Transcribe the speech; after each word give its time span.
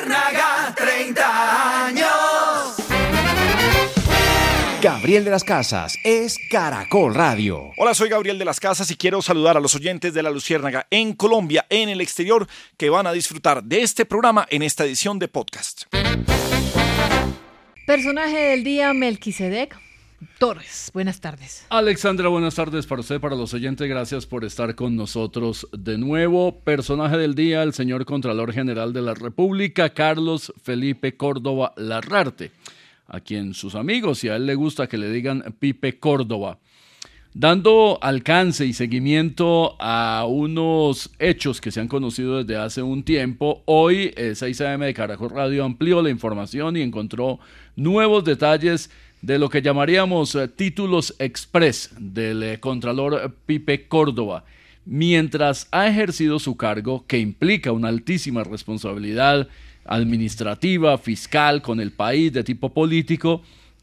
Luciérnaga, 0.00 0.74
30 0.76 1.86
años. 1.86 2.08
Gabriel 4.80 5.24
de 5.24 5.30
las 5.30 5.44
Casas 5.44 5.98
es 6.04 6.38
Caracol 6.50 7.14
Radio. 7.14 7.70
Hola, 7.76 7.92
soy 7.92 8.08
Gabriel 8.08 8.38
de 8.38 8.46
las 8.46 8.60
Casas 8.60 8.90
y 8.90 8.96
quiero 8.96 9.20
saludar 9.20 9.58
a 9.58 9.60
los 9.60 9.74
oyentes 9.74 10.14
de 10.14 10.22
La 10.22 10.30
Luciérnaga 10.30 10.86
en 10.90 11.12
Colombia, 11.12 11.66
en 11.68 11.90
el 11.90 12.00
exterior, 12.00 12.46
que 12.78 12.88
van 12.88 13.06
a 13.06 13.12
disfrutar 13.12 13.62
de 13.62 13.82
este 13.82 14.06
programa 14.06 14.46
en 14.48 14.62
esta 14.62 14.84
edición 14.84 15.18
de 15.18 15.28
podcast. 15.28 15.82
Personaje 17.86 18.38
del 18.38 18.64
día, 18.64 18.94
Melquisedec. 18.94 19.89
Torres, 20.38 20.90
buenas 20.92 21.20
tardes. 21.20 21.66
Alexandra, 21.70 22.28
buenas 22.28 22.54
tardes 22.54 22.86
para 22.86 23.00
usted, 23.00 23.20
para 23.20 23.36
los 23.36 23.54
oyentes. 23.54 23.88
Gracias 23.88 24.26
por 24.26 24.44
estar 24.44 24.74
con 24.74 24.94
nosotros 24.94 25.66
de 25.72 25.96
nuevo. 25.96 26.60
Personaje 26.60 27.16
del 27.16 27.34
día, 27.34 27.62
el 27.62 27.72
señor 27.72 28.04
Contralor 28.04 28.52
General 28.52 28.92
de 28.92 29.00
la 29.00 29.14
República, 29.14 29.94
Carlos 29.94 30.52
Felipe 30.62 31.16
Córdoba 31.16 31.72
Larrarte, 31.76 32.52
a 33.06 33.20
quien 33.20 33.54
sus 33.54 33.74
amigos 33.74 34.22
y 34.22 34.28
a 34.28 34.36
él 34.36 34.44
le 34.44 34.54
gusta 34.56 34.88
que 34.88 34.98
le 34.98 35.10
digan 35.10 35.54
Pipe 35.58 35.98
Córdoba. 35.98 36.58
Dando 37.32 37.98
alcance 38.02 38.66
y 38.66 38.72
seguimiento 38.72 39.76
a 39.78 40.26
unos 40.28 41.10
hechos 41.20 41.60
que 41.60 41.70
se 41.70 41.80
han 41.80 41.86
conocido 41.86 42.42
desde 42.42 42.60
hace 42.60 42.82
un 42.82 43.04
tiempo, 43.04 43.62
hoy 43.66 44.12
6 44.34 44.60
AM 44.62 44.80
de 44.80 44.92
Caracol 44.92 45.30
Radio 45.30 45.64
amplió 45.64 46.02
la 46.02 46.10
información 46.10 46.76
y 46.76 46.82
encontró 46.82 47.38
nuevos 47.76 48.24
detalles 48.24 48.90
de 49.22 49.38
lo 49.38 49.48
que 49.48 49.62
llamaríamos 49.62 50.34
eh, 50.34 50.48
títulos 50.48 51.14
express 51.18 51.90
del 51.98 52.42
eh, 52.42 52.60
Contralor 52.60 53.34
Pipe 53.46 53.86
Córdoba, 53.86 54.44
mientras 54.84 55.68
ha 55.70 55.86
ejercido 55.86 56.38
su 56.38 56.56
cargo 56.56 57.04
que 57.06 57.18
implica 57.18 57.72
una 57.72 57.88
altísima 57.88 58.44
responsabilidad 58.44 59.48
administrativa, 59.84 60.98
fiscal, 60.98 61.62
con 61.62 61.80
el 61.80 61.92
país 61.92 62.32
de 62.32 62.44
tipo 62.44 62.70
político, 62.70 63.42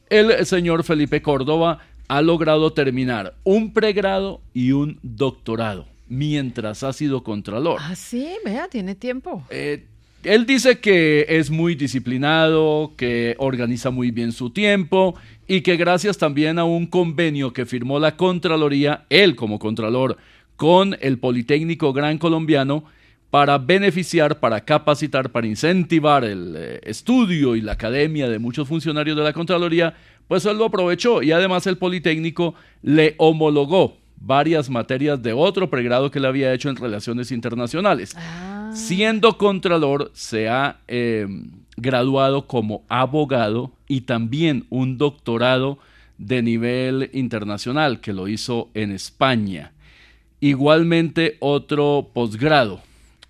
el 0.09 0.45
señor 0.45 0.83
Felipe 0.83 1.21
Córdoba 1.21 1.79
ha 2.07 2.21
logrado 2.21 2.71
terminar 2.71 3.35
un 3.43 3.73
pregrado 3.73 4.41
y 4.53 4.71
un 4.71 4.99
doctorado 5.03 5.85
mientras 6.07 6.83
ha 6.83 6.93
sido 6.93 7.23
contralor. 7.23 7.79
Ah, 7.81 7.95
sí, 7.95 8.29
vea, 8.45 8.67
tiene 8.69 8.95
tiempo. 8.95 9.43
Eh, 9.49 9.85
él 10.27 10.45
dice 10.45 10.79
que 10.79 11.25
es 11.29 11.49
muy 11.49 11.75
disciplinado, 11.75 12.93
que 12.97 13.35
organiza 13.39 13.91
muy 13.91 14.11
bien 14.11 14.33
su 14.33 14.49
tiempo 14.49 15.15
y 15.47 15.61
que 15.61 15.77
gracias 15.77 16.17
también 16.17 16.59
a 16.59 16.65
un 16.65 16.85
convenio 16.85 17.53
que 17.53 17.65
firmó 17.65 17.97
la 17.97 18.17
Contraloría, 18.17 19.05
él 19.09 19.37
como 19.37 19.57
Contralor, 19.57 20.17
con 20.57 20.97
el 20.99 21.17
Politécnico 21.17 21.93
Gran 21.93 22.17
Colombiano, 22.17 22.83
para 23.29 23.57
beneficiar, 23.57 24.39
para 24.39 24.61
capacitar, 24.61 25.31
para 25.31 25.47
incentivar 25.47 26.25
el 26.25 26.55
eh, 26.57 26.79
estudio 26.83 27.55
y 27.55 27.61
la 27.61 27.73
academia 27.73 28.27
de 28.27 28.39
muchos 28.39 28.67
funcionarios 28.67 29.15
de 29.15 29.23
la 29.23 29.33
Contraloría, 29.33 29.93
pues 30.27 30.45
él 30.45 30.57
lo 30.57 30.65
aprovechó 30.65 31.21
y 31.21 31.31
además 31.31 31.67
el 31.67 31.77
Politécnico 31.77 32.53
le 32.81 33.15
homologó 33.17 33.97
varias 34.19 34.69
materias 34.69 35.21
de 35.23 35.31
otro 35.31 35.69
pregrado 35.69 36.11
que 36.11 36.19
le 36.19 36.27
había 36.27 36.53
hecho 36.53 36.69
en 36.69 36.75
relaciones 36.75 37.31
internacionales. 37.31 38.13
Ah. 38.17 38.56
Siendo 38.77 39.37
contralor, 39.37 40.11
se 40.13 40.47
ha 40.49 40.79
eh, 40.87 41.27
graduado 41.77 42.45
como 42.47 42.83
abogado 42.87 43.71
y 43.87 44.01
también 44.01 44.65
un 44.69 44.97
doctorado 44.97 45.79
de 46.19 46.41
nivel 46.43 47.09
internacional 47.13 48.01
que 48.01 48.13
lo 48.13 48.27
hizo 48.27 48.69
en 48.75 48.91
España. 48.91 49.71
Igualmente 50.39 51.37
otro 51.39 52.11
posgrado 52.13 52.81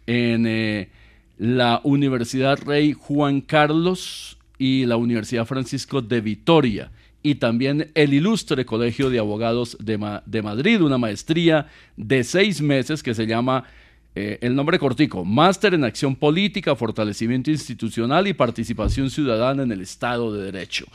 en 0.06 0.46
eh, 0.48 0.90
la 1.38 1.80
Universidad 1.84 2.60
Rey 2.60 2.94
Juan 2.94 3.42
Carlos 3.42 4.38
y 4.58 4.86
la 4.86 4.98
Universidad 4.98 5.46
Francisco 5.46 6.02
de 6.02 6.20
Vitoria 6.20 6.92
y 7.24 7.36
también 7.36 7.92
el 7.94 8.14
ilustre 8.14 8.66
Colegio 8.66 9.10
de 9.10 9.20
Abogados 9.20 9.78
de, 9.80 9.98
Ma- 9.98 10.24
de 10.26 10.42
Madrid, 10.42 10.82
una 10.82 10.98
maestría 10.98 11.68
de 11.96 12.24
seis 12.24 12.62
meses 12.62 13.02
que 13.04 13.14
se 13.14 13.26
llama, 13.28 13.64
eh, 14.20 14.40
el 14.42 14.56
nombre 14.56 14.80
cortico, 14.80 15.24
Máster 15.24 15.76
en 15.76 15.84
Acción 15.84 16.16
Política, 16.16 16.76
Fortalecimiento 16.76 17.52
Institucional 17.52 18.28
y 18.28 18.34
Participación 18.34 19.12
Ciudadana 19.12 19.62
en 19.62 19.72
el 19.72 19.82
Estado 19.82 20.34
de 20.34 20.52
Derecho. 20.52 20.86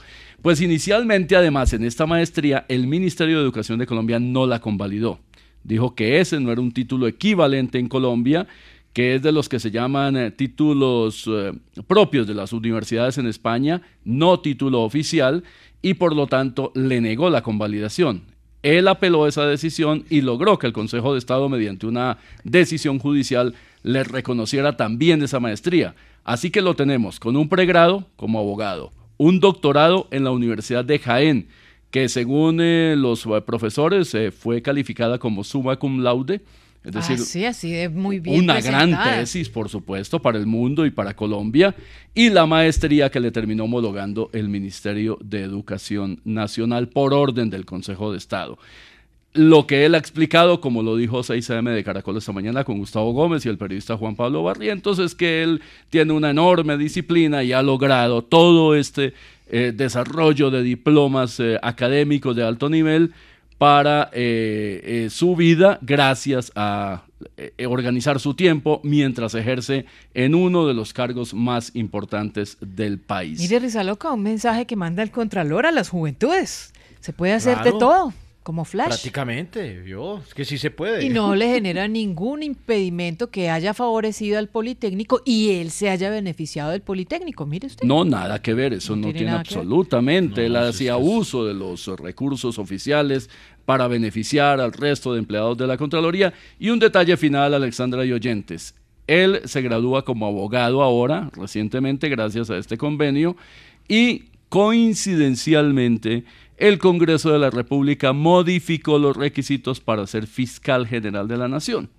Pues 0.43 0.61
inicialmente, 0.61 1.37
además, 1.37 1.73
en 1.73 1.85
esta 1.85 2.05
maestría, 2.05 2.67
el 2.69 2.89
Ministerio 2.89 3.37
de 3.37 3.45
Educación 3.45 3.79
de 3.79 3.87
Colombia 3.87 4.19
no 4.19 4.45
la 4.45 4.61
convalidó. 4.61 5.21
Dijo 5.63 5.95
que 5.95 6.19
ese 6.19 6.41
no 6.41 6.51
era 6.51 6.61
un 6.61 6.73
título 6.73 7.07
equivalente 7.07 7.79
en 7.79 7.89
Colombia, 7.89 8.49
que 8.93 9.15
es 9.15 9.23
de 9.23 9.31
los 9.31 9.49
que 9.49 9.61
se 9.61 9.71
llaman 9.71 10.17
eh, 10.17 10.33
títulos 10.33 11.31
eh, 11.33 11.53
propios 11.87 12.27
de 12.27 12.35
las 12.35 12.53
universidades 12.53 13.19
en 13.19 13.29
España, 13.29 13.83
no 14.05 14.41
título 14.41 14.83
oficial, 14.83 15.45
y 15.81 15.95
por 15.95 16.17
lo 16.17 16.27
tanto 16.27 16.73
le 16.75 17.01
negó 17.01 17.31
la 17.31 17.45
convalidación. 17.45 18.32
Él 18.63 18.87
apeló 18.89 19.27
esa 19.27 19.47
decisión 19.47 20.05
y 20.09 20.21
logró 20.21 20.59
que 20.59 20.69
el 20.69 20.73
Consejo 20.73 21.13
de 21.13 21.19
Estado, 21.19 21.49
mediante 21.49 21.87
una 21.87 22.19
decisión 22.45 22.99
judicial, 22.99 23.55
le 23.83 24.05
reconociera 24.05 24.77
también 24.77 25.23
esa 25.23 25.41
maestría. 25.41 25.95
Así 26.25 26.51
que 26.51 26.63
lo 26.63 26.75
tenemos 26.75 27.19
con 27.19 27.37
un 27.37 27.49
pregrado 27.49 28.07
como 28.17 28.39
abogado, 28.39 28.93
un 29.17 29.41
doctorado 29.41 30.07
en 30.13 30.25
la 30.25 30.31
Universidad 30.31 30.85
de 30.85 31.01
Jaén, 31.01 31.49
que 31.91 32.09
según 32.09 32.61
eh, 32.61 32.95
los 32.97 33.27
eh, 33.27 33.41
profesores 33.45 34.15
eh, 34.15 34.31
fue 34.31 34.63
calificada 34.63 35.19
como 35.19 35.43
summa 35.43 35.77
cum 35.77 36.01
laude, 36.01 36.41
es 36.85 36.93
decir, 36.93 37.19
sí, 37.21 37.45
así 37.45 37.71
de 37.71 37.89
muy 37.89 38.19
bien 38.19 38.43
una 38.43 38.61
gran 38.61 39.01
tesis, 39.05 39.49
por 39.49 39.69
supuesto, 39.69 40.21
para 40.21 40.39
el 40.39 40.47
mundo 40.47 40.85
y 40.85 40.91
para 40.91 41.15
Colombia, 41.15 41.75
y 42.13 42.31
la 42.31 42.45
maestría 42.45 43.09
que 43.11 43.21
le 43.21 43.31
terminó 43.31 43.65
homologando 43.65 44.31
el 44.33 44.49
Ministerio 44.49 45.17
de 45.23 45.43
Educación 45.43 46.21
Nacional 46.25 46.89
por 46.89 47.15
orden 47.15 47.51
del 47.51 47.65
Consejo 47.65 48.11
de 48.11 48.19
Estado. 48.19 48.59
Lo 49.35 49.67
que 49.67 49.87
él 49.87 49.95
ha 49.95 49.99
explicado, 49.99 50.61
como 50.61 50.83
lo 50.83 50.97
dijo 50.97 51.21
6am 51.21 51.73
de 51.73 51.85
Caracol 51.85 52.19
esta 52.19 52.33
mañana 52.33 52.65
con 52.65 52.79
Gustavo 52.79 53.13
Gómez 53.13 53.47
y 53.47 53.49
el 53.49 53.57
periodista 53.57 53.97
Juan 53.97 54.17
Pablo 54.17 54.43
Barrientos, 54.43 54.99
es 54.99 55.15
que 55.15 55.43
él 55.43 55.63
tiene 55.89 56.13
una 56.13 56.31
enorme 56.31 56.77
disciplina 56.77 57.43
y 57.43 57.53
ha 57.53 57.63
logrado 57.63 58.23
todo 58.23 58.75
este 58.75 59.15
eh, 59.49 59.73
desarrollo 59.75 60.51
de 60.51 60.63
diplomas 60.63 61.39
eh, 61.41 61.59
académicos 61.63 62.37
de 62.37 62.43
alto 62.43 62.69
nivel 62.69 63.15
para 63.59 64.11
eh, 64.13 64.81
eh, 64.85 65.11
su 65.11 65.37
vida 65.37 65.79
gracias 65.83 66.53
a 66.55 67.05
eh, 67.37 67.67
organizar 67.67 68.19
su 68.19 68.35
tiempo 68.35 68.81
mientras 68.83 69.35
ejerce 69.35 69.87
en 70.15 70.35
uno 70.35 70.67
de 70.67 70.75
los 70.75 70.93
cargos 70.93 71.35
más 71.35 71.71
importantes 71.75 72.57
del 72.61 72.99
país. 72.99 73.41
Mire, 73.41 73.61
Rizaloca, 73.61 74.11
un 74.13 74.23
mensaje 74.23 74.67
que 74.67 74.77
manda 74.77 75.03
el 75.03 75.11
Contralor 75.11 75.67
a 75.67 75.71
las 75.71 75.89
juventudes. 75.89 76.73
Se 77.01 77.13
puede 77.13 77.33
hacer 77.33 77.63
de 77.63 77.73
todo, 77.73 78.13
como 78.43 78.65
Flash. 78.65 78.89
Prácticamente, 78.89 79.85
yo, 79.87 80.21
es 80.27 80.35
que 80.35 80.45
sí 80.45 80.59
se 80.59 80.71
puede. 80.71 81.05
Y 81.05 81.09
no 81.09 81.35
le 81.37 81.47
genera 81.47 81.89
ningún 81.89 82.43
impedimento 82.43 83.31
que 83.31 83.51
haya 83.51 83.75
favorecido 83.75 84.39
al 84.39 84.49
Politécnico 84.49 85.23
y 85.25 85.53
él 85.53 85.71
se 85.71 85.91
haya 85.91 86.11
beneficiado 86.11 86.71
del 86.71 86.83
Politécnico. 86.83 87.47
Mire 87.47 87.69
usted. 87.69 87.87
No, 87.87 88.05
nada 88.05 88.43
que 88.43 88.55
ver, 88.55 88.73
eso 88.73 88.97
no, 88.97 89.13
tiene 89.13 89.31
absolutamente. 89.31 90.47
Él 90.47 90.53
No, 90.55 90.63
sí, 90.65 90.69
hacía 90.69 90.97
uso 90.97 91.45
de 91.45 91.55
los 91.55 91.87
recursos 91.99 92.59
oficiales 92.59 93.31
para 93.65 93.87
beneficiar 93.89 94.61
al 94.61 94.73
resto 94.73 95.13
de 95.13 95.21
empleados 95.21 95.57
de 95.57 95.67
la 95.67 95.77
Contraloría. 95.77 96.33
Y 96.59 96.71
un 96.71 96.79
detalle 96.79 97.17
final, 97.17 97.55
Alexandra 97.55 98.05
y 98.05 98.13
oyentes. 98.13 98.75
Él 99.07 99.41
se 99.45 99.63
gradúa 99.63 100.05
como 100.05 100.27
abogado 100.27 100.83
ahora, 100.83 101.31
recientemente, 101.35 102.09
gracias 102.09 102.51
a 102.51 102.57
este 102.57 102.77
convenio, 102.79 103.37
y 103.89 104.27
coincidencialmente, 104.49 106.25
el 106.63 106.79
Congreso 106.79 107.33
de 107.33 107.41
la 107.41 107.51
República 107.51 108.13
modificó 108.13 108.97
los 108.97 109.17
requisitos 109.17 109.81
para 109.81 110.07
ser 110.07 110.29
fiscal 110.29 110.87
general 110.87 111.27
de 111.27 111.37
la 111.37 111.49
Nación. 111.49 111.91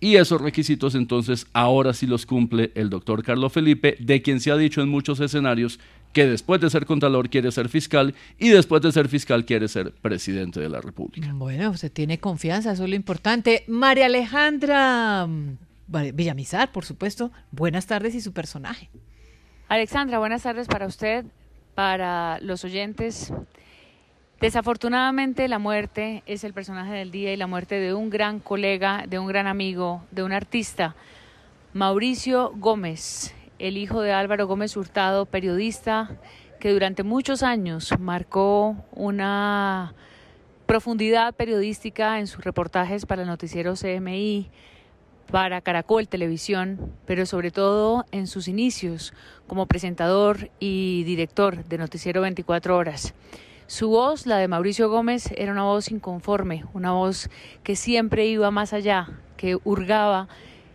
Y 0.00 0.16
esos 0.16 0.40
requisitos 0.40 0.96
entonces 0.96 1.46
ahora 1.52 1.94
sí 1.94 2.08
los 2.08 2.26
cumple 2.26 2.72
el 2.74 2.90
doctor 2.90 3.22
Carlos 3.22 3.52
Felipe, 3.52 3.96
de 4.00 4.20
quien 4.20 4.40
se 4.40 4.50
ha 4.50 4.56
dicho 4.56 4.82
en 4.82 4.88
muchos 4.88 5.20
escenarios 5.20 5.78
que 6.12 6.26
después 6.26 6.60
de 6.60 6.70
ser 6.70 6.86
contador 6.86 7.30
quiere 7.30 7.52
ser 7.52 7.68
fiscal 7.68 8.16
y 8.36 8.48
después 8.48 8.82
de 8.82 8.90
ser 8.90 9.08
fiscal 9.08 9.44
quiere 9.44 9.68
ser 9.68 9.92
presidente 9.92 10.58
de 10.58 10.70
la 10.70 10.80
República. 10.80 11.32
Bueno, 11.32 11.70
usted 11.70 11.92
tiene 11.92 12.18
confianza, 12.18 12.72
eso 12.72 12.82
es 12.82 12.90
lo 12.90 12.96
importante. 12.96 13.62
María 13.68 14.06
Alejandra 14.06 15.24
mm, 15.28 15.56
Villamizar, 16.14 16.72
por 16.72 16.84
supuesto, 16.84 17.30
buenas 17.52 17.86
tardes 17.86 18.16
y 18.16 18.20
su 18.20 18.32
personaje. 18.32 18.90
Alexandra, 19.68 20.18
buenas 20.18 20.42
tardes 20.42 20.66
para 20.66 20.88
usted, 20.88 21.24
para 21.76 22.40
los 22.40 22.64
oyentes. 22.64 23.32
Desafortunadamente 24.44 25.48
la 25.48 25.58
muerte 25.58 26.22
es 26.26 26.44
el 26.44 26.52
personaje 26.52 26.92
del 26.92 27.10
día 27.10 27.32
y 27.32 27.36
la 27.38 27.46
muerte 27.46 27.76
de 27.76 27.94
un 27.94 28.10
gran 28.10 28.40
colega, 28.40 29.06
de 29.08 29.18
un 29.18 29.26
gran 29.26 29.46
amigo, 29.46 30.02
de 30.10 30.22
un 30.22 30.32
artista, 30.32 30.94
Mauricio 31.72 32.52
Gómez, 32.54 33.34
el 33.58 33.78
hijo 33.78 34.02
de 34.02 34.12
Álvaro 34.12 34.46
Gómez 34.46 34.76
Hurtado, 34.76 35.24
periodista 35.24 36.18
que 36.60 36.74
durante 36.74 37.04
muchos 37.04 37.42
años 37.42 37.98
marcó 37.98 38.76
una 38.92 39.94
profundidad 40.66 41.34
periodística 41.34 42.20
en 42.20 42.26
sus 42.26 42.44
reportajes 42.44 43.06
para 43.06 43.22
el 43.22 43.28
noticiero 43.28 43.72
CMI, 43.72 44.50
para 45.32 45.62
Caracol 45.62 46.06
Televisión, 46.06 46.92
pero 47.06 47.24
sobre 47.24 47.50
todo 47.50 48.04
en 48.12 48.26
sus 48.26 48.46
inicios 48.48 49.14
como 49.46 49.64
presentador 49.64 50.50
y 50.60 51.02
director 51.04 51.64
de 51.64 51.78
Noticiero 51.78 52.20
24 52.20 52.76
Horas. 52.76 53.14
Su 53.66 53.88
voz, 53.88 54.26
la 54.26 54.36
de 54.36 54.46
Mauricio 54.46 54.90
Gómez, 54.90 55.30
era 55.38 55.50
una 55.50 55.62
voz 55.62 55.90
inconforme, 55.90 56.66
una 56.74 56.92
voz 56.92 57.30
que 57.62 57.76
siempre 57.76 58.26
iba 58.26 58.50
más 58.50 58.74
allá, 58.74 59.08
que 59.38 59.58
hurgaba 59.64 60.28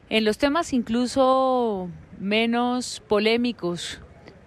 en 0.10 0.26
los 0.26 0.40
temas 0.40 0.74
incluso 0.74 1.88
menos 2.20 3.04
polémicos, 3.08 4.02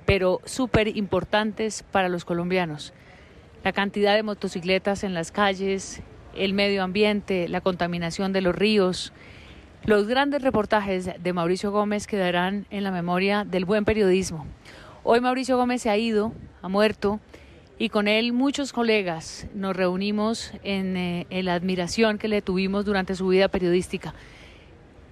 pero 0.06 0.40
súper 0.44 0.88
importantes 0.96 1.84
para 1.84 2.08
los 2.08 2.24
colombianos. 2.24 2.92
La 3.62 3.72
cantidad 3.72 4.16
de 4.16 4.24
motocicletas 4.24 5.04
en 5.04 5.14
las 5.14 5.30
calles, 5.30 6.02
el 6.34 6.52
medio 6.52 6.82
ambiente, 6.82 7.48
la 7.48 7.60
contaminación 7.60 8.32
de 8.32 8.40
los 8.40 8.56
ríos. 8.56 9.12
Los 9.84 10.08
grandes 10.08 10.42
reportajes 10.42 11.08
de 11.16 11.32
Mauricio 11.32 11.70
Gómez 11.70 12.08
quedarán 12.08 12.66
en 12.70 12.82
la 12.82 12.90
memoria 12.90 13.44
del 13.44 13.64
buen 13.66 13.84
periodismo. 13.84 14.46
Hoy 15.04 15.20
Mauricio 15.20 15.56
Gómez 15.56 15.82
se 15.82 15.90
ha 15.90 15.96
ido, 15.96 16.32
ha 16.60 16.68
muerto, 16.68 17.20
y 17.78 17.88
con 17.88 18.08
él 18.08 18.32
muchos 18.32 18.72
colegas 18.72 19.46
nos 19.54 19.74
reunimos 19.76 20.52
en, 20.62 20.96
eh, 20.96 21.26
en, 21.30 21.46
la 21.46 21.54
admiración 21.54 22.18
que 22.18 22.28
le 22.28 22.42
tuvimos 22.42 22.84
durante 22.84 23.14
su 23.14 23.28
vida 23.28 23.48
periodística. 23.48 24.14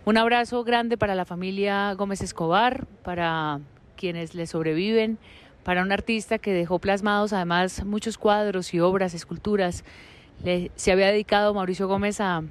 Un 0.05 0.17
abrazo 0.17 0.65
grande 0.65 0.97
para 0.97 1.15
la 1.15 1.25
familia 1.25 1.93
Gómez 1.95 2.23
Escobar, 2.23 2.87
para 3.03 3.61
quienes 3.97 4.35
le 4.35 4.47
sobreviven, 4.47 5.19
para 5.65 5.83
un 5.83 5.93
artista 5.93 6.39
que 6.39 6.53
dejó 6.53 6.79
plasmados 6.79 7.33
además 7.33 7.85
muchos 7.85 8.19
cuadros 8.19 8.73
y 8.73 8.81
obras, 8.81 9.15
esculturas. 9.15 9.85
Le, 10.43 10.71
se 10.75 10.93
había 10.93 11.09
dedicado 11.09 11.53
Mauricio 11.53 11.87
Gómez 11.87 12.21
a, 12.21 12.43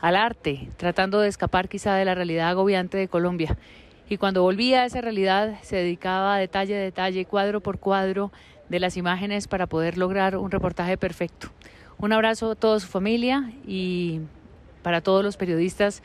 al 0.00 0.16
arte, 0.16 0.68
tratando 0.76 1.20
de 1.20 1.28
escapar 1.28 1.68
quizá 1.68 1.94
de 1.94 2.04
la 2.04 2.14
realidad 2.14 2.48
agobiante 2.48 2.96
de 2.96 3.08
Colombia. 3.08 3.56
Y 4.08 4.16
cuando 4.16 4.42
volvía 4.42 4.82
a 4.82 4.86
esa 4.86 5.00
realidad 5.00 5.58
se 5.62 5.76
dedicaba 5.76 6.36
a 6.36 6.38
detalle 6.38 6.76
a 6.76 6.80
detalle, 6.80 7.26
cuadro 7.26 7.60
por 7.60 7.78
cuadro, 7.78 8.32
de 8.68 8.80
las 8.80 8.96
imágenes 8.96 9.48
para 9.48 9.66
poder 9.66 9.98
lograr 9.98 10.36
un 10.36 10.50
reportaje 10.50 10.96
perfecto. 10.96 11.50
Un 11.98 12.12
abrazo 12.12 12.52
a 12.52 12.54
toda 12.54 12.80
su 12.80 12.86
familia 12.86 13.52
y 13.66 14.20
para 14.82 15.00
todos 15.00 15.24
los 15.24 15.36
periodistas 15.36 16.02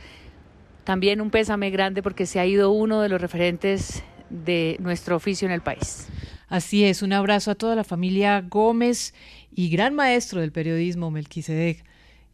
también 0.84 1.22
un 1.22 1.30
pésame 1.30 1.70
grande 1.70 2.04
porque 2.04 2.26
se 2.26 2.40
ha 2.40 2.46
ido 2.46 2.72
uno 2.72 3.02
de 3.02 3.10
los 3.10 3.22
referentes 3.22 4.04
de 4.30 4.78
nuestro 4.80 5.16
oficio 5.16 5.46
en 5.46 5.54
el 5.54 5.62
país. 5.62 6.08
Así 6.48 6.84
es, 6.84 7.02
un 7.02 7.14
abrazo 7.14 7.52
a 7.52 7.56
toda 7.56 7.76
la 7.76 7.84
familia 7.84 8.42
Gómez 8.42 9.14
y 9.56 9.70
gran 9.70 9.96
maestro 9.96 10.42
del 10.42 10.52
periodismo, 10.52 11.10
Melquisedec. 11.12 11.84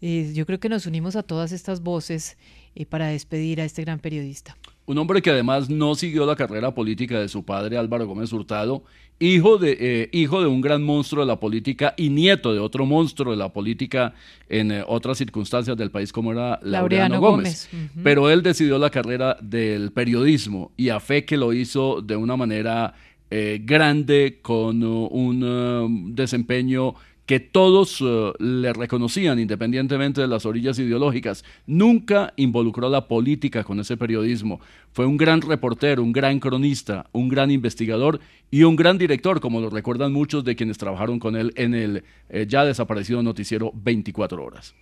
Eh, 0.01 0.31
yo 0.33 0.45
creo 0.45 0.59
que 0.59 0.69
nos 0.69 0.85
unimos 0.85 1.15
a 1.15 1.23
todas 1.23 1.51
estas 1.51 1.81
voces 1.81 2.37
eh, 2.75 2.85
para 2.85 3.07
despedir 3.07 3.61
a 3.61 3.65
este 3.65 3.83
gran 3.83 3.99
periodista. 3.99 4.57
Un 4.89 4.97
hombre 4.97 5.21
que 5.21 5.30
además 5.30 5.69
no 5.69 5.94
siguió 5.94 6.25
la 6.25 6.36
carrera 6.36 6.74
política 6.74 7.19
de 7.19 7.27
su 7.30 7.45
padre 7.45 7.77
Álvaro 7.77 8.07
Gómez 8.07 8.33
Hurtado, 8.33 8.83
hijo 9.19 9.59
de, 9.59 9.77
eh, 9.80 10.09
hijo 10.13 10.41
de 10.41 10.47
un 10.47 10.62
gran 10.62 10.81
monstruo 10.81 11.24
de 11.24 11.27
la 11.27 11.39
política 11.39 11.94
y 11.95 12.09
nieto 12.09 12.56
de 12.56 12.59
otro 12.59 12.88
monstruo 12.88 13.31
de 13.31 13.38
la 13.38 13.53
política 13.53 14.15
en 14.50 14.71
eh, 14.71 14.83
otras 14.88 15.19
circunstancias 15.19 15.77
del 15.77 15.91
país 15.91 16.12
como 16.12 16.31
era 16.31 16.59
Laureano, 16.63 17.19
Gómez. 17.19 17.69
Pero 18.03 18.31
él 18.31 18.41
decidió 18.41 18.80
la 18.80 18.89
carrera 18.89 19.38
del 19.41 19.91
periodismo 19.91 20.71
y 20.75 20.89
a 20.89 21.00
fe 21.00 21.24
que 21.24 21.38
lo 21.38 21.53
hizo 21.53 22.01
de 22.01 22.15
una 22.15 22.35
manera 22.35 22.95
eh, 23.30 23.62
grande, 23.63 24.39
con 24.42 24.81
un 24.81 26.15
desempeño 26.15 26.95
que 27.29 27.39
todos 27.39 28.01
uh, 28.01 28.33
le 28.39 28.73
reconocían 28.73 29.37
independientemente 29.37 30.19
de 30.19 30.27
las 30.27 30.47
orillas 30.47 30.79
ideológicas. 30.79 31.45
Nunca 31.67 32.33
involucró 32.37 32.89
la 32.89 33.07
política 33.07 33.63
con 33.63 33.79
ese 33.79 33.97
periodismo. 33.97 34.59
Fue 34.93 35.05
un 35.05 35.15
gran 35.15 35.41
reportero, 35.41 36.01
un 36.01 36.11
gran 36.11 36.39
cronista, 36.39 37.05
un 37.11 37.29
gran 37.29 37.51
investigador 37.51 38.19
y 38.49 38.63
un 38.63 38.75
gran 38.75 38.97
director, 38.97 39.39
como 39.41 39.61
lo 39.61 39.69
recuerdan 39.69 40.11
muchos 40.11 40.43
de 40.43 40.55
quienes 40.55 40.79
trabajaron 40.79 41.19
con 41.19 41.35
él 41.35 41.53
en 41.55 41.75
el 41.75 42.03
eh, 42.29 42.47
ya 42.49 42.65
desaparecido 42.65 43.21
noticiero 43.21 43.71
24 43.75 44.43
horas. 44.43 44.73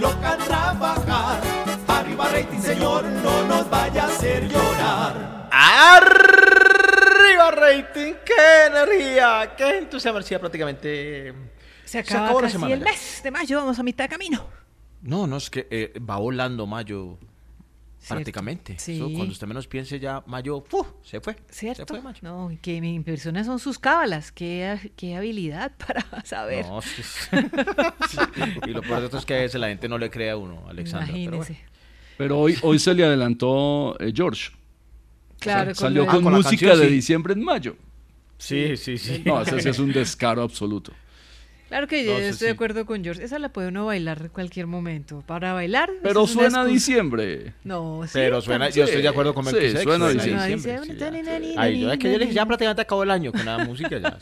loca 0.00 0.38
trabajar. 0.46 1.40
Arriba 1.88 2.28
rating, 2.28 2.60
señor, 2.60 3.04
no 3.04 3.48
nos 3.48 3.68
vaya 3.68 4.04
a 4.04 4.06
hacer 4.06 4.48
llorar 4.48 5.44
rating, 7.36 8.14
qué 8.24 8.66
energía, 8.66 9.54
qué 9.56 9.78
entusiasmo. 9.78 10.20
prácticamente 10.40 11.34
se 11.84 11.98
acaba 11.98 12.40
casi 12.40 12.72
el 12.72 12.80
mes 12.80 13.20
de 13.22 13.30
mayo, 13.30 13.58
vamos 13.58 13.78
a 13.78 13.82
mitad 13.82 14.04
de 14.04 14.08
camino. 14.08 14.48
No, 15.02 15.26
no, 15.26 15.36
es 15.36 15.50
que 15.50 15.66
eh, 15.70 15.92
va 15.98 16.16
volando 16.16 16.66
mayo 16.66 17.18
prácticamente. 18.08 18.76
cuando 18.96 19.32
usted 19.32 19.46
menos 19.46 19.66
piense 19.66 19.98
ya 19.98 20.22
mayo, 20.26 20.64
se 21.02 21.20
fue. 21.20 21.36
¿Cierto? 21.50 21.82
Se 21.82 21.86
fue 21.86 22.00
mayo. 22.00 22.18
No, 22.22 22.50
que 22.60 22.80
mi 22.80 22.94
impresión 22.94 23.42
son 23.44 23.58
sus 23.58 23.78
cábalas, 23.78 24.32
qué, 24.32 24.92
qué 24.96 25.16
habilidad 25.16 25.72
para 25.86 26.04
saber. 26.24 26.66
No, 26.66 26.80
sí, 26.82 27.02
y 28.66 28.70
lo 28.70 28.82
peor 28.82 29.00
de 29.00 29.04
esto 29.06 29.18
es 29.18 29.26
que 29.26 29.34
a 29.34 29.40
veces 29.40 29.60
la 29.60 29.68
gente 29.68 29.88
no 29.88 29.98
le 29.98 30.10
cree 30.10 30.30
a 30.30 30.36
uno, 30.36 30.64
Alexander. 30.68 31.08
Imagínese. 31.08 31.64
Pero, 32.16 32.38
hoy, 32.38 32.56
hoy 32.62 32.78
se 32.78 32.94
le 32.94 33.04
adelantó 33.04 33.98
eh, 33.98 34.12
George 34.14 34.52
salió 35.74 36.06
con, 36.06 36.24
música 36.24 36.76
de 36.76 36.88
diciembre 36.88 37.34
en 37.34 37.44
mayo. 37.44 37.76
Sí, 38.38 38.76
sí, 38.76 38.98
sí. 38.98 39.22
No, 39.24 39.42
ese 39.42 39.60
sí 39.60 39.68
es 39.68 39.78
un 39.78 39.92
descaro 39.92 40.42
absoluto. 40.42 40.92
Claro 41.68 41.88
que 41.88 42.04
yo 42.04 42.16
estoy 42.18 42.46
de 42.46 42.52
acuerdo 42.52 42.86
con 42.86 43.02
George. 43.02 43.24
Esa 43.24 43.38
la 43.38 43.48
puede 43.48 43.68
uno 43.68 43.86
bailar 43.86 44.20
en 44.22 44.28
cualquier 44.28 44.66
momento. 44.66 45.24
Para 45.26 45.54
bailar. 45.54 45.90
Pero 46.02 46.26
suena 46.26 46.60
a 46.60 46.64
diciembre. 46.64 47.54
No, 47.64 48.02
sí. 48.04 48.10
Pero 48.12 48.40
suena, 48.40 48.68
yo 48.68 48.84
estoy 48.84 49.02
de 49.02 49.08
acuerdo 49.08 49.34
con 49.34 49.44
sí, 49.46 49.76
suena 49.82 50.06
a 50.06 50.10
diciembre. 50.10 50.78
Ay, 51.56 51.84
es 51.84 51.98
que 51.98 52.12
yo 52.12 52.18
ya 52.26 52.46
prácticamente 52.46 52.82
acabó 52.82 53.02
el 53.02 53.10
año 53.10 53.32
con 53.32 53.44
la 53.44 53.58
música 53.58 53.98
ya. 53.98 54.18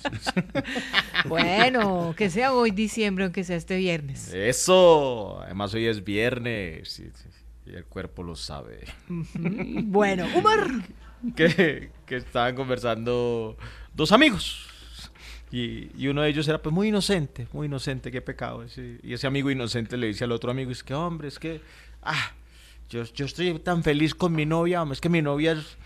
bueno, 1.29 2.15
que 2.17 2.31
sea 2.31 2.55
hoy 2.55 2.71
diciembre, 2.71 3.25
aunque 3.25 3.45
sea 3.45 3.57
este 3.57 3.77
viernes. 3.77 4.33
Eso. 4.33 5.43
Además 5.43 5.75
hoy 5.75 5.89
es 5.89 6.03
viernes. 6.03 7.03
Y 7.67 7.75
el 7.75 7.85
cuerpo 7.85 8.23
lo 8.23 8.35
sabe. 8.35 8.85
bueno, 9.09 10.27
humor. 10.35 10.71
que, 11.37 11.91
estaban 12.09 12.55
conversando 12.55 13.57
dos 13.95 14.13
amigos. 14.13 14.69
Y, 15.51 16.09
uno 16.09 16.23
de 16.23 16.31
ellos 16.31 16.49
era 16.49 16.61
pues 16.61 16.75
muy 16.75 16.89
inocente, 16.89 17.47
muy 17.53 17.67
inocente, 17.67 18.11
qué 18.11 18.23
pecado. 18.23 18.65
y 19.03 19.13
ese 19.13 19.27
amigo 19.27 19.51
inocente 19.51 19.97
le 19.97 20.07
dice 20.07 20.25
al 20.25 20.33
otro 20.33 20.51
amigo, 20.51 20.71
es 20.71 20.83
que 20.83 20.95
hombre, 20.95 21.29
es 21.29 21.39
que, 21.39 21.61
ah, 22.03 22.33
yo, 22.89 23.05
yo 23.05 23.27
estoy 23.27 23.59
tan 23.59 23.83
feliz 23.83 24.15
con 24.15 24.33
mi 24.33 24.47
novia, 24.47 24.85
es 24.91 25.01
que 25.01 25.09
mi 25.09 25.23
novia 25.23 25.53
es, 25.53 25.77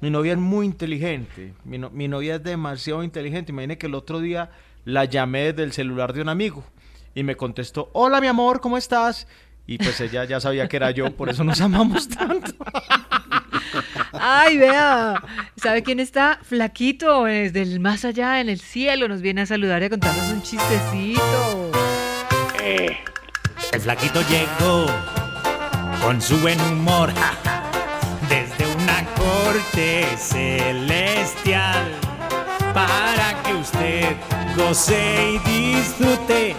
mi 0.00 0.10
novia 0.10 0.32
es 0.32 0.38
muy 0.38 0.66
inteligente, 0.66 1.54
mi, 1.64 1.78
mi 1.78 2.08
novia 2.08 2.36
es 2.36 2.42
demasiado 2.42 3.02
inteligente. 3.02 3.52
Imagine 3.52 3.76
que 3.78 3.86
el 3.86 3.94
otro 3.94 4.20
día 4.20 4.50
la 4.84 5.04
llamé 5.04 5.52
desde 5.52 5.64
el 5.64 5.72
celular 5.72 6.12
de 6.12 6.22
un 6.22 6.30
amigo 6.30 6.64
y 7.14 7.22
me 7.22 7.36
contestó, 7.36 7.90
hola 7.92 8.20
mi 8.20 8.26
amor, 8.26 8.60
¿cómo 8.60 8.78
estás? 8.78 9.26
Y 9.66 9.78
pues 9.78 10.00
ella 10.00 10.24
ya 10.24 10.40
sabía 10.40 10.68
que 10.68 10.76
era 10.76 10.90
yo, 10.90 11.14
por 11.14 11.28
eso 11.28 11.44
nos 11.44 11.60
amamos 11.60 12.08
tanto. 12.08 12.52
Ay, 14.12 14.58
vea, 14.58 15.22
¿sabe 15.56 15.82
quién 15.82 16.00
está? 16.00 16.38
Flaquito, 16.42 17.24
desde 17.24 17.62
el 17.62 17.80
más 17.80 18.04
allá, 18.04 18.40
en 18.40 18.48
el 18.48 18.60
cielo, 18.60 19.08
nos 19.08 19.20
viene 19.20 19.42
a 19.42 19.46
saludar 19.46 19.82
y 19.82 19.86
a 19.86 19.90
contarnos 19.90 20.28
un 20.28 20.42
chistecito. 20.42 21.70
Eh, 22.62 22.98
el 23.72 23.80
flaquito 23.80 24.20
llegó 24.28 24.86
con 26.02 26.20
su 26.20 26.36
buen 26.38 26.60
humor 26.60 27.12
desde 28.28 28.66
una 28.74 29.04
clase 29.14 30.06
celestial 30.16 31.92
para 32.72 33.42
que 33.42 33.52
usted 33.54 34.16
goce 34.56 35.32
y 35.32 35.38
disfrute 35.38 36.54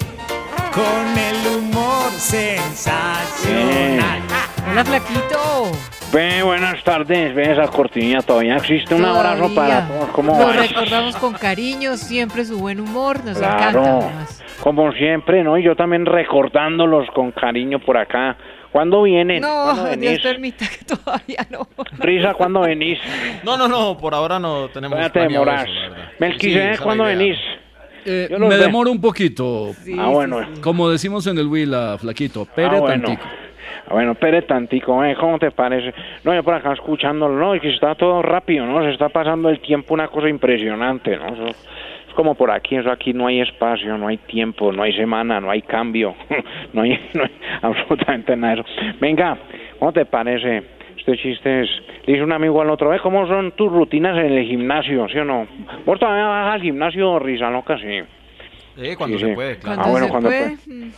con 0.73 1.17
el 1.17 1.47
humor 1.47 2.11
sensacional. 2.17 4.21
Hola, 4.69 4.85
Flaquito. 4.85 5.71
Ve, 6.13 6.43
buenas 6.43 6.83
tardes. 6.83 7.33
Ve 7.35 7.51
esa 7.51 7.67
cortinilla, 7.67 8.21
todavía 8.21 8.57
existe. 8.57 8.95
Un 8.95 9.05
abrazo 9.05 9.49
Todavía. 9.49 9.55
para 9.55 9.87
todos. 9.87 10.09
¿Cómo 10.09 10.37
Lo 10.37 10.45
vas? 10.47 10.55
recordamos 10.69 11.15
con 11.17 11.33
cariño, 11.33 11.97
siempre 11.97 12.45
su 12.45 12.59
buen 12.59 12.79
humor, 12.79 13.23
nos 13.25 13.37
Claro, 13.37 13.79
encanta. 13.81 14.07
además. 14.07 14.43
como 14.61 14.91
siempre, 14.93 15.43
¿no? 15.43 15.57
Y 15.57 15.63
yo 15.63 15.75
también 15.75 16.05
recordándolos 16.05 17.07
con 17.15 17.31
cariño 17.31 17.79
por 17.79 17.97
acá. 17.97 18.37
¿Cuándo 18.71 19.01
vienen? 19.03 19.41
¿Cuándo 19.41 19.83
No, 19.83 19.89
Dios 19.89 19.99
venís? 19.99 20.19
permita 20.21 20.65
que 20.67 20.85
todavía 20.85 21.45
no. 21.49 21.67
Risa, 21.97 22.33
¿cuándo 22.35 22.61
venís? 22.61 22.99
No, 23.43 23.57
no, 23.57 23.67
no, 23.67 23.97
por 23.97 24.13
ahora 24.13 24.39
no 24.39 24.69
tenemos. 24.69 24.97
Todavía 24.97 25.11
te 25.11 25.19
demoras. 25.21 25.65
Melquisedec, 26.19 26.73
Sí, 26.73 26.77
la 26.79 26.83
¿cuándo 26.83 27.03
idea. 27.05 27.17
venís? 27.17 27.37
Eh, 28.05 28.29
me 28.39 28.55
demoro 28.57 28.89
un 28.91 29.01
poquito. 29.01 29.71
Ah, 29.99 30.07
bueno. 30.07 30.39
Como 30.61 30.89
decimos 30.89 31.27
en 31.27 31.37
el 31.37 31.47
Huila, 31.47 31.97
flaquito. 31.99 32.45
Pere 32.45 32.77
Ah, 32.77 32.79
bueno. 32.79 33.07
tantico. 33.07 33.27
Ah, 33.87 33.93
Bueno, 33.93 34.11
espere 34.13 34.41
tantico, 34.43 35.03
¿eh? 35.03 35.15
¿Cómo 35.19 35.39
te 35.39 35.51
parece? 35.51 35.93
No, 36.23 36.33
yo 36.33 36.43
por 36.43 36.53
acá 36.53 36.73
escuchándolo, 36.73 37.35
no, 37.37 37.53
es 37.53 37.61
que 37.61 37.69
está 37.69 37.95
todo 37.95 38.21
rápido, 38.21 38.65
¿no? 38.65 38.81
Se 38.83 38.91
está 38.91 39.09
pasando 39.09 39.49
el 39.49 39.59
tiempo 39.59 39.93
una 39.93 40.07
cosa 40.07 40.29
impresionante, 40.29 41.17
¿no? 41.17 41.27
Es 41.47 42.15
como 42.15 42.35
por 42.35 42.51
aquí, 42.51 42.75
eso 42.75 42.91
aquí 42.91 43.13
no 43.13 43.27
hay 43.27 43.39
espacio, 43.41 43.97
no 43.97 44.07
hay 44.07 44.17
tiempo, 44.17 44.71
no 44.71 44.83
hay 44.83 44.93
semana, 44.93 45.39
no 45.39 45.49
hay 45.49 45.61
cambio, 45.61 46.13
no 46.73 46.81
hay, 46.81 46.99
absolutamente 47.61 48.35
nada 48.35 48.55
de 48.55 48.61
eso. 48.61 48.69
Venga, 48.99 49.37
¿cómo 49.79 49.93
te 49.93 50.05
parece? 50.05 50.63
Este 50.97 51.17
chiste 51.17 51.61
es, 51.61 51.69
le 52.05 52.13
dice 52.13 52.23
un 52.23 52.31
amigo 52.31 52.61
al 52.61 52.69
otro, 52.69 52.89
¿ves 52.89 53.01
cómo 53.01 53.25
son 53.27 53.53
tus 53.53 53.71
rutinas 53.71 54.17
en 54.17 54.33
el 54.33 54.45
gimnasio, 54.45 55.07
sí 55.07 55.17
o 55.17 55.25
no? 55.25 55.47
¿Vos 55.85 55.99
todavía 55.99 56.25
vas 56.27 56.53
al 56.53 56.61
gimnasio, 56.61 57.17
risa 57.17 57.49
loca, 57.49 57.77
sí? 57.79 58.01
Eh, 58.77 58.95
cuando 58.97 59.17
Sí, 59.17 59.23
se 59.23 59.29
sí. 59.29 59.35
puede, 59.35 59.57
claro. 59.57 59.81
Ah, 59.85 59.89
bueno, 59.89 60.07
cuando 60.09 60.29
puede. 60.29 60.57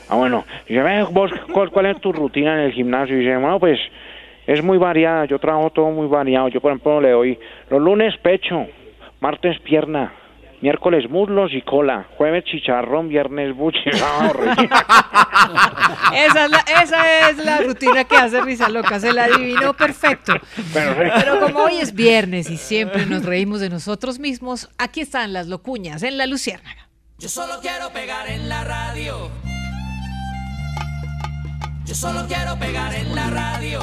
Ah, 0.09 0.15
bueno. 0.15 0.45
Dice, 0.67 0.81
"Ve, 0.81 1.03
vos, 1.11 1.31
¿cuál, 1.51 1.69
cuál 1.71 1.87
es 1.87 1.99
tu 2.01 2.11
rutina 2.13 2.53
en 2.53 2.59
el 2.67 2.71
gimnasio? 2.73 3.15
Y 3.15 3.19
dice, 3.19 3.35
bueno, 3.37 3.59
pues 3.59 3.79
es 4.47 4.63
muy 4.63 4.77
variada. 4.77 5.25
Yo 5.25 5.39
trabajo 5.39 5.69
todo 5.71 5.89
muy 5.89 6.07
variado. 6.07 6.47
Yo, 6.49 6.61
por 6.61 6.71
ejemplo, 6.71 7.01
le 7.01 7.11
doy 7.11 7.39
los 7.69 7.81
lunes 7.81 8.15
pecho, 8.21 8.67
martes 9.21 9.59
pierna, 9.61 10.13
miércoles 10.61 11.09
muslos 11.09 11.51
y 11.53 11.61
cola, 11.61 12.05
jueves 12.17 12.43
chicharrón, 12.45 13.09
viernes 13.09 13.55
buche, 13.55 13.91
sábado 13.93 14.33
relleno. 14.33 14.75
Esa 16.15 16.45
es, 16.45 16.51
la, 16.51 16.59
esa 16.83 17.29
es 17.29 17.37
la 17.37 17.57
rutina 17.61 18.03
que 18.05 18.15
hace 18.15 18.39
Risa 18.41 18.69
Loca, 18.69 18.99
se 18.99 19.11
la 19.13 19.25
adivinó 19.25 19.73
perfecto. 19.73 20.33
Sí. 20.55 20.63
Pero 20.73 21.39
como 21.41 21.59
hoy 21.63 21.75
es 21.81 21.93
viernes 21.93 22.49
y 22.49 22.57
siempre 22.57 23.05
nos 23.05 23.25
reímos 23.25 23.59
de 23.59 23.69
nosotros 23.69 24.19
mismos, 24.19 24.69
aquí 24.77 25.01
están 25.01 25.33
las 25.33 25.47
locuñas 25.47 26.03
en 26.03 26.17
la 26.17 26.27
Luciérnaga. 26.27 26.82
Yo 27.23 27.29
solo 27.29 27.53
quiero 27.61 27.89
pegar 27.93 28.29
en 28.29 28.49
la 28.49 28.65
radio. 28.65 29.31
Yo 31.85 31.95
solo 31.95 32.27
quiero 32.27 32.59
pegar 32.59 32.93
en 32.93 33.15
la 33.15 33.29
radio. 33.29 33.79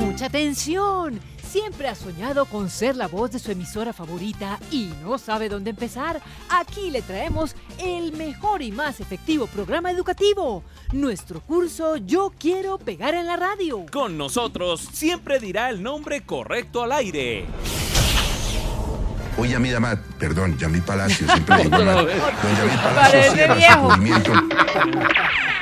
Mucha 0.00 0.26
atención. 0.26 1.20
Siempre 1.48 1.86
ha 1.86 1.94
soñado 1.94 2.46
con 2.46 2.68
ser 2.68 2.96
la 2.96 3.06
voz 3.06 3.30
de 3.30 3.38
su 3.38 3.52
emisora 3.52 3.92
favorita 3.92 4.58
y 4.72 4.90
no 5.04 5.18
sabe 5.18 5.48
dónde 5.48 5.70
empezar. 5.70 6.20
Aquí 6.48 6.90
le 6.90 7.00
traemos 7.00 7.54
el 7.78 8.10
mejor 8.10 8.60
y 8.60 8.72
más 8.72 8.98
efectivo 8.98 9.46
programa 9.46 9.92
educativo. 9.92 10.64
Nuestro 10.90 11.40
curso 11.40 11.96
Yo 11.96 12.32
quiero 12.36 12.76
pegar 12.78 13.14
en 13.14 13.28
la 13.28 13.36
radio. 13.36 13.86
Con 13.92 14.18
nosotros 14.18 14.80
siempre 14.80 15.38
dirá 15.38 15.70
el 15.70 15.80
nombre 15.80 16.26
correcto 16.26 16.82
al 16.82 16.90
aire. 16.90 17.46
Hoy 19.38 19.50
Yamid 19.50 19.74
Amat, 19.74 19.98
perdón, 20.18 20.56
Yamid 20.58 20.82
Palacio, 20.82 21.26
siempre 21.30 21.56
le 21.58 21.62
digo 21.64 21.76
Otra 21.76 21.92
Amat. 21.92 22.06
vez. 22.06 22.16
Don 22.42 22.56
Yamid 22.56 22.78
Palacio 22.82 22.94
Parece 22.94 23.30
cierra 23.34 23.72
su 23.72 23.78
movimiento 23.80 24.32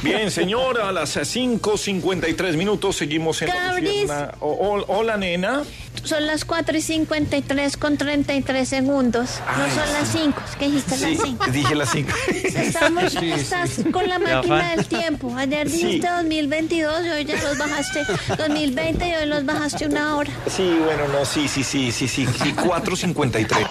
Bien, 0.02 0.32
señora, 0.32 0.90
a 0.90 0.92
las 0.92 1.16
5.53 1.18 2.56
minutos 2.56 2.96
seguimos 2.96 3.42
en 3.42 3.50
la 3.50 3.54
Cabris. 3.56 3.90
Lucierna. 4.02 4.32
O- 4.40 4.52
o- 4.52 4.86
hola, 4.98 5.18
nena. 5.18 5.64
Son 6.04 6.26
las 6.28 6.46
4 6.46 6.78
y 6.78 6.82
53 6.82 7.78
con 7.78 7.98
33 7.98 8.68
segundos. 8.70 9.30
No 9.58 9.64
Ay, 9.64 9.72
son 9.72 9.94
las 9.94 10.08
5, 10.10 10.42
es 10.50 10.56
que 10.56 10.66
dijiste 10.66 10.98
las 10.98 11.22
5. 11.22 11.46
Dije 11.52 11.76
las 11.76 11.90
5. 11.92 12.12
Estamos, 12.44 13.12
Sí, 13.12 13.18
sí. 13.20 13.32
estás 13.32 13.80
con 13.92 14.08
la 14.08 14.20
máquina 14.20 14.76
del 14.76 14.86
tiempo. 14.86 15.36
Ayer 15.36 15.70
Sí. 15.70 15.78
dijiste 15.86 16.08
2022 16.10 17.06
y 17.06 17.10
hoy 17.10 17.26
ya 17.26 17.42
los 17.42 17.58
bajaste 17.58 18.04
2020 18.38 19.08
y 19.08 19.16
hoy 19.16 19.26
los 19.26 19.46
bajaste 19.46 19.88
una 19.88 20.16
hora. 20.16 20.32
Sí, 20.48 20.78
bueno, 20.84 21.08
no, 21.08 21.26
sí, 21.26 21.48
sí, 21.48 21.64
sí, 21.64 21.92
sí, 21.92 22.08
sí, 22.08 22.26
sí, 22.28 22.54
4.53. 22.54 23.68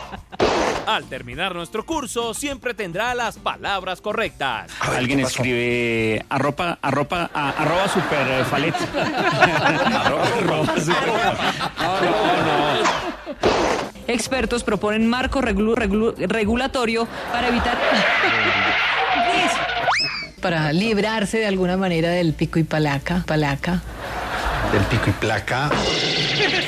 Al 0.87 1.05
terminar 1.05 1.55
nuestro 1.55 1.87
curso 1.87 2.35
siempre 2.35 2.75
tendrá 2.75 3.15
las 3.15 3.39
palabras 3.39 4.03
correctas. 4.03 4.71
Alguien 4.81 5.21
escribe 5.21 6.04
arropa, 6.29 6.79
arropa, 6.83 7.31
a- 7.35 7.51
arroba 7.51 7.89
superfalet. 7.89 8.75
Expertos 14.07 14.63
proponen 14.65 15.09
marco 15.09 15.41
reglu- 15.41 15.75
reglu- 15.75 16.15
regulatorio 16.29 17.09
para 17.33 17.49
evitar... 17.49 17.79
Para 20.41 20.73
librarse 20.75 21.39
de 21.39 21.47
alguna 21.47 21.79
manera 21.79 22.11
del 22.11 22.35
pico 22.35 22.59
y 22.59 22.65
palaca, 22.65 23.25
palaca. 23.27 23.81
Del 24.73 24.83
pico 24.83 25.05
y 25.09 25.13
placa. 25.13 25.71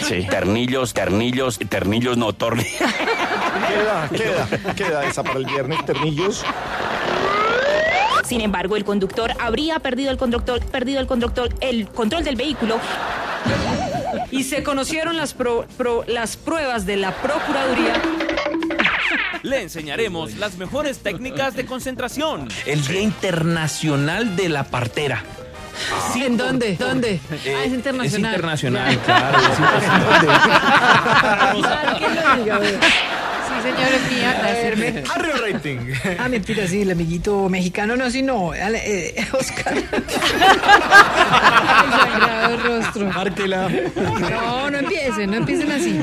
Sí. 0.00 0.26
Ternillos, 0.31 0.95
ternillos, 0.95 1.59
ternillos 1.69 2.16
no, 2.16 2.33
tornillos. 2.33 2.73
Queda, 3.69 4.09
queda, 4.09 4.49
queda 4.75 5.05
esa 5.05 5.23
para 5.23 5.38
el 5.40 5.45
viernes, 5.45 5.85
ternillos. 5.85 6.43
Sin 8.26 8.40
embargo, 8.40 8.76
el 8.76 8.85
conductor 8.85 9.33
habría 9.38 9.78
perdido 9.78 10.11
el 10.11 10.16
conductor, 10.18 10.61
perdido 10.66 11.00
el 11.00 11.06
conductor, 11.06 11.49
el 11.61 11.87
control 11.88 12.25
del 12.25 12.35
vehículo. 12.37 12.78
Y 14.33 14.42
se 14.45 14.62
conocieron 14.64 15.16
las, 15.16 15.33
pro- 15.35 15.66
pro- 15.76 16.04
las 16.09 16.37
pruebas 16.37 16.85
de 16.87 16.97
la 16.97 17.12
Procuraduría. 17.14 17.95
Le 19.42 19.62
enseñaremos 19.62 20.35
las 20.37 20.56
mejores 20.56 20.99
técnicas 20.99 21.54
de 21.54 21.64
concentración. 21.66 22.49
El 22.64 22.85
Día 22.85 23.00
Internacional 23.00 24.35
de 24.35 24.49
la 24.49 24.64
Partera. 24.64 25.23
¿En 26.16 26.37
dónde? 26.37 26.75
¿Dónde? 26.76 27.21
Eh, 27.45 27.54
ah, 27.56 27.64
es 27.64 27.73
internacional. 27.73 28.06
Es 28.06 28.14
internacional, 28.14 28.99
claro. 29.04 29.38
es 29.38 29.56
Claro 31.61 31.99
que 31.99 32.09
lo 32.09 32.37
diga, 32.42 32.61
ve. 33.66 33.73
Sí, 33.73 33.76
señor, 33.76 33.92
es 33.92 34.12
mía, 34.12 34.30
hacerme. 34.44 35.04
Harry 35.14 35.52
Rating. 35.52 35.78
Ah, 36.18 36.28
mentira, 36.28 36.66
sí, 36.66 36.82
el 36.82 36.90
amiguito 36.90 37.49
mexicano 37.49 37.96
no, 37.96 38.11
sino 38.11 38.52
dale, 38.52 38.80
eh, 38.85 39.26
Oscar. 39.32 39.75
Sagrado 41.90 42.56
rostro. 42.58 43.06
Márquela. 43.06 43.68
No, 44.30 44.70
no 44.70 44.78
empiecen, 44.78 45.30
no 45.30 45.37
empiecen 45.37 45.70
así. 45.73 45.99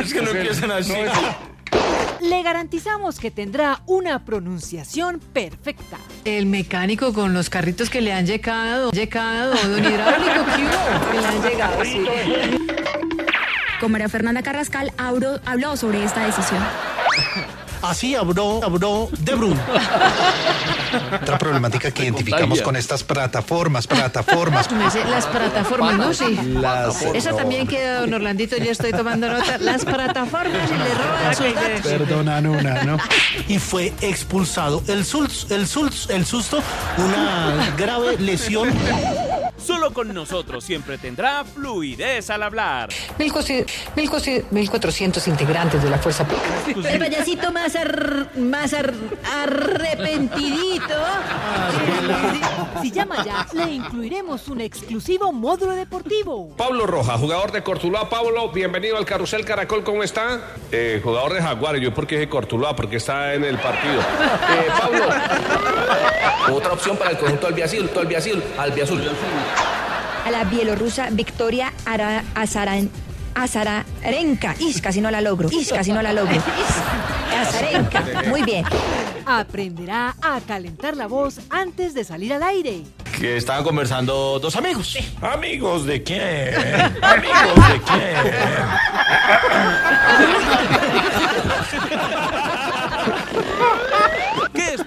Es 0.00 0.12
que 0.12 0.22
no 0.22 0.30
empiezan 0.30 0.70
así. 0.70 0.92
le 2.20 2.42
garantizamos 2.42 3.18
que 3.18 3.30
tendrá 3.30 3.82
una 3.86 4.24
pronunciación 4.24 5.20
perfecta. 5.20 5.98
El 6.24 6.46
mecánico 6.46 7.12
con 7.12 7.34
los 7.34 7.50
carritos 7.50 7.90
que 7.90 8.00
le 8.00 8.12
han 8.12 8.26
llegado, 8.26 8.90
llegado, 8.92 9.54
don 9.54 9.84
hidráulico, 9.84 10.44
¿qué 10.56 10.62
hubo? 10.64 11.10
Que 11.12 11.20
le 11.20 11.26
han 11.26 11.42
llegado, 11.42 11.84
sí. 11.84 12.04
Con 13.80 13.92
María 13.92 14.08
Fernanda 14.08 14.42
Carrascal 14.42 14.92
habló, 14.96 15.38
habló 15.44 15.76
sobre 15.76 16.02
esta 16.02 16.24
decisión. 16.24 16.62
Así 17.82 18.14
habló, 18.14 18.60
habló 18.64 19.08
de. 19.18 19.54
Otra 21.22 21.38
problemática 21.38 21.90
que 21.90 22.04
identificamos 22.04 22.62
con 22.62 22.74
estas 22.74 23.04
plataformas, 23.04 23.86
plataformas. 23.86 24.68
Las 25.10 25.26
plataformas, 25.26 25.94
¿no? 25.96 26.14
Sí. 26.14 26.36
Las- 26.54 27.02
Esa 27.02 27.36
también 27.36 27.66
queda, 27.66 28.00
don 28.00 28.14
Orlandito, 28.14 28.56
yo 28.56 28.70
estoy 28.72 28.92
tomando 28.92 29.28
nota. 29.28 29.58
Las 29.58 29.84
plataformas 29.84 30.70
y 30.70 30.74
le 30.74 30.94
roban 30.94 31.36
sus 31.36 31.54
datos. 31.54 31.80
Perdonan 31.82 32.46
una, 32.46 32.82
¿no? 32.84 32.96
Y 33.46 33.58
fue 33.58 33.92
expulsado. 34.00 34.82
El, 34.88 35.04
el, 35.50 35.66
el 36.08 36.26
susto, 36.26 36.62
una 36.98 37.74
grave 37.76 38.16
lesión. 38.18 38.70
Solo 39.58 39.92
con 39.92 40.12
nosotros 40.14 40.64
siempre 40.64 40.96
tendrá 40.98 41.44
fluidez 41.44 42.30
al 42.30 42.42
hablar. 42.42 42.88
1.400 43.18 45.26
integrantes 45.28 45.82
de 45.82 45.90
la 45.90 45.98
fuerza 45.98 46.24
pública. 46.26 46.90
El 46.92 46.98
payasito 46.98 47.50
más, 47.52 47.74
ar- 47.74 48.30
más 48.36 48.72
ar- 48.74 48.92
arrepentidito. 49.24 50.84
Si 52.82 52.90
llama 52.92 53.24
ya, 53.24 53.46
le 53.54 53.72
incluiremos 53.72 54.46
un 54.48 54.60
exclusivo 54.60 55.32
módulo 55.32 55.72
deportivo. 55.74 56.54
Pablo 56.56 56.86
Roja, 56.86 57.16
jugador 57.16 57.50
de 57.50 57.62
Cortuluá. 57.62 58.08
Pablo, 58.10 58.50
bienvenido 58.50 58.98
al 58.98 59.06
Carrusel 59.06 59.44
Caracol, 59.46 59.82
¿cómo 59.82 60.02
está? 60.02 60.40
Eh, 60.70 61.00
jugador 61.02 61.32
de 61.32 61.40
Jaguares, 61.42 61.80
yo 61.82 61.94
porque 61.94 62.16
dije 62.16 62.28
Cortuluá, 62.28 62.76
porque 62.76 62.96
está 62.96 63.32
en 63.34 63.44
el 63.44 63.56
partido. 63.58 64.00
Eh, 64.00 64.66
Pablo. 64.78 65.06
Otra 66.56 66.72
opción 66.74 66.96
para 66.98 67.10
el 67.10 67.16
conjunto 67.18 67.46
albiazul, 67.46 67.90
albiazul, 67.96 68.42
albiazul. 68.58 69.00
A 70.24 70.30
la 70.30 70.44
bielorrusa 70.44 71.08
Victoria 71.10 71.72
Ara- 71.84 72.24
Azaran- 72.34 72.90
Azarenka. 73.34 74.54
Ish, 74.58 74.80
casi 74.80 75.00
no 75.00 75.10
la 75.10 75.20
logro. 75.20 75.48
Ish, 75.50 75.70
casi 75.70 75.92
no 75.92 76.02
la 76.02 76.12
logro. 76.12 76.42
Azarenka. 77.40 78.02
Muy 78.28 78.42
bien. 78.42 78.64
Aprenderá 79.26 80.14
a 80.22 80.40
calentar 80.40 80.96
la 80.96 81.06
voz 81.06 81.40
antes 81.50 81.94
de 81.94 82.04
salir 82.04 82.32
al 82.32 82.42
aire. 82.42 82.82
Que 83.18 83.36
estaban 83.36 83.64
conversando 83.64 84.38
dos 84.38 84.56
amigos. 84.56 84.96
¿Amigos 85.20 85.84
de 85.86 86.02
quién? 86.02 86.54
¿Amigos 87.02 87.68
de 87.68 87.80
¿Qué 87.80 88.16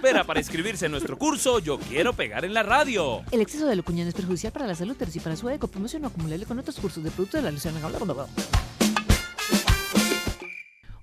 espera 0.09 0.23
para 0.23 0.39
inscribirse 0.39 0.87
en 0.87 0.91
nuestro 0.91 1.19
curso 1.19 1.59
Yo 1.59 1.77
Quiero 1.77 2.13
Pegar 2.13 2.43
en 2.43 2.55
la 2.55 2.63
Radio? 2.63 3.21
El 3.31 3.41
exceso 3.41 3.67
de 3.67 3.75
locuñón 3.75 4.07
es 4.07 4.15
perjudicial 4.15 4.51
para 4.51 4.65
la 4.65 4.73
salud, 4.73 4.95
pero 4.97 5.11
sí 5.11 5.19
para 5.19 5.35
su 5.35 5.47
eco. 5.51 5.67
Promoción 5.67 6.01
no 6.01 6.07
acumulable 6.07 6.47
con 6.47 6.57
otros 6.57 6.77
cursos 6.77 7.03
de 7.03 7.11
producto 7.11 7.37
de 7.37 7.43
la 7.43 7.51
Luciana. 7.51 7.79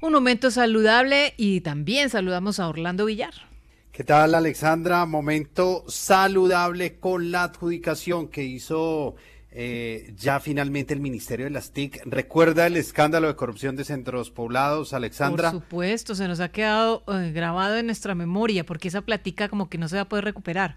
Un 0.00 0.12
momento 0.12 0.50
saludable 0.50 1.34
y 1.36 1.60
también 1.60 2.10
saludamos 2.10 2.58
a 2.58 2.68
Orlando 2.68 3.04
Villar. 3.04 3.34
¿Qué 3.92 4.02
tal, 4.02 4.34
Alexandra? 4.34 5.06
Momento 5.06 5.84
saludable 5.86 6.98
con 6.98 7.30
la 7.30 7.44
adjudicación 7.44 8.26
que 8.26 8.42
hizo 8.42 9.14
eh, 9.58 10.12
ya 10.18 10.38
finalmente 10.38 10.92
el 10.92 11.00
Ministerio 11.00 11.46
de 11.46 11.50
las 11.50 11.70
TIC. 11.70 12.02
¿Recuerda 12.04 12.66
el 12.66 12.76
escándalo 12.76 13.28
de 13.28 13.36
corrupción 13.36 13.74
de 13.74 13.84
centros 13.84 14.30
poblados, 14.30 14.92
Alexandra? 14.92 15.50
Por 15.50 15.62
supuesto, 15.62 16.14
se 16.14 16.28
nos 16.28 16.40
ha 16.40 16.50
quedado 16.50 17.02
eh, 17.08 17.32
grabado 17.32 17.78
en 17.78 17.86
nuestra 17.86 18.14
memoria 18.14 18.66
porque 18.66 18.88
esa 18.88 19.00
platica 19.00 19.48
como 19.48 19.70
que 19.70 19.78
no 19.78 19.88
se 19.88 19.96
va 19.96 20.02
a 20.02 20.08
poder 20.10 20.26
recuperar. 20.26 20.76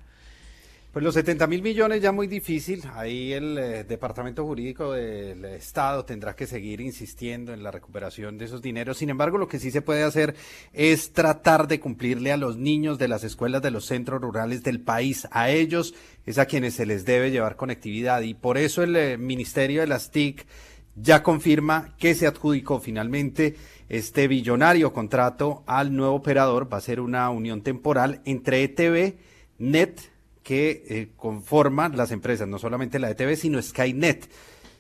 Pues 0.92 1.06
los 1.06 1.14
70 1.14 1.46
mil 1.46 1.62
millones 1.62 2.02
ya 2.02 2.12
muy 2.12 2.26
difícil. 2.26 2.82
Ahí 2.96 3.32
el 3.32 3.60
eh, 3.60 3.84
Departamento 3.84 4.44
Jurídico 4.44 4.94
del 4.94 5.46
Estado 5.46 6.04
tendrá 6.04 6.36
que 6.36 6.48
seguir 6.48 6.82
insistiendo 6.82 7.54
en 7.54 7.62
la 7.62 7.70
recuperación 7.70 8.40
de 8.40 8.46
esos 8.46 8.64
dineros. 8.64 8.98
Sin 8.98 9.12
embargo, 9.12 9.38
lo 9.38 9.48
que 9.48 9.60
sí 9.60 9.70
se 9.70 9.84
puede 9.84 10.02
hacer 10.02 10.34
es 10.74 11.14
tratar 11.14 11.68
de 11.68 11.80
cumplirle 11.80 12.32
a 12.32 12.38
los 12.38 12.58
niños 12.58 12.98
de 12.98 13.08
las 13.08 13.24
escuelas 13.24 13.62
de 13.62 13.70
los 13.70 13.86
centros 13.86 14.20
rurales 14.20 14.64
del 14.64 14.82
país. 14.82 15.28
A 15.30 15.52
ellos 15.52 15.94
es 16.26 16.40
a 16.40 16.48
quienes 16.48 16.74
se 16.74 16.88
les 16.88 17.06
debe 17.06 17.30
llevar 17.30 17.56
conectividad. 17.56 18.22
Y 18.22 18.34
por 18.34 18.58
eso 18.58 18.82
el 18.82 18.96
eh, 18.96 19.18
Ministerio 19.20 19.82
de 19.82 19.88
las 19.88 20.10
TIC 20.10 20.48
ya 20.96 21.22
confirma 21.22 21.94
que 22.00 22.16
se 22.16 22.26
adjudicó 22.26 22.80
finalmente 22.80 23.58
este 23.90 24.28
billonario 24.28 24.92
contrato 24.92 25.64
al 25.68 25.96
nuevo 25.96 26.16
operador. 26.16 26.68
Va 26.74 26.78
a 26.78 26.82
ser 26.82 27.00
una 27.00 27.30
unión 27.30 27.62
temporal 27.62 28.24
entre 28.26 28.64
ETV, 28.64 29.18
NET, 29.60 30.02
que 30.50 30.84
eh, 30.90 31.10
conforman 31.16 31.96
las 31.96 32.10
empresas, 32.10 32.48
no 32.48 32.58
solamente 32.58 32.98
la 32.98 33.12
ETV, 33.12 33.36
sino 33.36 33.62
Skynet. 33.62 34.28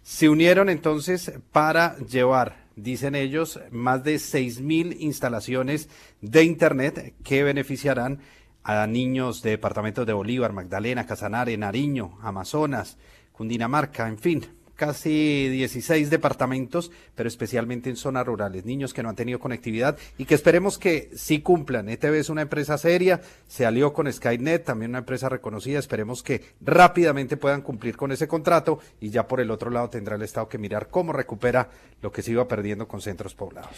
Se 0.01 0.27
unieron 0.27 0.67
entonces 0.67 1.31
para 1.51 1.95
llevar, 1.99 2.65
dicen 2.75 3.13
ellos, 3.13 3.59
más 3.69 4.03
de 4.03 4.15
6.000 4.15 4.95
instalaciones 4.99 5.87
de 6.21 6.43
Internet 6.43 7.13
que 7.23 7.43
beneficiarán 7.43 8.19
a 8.63 8.87
niños 8.87 9.43
de 9.43 9.51
departamentos 9.51 10.07
de 10.07 10.13
Bolívar, 10.13 10.53
Magdalena, 10.53 11.05
Casanare, 11.05 11.55
Nariño, 11.55 12.17
Amazonas, 12.23 12.97
Cundinamarca, 13.31 14.07
en 14.07 14.17
fin, 14.17 14.47
casi 14.79 15.49
16 15.49 16.09
departamentos, 16.09 16.89
pero 17.13 17.27
especialmente 17.27 17.89
en 17.89 17.97
zonas 17.97 18.25
rurales, 18.25 18.63
niños 18.63 18.93
que 18.93 19.03
no 19.03 19.09
han 19.09 19.17
tenido 19.17 19.37
conectividad 19.37 19.97
y 20.17 20.23
que 20.23 20.35
esperemos 20.35 20.77
que 20.77 21.11
sí 21.15 21.41
cumplan. 21.41 21.89
ETV 21.89 22.15
es 22.15 22.29
una 22.29 22.43
empresa 22.43 22.77
seria, 22.77 23.19
se 23.45 23.65
alió 23.65 23.91
con 23.91 24.11
Skynet, 24.11 24.63
también 24.63 24.91
una 24.91 24.99
empresa 24.99 25.27
reconocida, 25.27 25.79
esperemos 25.79 26.23
que 26.23 26.45
rápidamente 26.61 27.35
puedan 27.35 27.61
cumplir 27.61 27.97
con 27.97 28.13
ese 28.13 28.29
contrato 28.29 28.79
y 29.01 29.09
ya 29.09 29.27
por 29.27 29.41
el 29.41 29.51
otro 29.51 29.69
lado 29.69 29.89
tendrá 29.89 30.15
el 30.15 30.21
Estado 30.21 30.47
que 30.47 30.57
mirar 30.57 30.87
cómo 30.87 31.11
recupera 31.11 31.69
lo 32.01 32.11
que 32.11 32.21
se 32.21 32.31
iba 32.31 32.47
perdiendo 32.47 32.87
con 32.87 33.01
centros 33.01 33.35
poblados. 33.35 33.71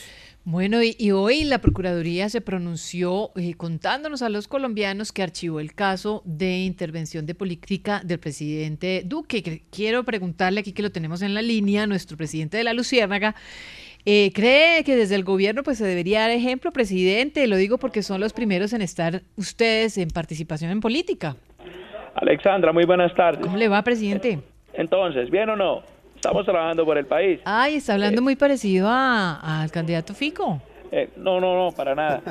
Bueno, 0.43 0.81
y, 0.81 0.95
y 0.97 1.11
hoy 1.11 1.43
la 1.43 1.59
Procuraduría 1.59 2.29
se 2.29 2.41
pronunció 2.41 3.31
eh, 3.35 3.53
contándonos 3.55 4.21
a 4.21 4.29
los 4.29 4.47
colombianos 4.47 5.11
que 5.11 5.23
archivó 5.23 5.59
el 5.59 5.73
caso 5.73 6.21
de 6.25 6.59
intervención 6.59 7.25
de 7.25 7.35
política 7.35 8.01
del 8.03 8.19
presidente 8.19 9.03
Duque. 9.05 9.43
Que 9.43 9.63
quiero 9.71 10.03
preguntarle 10.03 10.59
aquí 10.59 10.73
que 10.73 10.81
lo 10.81 10.91
tenemos 10.91 11.21
en 11.21 11.33
la 11.33 11.41
línea, 11.41 11.85
nuestro 11.87 12.17
presidente 12.17 12.57
de 12.57 12.63
la 12.63 12.73
Luciérnaga. 12.73 13.35
eh, 14.05 14.31
¿Cree 14.33 14.83
que 14.83 14.95
desde 14.95 15.15
el 15.15 15.23
gobierno 15.23 15.61
pues 15.63 15.77
se 15.77 15.85
debería 15.85 16.21
dar 16.21 16.31
ejemplo, 16.31 16.71
presidente? 16.71 17.45
Lo 17.47 17.55
digo 17.55 17.77
porque 17.77 18.01
son 18.01 18.19
los 18.19 18.33
primeros 18.33 18.73
en 18.73 18.81
estar 18.81 19.21
ustedes 19.35 19.97
en 19.97 20.09
participación 20.09 20.71
en 20.71 20.79
política. 20.79 21.35
Alexandra, 22.15 22.73
muy 22.73 22.85
buenas 22.85 23.13
tardes. 23.15 23.41
¿Cómo 23.41 23.57
le 23.57 23.67
va, 23.67 23.83
presidente? 23.83 24.39
Entonces, 24.73 25.29
¿bien 25.29 25.49
o 25.49 25.55
no? 25.55 25.83
Estamos 26.21 26.45
trabajando 26.45 26.85
por 26.85 26.99
el 26.99 27.07
país. 27.07 27.39
Ay, 27.45 27.77
está 27.77 27.93
hablando 27.95 28.21
muy 28.21 28.35
parecido 28.35 28.87
a- 28.87 29.61
al 29.63 29.71
candidato 29.71 30.13
Fico. 30.13 30.61
Eh, 30.91 31.09
no, 31.17 31.39
no, 31.39 31.55
no, 31.55 31.71
para 31.71 31.95
nada. 31.95 32.21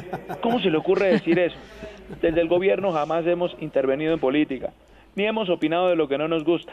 ¿Cómo 0.40 0.61
se 0.61 0.70
le 0.70 0.76
ocurre 0.76 1.09
decir 1.09 1.37
eso? 1.40 1.57
Desde 2.22 2.40
el 2.40 2.46
gobierno 2.46 2.92
jamás 2.92 3.26
hemos 3.26 3.53
intervenido 3.61 4.14
en 4.14 4.20
política, 4.20 4.70
ni 5.16 5.24
hemos 5.26 5.48
opinado 5.50 5.88
de 5.88 5.96
lo 5.96 6.07
que 6.07 6.18
no 6.18 6.29
nos 6.29 6.44
gusta. 6.44 6.72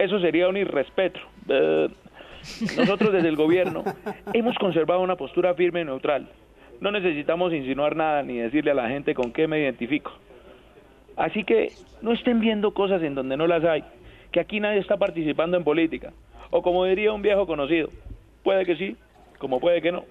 Eso 0.00 0.18
sería 0.18 0.48
un 0.48 0.56
irrespeto. 0.56 1.20
Eh, 1.48 1.90
nosotros 2.76 3.12
desde 3.12 3.28
el 3.28 3.36
gobierno 3.36 3.84
hemos 4.32 4.56
conservado 4.58 5.00
una 5.00 5.14
postura 5.14 5.54
firme 5.54 5.82
y 5.82 5.84
neutral. 5.84 6.28
No 6.80 6.90
necesitamos 6.90 7.52
insinuar 7.52 7.94
nada 7.94 8.24
ni 8.24 8.38
decirle 8.38 8.72
a 8.72 8.74
la 8.74 8.88
gente 8.88 9.14
con 9.14 9.30
qué 9.32 9.46
me 9.46 9.60
identifico. 9.60 10.10
Así 11.16 11.44
que 11.44 11.70
no 12.02 12.12
estén 12.12 12.40
viendo 12.40 12.74
cosas 12.74 13.00
en 13.04 13.14
donde 13.14 13.36
no 13.36 13.46
las 13.46 13.62
hay, 13.64 13.84
que 14.32 14.40
aquí 14.40 14.58
nadie 14.58 14.80
está 14.80 14.96
participando 14.96 15.56
en 15.56 15.62
política. 15.62 16.12
O 16.50 16.62
como 16.62 16.84
diría 16.84 17.12
un 17.12 17.22
viejo 17.22 17.46
conocido, 17.46 17.90
puede 18.42 18.64
que 18.64 18.76
sí, 18.76 18.96
como 19.38 19.60
puede 19.60 19.80
que 19.82 19.92
no. 19.92 20.04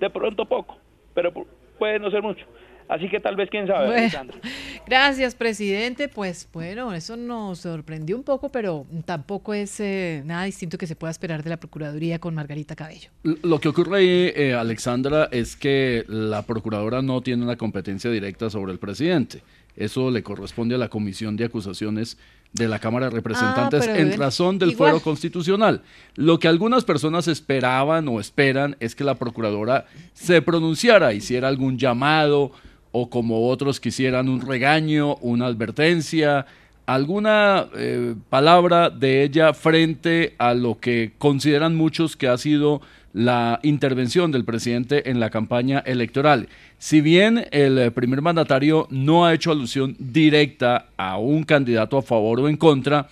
De 0.00 0.08
pronto 0.10 0.44
poco, 0.46 0.78
pero 1.14 1.32
pu- 1.32 1.46
puede 1.78 1.98
no 1.98 2.10
ser 2.10 2.22
mucho. 2.22 2.44
Así 2.88 3.08
que 3.08 3.20
tal 3.20 3.36
vez, 3.36 3.48
quién 3.50 3.68
sabe, 3.68 3.86
Bueno. 3.86 3.98
Alexandra. 4.00 4.36
Gracias, 4.86 5.36
presidente. 5.36 6.08
Pues 6.08 6.48
bueno, 6.52 6.92
eso 6.92 7.16
nos 7.16 7.60
sorprendió 7.60 8.16
un 8.16 8.24
poco, 8.24 8.48
pero 8.48 8.84
tampoco 9.04 9.54
es 9.54 9.78
eh, 9.78 10.22
nada 10.24 10.42
distinto 10.44 10.76
que 10.76 10.88
se 10.88 10.96
pueda 10.96 11.12
esperar 11.12 11.44
de 11.44 11.50
la 11.50 11.56
Procuraduría 11.58 12.18
con 12.18 12.34
Margarita 12.34 12.74
Cabello. 12.74 13.10
Lo 13.22 13.60
que 13.60 13.68
ocurre 13.68 13.98
ahí, 13.98 14.32
eh, 14.34 14.54
Alexandra, 14.54 15.28
es 15.30 15.54
que 15.54 16.04
la 16.08 16.42
procuradora 16.44 17.00
no 17.00 17.20
tiene 17.20 17.44
una 17.44 17.54
competencia 17.56 18.10
directa 18.10 18.50
sobre 18.50 18.72
el 18.72 18.80
presidente. 18.80 19.42
Eso 19.76 20.10
le 20.10 20.24
corresponde 20.24 20.74
a 20.74 20.78
la 20.78 20.88
Comisión 20.88 21.36
de 21.36 21.44
Acusaciones 21.44 22.18
de 22.52 22.68
la 22.68 22.78
Cámara 22.78 23.06
de 23.06 23.14
Representantes 23.14 23.86
pero 23.86 23.98
en 23.98 24.18
razón 24.18 24.58
del 24.58 24.72
igual. 24.72 24.90
fuero 24.90 25.04
constitucional. 25.04 25.82
Lo 26.16 26.38
que 26.38 26.48
algunas 26.48 26.84
personas 26.84 27.28
esperaban 27.28 28.08
o 28.08 28.20
esperan 28.20 28.76
es 28.80 28.94
que 28.94 29.04
la 29.04 29.14
procuradora 29.14 29.86
se 30.12 30.42
pronunciara, 30.42 31.12
hiciera 31.12 31.48
algún 31.48 31.78
llamado 31.78 32.52
o 32.92 33.08
como 33.08 33.48
otros 33.48 33.78
quisieran 33.78 34.28
un 34.28 34.40
regaño, 34.40 35.16
una 35.16 35.46
advertencia, 35.46 36.46
alguna 36.86 37.68
eh, 37.76 38.16
palabra 38.30 38.90
de 38.90 39.22
ella 39.22 39.54
frente 39.54 40.34
a 40.38 40.54
lo 40.54 40.80
que 40.80 41.12
consideran 41.18 41.76
muchos 41.76 42.16
que 42.16 42.26
ha 42.26 42.36
sido 42.36 42.80
la 43.12 43.58
intervención 43.62 44.30
del 44.30 44.44
presidente 44.44 45.10
en 45.10 45.20
la 45.20 45.30
campaña 45.30 45.80
electoral. 45.80 46.48
Si 46.78 47.00
bien 47.00 47.46
el 47.50 47.78
eh, 47.78 47.90
primer 47.90 48.22
mandatario 48.22 48.86
no 48.90 49.24
ha 49.24 49.34
hecho 49.34 49.50
alusión 49.50 49.96
directa 49.98 50.86
a 50.96 51.18
un 51.18 51.42
candidato 51.42 51.98
a 51.98 52.02
favor 52.02 52.40
o 52.40 52.48
en 52.48 52.56
contra, 52.56 53.08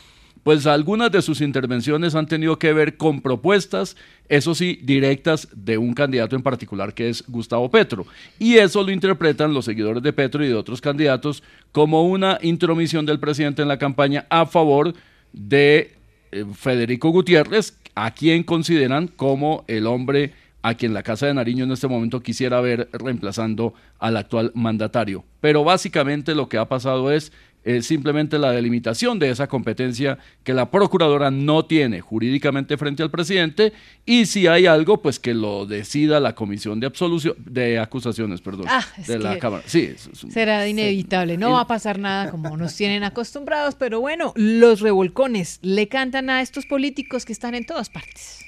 pues 0.48 0.66
algunas 0.66 1.12
de 1.12 1.20
sus 1.20 1.42
intervenciones 1.42 2.14
han 2.14 2.26
tenido 2.26 2.58
que 2.58 2.72
ver 2.72 2.96
con 2.96 3.20
propuestas, 3.20 3.96
eso 4.30 4.54
sí, 4.54 4.80
directas 4.82 5.48
de 5.54 5.76
un 5.76 5.92
candidato 5.92 6.36
en 6.36 6.42
particular 6.42 6.94
que 6.94 7.10
es 7.10 7.22
Gustavo 7.28 7.70
Petro. 7.70 8.06
Y 8.38 8.56
eso 8.56 8.82
lo 8.82 8.90
interpretan 8.90 9.52
los 9.52 9.66
seguidores 9.66 10.02
de 10.02 10.12
Petro 10.14 10.42
y 10.42 10.48
de 10.48 10.54
otros 10.54 10.80
candidatos 10.80 11.42
como 11.70 12.04
una 12.06 12.38
intromisión 12.40 13.04
del 13.04 13.20
presidente 13.20 13.60
en 13.60 13.68
la 13.68 13.78
campaña 13.78 14.26
a 14.30 14.46
favor 14.46 14.94
de 15.34 15.92
eh, 16.32 16.44
Federico 16.54 17.10
Gutiérrez, 17.10 17.76
a 18.04 18.12
quien 18.12 18.44
consideran 18.44 19.08
como 19.08 19.64
el 19.66 19.88
hombre 19.88 20.32
a 20.62 20.74
quien 20.74 20.94
la 20.94 21.02
Casa 21.02 21.26
de 21.26 21.34
Nariño 21.34 21.64
en 21.64 21.72
este 21.72 21.88
momento 21.88 22.20
quisiera 22.20 22.60
ver 22.60 22.88
reemplazando 22.92 23.74
al 23.98 24.16
actual 24.16 24.52
mandatario. 24.54 25.24
Pero 25.40 25.64
básicamente 25.64 26.34
lo 26.34 26.48
que 26.48 26.58
ha 26.58 26.68
pasado 26.68 27.10
es 27.10 27.32
eh, 27.64 27.82
simplemente 27.82 28.38
la 28.38 28.52
delimitación 28.52 29.18
de 29.18 29.30
esa 29.30 29.46
competencia 29.46 30.18
que 30.44 30.54
la 30.54 30.70
procuradora 30.70 31.30
no 31.30 31.64
tiene 31.66 32.00
jurídicamente 32.00 32.76
frente 32.76 33.02
al 33.02 33.10
presidente 33.10 33.72
y 34.06 34.26
si 34.26 34.46
hay 34.46 34.66
algo 34.66 35.02
pues 35.02 35.18
que 35.18 35.34
lo 35.34 35.66
decida 35.66 36.20
la 36.20 36.34
comisión 36.34 36.80
de 36.80 36.86
absolución 36.86 37.34
de 37.44 37.78
acusaciones 37.78 38.40
perdón 38.40 38.66
Ah, 38.68 38.84
es 38.96 39.06
de 39.06 39.18
la 39.18 39.38
cámara. 39.38 39.62
Sí 39.66 39.90
es- 39.94 40.06
es 40.06 40.24
un- 40.24 40.30
Será 40.30 40.66
inevitable, 40.68 41.36
no 41.36 41.52
va 41.52 41.62
a 41.62 41.66
pasar 41.66 41.98
nada 41.98 42.30
como 42.30 42.56
nos 42.56 42.74
tienen 42.76 43.02
acostumbrados, 43.04 43.74
pero 43.74 44.00
bueno, 44.00 44.32
los 44.36 44.80
revolcones 44.80 45.58
le 45.62 45.88
cantan 45.88 46.30
a 46.30 46.40
estos 46.42 46.64
políticos 46.66 47.24
que 47.24 47.32
están 47.32 47.54
en 47.54 47.66
todas 47.66 47.90
partes. 47.90 48.44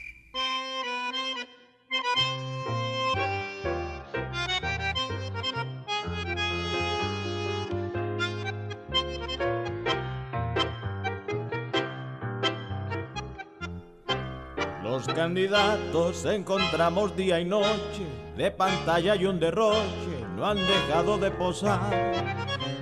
Los 15.06 15.16
candidatos 15.16 16.26
encontramos 16.26 17.16
día 17.16 17.40
y 17.40 17.46
noche, 17.46 18.04
de 18.36 18.50
pantalla 18.50 19.16
y 19.16 19.24
un 19.24 19.40
derroche, 19.40 20.26
no 20.36 20.44
han 20.44 20.58
dejado 20.58 21.16
de 21.16 21.30
posar. 21.30 21.90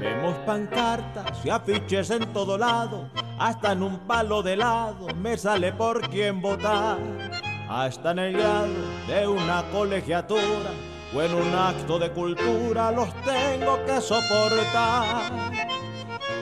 Vemos 0.00 0.34
pancartas 0.44 1.46
y 1.46 1.50
afiches 1.50 2.10
en 2.10 2.32
todo 2.32 2.58
lado, 2.58 3.08
hasta 3.38 3.70
en 3.70 3.84
un 3.84 4.00
palo 4.00 4.42
de 4.42 4.54
helado 4.54 5.06
me 5.14 5.38
sale 5.38 5.72
por 5.72 6.10
quién 6.10 6.42
votar. 6.42 6.98
Hasta 7.68 8.10
en 8.10 8.18
el 8.18 8.32
grado 8.32 8.74
de 9.06 9.28
una 9.28 9.62
colegiatura 9.70 10.72
o 11.14 11.22
en 11.22 11.32
un 11.32 11.54
acto 11.54 12.00
de 12.00 12.10
cultura 12.10 12.90
los 12.90 13.14
tengo 13.22 13.78
que 13.86 14.00
soportar. 14.00 15.30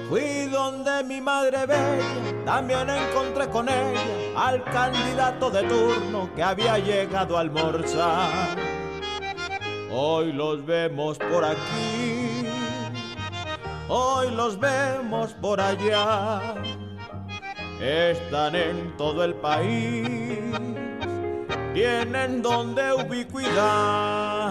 Fui 0.09 0.47
donde 0.47 1.03
mi 1.03 1.21
madre 1.21 1.67
bella, 1.67 2.45
también 2.45 2.89
encontré 2.89 3.49
con 3.51 3.69
ella 3.69 4.01
al 4.37 4.63
candidato 4.63 5.51
de 5.51 5.65
turno 5.65 6.31
que 6.37 6.45
había 6.45 6.79
llegado 6.79 7.37
a 7.37 7.41
almorzar. 7.41 8.57
Hoy 9.91 10.33
los 10.33 10.65
vemos 10.65 11.19
por 11.19 11.45
aquí, 11.45 12.47
hoy 13.89 14.31
los 14.31 14.61
vemos 14.61 15.33
por 15.33 15.61
allá. 15.61 16.55
Están 17.81 18.55
en 18.55 18.97
todo 18.97 19.25
el 19.25 19.35
país, 19.35 20.09
tienen 21.75 22.43
donde 22.43 22.93
ubicuidad 22.93 24.47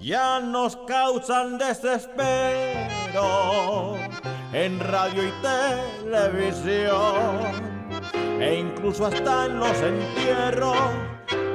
ya 0.00 0.40
nos 0.40 0.76
causan 0.86 1.58
desespero 1.58 2.78
en 4.52 4.80
radio 4.80 5.22
y 5.28 5.32
televisión 6.02 7.40
e 8.40 8.58
incluso 8.58 9.06
hasta 9.06 9.46
en 9.46 9.58
los 9.58 9.76
entierros 9.82 10.76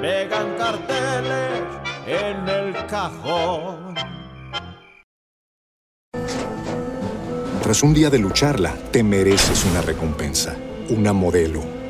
pegan 0.02 0.56
carteles 0.58 1.62
en 2.06 2.48
el 2.48 2.86
cajón. 2.86 3.96
Tras 7.64 7.82
un 7.82 7.94
día 7.96 8.12
de 8.12 8.20
lucharla, 8.20 8.76
te 8.92 9.02
mereces 9.02 9.66
una 9.66 9.82
recompensa, 9.82 10.56
una 10.90 11.14
modelo, 11.14 11.64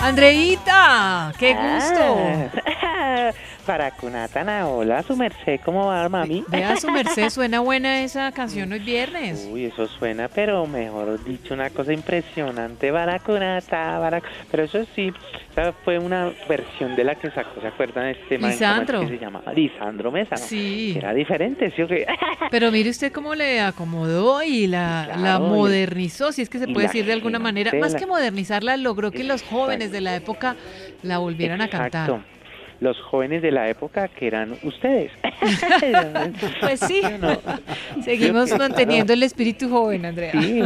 Andreita, 0.00 1.32
qué 1.38 1.54
gusto. 1.54 2.16
Ah, 2.82 3.32
para 3.70 3.92
Cunatana, 3.92 4.66
hola, 4.66 5.00
su 5.04 5.16
merced, 5.16 5.60
¿cómo 5.64 5.86
va, 5.86 6.08
mami? 6.08 6.42
Vea 6.48 6.74
su 6.74 6.90
merced, 6.90 7.30
suena 7.30 7.60
buena 7.60 8.02
esa 8.02 8.32
canción 8.32 8.72
hoy 8.72 8.80
viernes. 8.80 9.46
Uy, 9.52 9.66
eso 9.66 9.86
suena, 9.86 10.26
pero 10.26 10.66
mejor 10.66 11.22
dicho, 11.22 11.54
una 11.54 11.70
cosa 11.70 11.92
impresionante, 11.92 12.90
Baracunata, 12.90 14.00
Barac... 14.00 14.24
Pero 14.50 14.64
eso 14.64 14.84
sí, 14.96 15.12
esa 15.52 15.72
fue 15.84 16.00
una 16.00 16.32
versión 16.48 16.96
de 16.96 17.04
la 17.04 17.14
que 17.14 17.30
sacó, 17.30 17.60
¿se 17.60 17.68
acuerdan 17.68 18.08
este 18.08 18.38
man? 18.38 18.50
¿Cómo 18.50 18.54
es 18.54 18.60
Lisandro. 18.60 19.00
que 19.02 19.06
se 19.06 19.18
llama? 19.18 19.42
Lisandro 19.54 20.10
Mesa, 20.10 20.34
¿no? 20.34 20.42
Sí. 20.44 20.94
Era 20.96 21.14
diferente, 21.14 21.72
¿sí 21.76 21.82
o 21.82 21.86
qué? 21.86 22.08
Pero 22.50 22.72
mire 22.72 22.90
usted 22.90 23.12
cómo 23.12 23.36
le 23.36 23.60
acomodó 23.60 24.42
y 24.42 24.66
la, 24.66 25.10
Claro, 25.14 25.44
modernizó, 25.44 26.32
si 26.32 26.42
es 26.42 26.50
que 26.50 26.58
se 26.58 26.66
puede 26.66 26.88
decir 26.88 27.06
de 27.06 27.12
alguna 27.12 27.38
manera. 27.38 27.70
Más 27.78 27.92
la- 27.92 28.00
que 28.00 28.06
modernizarla, 28.06 28.76
logró 28.78 29.12
que 29.12 29.22
los 29.22 29.44
jóvenes 29.44 29.92
de 29.92 30.00
la 30.00 30.16
época 30.16 30.56
la 31.04 31.18
volvieran 31.18 31.60
a 31.60 31.68
cantar. 31.68 32.20
Los 32.80 32.98
jóvenes 33.02 33.42
de 33.42 33.50
la 33.50 33.68
época 33.68 34.08
que 34.08 34.26
eran 34.26 34.56
ustedes. 34.62 35.12
Pues 36.60 36.80
sí, 36.80 37.02
No. 37.20 37.38
seguimos 38.02 38.56
manteniendo 38.58 39.12
el 39.12 39.22
espíritu 39.22 39.68
joven, 39.68 40.04
Andrea. 40.06 40.32
Sí, 40.32 40.62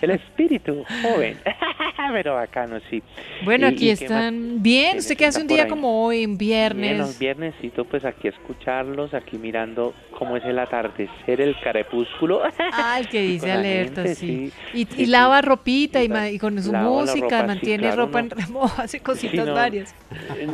el 0.00 0.10
espíritu 0.10 0.84
joven. 1.02 1.38
Pero 2.12 2.34
bacano, 2.34 2.78
sí. 2.90 3.02
Bueno, 3.44 3.68
Y- 3.68 3.74
aquí 3.74 3.86
y 3.86 3.90
están 3.90 4.62
bien. 4.62 4.98
¿Usted 4.98 5.16
qué 5.16 5.26
hace 5.26 5.40
un 5.40 5.46
día 5.46 5.66
como 5.68 6.04
hoy, 6.04 6.22
en 6.22 6.36
viernes? 6.36 6.98
los 6.98 7.18
viernesito, 7.18 7.84
pues 7.84 8.04
aquí 8.04 8.28
escucharlos, 8.28 9.14
aquí 9.14 9.38
mirando 9.38 9.94
cómo 10.18 10.36
es 10.36 10.44
el 10.44 10.58
atardecer, 10.58 11.40
el 11.40 11.56
crepúsculo. 11.56 12.42
Ah, 12.72 12.98
el 13.00 13.08
que 13.08 13.20
dice 13.26 13.50
alerta, 13.50 14.02
gente, 14.02 14.14
sí. 14.16 14.52
sí. 14.72 14.86
Y, 14.98 15.06
lava 15.06 15.40
ropita 15.40 16.02
y, 16.02 16.10
y 16.34 16.38
con 16.38 16.62
su 16.62 16.72
música, 16.72 17.24
ropa, 17.24 17.40
sí, 17.40 17.46
mantiene 17.46 17.82
claro, 17.84 18.06
ropa 18.06 18.20
en 18.20 18.30
remojo, 18.30 18.82
hace 18.82 19.00
cositas 19.00 19.46
Sí, 19.46 19.50
varias. 19.50 19.94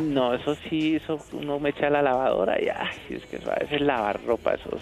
No, 0.01 0.33
eso 0.33 0.55
sí, 0.69 0.95
eso 1.03 1.17
uno 1.33 1.59
me 1.59 1.69
echa 1.69 1.89
la 1.89 2.01
lavadora 2.01 2.61
y 2.61 2.67
ay, 2.69 2.95
es 3.09 3.25
que 3.25 3.37
eso 3.37 3.51
a 3.51 3.55
veces 3.55 3.81
lavar 3.81 4.23
ropa, 4.25 4.53
esos, 4.53 4.81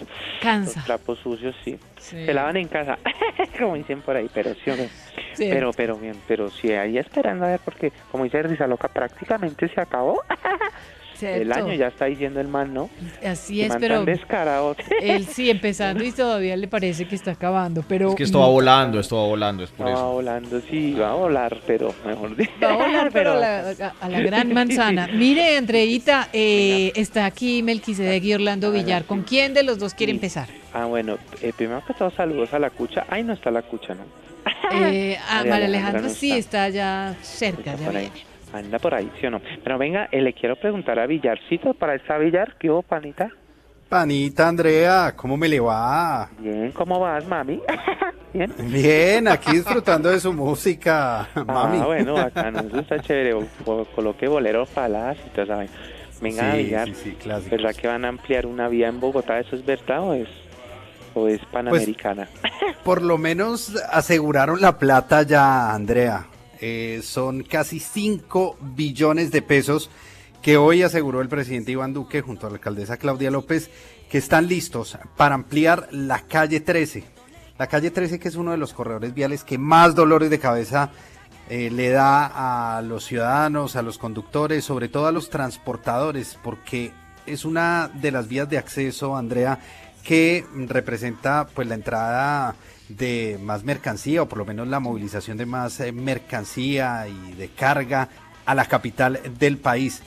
trapos 0.84 1.18
sucios, 1.18 1.54
sí. 1.64 1.78
Sí. 1.96 2.24
Se 2.24 2.34
lavan 2.34 2.56
en 2.56 2.68
casa, 2.68 2.98
como 3.58 3.76
dicen 3.76 4.02
por 4.02 4.16
ahí, 4.16 4.28
pero 4.32 4.54
sí, 4.54 4.70
hombre. 4.70 4.88
Sí. 5.34 5.48
Pero, 5.50 5.72
pero 5.72 5.96
bien, 5.96 6.16
pero 6.26 6.50
sí, 6.50 6.72
ahí 6.72 6.98
esperando 6.98 7.46
a 7.46 7.48
ver, 7.48 7.60
porque 7.64 7.92
como 8.10 8.24
dice 8.24 8.42
Risa 8.42 8.66
Loca, 8.66 8.88
prácticamente 8.88 9.68
se 9.68 9.80
acabó. 9.80 10.22
El 11.22 11.52
año 11.52 11.72
ya 11.74 11.88
está 11.88 12.06
diciendo 12.06 12.40
el 12.40 12.48
man, 12.48 12.72
¿no? 12.74 12.90
Así 13.24 13.62
es, 13.62 13.68
man 13.68 13.78
pero 13.80 13.96
tan 13.96 14.04
descarado. 14.06 14.76
él 15.02 15.26
sí 15.26 15.50
empezando 15.50 16.02
y 16.04 16.12
todavía 16.12 16.56
le 16.56 16.68
parece 16.68 17.06
que 17.06 17.14
está 17.14 17.32
acabando, 17.32 17.82
pero 17.86 18.10
Es 18.10 18.14
que 18.16 18.22
esto 18.24 18.40
va 18.40 18.48
volando, 18.48 19.00
esto 19.00 19.16
va 19.16 19.24
volando, 19.26 19.64
es 19.64 19.70
por 19.70 19.86
Va 19.86 19.92
eso. 19.92 20.12
volando, 20.12 20.60
sí, 20.70 20.92
va 20.94 21.10
a 21.10 21.14
volar, 21.14 21.58
pero 21.66 21.94
mejor 22.06 22.36
dicho. 22.36 22.52
Va 22.62 22.70
a 22.70 22.76
volar, 22.76 23.10
pero 23.12 23.32
a 23.32 23.36
la, 23.36 23.58
a- 23.70 23.94
a 24.00 24.08
la 24.08 24.20
gran 24.20 24.52
manzana. 24.54 25.08
Mire, 25.08 25.56
Andreita, 25.56 26.28
eh, 26.32 26.92
está 26.94 27.26
aquí 27.26 27.62
Melquisedec 27.62 28.22
y 28.24 28.34
Orlando 28.34 28.70
Villar. 28.72 29.04
¿Con 29.04 29.22
quién 29.22 29.54
de 29.54 29.62
los 29.62 29.78
dos 29.78 29.94
quiere 29.94 30.12
empezar? 30.12 30.48
Ah, 30.72 30.84
bueno, 30.86 31.18
eh, 31.42 31.52
primero 31.56 31.82
que 31.86 31.94
todo, 31.94 32.10
saludos 32.10 32.52
a 32.54 32.58
la 32.58 32.70
cucha. 32.70 33.04
Ahí 33.08 33.22
no 33.24 33.32
está 33.32 33.50
la 33.50 33.62
cucha, 33.62 33.94
¿no? 33.94 34.02
Eh, 34.72 35.18
a 35.28 35.38
María 35.44 35.54
Alejandra 35.54 35.66
Alejandra 35.66 36.00
no 36.02 36.08
sí 36.10 36.32
está 36.32 36.68
ya 36.68 37.16
cerca, 37.22 37.74
ya 37.76 37.90
viene. 37.90 38.10
Anda 38.52 38.78
por 38.78 38.94
ahí, 38.94 39.10
¿sí 39.20 39.26
o 39.26 39.30
no? 39.30 39.40
Pero 39.62 39.78
venga, 39.78 40.08
eh, 40.10 40.20
le 40.20 40.32
quiero 40.32 40.56
preguntar 40.56 40.98
a 40.98 41.06
Villarcito, 41.06 41.74
para 41.74 41.94
esta 41.94 42.18
Villar, 42.18 42.56
¿qué 42.58 42.70
hubo, 42.70 42.82
panita? 42.82 43.30
Panita, 43.88 44.48
Andrea, 44.48 45.14
¿cómo 45.16 45.36
me 45.36 45.48
le 45.48 45.58
va? 45.60 46.28
Bien, 46.38 46.70
¿cómo 46.72 46.98
vas, 47.00 47.26
mami? 47.26 47.60
Bien. 48.32 48.52
Bien, 48.58 49.26
aquí 49.28 49.52
disfrutando 49.52 50.08
de 50.10 50.20
su 50.20 50.32
música, 50.32 51.28
mami. 51.46 51.78
Ah, 51.80 51.86
bueno, 51.86 52.14
bacano, 52.14 52.60
eso 52.60 52.78
está 52.78 53.00
chévere. 53.00 53.34
O- 53.34 53.84
coloque 53.94 54.28
bolero 54.28 54.64
palas 54.66 55.16
y 55.26 55.30
toda 55.30 55.42
esa 55.44 55.56
vaina. 55.56 55.72
Venga, 56.20 56.52
Sí, 56.52 56.58
Villar, 56.62 56.88
sí, 56.88 56.94
sí. 56.94 57.16
¿verdad 57.50 57.74
que 57.74 57.88
van 57.88 58.04
a 58.04 58.08
ampliar 58.08 58.46
una 58.46 58.68
vía 58.68 58.86
en 58.88 59.00
Bogotá? 59.00 59.40
¿Eso 59.40 59.56
es 59.56 59.64
verdad 59.64 60.00
o 60.02 60.14
es, 60.14 60.28
o 61.14 61.26
es 61.26 61.40
panamericana? 61.46 62.28
Por 62.84 63.02
lo 63.02 63.18
menos 63.18 63.74
aseguraron 63.90 64.60
la 64.60 64.78
plata 64.78 65.22
ya, 65.22 65.72
Andrea. 65.74 66.26
Eh, 66.60 67.00
son 67.02 67.42
casi 67.42 67.80
5 67.80 68.58
billones 68.60 69.30
de 69.30 69.42
pesos 69.42 69.90
que 70.42 70.56
hoy 70.56 70.82
aseguró 70.82 71.20
el 71.20 71.28
presidente 71.28 71.72
Iván 71.72 71.92
Duque 71.92 72.20
junto 72.20 72.46
a 72.46 72.50
la 72.50 72.56
alcaldesa 72.56 72.96
Claudia 72.96 73.30
López 73.30 73.70
que 74.10 74.18
están 74.18 74.46
listos 74.46 74.98
para 75.16 75.34
ampliar 75.34 75.88
la 75.90 76.20
calle 76.26 76.60
13. 76.60 77.04
La 77.58 77.66
calle 77.66 77.90
13 77.90 78.18
que 78.18 78.28
es 78.28 78.36
uno 78.36 78.50
de 78.50 78.56
los 78.56 78.74
corredores 78.74 79.14
viales 79.14 79.44
que 79.44 79.58
más 79.58 79.94
dolores 79.94 80.30
de 80.30 80.38
cabeza 80.38 80.90
eh, 81.48 81.70
le 81.70 81.90
da 81.90 82.76
a 82.76 82.82
los 82.82 83.04
ciudadanos, 83.04 83.76
a 83.76 83.82
los 83.82 83.98
conductores, 83.98 84.64
sobre 84.64 84.88
todo 84.88 85.06
a 85.06 85.12
los 85.12 85.30
transportadores, 85.30 86.38
porque 86.42 86.92
es 87.26 87.44
una 87.44 87.88
de 87.92 88.12
las 88.12 88.28
vías 88.28 88.48
de 88.48 88.58
acceso, 88.58 89.16
Andrea, 89.16 89.58
que 90.04 90.46
representa 90.68 91.46
pues 91.52 91.66
la 91.68 91.74
entrada 91.74 92.54
de 92.96 93.38
más 93.42 93.64
mercancía 93.64 94.22
o 94.22 94.28
por 94.28 94.38
lo 94.38 94.44
menos 94.44 94.68
la 94.68 94.80
movilización 94.80 95.36
de 95.36 95.46
más 95.46 95.80
eh, 95.80 95.92
mercancía 95.92 97.06
y 97.08 97.32
de 97.32 97.48
carga 97.48 98.08
a 98.44 98.54
la 98.54 98.66
capital 98.66 99.20
del 99.38 99.58
país. 99.58 100.02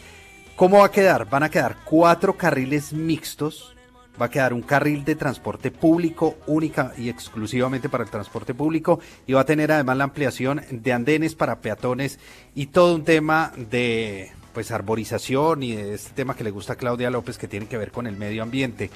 ¿Cómo 0.56 0.80
va 0.80 0.86
a 0.86 0.92
quedar? 0.92 1.30
Van 1.30 1.44
a 1.44 1.50
quedar 1.50 1.78
cuatro 1.84 2.38
carriles 2.38 2.94
mixtos, 2.94 3.76
va 4.22 4.28
a 4.28 4.30
quedar 4.30 4.54
un 4.54 4.62
carril 4.62 5.04
de 5.04 5.16
transporte 5.16 5.72
público 5.72 6.38
única 6.46 6.94
y 6.98 7.10
exclusivamente 7.10 7.90
para 7.90 8.04
el 8.04 8.10
transporte 8.10 8.54
público 8.54 9.00
y 9.26 9.34
va 9.34 9.42
a 9.42 9.46
tener 9.46 9.72
además 9.72 9.98
la 9.98 10.04
ampliación 10.04 10.62
de 10.70 10.94
andenes 10.94 11.36
para 11.36 11.60
peatones 11.60 12.20
y 12.54 12.68
todo 12.68 12.96
un 12.96 13.04
tema 13.04 13.52
de 13.56 14.32
pues 14.54 14.72
arborización 14.72 15.64
y 15.64 15.76
de 15.76 15.96
este 15.96 16.12
tema 16.14 16.36
que 16.36 16.44
le 16.44 16.52
gusta 16.52 16.74
a 16.74 16.76
Claudia 16.76 17.10
López 17.10 17.38
que 17.38 17.48
tiene 17.48 17.66
que 17.66 17.78
ver 17.78 17.92
con 17.92 18.06
el 18.06 18.16
medio 18.16 18.44
ambiente. 18.44 18.92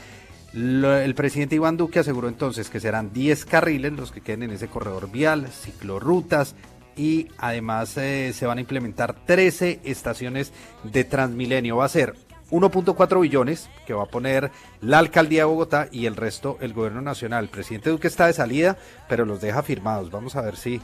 Lo- 0.54 0.96
el 0.98 1.14
presidente 1.14 1.56
Iván 1.56 1.78
Duque 1.78 2.00
aseguró 2.00 2.28
entonces 2.28 2.70
que 2.70 2.80
serán 2.80 3.12
10 3.14 3.46
carriles 3.46 3.94
los 3.94 4.12
que 4.12 4.22
queden 4.22 4.44
en 4.44 4.52
ese 4.52 4.68
corredor 4.68 5.12
vial, 5.12 5.48
ciclorrutas 5.48 6.56
y 6.96 7.28
además 7.38 7.96
eh, 7.98 8.32
se 8.34 8.46
van 8.48 8.58
a 8.58 8.62
implementar 8.62 9.14
13 9.14 9.82
estaciones 9.84 10.54
de 10.84 11.04
Transmilenio. 11.04 11.78
Va 11.78 11.86
a 11.86 11.90
ser 11.90 12.16
1.4 12.50 13.20
billones 13.22 13.70
que 13.86 13.94
va 13.94 14.04
a 14.04 14.08
poner 14.08 14.52
la 14.82 15.00
alcaldía 15.00 15.42
de 15.42 15.46
Bogotá 15.46 15.90
y 15.92 16.06
el 16.06 16.16
resto 16.16 16.58
el 16.62 16.74
gobierno 16.74 17.02
nacional. 17.02 17.44
El 17.44 17.50
presidente 17.50 17.90
Duque 17.90 18.08
está 18.08 18.26
de 18.28 18.34
salida, 18.34 18.78
pero 19.10 19.26
los 19.26 19.42
deja 19.42 19.62
firmados. 19.64 20.10
Vamos 20.10 20.36
a 20.38 20.42
ver 20.42 20.56
si 20.56 20.82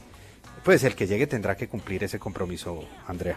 pues 0.63 0.83
el 0.83 0.95
que 0.95 1.07
llegue 1.07 1.25
tendrá 1.25 1.55
que 1.57 1.67
cumplir 1.67 2.03
ese 2.03 2.19
compromiso, 2.19 2.83
Andrea. 3.07 3.35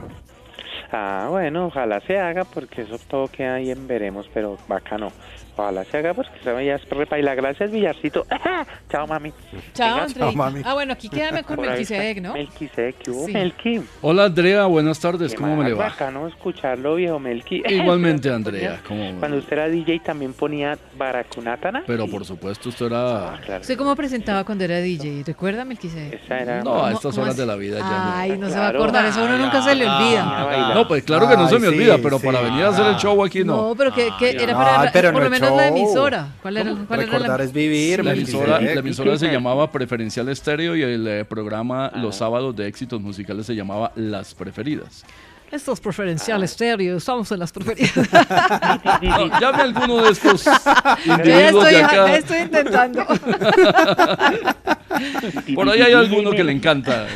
Ah, 0.93 1.29
bueno, 1.31 1.67
ojalá 1.67 2.01
se 2.07 2.19
haga 2.19 2.45
porque 2.45 2.83
eso 2.83 2.99
todo 3.09 3.27
queda 3.29 3.55
ahí 3.55 3.71
en 3.71 3.87
veremos, 3.89 4.29
pero 4.35 4.57
bacano. 4.69 5.11
Ojalá 5.59 5.85
se 5.85 5.97
haga 5.97 6.13
porque 6.13 6.33
esa 6.41 6.63
ya 6.63 6.75
es 6.75 6.89
repaila. 6.89 7.35
Gracias, 7.35 7.71
Villarcito. 7.71 8.27
Chao, 8.91 9.07
mami. 9.07 9.33
Chao, 9.73 10.01
Andreita. 10.03 10.71
Ah, 10.71 10.75
bueno, 10.75 10.93
aquí 10.93 11.09
quédame 11.09 11.43
con 11.45 11.59
Melquisedec, 11.61 12.21
¿no? 12.21 12.35
Melquisedec, 12.35 12.97
¿qué 12.99 13.11
hubo, 13.11 13.27
Sí. 13.27 13.33
Melqui? 13.33 13.83
Hola 14.03 14.25
Andrea, 14.25 14.67
buenas 14.67 15.01
tardes, 15.01 15.33
Qué 15.33 15.39
¿cómo 15.39 15.57
me 15.57 15.65
le 15.65 15.73
va? 15.75 15.85
bacano 15.89 16.29
escucharlo, 16.29 16.97
viejo 16.97 17.19
Melqui. 17.19 17.63
Igualmente 17.69 18.31
Andrea, 18.31 18.81
¿cómo? 18.87 19.19
Cuando 19.19 19.39
usted 19.39 19.53
era 19.55 19.69
DJ 19.69 20.01
también 20.01 20.35
ponía 20.35 20.77
Baracunátana. 20.97 21.83
Pero 21.87 22.07
por 22.07 22.25
supuesto 22.25 22.69
usted 22.69 22.87
era... 22.87 23.39
¿Usted 23.61 23.79
cómo 23.79 23.97
presentaba 23.97 24.45
cuando 24.45 24.65
era 24.65 24.79
DJ? 24.81 25.23
¿Recuerda, 25.27 25.65
Melquisedec? 25.65 26.23
Esa 26.25 26.39
era... 26.39 26.63
No, 26.63 26.75
a 26.75 26.81
¿Cómo- 26.81 26.89
estas 26.97 27.17
horas 27.17 27.31
así? 27.31 27.41
de 27.41 27.47
la 27.47 27.57
vida 27.57 27.79
ya 27.79 27.85
no. 27.89 28.13
Ay, 28.15 28.39
no 28.39 28.51
se 28.51 28.59
va 28.59 28.67
a 28.67 28.69
acordar, 28.71 29.07
eso 29.07 29.21
a 29.21 29.25
uno 29.25 29.39
nunca 29.39 29.63
se 29.63 29.75
le 29.75 29.87
olvida. 29.89 30.75
No, 30.75 30.87
pues 30.87 31.03
claro 31.03 31.29
que 31.29 31.37
no 31.37 31.49
se 31.49 31.59
me 31.59 31.69
olvida, 31.69 31.97
pero 32.03 32.19
para 32.21 32.41
venir 32.41 32.65
a 32.65 32.69
hacer 32.69 32.87
el 32.87 32.97
show 32.97 33.25
aquí 33.25 33.43
no. 33.43 33.69
No, 33.69 33.75
pero 33.75 33.93
que, 33.95 34.11
que 34.19 34.31
era 34.33 34.55
para 34.55 34.93
por 35.13 35.23
lo 35.23 35.46
es 35.46 35.46
menos 35.51 35.57
la 35.57 35.69
emisora. 35.69 36.29
¿Cuál 36.43 36.57
era, 36.59 36.75
cuál 36.87 37.01
era 37.01 37.11
Recordar 37.13 37.39
la... 37.41 37.45
es 37.45 37.53
vivir. 37.53 38.05
La 38.05 38.13
emisora, 38.13 38.61
la 38.61 38.73
emisora 38.73 39.17
se 39.19 39.29
llamaba 39.29 39.71
Preferencial 39.73 40.29
Estéreo 40.29 40.77
y 40.77 40.83
el 40.83 41.07
eh, 41.07 41.25
programa 41.25 41.91
los 41.95 42.17
sábados 42.17 42.55
de 42.57 42.67
éxitos 42.67 43.01
musicales 43.01 43.47
se 43.47 43.55
llamaba 43.55 43.93
Las 43.97 44.35
Preferidas. 44.35 45.05
Estos 45.49 45.79
preferenciales 45.79 46.51
estéreo, 46.51 46.97
estamos 46.97 47.31
en 47.31 47.39
las 47.39 47.53
preferidas. 47.53 47.93
No, 49.01 49.41
llame 49.41 49.59
a 49.59 49.63
alguno 49.63 50.03
de 50.03 50.11
estos 50.11 50.45
individuos 51.07 51.65
estoy, 51.67 51.75
de 51.75 51.83
acá. 51.85 52.17
estoy 52.17 52.39
intentando. 52.39 53.07
Por 55.55 55.69
ahí 55.69 55.83
hay 55.83 55.93
alguno 55.93 56.33
que 56.33 56.43
le 56.43 56.51
encanta. 56.53 57.07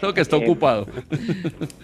Creo 0.00 0.14
que 0.14 0.20
está 0.20 0.36
Eh, 0.36 0.40
ocupado. 0.44 0.86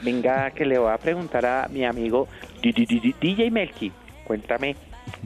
Venga, 0.03 0.51
que 0.53 0.65
le 0.65 0.79
voy 0.79 0.93
a 0.93 0.99
preguntar 0.99 1.45
a 1.45 1.69
mi 1.69 1.85
amigo 1.85 2.29
DJ 2.63 3.51
Melqui. 3.51 3.91
Cuéntame, 4.25 4.77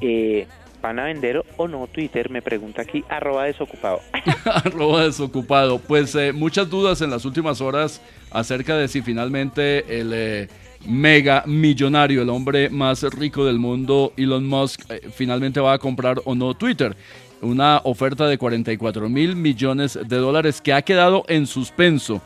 eh, 0.00 0.46
¿van 0.82 0.98
a 0.98 1.04
vender 1.04 1.44
o 1.56 1.68
no 1.68 1.86
Twitter? 1.86 2.30
Me 2.30 2.42
pregunta 2.42 2.82
aquí, 2.82 3.04
arroba 3.08 3.44
desocupado. 3.44 4.00
Arroba 4.44 5.04
desocupado. 5.04 5.78
Pues 5.78 6.14
eh, 6.14 6.32
muchas 6.32 6.68
dudas 6.68 7.00
en 7.00 7.10
las 7.10 7.24
últimas 7.24 7.60
horas 7.60 8.00
acerca 8.30 8.76
de 8.76 8.88
si 8.88 9.02
finalmente 9.02 10.00
el 10.00 10.10
eh, 10.12 10.48
mega 10.86 11.44
millonario, 11.46 12.22
el 12.22 12.28
hombre 12.28 12.70
más 12.70 13.02
rico 13.02 13.44
del 13.44 13.58
mundo, 13.58 14.12
Elon 14.16 14.46
Musk, 14.46 14.82
finalmente 15.12 15.60
va 15.60 15.74
a 15.74 15.78
comprar 15.78 16.20
o 16.24 16.34
no 16.34 16.54
Twitter. 16.54 16.96
Una 17.40 17.80
oferta 17.84 18.26
de 18.26 18.36
44 18.36 19.08
mil 19.08 19.36
millones 19.36 19.96
de 20.04 20.16
dólares 20.16 20.60
que 20.60 20.72
ha 20.72 20.82
quedado 20.82 21.24
en 21.28 21.46
suspenso. 21.46 22.20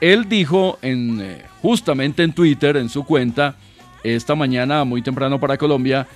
Él 0.00 0.28
dijo 0.28 0.78
en, 0.82 1.38
justamente 1.62 2.22
en 2.22 2.32
Twitter, 2.32 2.76
en 2.76 2.90
su 2.90 3.04
cuenta, 3.04 3.56
esta 4.02 4.34
mañana 4.34 4.84
muy 4.84 5.02
temprano 5.02 5.40
para 5.40 5.58
Colombia, 5.58 6.06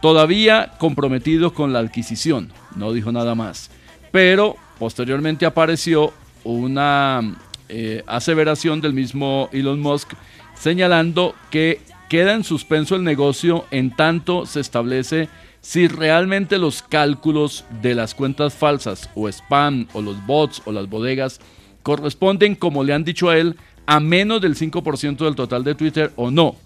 todavía 0.00 0.72
comprometido 0.78 1.54
con 1.54 1.72
la 1.72 1.80
adquisición. 1.80 2.50
No 2.76 2.92
dijo 2.92 3.12
nada 3.12 3.34
más. 3.34 3.70
Pero 4.10 4.56
posteriormente 4.78 5.46
apareció 5.46 6.12
una 6.44 7.36
eh, 7.68 8.02
aseveración 8.06 8.80
del 8.80 8.92
mismo 8.92 9.48
Elon 9.52 9.80
Musk 9.80 10.12
señalando 10.54 11.34
que 11.50 11.80
queda 12.08 12.34
en 12.34 12.44
suspenso 12.44 12.94
el 12.94 13.04
negocio 13.04 13.64
en 13.70 13.90
tanto 13.90 14.44
se 14.44 14.60
establece 14.60 15.28
si 15.62 15.88
realmente 15.88 16.58
los 16.58 16.82
cálculos 16.82 17.64
de 17.80 17.94
las 17.94 18.14
cuentas 18.14 18.52
falsas 18.52 19.08
o 19.14 19.28
spam 19.28 19.86
o 19.92 20.02
los 20.02 20.26
bots 20.26 20.60
o 20.64 20.72
las 20.72 20.88
bodegas 20.88 21.40
corresponden, 21.82 22.56
como 22.56 22.84
le 22.84 22.92
han 22.92 23.04
dicho 23.04 23.30
a 23.30 23.38
él, 23.38 23.56
a 23.86 24.00
menos 24.00 24.40
del 24.40 24.56
5% 24.56 25.24
del 25.24 25.34
total 25.34 25.64
de 25.64 25.74
Twitter 25.74 26.12
o 26.16 26.30
no. 26.30 26.56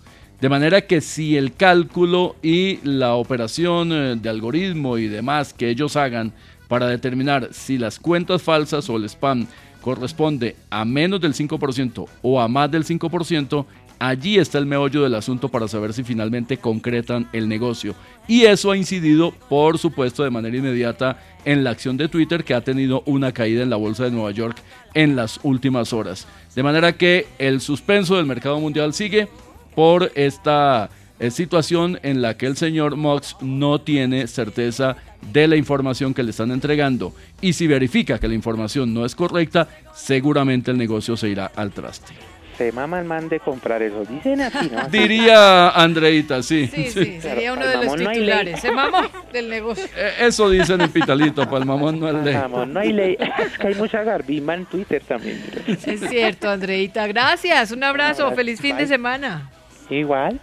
De 0.41 0.51
manera 0.51 0.83
que 0.83 1.01
si 1.01 1.37
el 1.37 1.55
cálculo 1.55 2.37
y 2.43 2.79
la 2.83 3.15
operación 3.15 3.91
eh, 3.93 4.17
de 4.21 4.29
algoritmo 4.29 4.99
y 4.99 5.09
demás 5.09 5.55
que 5.55 5.71
ellos 5.71 5.97
hagan 5.97 6.33
para 6.69 6.89
determinar 6.89 7.49
si 7.53 7.79
las 7.79 7.99
cuentas 7.99 8.43
falsas 8.43 8.91
o 8.91 8.97
el 8.97 9.05
spam 9.05 9.47
corresponde 9.81 10.57
a 10.69 10.85
menos 10.85 11.21
del 11.21 11.33
5% 11.33 12.07
o 12.21 12.41
a 12.41 12.49
más 12.49 12.71
del 12.71 12.85
5%, 12.85 13.65
allí 13.99 14.37
está 14.37 14.59
el 14.59 14.67
meollo 14.67 15.03
del 15.03 15.15
asunto 15.15 15.49
para 15.49 15.69
saber 15.69 15.93
si 15.93 16.03
finalmente 16.03 16.59
concretan 16.59 17.29
el 17.33 17.49
negocio. 17.49 17.95
Y 18.29 18.43
eso 18.43 18.73
ha 18.73 18.77
incidido, 18.77 19.33
por 19.49 19.79
supuesto, 19.79 20.25
de 20.25 20.31
manera 20.31 20.57
inmediata 20.57 21.19
en 21.45 21.63
la 21.63 21.71
acción 21.71 21.97
de 21.97 22.09
Twitter 22.09 22.45
que 22.45 22.55
ha 22.55 22.63
tenido 22.63 23.03
una 23.07 23.33
caída 23.33 23.63
en 23.63 23.71
la 23.71 23.77
bolsa 23.77 24.05
de 24.05 24.11
Nueva 24.11 24.33
York 24.33 24.59
en 24.93 25.15
las 25.15 25.41
últimas 25.45 25.93
horas. 25.93 26.27
De 26.55 26.63
manera 26.63 26.97
que 26.97 27.27
el 27.39 27.61
suspenso 27.61 28.17
del 28.17 28.27
mercado 28.27 28.59
mundial 28.59 28.93
sigue 28.93 29.29
por 29.77 30.11
esta 30.17 30.91
eh, 31.21 31.31
situación 31.31 32.01
en 32.03 32.21
la 32.21 32.37
que 32.37 32.47
el 32.47 32.57
señor 32.57 32.97
Mox 32.97 33.37
no 33.41 33.81
tiene 33.81 34.27
certeza 34.27 34.97
de 35.33 35.47
la 35.47 35.55
información 35.57 36.13
que 36.15 36.23
le 36.25 36.31
están 36.31 36.51
entregando 36.51 37.15
y 37.41 37.53
si 37.53 37.67
verifica 37.69 38.19
que 38.19 38.27
la 38.29 38.35
información 38.35 38.93
no 38.93 39.05
es 39.07 39.15
correcta, 39.15 39.69
seguramente 39.95 40.73
el 40.73 40.79
negocio 40.79 41.17
se 41.17 41.29
irá 41.29 41.51
al 41.57 41.71
traste. 41.73 42.13
se 42.59 42.71
mama 42.73 42.99
el 43.01 43.05
man 43.07 43.29
de 43.29 43.39
comprar 43.41 43.83
eso. 43.83 44.03
Dicen 44.09 44.41
así, 44.41 44.71
¿no? 44.71 44.89
Diría 44.91 45.71
Andreita, 45.71 46.43
sí. 46.43 46.69
Sí, 46.73 46.85
sí, 46.91 47.19
sería 47.21 47.53
uno 47.53 47.67
de 47.67 47.75
los 47.77 47.87
no 48.01 48.09
hay 48.09 48.17
titulares. 48.17 48.61
Se 48.61 48.71
mamó 48.73 49.03
del 49.33 49.49
negocio. 49.51 49.85
Eh, 49.97 50.13
Eso 50.21 50.49
dicen 50.49 50.81
en 50.81 50.91
Pitalito, 50.91 51.45
para 51.45 51.59
el 51.59 51.67
mamón 51.67 51.99
no 52.01 52.09
es 52.09 52.25
ley. 52.25 52.35
Vamos, 52.35 52.69
no 52.69 52.81
hay 52.81 52.93
ley. 52.93 53.17
Es 53.47 53.59
que 53.59 53.67
hay 53.69 53.75
mucha 53.75 54.03
garbima 54.05 54.55
en 54.55 54.65
Twitter 54.67 55.03
también. 55.07 55.43
Es 55.67 56.01
cierto, 56.09 56.49
Andreita. 56.49 57.07
Gracias. 57.07 57.73
Un 57.73 57.85
abrazo. 57.85 58.31
Feliz 58.33 58.61
fin 58.61 58.77
de 58.77 58.87
semana. 58.87 59.51
Igual. 59.91 60.41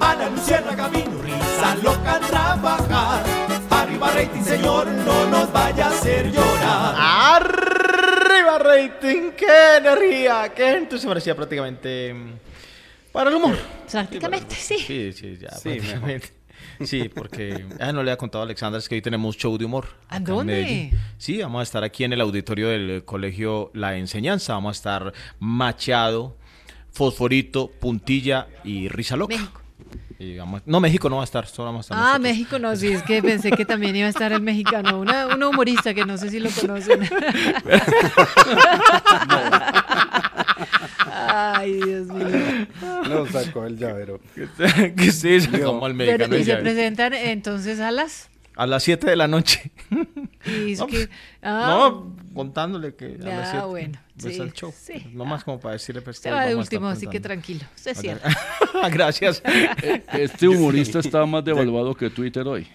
A 0.00 0.14
la 0.14 0.30
luciérnaga 0.30 0.88
vino 0.88 1.22
risa 1.22 1.74
loca 1.82 2.14
a 2.14 2.20
trabajar. 2.20 3.24
Arriba 3.70 4.10
rating, 4.10 4.42
señor, 4.42 4.86
no 4.88 5.26
nos 5.26 5.52
vaya 5.52 5.86
a 5.86 5.88
hacer 5.90 6.30
llorar. 6.32 6.94
¡Arriba 6.96 8.58
rating! 8.58 9.30
¡Qué 9.36 9.76
energía! 9.76 10.52
¡Qué 10.54 10.76
entusiasmo! 10.76 11.10
Parecía 11.10 11.34
prácticamente 11.36 12.12
mm, 12.12 12.32
para 13.12 13.30
el 13.30 13.36
humor. 13.36 13.56
Prácticamente, 13.90 14.54
sí. 14.54 14.78
Sí, 14.78 15.12
sí, 15.12 15.38
ya. 15.38 15.50
Sí, 15.50 15.70
prácticamente. 15.70 16.37
Sí, 16.84 17.08
porque 17.14 17.66
ah, 17.80 17.92
no 17.92 18.02
le 18.02 18.10
ha 18.10 18.16
contado 18.16 18.42
a 18.42 18.44
Alexandra, 18.44 18.78
es 18.78 18.88
que 18.88 18.94
hoy 18.96 19.02
tenemos 19.02 19.36
show 19.36 19.56
de 19.58 19.64
humor. 19.64 19.86
¿A 20.08 20.20
dónde? 20.20 20.92
Sí, 21.18 21.38
vamos 21.42 21.60
a 21.60 21.62
estar 21.62 21.84
aquí 21.84 22.04
en 22.04 22.12
el 22.12 22.20
auditorio 22.20 22.68
del 22.68 23.04
colegio 23.04 23.70
La 23.74 23.96
Enseñanza. 23.96 24.52
Vamos 24.54 24.76
a 24.76 24.78
estar 24.78 25.12
Machado, 25.40 26.36
Fosforito, 26.90 27.70
Puntilla 27.80 28.46
y 28.64 28.88
Risa 28.88 29.16
Loca. 29.16 29.36
México. 29.36 29.60
Y 30.20 30.36
vamos- 30.36 30.62
no, 30.66 30.80
México 30.80 31.08
no 31.08 31.16
va 31.16 31.22
a 31.22 31.24
estar, 31.24 31.46
solo 31.46 31.66
vamos 31.66 31.84
a 31.90 31.94
estar 31.94 31.96
Ah, 31.98 32.00
nosotros. 32.18 32.22
México 32.22 32.58
no, 32.58 32.74
sí, 32.74 32.88
es 32.88 33.02
que 33.04 33.22
pensé 33.22 33.52
que 33.52 33.64
también 33.64 33.94
iba 33.94 34.06
a 34.06 34.10
estar 34.10 34.32
el 34.32 34.40
mexicano, 34.42 34.98
una, 34.98 35.28
un 35.28 35.40
humorista 35.42 35.94
que 35.94 36.04
no 36.04 36.18
sé 36.18 36.28
si 36.30 36.40
lo 36.40 36.50
conocen. 36.50 37.00
Ay, 41.30 41.72
Dios 41.74 42.06
mío. 42.08 42.26
No 43.08 43.26
sacó 43.26 43.64
el 43.66 43.76
llavero. 43.78 44.20
que 44.96 45.10
sí, 45.12 45.40
sacamos 45.40 45.82
al 45.84 45.96
Pero, 45.96 46.28
mexicano. 46.28 46.36
y 46.36 46.40
y 46.40 46.44
se 46.44 46.56
presentan 46.56 47.14
entonces 47.14 47.80
a 47.80 47.90
las... 47.90 48.28
A 48.56 48.66
las 48.66 48.82
7 48.82 49.08
de 49.08 49.16
la 49.16 49.28
noche. 49.28 49.70
Y 50.46 50.72
es 50.72 50.78
No, 50.78 50.86
que, 50.86 50.96
pues, 51.06 51.10
ah, 51.42 51.66
No, 51.90 52.16
contándole 52.32 52.94
que 52.94 53.18
a 53.20 53.24
las 53.24 53.48
Ah, 53.48 53.50
7 53.52 53.66
bueno, 53.66 53.98
pues, 54.20 54.34
sí, 54.36 54.40
el 54.40 54.52
show. 54.52 54.72
sí. 54.74 55.04
No 55.12 55.24
más 55.24 55.44
como 55.44 55.60
para 55.60 55.72
decirle 55.74 56.00
pues, 56.00 56.18
se 56.18 56.30
va 56.30 56.46
de 56.46 56.54
último, 56.54 56.86
así 56.88 57.06
que 57.06 57.20
tranquilo. 57.20 57.60
Se 57.74 57.94
cierra. 57.94 58.20
Gracias. 58.90 59.42
Este 60.12 60.48
humorista 60.48 61.00
está 61.00 61.26
más 61.26 61.44
devaluado 61.44 61.94
que 61.94 62.08
Twitter 62.08 62.46
hoy. 62.46 62.66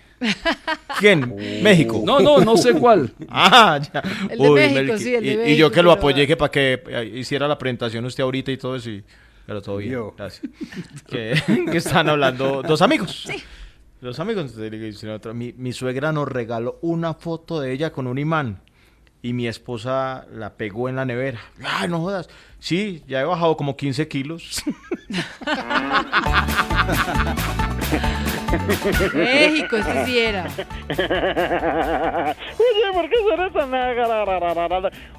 ¿Quién? 0.99 1.35
México. 1.63 2.01
No, 2.05 2.19
no, 2.19 2.39
no 2.39 2.57
sé 2.57 2.73
cuál. 2.73 3.13
Ah, 3.29 3.79
ya. 3.93 4.01
El 4.29 4.39
de 4.39 4.49
México, 4.51 4.75
Melqui. 4.75 5.03
sí, 5.03 5.15
el 5.15 5.23
de 5.23 5.29
y, 5.29 5.33
y 5.33 5.37
México, 5.37 5.57
yo 5.57 5.71
que 5.71 5.81
lo 5.83 5.89
pero- 5.89 5.99
apoyé 5.99 6.27
que 6.27 6.37
para 6.37 6.51
que 6.51 6.83
eh, 6.87 7.11
hiciera 7.15 7.47
la 7.47 7.57
presentación 7.57 8.05
usted 8.05 8.23
ahorita 8.23 8.51
y 8.51 8.57
todo 8.57 8.75
eso. 8.75 8.89
y- 8.89 9.03
pero 9.45 9.61
todo 9.61 9.77
bien. 9.77 9.93
Yo. 9.93 10.13
Gracias. 10.17 10.51
que, 11.07 11.35
que 11.71 11.77
están 11.77 12.09
hablando 12.09 12.61
dos 12.61 12.81
amigos. 12.81 13.27
Dos 14.01 14.19
amigos. 14.19 14.43
Entonces, 14.43 14.71
le 14.71 14.77
dicen 14.79 15.09
a 15.11 15.15
otro, 15.15 15.33
mi, 15.33 15.53
mi 15.53 15.71
suegra 15.71 16.11
nos 16.11 16.27
regaló 16.27 16.77
una 16.81 17.13
foto 17.13 17.61
de 17.61 17.71
ella 17.71 17.91
con 17.91 18.07
un 18.07 18.17
imán. 18.17 18.61
Y 19.21 19.31
mi 19.31 19.47
esposa 19.47 20.27
la 20.33 20.57
pegó 20.57 20.89
en 20.89 20.97
la 20.97 21.05
nevera. 21.05 21.39
Ay, 21.63 21.87
no 21.87 22.01
jodas. 22.01 22.29
Sí, 22.63 23.03
ya 23.07 23.19
he 23.19 23.25
bajado 23.25 23.57
como 23.57 23.75
15 23.75 24.07
kilos. 24.07 24.63
México, 29.13 29.75
este 29.75 30.05
sí 30.05 30.17
era. 30.17 30.45
Oye, 32.57 32.93
¿por 32.93 33.09
qué 33.09 33.17
será 33.29 33.49
tan? 33.51 33.73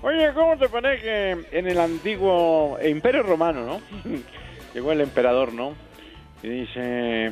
Oye, 0.00 0.32
¿cómo 0.32 0.56
te 0.56 0.70
parece 0.70 1.02
que 1.02 1.36
en 1.58 1.68
el 1.68 1.78
antiguo 1.78 2.78
Imperio 2.82 3.22
Romano, 3.22 3.66
¿no? 3.66 3.80
Llegó 4.74 4.92
el 4.92 5.02
emperador, 5.02 5.52
¿no? 5.52 5.74
Y 6.42 6.48
dice 6.48 7.30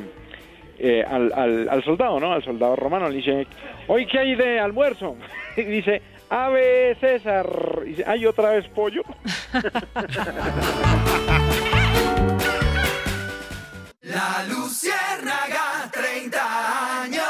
eh, 0.77 1.03
al, 1.09 1.33
al, 1.33 1.69
al 1.69 1.83
soldado, 1.83 2.19
¿no? 2.19 2.33
Al 2.33 2.43
soldado 2.43 2.75
romano 2.75 3.09
le 3.09 3.17
dice, 3.17 3.47
¿hoy 3.87 4.05
qué 4.05 4.19
hay 4.19 4.35
de 4.35 4.59
almuerzo? 4.59 5.15
Y 5.57 5.63
dice, 5.63 6.01
ave 6.33 6.95
César. 6.99 7.47
Y 7.85 7.89
dice, 7.89 8.03
¿hay 8.07 8.25
otra 8.25 8.51
vez 8.51 8.67
pollo? 8.69 9.03
La 14.01 14.45
luciérnaga, 14.49 15.91
30 15.91 17.03
años. 17.03 17.23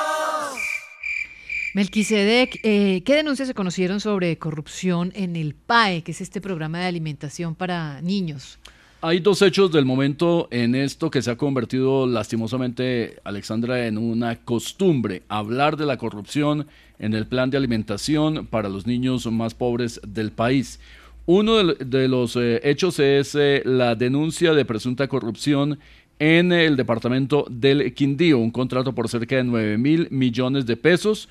Melquisedec, 1.74 2.60
eh, 2.64 3.02
¿qué 3.04 3.16
denuncias 3.16 3.48
se 3.48 3.54
conocieron 3.54 4.00
sobre 4.00 4.38
corrupción 4.38 5.12
en 5.16 5.36
el 5.36 5.56
PAE, 5.56 6.04
que 6.04 6.12
es 6.12 6.22
este 6.22 6.40
programa 6.40 6.80
de 6.80 6.86
alimentación 6.86 7.56
para 7.56 8.02
niños? 8.02 8.60
Hay 9.02 9.20
dos 9.20 9.42
hechos 9.42 9.72
del 9.72 9.84
momento 9.84 10.48
en 10.50 10.76
esto 10.76 11.12
que 11.12 11.22
se 11.22 11.30
ha 11.30 11.36
convertido 11.36 12.08
lastimosamente, 12.08 13.20
Alexandra, 13.26 13.86
en 13.86 13.98
una 13.98 14.38
costumbre, 14.46 15.24
hablar 15.28 15.76
de 15.76 15.86
la 15.86 15.98
corrupción 15.98 16.68
en 17.04 17.14
el 17.14 17.28
plan 17.28 17.50
de 17.50 17.58
alimentación 17.58 18.48
para 18.48 18.70
los 18.70 18.88
niños 18.88 19.30
más 19.30 19.54
pobres 19.54 20.00
del 20.08 20.32
país. 20.32 20.80
Uno 21.26 21.62
de, 21.62 22.08
los 22.08 22.38
eh, 22.38 22.62
hechos 22.64 22.98
es 23.00 23.36
eh, 23.36 23.62
la 23.66 23.96
denuncia 23.96 24.54
de 24.54 24.64
presunta 24.64 25.10
corrupción 25.10 25.80
en 26.18 26.54
el 26.54 26.78
departamento 26.78 27.46
del 27.50 27.94
Quindío, 27.94 28.40
un 28.40 28.52
contrato 28.52 28.96
por 28.96 29.10
cerca 29.10 29.36
de 29.36 29.44
9 29.44 29.78
mil 29.78 30.08
millones 30.12 30.66
de 30.66 30.78
pesos 30.78 31.28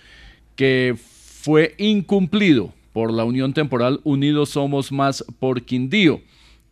que 0.56 0.94
fue 0.98 1.74
incumplido 1.78 2.74
por 2.92 3.10
la 3.10 3.24
Unión 3.24 3.54
Temporal 3.54 4.00
Unidos 4.04 4.50
Somos 4.50 4.92
Más 4.92 5.24
por 5.38 5.62
Quindío. 5.62 6.20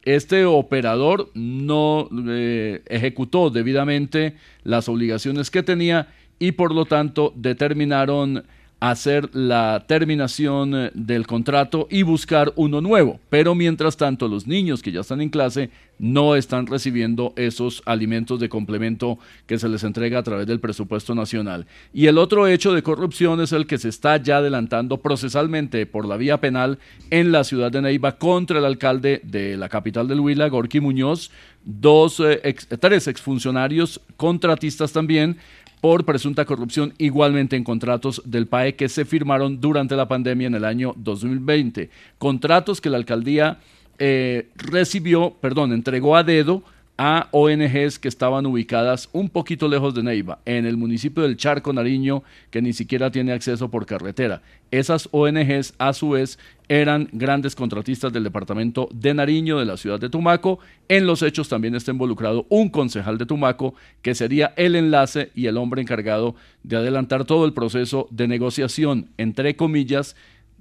Este 0.03 0.45
operador 0.45 1.31
no 1.33 2.11
eh, 2.29 2.83
ejecutó 2.87 3.49
debidamente 3.49 4.37
las 4.63 4.91
obligaciones 4.91 5.51
que 5.51 5.63
tenía 5.63 6.09
y 6.39 6.53
por 6.53 6.75
lo 6.75 6.85
tanto 6.85 7.33
determinaron 7.35 8.45
hacer 8.81 9.35
la 9.35 9.85
terminación 9.87 10.75
eh, 10.75 10.91
del 10.95 11.27
contrato 11.27 11.87
y 11.91 12.03
buscar 12.03 12.53
uno 12.57 12.81
nuevo. 12.81 13.21
Pero 13.29 13.55
mientras 13.55 13.97
tanto, 13.97 14.27
los 14.27 14.47
niños 14.47 14.83
que 14.83 14.91
ya 14.91 15.01
están 15.01 15.21
en 15.21 15.29
clase 15.29 15.71
no 15.99 16.35
están 16.35 16.67
recibiendo 16.67 17.35
esos 17.37 17.83
alimentos 17.85 18.41
de 18.41 18.49
complemento 18.49 19.19
que 19.47 19.59
se 19.59 19.69
les 19.69 19.85
entrega 19.85 20.19
a 20.19 20.23
través 20.23 20.47
del 20.47 20.59
presupuesto 20.59 21.15
nacional. 21.15 21.67
Y 21.93 22.07
el 22.07 22.17
otro 22.17 22.47
hecho 22.47 22.73
de 22.73 22.83
corrupción 22.83 23.43
es 23.43 23.53
el 23.53 23.67
que 23.67 23.77
se 23.77 23.91
está 23.91 24.17
ya 24.17 24.39
adelantando 24.39 24.97
procesalmente 24.97 25.85
por 25.85 26.09
la 26.09 26.17
vía 26.17 26.39
penal 26.41 26.79
en 27.11 27.33
la 27.33 27.45
ciudad 27.45 27.71
de 27.71 27.83
Neiva 27.83 28.17
contra 28.17 28.61
el 28.61 28.65
alcalde 28.65 29.21
de 29.25 29.59
la 29.59 29.69
capital 29.69 30.09
del 30.09 30.21
Huila, 30.21 30.49
Gorky 30.49 30.81
Muñoz, 30.81 31.31
dos, 31.63 32.19
eh, 32.21 32.41
ex- 32.45 32.67
tres 32.81 33.07
exfuncionarios 33.07 34.01
contratistas 34.17 34.93
también 34.93 35.37
por 35.81 36.05
presunta 36.05 36.45
corrupción 36.45 36.95
igualmente 36.99 37.57
en 37.57 37.65
contratos 37.65 38.23
del 38.25 38.47
PAE 38.47 38.77
que 38.77 38.89
se 38.89 39.05
firmaron 39.05 39.61
durante 39.61 39.97
la 39.97 40.09
pandemia 40.09 40.47
en 40.47 40.55
el 40.55 40.65
año 40.65 40.95
2020. 40.97 41.91
Contratos 42.19 42.81
que 42.81 42.91
la 42.91 42.99
alcaldía 42.99 43.59
eh, 43.99 44.49
recibió, 44.57 45.37
perdón, 45.41 45.73
entregó 45.73 46.17
a 46.17 46.25
dedo 46.25 46.63
a 47.03 47.29
ONGs 47.31 47.99
que 47.99 48.09
estaban 48.09 48.45
ubicadas 48.45 49.09
un 49.13 49.31
poquito 49.31 49.69
lejos 49.69 49.95
de 49.95 50.03
Neiva, 50.03 50.41
en 50.45 50.67
el 50.67 50.77
municipio 50.77 51.23
del 51.23 51.39
Charco 51.39 51.73
Nariño, 51.73 52.23
que 52.51 52.61
ni 52.61 52.75
siquiera 52.75 53.11
tiene 53.11 53.33
acceso 53.33 53.71
por 53.71 53.87
carretera. 53.87 54.43
Esas 54.71 55.09
ONGs, 55.11 55.73
a 55.79 55.95
su 55.95 56.11
vez, 56.11 56.39
eran 56.69 57.09
grandes 57.13 57.55
contratistas 57.55 58.13
del 58.13 58.25
departamento 58.25 58.87
de 58.93 59.15
Nariño, 59.15 59.59
de 59.59 59.65
la 59.65 59.79
ciudad 59.79 59.99
de 59.99 60.11
Tumaco. 60.11 60.59
En 60.89 61.07
los 61.07 61.23
hechos 61.23 61.49
también 61.49 61.75
está 61.75 61.91
involucrado 61.91 62.45
un 62.51 62.69
concejal 62.69 63.17
de 63.17 63.25
Tumaco, 63.25 63.75
que 64.03 64.15
sería 64.15 64.53
el 64.59 64.77
enlace 64.77 65.31
y 65.35 65.47
el 65.47 65.57
hombre 65.57 65.81
encargado 65.81 66.35
de 66.65 66.77
adelantar 66.77 67.25
todo 67.25 67.47
el 67.47 67.55
proceso 67.55 68.09
de 68.11 68.29
negociación, 68.29 69.09
entre 69.17 69.57
comillas, 69.57 70.17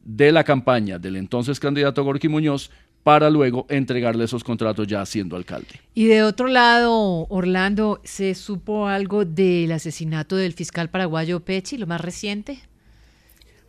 de 0.06 0.32
la 0.32 0.46
campaña 0.46 0.98
del 0.98 1.18
entonces 1.18 1.60
candidato 1.60 2.04
Gorky 2.06 2.30
Muñoz 2.30 2.72
para 3.10 3.32
luego 3.32 3.66
entregarle 3.70 4.26
esos 4.26 4.44
contratos 4.44 4.86
ya 4.86 5.04
siendo 5.04 5.36
alcalde. 5.36 5.82
Y 5.96 6.06
de 6.06 6.22
otro 6.22 6.46
lado, 6.46 7.26
Orlando, 7.30 8.02
¿se 8.04 8.36
supo 8.36 8.86
algo 8.86 9.26
del 9.26 9.72
asesinato 9.72 10.36
del 10.36 10.54
fiscal 10.54 10.92
paraguayo 10.92 11.40
Pechi, 11.40 11.80
lo 11.80 11.88
más 11.88 12.02
reciente? 12.02 12.60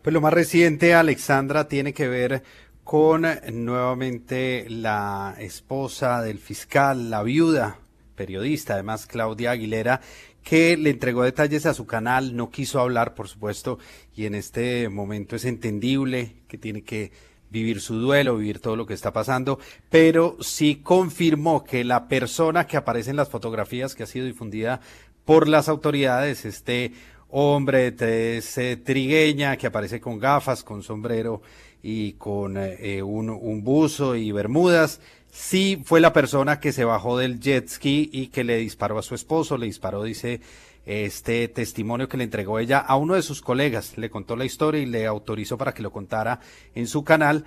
Pues 0.03 0.13
lo 0.13 0.21
más 0.21 0.35
reciente, 0.35 0.93
Alexandra, 0.93 1.69
tiene 1.69 1.95
que 1.95 2.07
ver 2.07 2.43
con 2.85 3.25
nuevamente 3.51 4.67
la 4.69 5.35
esposa 5.39 6.21
del 6.21 6.39
fiscal, 6.39 7.09
la 7.09 7.23
viuda, 7.23 7.79
periodista, 8.17 8.75
además 8.75 9.07
Claudia 9.07 9.53
Aguilera, 9.53 10.03
que 10.43 10.77
le 10.77 10.91
entregó 10.91 11.23
detalles 11.23 11.65
a 11.65 11.73
su 11.73 11.87
canal, 11.87 12.37
no 12.37 12.51
quiso 12.51 12.79
hablar, 12.79 13.15
por 13.15 13.27
supuesto, 13.27 13.79
y 14.15 14.27
en 14.27 14.35
este 14.35 14.91
momento 14.91 15.35
es 15.35 15.47
entendible 15.47 16.35
que 16.47 16.59
tiene 16.59 16.83
que 16.83 17.30
vivir 17.51 17.81
su 17.81 17.97
duelo, 17.97 18.37
vivir 18.37 18.61
todo 18.61 18.77
lo 18.77 18.87
que 18.87 18.95
está 18.95 19.13
pasando, 19.13 19.59
pero 19.89 20.37
sí 20.41 20.77
confirmó 20.77 21.65
que 21.65 21.85
la 21.85 22.09
persona 22.09 22.67
que 22.67 22.77
aparece 22.77 23.11
en 23.11 23.17
las 23.17 23.29
fotografías 23.29 23.95
que 23.95 24.05
ha 24.05 24.07
sido 24.07 24.27
difundida 24.27 24.81
por 25.25 25.49
las 25.49 25.69
autoridades, 25.69 26.45
este 26.45 26.93
hombre 27.29 27.93
tez, 27.93 28.59
eh, 28.59 28.77
trigueña 28.77 29.57
que 29.57 29.67
aparece 29.67 30.01
con 30.01 30.19
gafas, 30.19 30.65
con 30.65 30.83
sombrero 30.83 31.43
y 31.83 32.13
con 32.15 32.57
eh, 32.57 33.03
un, 33.03 33.31
un 33.31 33.63
buzo 33.63 34.17
y 34.17 34.33
bermudas. 34.33 35.01
Sí 35.31 35.81
fue 35.85 36.01
la 36.01 36.13
persona 36.13 36.59
que 36.59 36.73
se 36.73 36.85
bajó 36.85 37.17
del 37.17 37.39
jet 37.39 37.69
ski 37.69 38.11
y 38.13 38.29
que 38.29 38.43
le 38.43 38.57
disparó 38.57 38.99
a 38.99 39.03
su 39.03 39.15
esposo, 39.15 39.57
le 39.57 39.67
disparó, 39.67 40.03
dice 40.03 40.41
este 40.87 41.49
testimonio 41.49 42.09
que 42.09 42.17
le 42.17 42.25
entregó 42.25 42.59
ella 42.59 42.79
a 42.79 42.97
uno 42.97 43.15
de 43.15 43.23
sus 43.23 43.41
colegas, 43.43 43.97
le 43.97 44.11
contó 44.11 44.37
la 44.37 44.45
historia 44.45 44.81
y 44.81 44.87
le 44.87 45.07
autorizó 45.07 45.59
para 45.59 45.73
que 45.73 45.83
lo 45.83 45.93
contara 45.93 46.41
en 46.75 46.87
su 46.87 47.05
canal. 47.05 47.45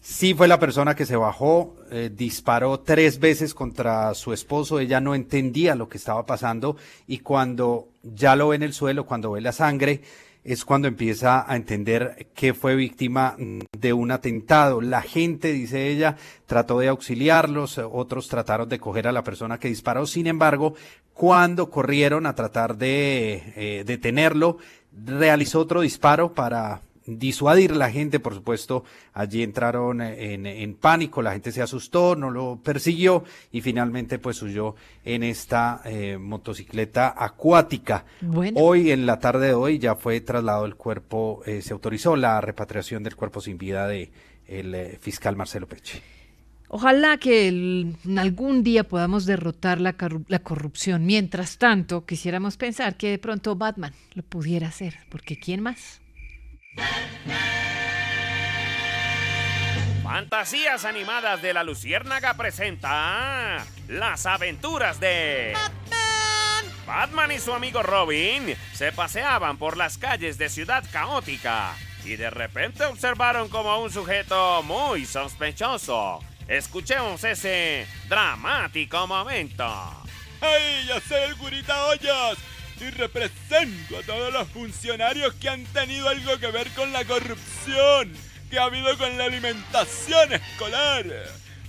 Sí 0.00 0.34
fue 0.34 0.46
la 0.46 0.60
persona 0.60 0.94
que 0.94 1.04
se 1.04 1.16
bajó, 1.16 1.74
eh, 1.90 2.10
disparó 2.14 2.80
tres 2.80 3.18
veces 3.18 3.54
contra 3.54 4.14
su 4.14 4.32
esposo, 4.32 4.78
ella 4.78 5.00
no 5.00 5.14
entendía 5.14 5.74
lo 5.74 5.88
que 5.88 5.98
estaba 5.98 6.24
pasando 6.26 6.76
y 7.08 7.18
cuando 7.18 7.88
ya 8.02 8.36
lo 8.36 8.48
ve 8.48 8.56
en 8.56 8.62
el 8.62 8.72
suelo, 8.72 9.04
cuando 9.04 9.32
ve 9.32 9.40
la 9.40 9.52
sangre, 9.52 10.02
es 10.46 10.64
cuando 10.64 10.86
empieza 10.86 11.50
a 11.50 11.56
entender 11.56 12.28
que 12.34 12.54
fue 12.54 12.76
víctima 12.76 13.36
de 13.76 13.92
un 13.92 14.12
atentado. 14.12 14.80
La 14.80 15.02
gente, 15.02 15.52
dice 15.52 15.88
ella, 15.88 16.16
trató 16.46 16.78
de 16.78 16.88
auxiliarlos, 16.88 17.78
otros 17.78 18.28
trataron 18.28 18.68
de 18.68 18.78
coger 18.78 19.08
a 19.08 19.12
la 19.12 19.24
persona 19.24 19.58
que 19.58 19.68
disparó. 19.68 20.06
Sin 20.06 20.28
embargo, 20.28 20.74
cuando 21.14 21.68
corrieron 21.68 22.26
a 22.26 22.36
tratar 22.36 22.76
de 22.76 23.42
eh, 23.56 23.84
detenerlo, 23.84 24.58
realizó 25.04 25.60
otro 25.60 25.80
disparo 25.80 26.32
para 26.32 26.80
disuadir 27.06 27.72
a 27.72 27.76
la 27.76 27.90
gente, 27.90 28.18
por 28.20 28.34
supuesto, 28.34 28.84
allí 29.12 29.42
entraron 29.42 30.00
en, 30.00 30.44
en, 30.46 30.74
pánico, 30.74 31.22
la 31.22 31.32
gente 31.32 31.52
se 31.52 31.62
asustó, 31.62 32.16
no 32.16 32.30
lo 32.30 32.60
persiguió 32.62 33.24
y 33.52 33.60
finalmente 33.60 34.18
pues 34.18 34.42
huyó 34.42 34.74
en 35.04 35.22
esta 35.22 35.80
eh, 35.84 36.18
motocicleta 36.18 37.14
acuática. 37.16 38.04
Bueno. 38.20 38.58
Hoy, 38.60 38.90
en 38.90 39.06
la 39.06 39.18
tarde 39.18 39.48
de 39.48 39.54
hoy, 39.54 39.78
ya 39.78 39.94
fue 39.94 40.20
trasladado 40.20 40.64
el 40.66 40.74
cuerpo, 40.74 41.42
eh, 41.46 41.62
se 41.62 41.72
autorizó 41.72 42.16
la 42.16 42.40
repatriación 42.40 43.02
del 43.02 43.14
cuerpo 43.16 43.40
sin 43.40 43.56
vida 43.58 43.86
de 43.86 44.10
el 44.48 44.74
eh, 44.74 44.98
fiscal 45.00 45.36
Marcelo 45.36 45.66
Peche. 45.66 46.02
Ojalá 46.68 47.16
que 47.18 47.46
el- 47.46 47.94
algún 48.18 48.64
día 48.64 48.82
podamos 48.84 49.24
derrotar 49.26 49.80
la, 49.80 49.94
la 50.26 50.38
corrupción. 50.40 51.06
Mientras 51.06 51.58
tanto, 51.58 52.04
quisiéramos 52.04 52.56
pensar 52.56 52.96
que 52.96 53.10
de 53.10 53.18
pronto 53.18 53.54
Batman 53.54 53.92
lo 54.14 54.24
pudiera 54.24 54.66
hacer, 54.66 54.94
porque 55.08 55.38
¿quién 55.38 55.60
más? 55.62 56.00
Fantasías 60.02 60.84
animadas 60.84 61.42
de 61.42 61.52
la 61.52 61.62
Luciérnaga 61.62 62.34
presenta 62.34 63.64
las 63.88 64.24
aventuras 64.24 64.98
de 64.98 65.54
Batman 66.86 67.32
y 67.32 67.38
su 67.38 67.52
amigo 67.52 67.82
Robin 67.82 68.56
se 68.72 68.92
paseaban 68.92 69.58
por 69.58 69.76
las 69.76 69.98
calles 69.98 70.38
de 70.38 70.48
Ciudad 70.48 70.84
Caótica 70.90 71.74
y 72.04 72.16
de 72.16 72.30
repente 72.30 72.84
observaron 72.86 73.48
como 73.48 73.78
un 73.82 73.90
sujeto 73.92 74.62
muy 74.62 75.04
sospechoso. 75.04 76.20
Escuchemos 76.48 77.22
ese 77.24 77.86
dramático 78.08 79.06
momento. 79.06 79.66
¡Hey! 80.40 80.86
Yo 80.88 81.00
soy 81.00 81.22
el 81.24 81.34
Gurita 81.34 81.86
Hoyos 81.86 82.38
y 82.80 82.90
represento 82.90 83.98
a 83.98 84.02
todos 84.02 84.32
los 84.32 84.48
funcionarios 84.48 85.34
que 85.34 85.48
han 85.48 85.64
tenido 85.66 86.08
algo 86.08 86.38
que 86.38 86.50
ver 86.50 86.70
con 86.70 86.92
la 86.92 87.04
corrupción 87.04 88.12
que 88.50 88.58
ha 88.58 88.64
habido 88.64 88.96
con 88.98 89.16
la 89.18 89.24
alimentación 89.24 90.32
escolar. 90.32 91.06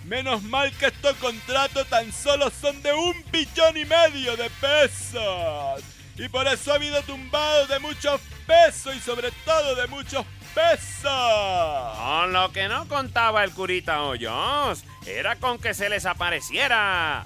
Menos 0.06 0.44
mal 0.44 0.72
que 0.74 0.88
estos 0.88 1.16
contratos 1.18 1.88
tan 1.88 2.12
solo 2.14 2.50
son 2.50 2.82
de 2.82 2.94
un 2.94 3.24
billón 3.32 3.78
y 3.78 3.86
medio 3.86 4.38
de 4.38 4.50
pesos. 4.62 5.84
Y 6.18 6.30
por 6.30 6.48
eso 6.48 6.72
ha 6.72 6.76
habido 6.76 7.02
tumbados 7.04 7.68
de 7.70 7.80
muchos 7.80 8.22
pesos 8.46 8.96
y 8.96 9.00
sobre 9.00 9.32
todo 9.46 9.76
de 9.76 9.88
muchos 9.88 10.26
pesos. 10.56 11.98
Con 11.98 12.34
lo 12.34 12.52
que 12.52 12.68
no 12.68 12.88
contaba 12.88 13.44
el 13.44 13.52
curita 13.52 14.04
Hoyos 14.04 14.84
era 15.06 15.36
con 15.36 15.60
que 15.60 15.74
se 15.74 15.90
les 15.90 16.06
apareciera. 16.06 17.26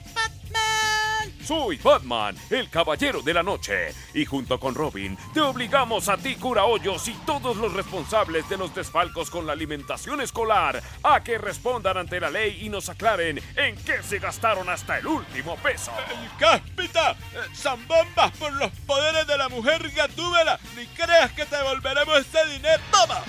Soy 1.44 1.78
Batman, 1.78 2.36
el 2.50 2.70
caballero 2.70 3.22
de 3.22 3.34
la 3.34 3.44
noche, 3.44 3.94
y 4.14 4.26
junto 4.26 4.60
con 4.60 4.76
Robin 4.76 5.18
te 5.34 5.42
obligamos 5.42 6.10
a 6.10 6.18
ti, 6.18 6.36
cura 6.36 6.66
hoyos 6.66 7.08
y 7.08 7.14
todos 7.26 7.58
los 7.58 7.74
responsables 7.74 8.48
de 8.50 8.58
los 8.58 8.74
desfalcos 8.74 9.30
con 9.30 9.46
la 9.46 9.54
alimentación 9.54 10.22
escolar 10.22 10.82
a 11.04 11.24
que 11.24 11.38
respondan 11.38 11.98
ante 11.98 12.20
la 12.20 12.30
ley 12.30 12.60
y 12.62 12.70
nos 12.70 12.90
aclaren 12.90 13.42
en 13.56 13.76
qué 13.78 14.02
se 14.04 14.20
gastaron 14.20 14.70
hasta 14.70 15.00
el 15.00 15.08
último 15.08 15.56
peso. 15.58 15.92
El 16.10 16.38
cáspita, 16.38 17.12
eh, 17.12 17.16
zambombas 17.56 18.32
por 18.38 18.54
los 18.54 18.72
poderes 18.86 19.28
de 19.28 19.38
la 19.38 19.50
mujer 19.50 19.90
gatúbela. 19.92 20.60
Ni 20.76 20.86
creas 20.88 21.32
que 21.32 21.46
te 21.46 21.56
devolveremos 21.56 22.20
ese 22.20 22.46
dinero. 22.54 22.82
¡Toma! 22.92 23.22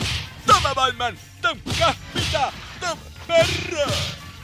¡Toma, 0.46 0.74
Batman! 0.74 1.18
¡Toma, 1.40 1.60
cáspita! 1.78 2.50
¡Toma, 2.80 3.02
perro! 3.26 3.92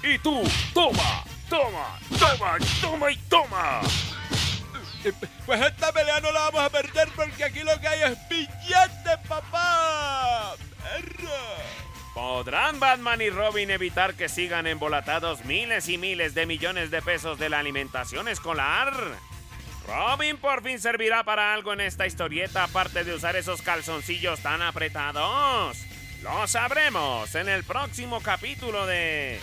Y 0.02 0.18
tú, 0.18 0.42
toma, 0.72 1.24
toma, 1.48 1.98
toma, 2.18 2.58
toma 2.80 3.10
y 3.10 3.16
toma. 3.28 3.80
Eh, 5.04 5.12
Pues 5.46 5.60
esta 5.62 5.92
pelea 5.92 6.20
no 6.20 6.30
la 6.32 6.40
vamos 6.50 6.60
a 6.60 6.70
perder 6.70 7.08
porque 7.14 7.44
aquí 7.44 7.60
lo 7.60 7.80
que 7.80 7.88
hay 7.88 8.12
es 8.12 8.28
billete, 8.28 9.18
papá. 9.28 10.54
¿Podrán 12.14 12.80
Batman 12.80 13.20
y 13.22 13.30
Robin 13.30 13.70
evitar 13.70 14.14
que 14.14 14.28
sigan 14.28 14.66
embolatados 14.66 15.44
miles 15.44 15.88
y 15.88 15.98
miles 15.98 16.34
de 16.34 16.46
millones 16.46 16.90
de 16.90 17.00
pesos 17.00 17.38
de 17.38 17.48
la 17.48 17.60
alimentación 17.60 18.26
escolar? 18.28 18.92
Robin 19.86 20.36
por 20.36 20.62
fin 20.62 20.78
servirá 20.80 21.24
para 21.24 21.54
algo 21.54 21.72
en 21.72 21.80
esta 21.80 22.06
historieta 22.06 22.64
aparte 22.64 23.04
de 23.04 23.14
usar 23.14 23.36
esos 23.36 23.62
calzoncillos 23.62 24.40
tan 24.40 24.60
apretados. 24.60 25.78
Lo 26.22 26.46
sabremos 26.48 27.34
en 27.36 27.48
el 27.48 27.64
próximo 27.64 28.20
capítulo 28.20 28.84
de... 28.86 29.40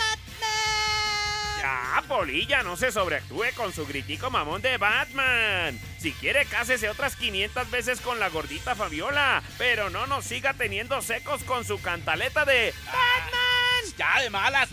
Ya, 1.65 2.03
Polilla, 2.07 2.61
no 2.61 2.77
se 2.77 2.91
sobreactúe 2.91 3.45
con 3.55 3.73
su 3.73 3.87
gritico 3.87 4.29
mamón 4.29 4.61
de 4.61 4.77
Batman. 4.77 5.79
Si 5.97 6.11
quiere, 6.11 6.45
cásese 6.45 6.89
otras 6.89 7.15
500 7.15 7.71
veces 7.71 8.01
con 8.01 8.19
la 8.19 8.29
gordita 8.29 8.75
Fabiola, 8.75 9.41
pero 9.57 9.89
no 9.89 10.05
nos 10.05 10.25
siga 10.25 10.53
teniendo 10.53 11.01
secos 11.01 11.43
con 11.43 11.65
su 11.65 11.81
cantaleta 11.81 12.45
de 12.45 12.71
Batman. 12.85 13.97
Ya 13.97 14.21
de 14.21 14.29
malas. 14.29 14.69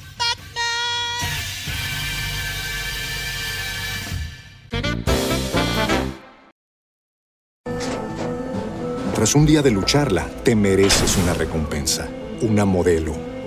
Tras 9.15 9.35
un 9.35 9.47
día 9.47 9.63
de 9.63 9.71
lucharla, 9.71 10.29
te 10.45 10.55
mereces 10.55 11.17
una 11.17 11.33
recompensa, 11.33 12.07
una 12.43 12.67
modelo, 12.67 13.32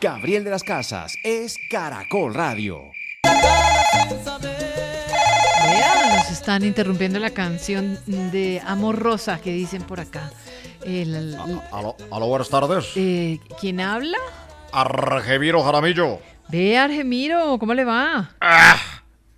Gabriel 0.00 0.44
de 0.44 0.50
las 0.50 0.62
Casas 0.62 1.16
es 1.24 1.56
Caracol 1.70 2.34
Radio. 2.34 2.90
Vean, 5.64 6.16
nos 6.16 6.30
están 6.30 6.64
interrumpiendo 6.64 7.18
la 7.18 7.30
canción 7.30 7.98
de 8.06 8.62
Amor 8.64 8.96
Rosa 8.98 9.40
que 9.40 9.50
dicen 9.52 9.82
por 9.82 10.00
acá. 10.00 10.30
El- 10.84 11.14
el- 11.14 11.34
Aló, 11.72 11.96
aló, 12.12 12.26
buenas 12.28 12.48
tardes. 12.48 12.92
eh, 12.96 13.40
¿Quién 13.60 13.80
habla? 13.80 14.18
Argemiro 14.72 15.62
Jaramillo. 15.64 16.20
Ve, 16.48 16.78
Argemiro, 16.78 17.58
¿cómo 17.58 17.74
le 17.74 17.84
va? 17.84 18.30
Ah, 18.40 18.76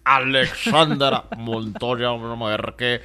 Alexandra 0.05 1.25
Montoya, 1.39 2.13
una 2.13 2.35
mujer 2.35 2.75
que 2.77 3.01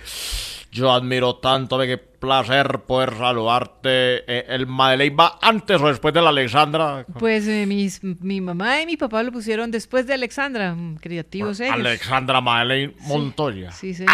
yo 0.76 0.92
admiro 0.92 1.36
tanto, 1.38 1.78
ve 1.78 1.88
qué 1.88 1.98
placer 1.98 2.80
poder 2.82 3.14
saludarte. 3.18 4.18
Eh, 4.28 4.46
¿El 4.50 4.68
Madeleine 4.68 5.16
va 5.16 5.40
antes 5.42 5.82
o 5.82 5.88
después 5.88 6.14
de 6.14 6.22
la 6.22 6.30
Alexandra? 6.30 7.06
Pues 7.18 7.48
eh, 7.48 7.66
mis- 7.66 8.04
mi 8.04 8.42
mamá 8.42 8.82
y 8.82 8.86
mi 8.86 8.98
papá 8.98 9.24
lo 9.24 9.32
pusieron 9.32 9.72
después 9.72 10.06
de 10.06 10.14
Alexandra, 10.16 10.76
creativos 11.00 11.60
ellos. 11.62 11.74
Alexandra 11.74 12.42
Madeleine 12.42 12.94
Montoya. 13.08 13.72
Sí, 13.72 13.94
señor. 13.94 14.14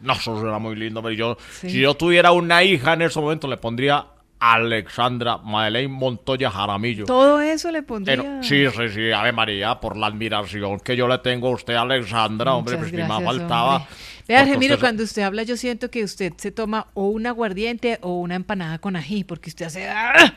No, 0.00 0.12
eso 0.12 0.38
suena 0.38 0.58
muy 0.58 0.76
lindo, 0.76 1.02
pero 1.02 1.14
yo, 1.14 1.36
Sí. 1.50 1.70
si 1.70 1.80
yo 1.80 1.94
tuviera 1.94 2.30
una 2.30 2.62
hija 2.62 2.92
en 2.92 3.02
ese 3.02 3.18
momento, 3.20 3.48
le 3.48 3.56
pondría 3.56 4.06
Alexandra 4.38 5.38
Madeleine 5.38 5.88
Montoya 5.92 6.50
Jaramillo. 6.50 7.04
Todo 7.06 7.40
eso 7.40 7.70
le 7.72 7.82
pondría. 7.82 8.16
Pero, 8.16 8.42
sí, 8.42 8.66
sí, 8.68 8.88
sí, 8.94 9.10
Ave 9.10 9.32
María, 9.32 9.80
por 9.80 9.96
la 9.96 10.06
admiración 10.08 10.78
que 10.80 10.94
yo 10.96 11.08
le 11.08 11.18
tengo 11.18 11.48
a 11.48 11.52
usted, 11.52 11.74
Alexandra, 11.74 12.54
hombre, 12.54 12.76
pues 12.76 12.92
ni 12.92 12.98
más 13.02 13.20
gracias, 13.20 13.26
faltaba. 13.38 13.76
hombre. 13.76 13.90
Vea, 14.28 14.40
usted- 14.74 14.80
cuando 14.80 15.04
usted 15.04 15.22
habla, 15.22 15.42
yo 15.44 15.56
siento 15.56 15.90
que 15.90 16.02
usted 16.04 16.32
se 16.36 16.50
toma 16.50 16.88
o 16.94 17.08
un 17.08 17.26
aguardiente 17.26 17.98
o 18.02 18.18
una 18.18 18.34
empanada 18.34 18.78
con 18.78 18.96
ají, 18.96 19.24
porque 19.24 19.50
usted 19.50 19.66
hace. 19.66 19.88
¡ah! 19.88 20.34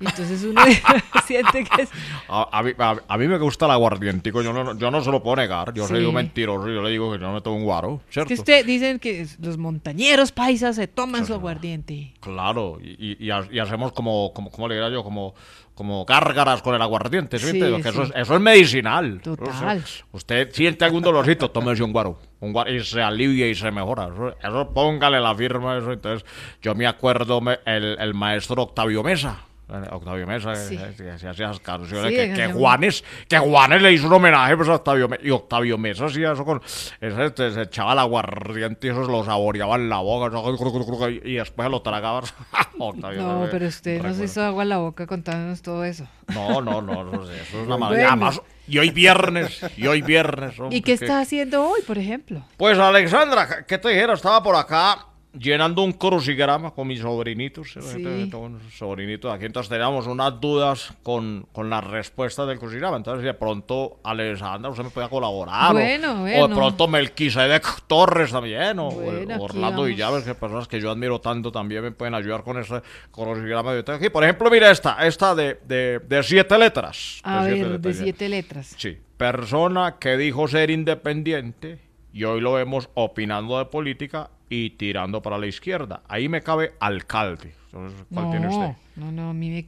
Y 0.00 0.06
entonces 0.06 0.42
uno 0.44 0.60
siente 1.26 1.64
que 1.64 1.82
es. 1.82 1.90
A, 2.28 2.48
a 2.58 2.62
mí, 2.62 2.72
a- 2.78 2.96
a 3.06 3.18
mí 3.18 3.28
me 3.28 3.38
gusta 3.38 3.66
el 3.66 3.70
aguardientico, 3.72 4.42
yo 4.42 4.52
no, 4.52 4.76
yo 4.76 4.90
no 4.90 5.00
se 5.00 5.10
lo 5.10 5.22
puedo 5.22 5.36
negar, 5.36 5.72
yo 5.74 5.86
soy 5.86 6.04
un 6.04 6.14
mentiroso, 6.14 6.68
yo 6.68 6.82
le 6.82 6.90
digo 6.90 7.12
que 7.12 7.18
yo 7.20 7.26
no 7.28 7.34
me 7.34 7.40
tomo 7.40 7.56
un 7.56 7.64
guaro, 7.64 8.00
Es 8.08 8.14
¿cierto? 8.14 8.28
que 8.28 8.34
usted 8.34 8.66
dicen 8.66 8.98
que 8.98 9.26
los 9.40 9.58
montañeros 9.58 10.32
paisas 10.32 10.74
se 10.76 10.88
toman 10.88 11.24
su 11.26 11.34
aguardiente. 11.34 12.14
Claro, 12.20 12.78
y, 12.82 12.90
y- 13.12 13.26
y 13.26 13.30
ha- 13.30 13.46
y 13.50 13.58
hacemos 13.60 13.92
como, 13.92 14.32
como, 14.32 14.50
¿cómo 14.50 14.66
le 14.68 14.74
diría 14.74 14.90
yo? 14.90 15.04
Como, 15.04 15.34
como 15.74 16.04
gárgaras 16.04 16.62
con 16.62 16.74
el 16.74 16.82
aguardiente, 16.82 17.38
¿sí? 17.38 17.52
Sí? 17.52 17.60
Que 17.60 17.88
eso, 17.88 18.02
es, 18.02 18.12
eso 18.14 18.34
es 18.34 18.40
medicinal. 18.40 19.20
Total. 19.22 19.82
Usted 20.10 20.50
siente 20.52 20.84
algún 20.84 21.02
dolorcito, 21.02 21.50
tómese 21.50 21.82
un 21.82 21.92
guaro. 21.92 22.18
Un 22.40 22.52
guaro 22.52 22.72
y 22.74 22.84
se 22.84 23.00
alivia 23.00 23.48
y 23.48 23.54
se 23.54 23.70
mejora. 23.70 24.08
Eso, 24.12 24.34
eso 24.42 24.70
póngale 24.74 25.20
la 25.20 25.34
firma, 25.34 25.78
eso. 25.78 25.92
Entonces, 25.92 26.28
yo 26.60 26.74
me 26.74 26.86
acuerdo 26.86 27.40
me- 27.40 27.60
el, 27.64 27.96
el 27.98 28.14
maestro 28.14 28.62
Octavio 28.62 29.02
Mesa. 29.02 29.38
Octavio 29.90 30.26
Mesa, 30.26 30.54
Sí. 30.54 30.76
que, 30.76 30.92
se 31.18 31.28
hacía 31.28 31.30
esas 31.46 31.60
canciones, 31.60 32.10
Sí, 32.10 32.16
que, 32.16 32.34
que 32.34 32.52
Juanes, 32.52 33.02
que 33.26 33.38
Juanes 33.38 33.80
le 33.80 33.92
hizo 33.92 34.06
un 34.06 34.12
homenaje 34.12 34.54
pues, 34.56 34.68
a 34.68 34.74
Octavio 34.74 35.08
Mesa. 35.08 35.22
Y 35.24 35.30
Octavio 35.30 35.78
Mesa 35.78 36.06
hacía 36.06 36.32
eso 36.32 36.44
con. 36.44 36.60
Ese, 37.00 37.24
este, 37.24 37.50
se 37.52 37.62
echaba 37.62 37.94
el 37.94 37.98
aguardiente 38.00 38.86
y 38.86 38.90
eso 38.90 39.06
se 39.06 39.10
lo 39.10 39.24
saboreaba 39.24 39.76
en 39.76 39.88
la 39.88 39.98
boca. 39.98 40.30
Y, 41.24 41.34
después 41.34 41.70
lo 41.70 41.80
tragaba. 41.80 42.22
Octavio 42.78 43.22
No, 43.22 43.48
pero 43.50 43.66
usted 43.66 43.96
nos 43.98 44.02
recuerdo. 44.04 44.24
hizo 44.24 44.42
agua 44.42 44.62
en 44.64 44.68
la 44.68 44.78
boca 44.78 45.06
contándonos 45.06 45.62
todo 45.62 45.84
eso. 45.84 46.06
No, 46.34 46.60
no, 46.60 46.82
no, 46.82 47.04
no 47.04 47.22
eso 47.24 47.32
es 47.32 47.54
una 47.54 47.62
Bueno. 47.64 47.78
maravilla. 47.78 48.08
Además, 48.08 48.42
y 48.66 48.78
hoy 48.78 48.90
viernes, 48.90 49.60
y 49.76 49.86
hoy 49.86 50.02
viernes. 50.02 50.58
hombre, 50.58 50.76
¿Y 50.76 50.80
qué 50.82 50.98
que- 50.98 51.04
está 51.04 51.20
haciendo 51.20 51.66
hoy, 51.68 51.80
por 51.86 51.98
ejemplo? 51.98 52.42
Pues 52.56 52.78
Alexandra, 52.78 53.64
¿qué 53.66 53.78
te 53.78 53.88
dijera? 53.90 54.14
Estaba 54.14 54.42
por 54.42 54.56
acá 54.56 55.06
llenando 55.38 55.82
un 55.82 55.92
crucigrama 55.92 56.72
con 56.72 56.86
mis 56.88 57.00
sobrinitos. 57.00 57.76
¿eh? 57.76 57.82
Sí. 57.82 58.02
Tengo 58.30 58.40
unos 58.40 58.62
sobrinitos 58.76 59.32
aquí, 59.32 59.46
entonces 59.46 59.70
teníamos 59.70 60.06
unas 60.06 60.40
dudas 60.40 60.92
con, 61.02 61.46
con 61.52 61.70
las 61.70 61.82
respuestas 61.84 62.46
del 62.48 62.58
crucigrama. 62.58 62.96
Entonces, 62.96 63.24
de 63.24 63.34
pronto, 63.34 63.98
Alexandra, 64.04 64.70
usted 64.70 64.84
me 64.84 64.90
puede 64.90 65.08
colaborar. 65.08 65.70
o- 65.70 65.74
Bueno, 65.74 66.12
o, 66.12 66.16
bueno. 66.20 66.48
de 66.48 66.54
pronto 66.54 66.88
Melquisedec 66.88 67.86
Torres 67.86 68.30
también, 68.32 68.78
o, 68.78 68.90
Bueno, 68.90 69.36
o 69.36 69.42
Orlando. 69.44 69.84
Villaves, 69.84 70.24
que 70.24 70.34
personas 70.34 70.68
que 70.68 70.80
yo 70.80 70.90
admiro 70.90 71.20
tanto 71.20 71.50
también 71.50 71.82
me 71.82 71.92
pueden 71.92 72.14
ayudar 72.14 72.42
con 72.44 72.58
ese 72.58 72.82
crucigrama 73.10 73.72
tengo 73.82 73.96
aquí. 73.98 74.10
Por 74.10 74.24
ejemplo, 74.24 74.50
mira 74.50 74.70
esta, 74.70 75.06
esta 75.06 75.34
de, 75.34 75.58
de, 75.66 75.98
de 76.00 76.22
siete 76.22 76.58
letras. 76.58 77.20
A 77.24 77.44
de 77.44 77.52
siete 77.54 77.62
ver, 77.62 77.68
de 77.80 77.88
letras. 77.88 77.96
siete 77.96 78.28
letras. 78.28 78.74
Sí, 78.78 78.98
persona 79.16 79.96
que 79.98 80.16
dijo 80.16 80.46
ser 80.48 80.70
independiente 80.70 81.78
y 82.12 82.24
hoy 82.24 82.40
lo 82.40 82.52
vemos 82.54 82.90
opinando 82.94 83.58
de 83.58 83.64
política 83.66 84.30
y 84.54 84.68
tirando 84.68 85.22
para 85.22 85.38
la 85.38 85.46
izquierda. 85.46 86.02
Ahí 86.06 86.28
me 86.28 86.42
cabe 86.42 86.74
alcalde. 86.78 87.54
Entonces, 87.72 88.04
¿Cuál 88.12 88.30
tiene 88.30 88.48
usted? 88.48 88.76
No, 88.96 89.06
no, 89.06 89.12
no, 89.12 89.30
a 89.30 89.32
mí 89.32 89.48
me. 89.48 89.66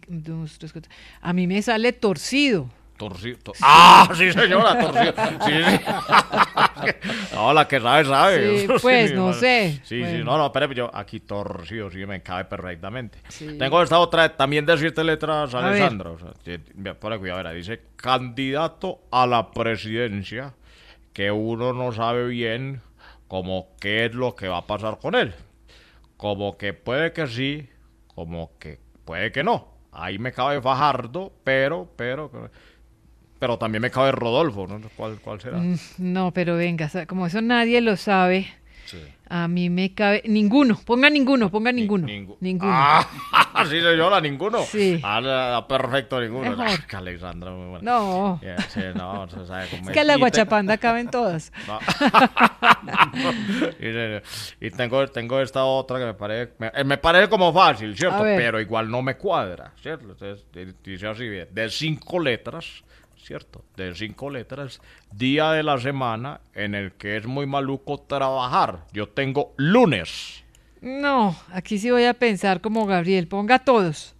A 1.22 1.32
mí 1.32 1.47
me 1.47 1.62
sale 1.62 1.95
torcido. 1.95 2.68
Torcido. 2.99 3.39
tor- 3.39 3.57
¡Ah! 3.62 4.07
Sí, 4.14 4.30
señora, 4.30 4.78
torcido. 4.78 5.14
Sí, 5.47 5.53
sí. 5.53 5.80
no, 7.35 7.55
la 7.55 7.66
que 7.66 7.80
sabe, 7.80 8.05
sabe. 8.05 8.59
Sí, 8.59 8.68
pues, 8.82 9.14
no 9.14 9.32
sé. 9.32 9.80
Sí, 9.85 10.05
sí, 10.05 10.18
no, 10.22 10.37
no, 10.37 10.47
espérame, 10.47 10.74
yo 10.74 10.91
aquí 10.95 11.20
torcido, 11.20 11.91
sí, 11.91 12.05
me 12.05 12.22
cabe 12.22 12.45
perfectamente. 12.45 13.20
Tengo 13.59 13.82
esta 13.82 13.99
otra, 13.99 14.37
también 14.37 14.66
de 14.66 14.76
siete 14.76 15.03
letras, 15.03 15.55
A 15.55 15.61
ver. 15.61 15.66
Alessandra. 15.80 16.11
O 16.11 16.18
sea, 16.18 16.95
ponle 17.01 17.18
cuidado, 17.18 17.39
verá, 17.39 17.53
dice 17.53 17.80
candidato 17.97 19.01
a 19.11 19.26
la 19.26 19.51
presidencia, 19.51 20.53
que 21.14 21.30
uno 21.30 21.72
no 21.72 21.91
sabe 21.91 22.26
bien 22.28 22.82
como 23.29 23.68
qué 23.81 24.07
es 24.07 24.14
lo 24.14 24.35
que 24.35 24.49
va 24.49 24.59
a 24.59 24.66
pasar 24.66 24.99
con 24.99 25.14
él. 25.14 25.35
Como 26.16 26.57
que 26.57 26.72
puede 26.72 27.12
que 27.12 27.27
sí, 27.27 27.68
como 28.14 28.53
que 28.59 28.79
puede 29.05 29.33
que 29.33 29.43
no. 29.45 29.68
Ahí 29.93 30.18
me 30.18 30.33
cabe 30.33 30.61
Fajardo, 30.61 31.33
pero, 31.45 31.89
pero, 31.97 32.31
pero 33.39 33.59
también 33.59 33.83
me 33.83 33.91
cabe 33.91 34.12
Rodolfo, 34.12 34.66
¿no? 34.66 34.81
¿Cuál, 34.97 35.20
cuál 35.20 35.41
será? 35.41 35.59
Mm, 35.59 35.77
No, 35.99 36.33
pero 36.33 36.57
venga, 36.57 36.91
como 37.07 37.27
eso 37.27 37.41
nadie 37.41 37.81
lo 37.81 37.97
sabe. 37.97 38.47
A 39.29 39.49
mí 39.49 39.70
me 39.70 39.95
cabe. 39.95 40.22
Ninguno, 40.27 40.79
ponga 40.85 41.09
ninguno, 41.11 41.51
ponga 41.51 41.72
ninguno. 41.72 42.07
Ninguno. 42.41 42.72
Ah, 42.72 43.07
sí, 43.68 43.81
señora, 43.81 44.20
ninguno. 44.20 44.62
Sí. 44.64 45.01
Ah, 45.03 45.64
perfecto, 45.68 46.20
ninguno. 46.20 46.57
Ah, 46.59 46.77
que 46.89 46.97
Alexandra, 46.97 47.51
muy 47.53 47.68
buena. 47.70 47.91
No. 47.93 48.41
Yeah, 48.43 48.61
sí, 48.68 48.81
no, 48.95 49.29
se 49.29 49.47
sabe 49.47 49.64
Es 49.72 49.91
que 49.91 50.05
la 50.05 50.16
guachapanda 50.16 50.77
caben 50.79 51.09
todas. 51.11 51.53
No. 51.66 51.79
y, 54.61 54.66
y 54.66 54.70
tengo, 54.70 55.07
tengo 55.09 55.41
esta 55.41 55.64
otra 55.64 55.99
que 55.99 56.05
me 56.07 56.14
parece, 56.14 56.53
me, 56.59 56.70
eh, 56.75 56.85
me 56.85 56.99
parece 56.99 57.29
como 57.29 57.53
fácil, 57.53 57.97
¿cierto? 57.97 58.22
Pero 58.22 58.61
igual 58.61 58.91
no 58.91 59.03
me 59.03 59.16
cuadra, 59.16 59.72
¿cierto? 59.81 60.11
Entonces, 60.11 60.45
di- 60.53 60.75
dice 60.83 61.07
así, 61.09 61.25
de- 61.27 61.47
de 61.47 61.70
cinco 61.70 62.18
letras, 62.20 62.83
¿cierto? 63.25 63.64
De 63.77 63.95
cinco 63.95 64.29
letras, 64.31 64.81
día 65.12 65.51
de 65.53 65.62
la 65.62 65.79
semana 65.79 66.41
en 66.55 66.75
el 66.75 66.93
que 66.93 67.16
es 67.16 67.27
muy 67.27 67.47
maluco 67.47 67.99
trabajar. 67.99 68.85
Yo 68.93 69.09
tengo 69.09 69.55
lunes. 69.57 70.45
No, 70.83 71.35
aquí 71.51 71.79
sí 71.79 71.91
voy 71.91 72.05
a 72.05 72.12
pensar 72.12 72.61
como 72.61 72.85
Gabriel, 72.85 73.27
ponga 73.27 73.59
todos. 73.59 74.14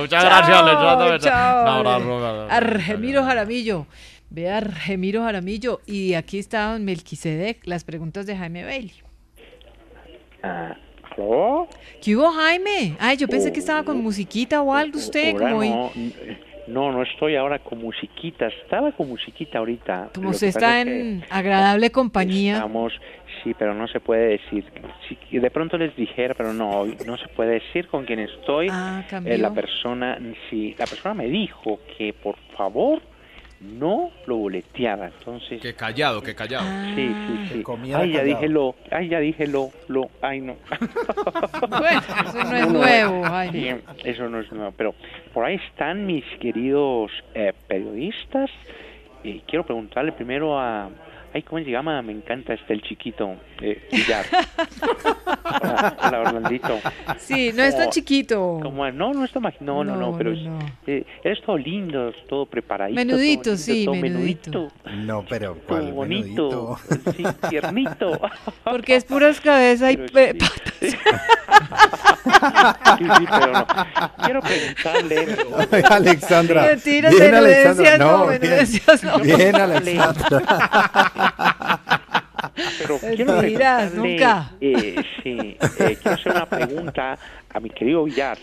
Muchas 0.00 0.24
gracias, 0.24 1.22
chao, 1.22 1.62
Un 1.62 1.68
abrazo. 1.68 2.14
hombre. 2.14 2.54
Argemiro 2.54 3.24
Jaramillo. 3.24 3.86
Ve 4.30 4.50
a 4.50 4.56
Argemiro 4.56 5.22
Jaramillo. 5.22 5.80
Y 5.86 6.14
aquí 6.14 6.38
está 6.38 6.72
don 6.72 6.84
Melquisedec, 6.86 7.66
las 7.66 7.84
preguntas 7.84 8.24
de 8.24 8.36
Jaime 8.38 8.64
Bailey. 8.64 9.02
¿Aló? 11.18 11.68
¿Qué 12.02 12.16
hubo, 12.16 12.30
Jaime? 12.30 12.94
Ay, 12.98 13.16
yo 13.16 13.26
pensé 13.28 13.52
que 13.52 13.58
estaba 13.60 13.82
con 13.82 14.00
musiquita 14.02 14.62
o 14.62 14.72
algo 14.74 14.98
usted, 14.98 15.32
Ahora 15.32 15.50
como, 15.50 15.58
hoy- 15.94 16.14
no, 16.68 16.92
no, 16.92 17.02
estoy 17.02 17.34
ahora 17.34 17.58
con 17.58 17.78
musiquita. 17.80 18.46
Estaba 18.46 18.92
con 18.92 19.08
musiquita 19.08 19.58
ahorita. 19.58 20.10
como 20.14 20.30
usted 20.30 20.48
está 20.48 20.80
en 20.82 21.24
agradable 21.30 21.90
compañía. 21.90 22.54
Estamos, 22.56 22.92
sí, 23.42 23.54
pero 23.58 23.74
no 23.74 23.88
se 23.88 24.00
puede 24.00 24.38
decir. 24.38 24.64
Sí, 25.08 25.38
de 25.38 25.50
pronto 25.50 25.76
les 25.78 25.96
dijera, 25.96 26.34
pero 26.34 26.52
no, 26.52 26.84
no 27.06 27.16
se 27.16 27.28
puede 27.28 27.54
decir 27.54 27.88
con 27.88 28.04
quién 28.04 28.20
estoy. 28.20 28.68
Ah, 28.70 29.02
cambió. 29.08 29.32
Eh, 29.34 29.38
la 29.38 29.52
persona, 29.52 30.18
sí, 30.50 30.74
la 30.78 30.86
persona 30.86 31.14
me 31.14 31.26
dijo 31.26 31.80
que 31.96 32.12
por 32.12 32.36
favor 32.56 33.00
no 33.60 34.10
lo 34.26 34.36
boleteara. 34.36 35.06
Entonces, 35.18 35.60
Que 35.60 35.74
callado, 35.74 36.22
que 36.22 36.34
callado. 36.34 36.64
sí, 36.94 37.10
Ah. 37.12 37.26
sí, 37.48 37.54
sí. 37.54 37.62
comiera 37.62 38.00
Ay, 38.00 38.12
ya 38.12 38.18
callado. 38.20 38.36
dije 38.40 38.48
lo, 38.48 38.74
ay, 38.90 39.08
ya 39.08 39.18
dije 39.20 39.46
lo, 39.46 39.70
lo, 39.88 40.08
ay 40.22 40.40
no. 40.40 40.56
Bueno, 41.68 42.00
eso 42.00 42.44
no 42.44 42.56
es 42.56 42.68
nuevo, 42.68 43.24
sí, 43.24 43.30
Jaime. 43.30 43.80
eso 44.04 44.28
no 44.28 44.40
es 44.40 44.52
nuevo, 44.52 44.72
pero 44.76 44.94
por 45.32 45.44
ahí 45.44 45.56
están 45.70 46.06
mis 46.06 46.24
queridos 46.40 47.10
eh, 47.34 47.52
periodistas. 47.66 48.50
Y 49.24 49.40
quiero 49.40 49.64
preguntarle 49.66 50.12
primero 50.12 50.58
a, 50.58 50.88
ay, 51.38 51.42
¿cómo 51.42 51.64
se 51.64 51.70
llama? 51.70 52.02
Me 52.02 52.12
encanta 52.12 52.52
este 52.54 52.72
el 52.74 52.82
chiquito 52.82 53.36
eh, 53.60 53.88
Villar. 53.92 54.26
hola, 55.62 55.96
hola, 56.02 56.20
Orlandito. 56.20 56.78
Sí, 57.18 57.52
no 57.54 57.62
es 57.62 57.74
tan 57.74 57.82
¿Cómo- 57.84 57.92
chiquito. 57.92 58.60
cómo 58.62 58.86
es? 58.86 58.94
No, 58.94 59.12
no 59.12 59.24
está 59.24 59.38
mag- 59.40 59.54
no, 59.60 59.84
no, 59.84 59.94
no, 59.96 60.10
No, 60.10 60.18
pero 60.18 60.32
no, 60.34 60.58
es, 60.58 60.64
eh, 60.88 61.06
eres 61.22 61.40
todo 61.44 61.56
lindo, 61.56 62.12
todo 62.28 62.46
preparadito. 62.46 62.96
Menudito, 62.96 63.42
todo 63.42 63.52
lindo, 63.52 63.62
sí, 63.64 63.84
todo 63.84 63.94
menudito. 63.94 64.68
No, 64.96 65.24
pero 65.28 65.52
Todo 65.54 65.62
¿cuál 65.66 65.92
bonito, 65.92 66.78
menudito? 66.90 67.12
sí, 67.16 67.48
tiernito. 67.48 68.20
Porque 68.64 68.96
es 68.96 69.04
puras 69.04 69.40
cabezas 69.40 69.92
y 69.92 69.96
pe- 69.96 70.34
patas. 70.34 70.74
Sí, 70.80 70.90
sí, 73.04 73.26
pero 73.30 73.52
no. 73.52 73.66
Quiero 74.24 74.40
preguntarle. 74.40 75.26
Alexandra. 75.90 76.68
Bien, 76.84 77.34
Alexandra. 77.34 77.96
bien. 77.96 77.98
no. 77.98 79.18
Bien, 79.20 79.56
Alexandra. 79.56 80.42
Pero 82.78 82.98
quiero 82.98 83.32
Mentiras, 83.40 83.90
preguntarle, 83.90 84.12
nunca. 84.12 84.50
eh, 84.60 84.96
sí, 85.22 85.56
eh, 85.78 85.96
quiero 86.00 86.12
hacer 86.12 86.32
una 86.32 86.46
pregunta 86.46 87.18
a 87.50 87.60
mi 87.60 87.70
querido 87.70 88.04
Villar. 88.04 88.38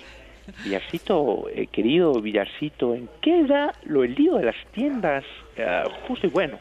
Villarcito, 0.64 1.50
eh, 1.50 1.68
querido 1.68 2.22
Villarcito, 2.22 2.94
¿en 2.94 3.10
qué 3.22 3.46
da 3.48 3.74
lo 3.86 4.04
el 4.04 4.14
lío 4.14 4.36
de 4.36 4.46
las 4.46 4.56
tiendas 4.74 5.24
eh, 5.58 5.84
justo 6.08 6.28
y 6.28 6.30
bueno? 6.30 6.60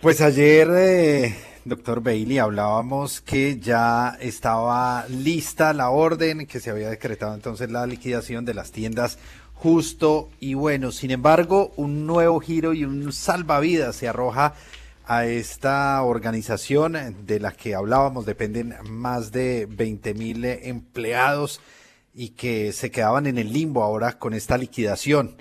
Pues 0.00 0.20
ayer, 0.20 0.68
eh, 0.70 1.34
doctor 1.64 2.00
Bailey, 2.00 2.38
hablábamos 2.38 3.20
que 3.20 3.58
ya 3.58 4.16
estaba 4.20 5.04
lista 5.08 5.72
la 5.74 5.90
orden, 5.90 6.46
que 6.46 6.60
se 6.60 6.70
había 6.70 6.90
decretado 6.90 7.34
entonces 7.34 7.70
la 7.70 7.86
liquidación 7.86 8.44
de 8.44 8.54
las 8.54 8.70
tiendas 8.70 9.18
justo 9.54 10.30
y 10.38 10.54
bueno. 10.54 10.92
Sin 10.92 11.10
embargo, 11.10 11.72
un 11.76 12.06
nuevo 12.06 12.38
giro 12.40 12.72
y 12.72 12.84
un 12.84 13.12
salvavidas 13.12 13.96
se 13.96 14.08
arroja 14.08 14.54
a 15.10 15.26
esta 15.26 16.00
organización 16.04 16.96
de 17.26 17.40
la 17.40 17.50
que 17.50 17.74
hablábamos, 17.74 18.26
dependen 18.26 18.76
más 18.88 19.32
de 19.32 19.66
20 19.68 20.14
mil 20.14 20.44
empleados 20.44 21.60
y 22.14 22.28
que 22.28 22.70
se 22.70 22.92
quedaban 22.92 23.26
en 23.26 23.36
el 23.36 23.52
limbo 23.52 23.82
ahora 23.82 24.20
con 24.20 24.34
esta 24.34 24.56
liquidación. 24.56 25.34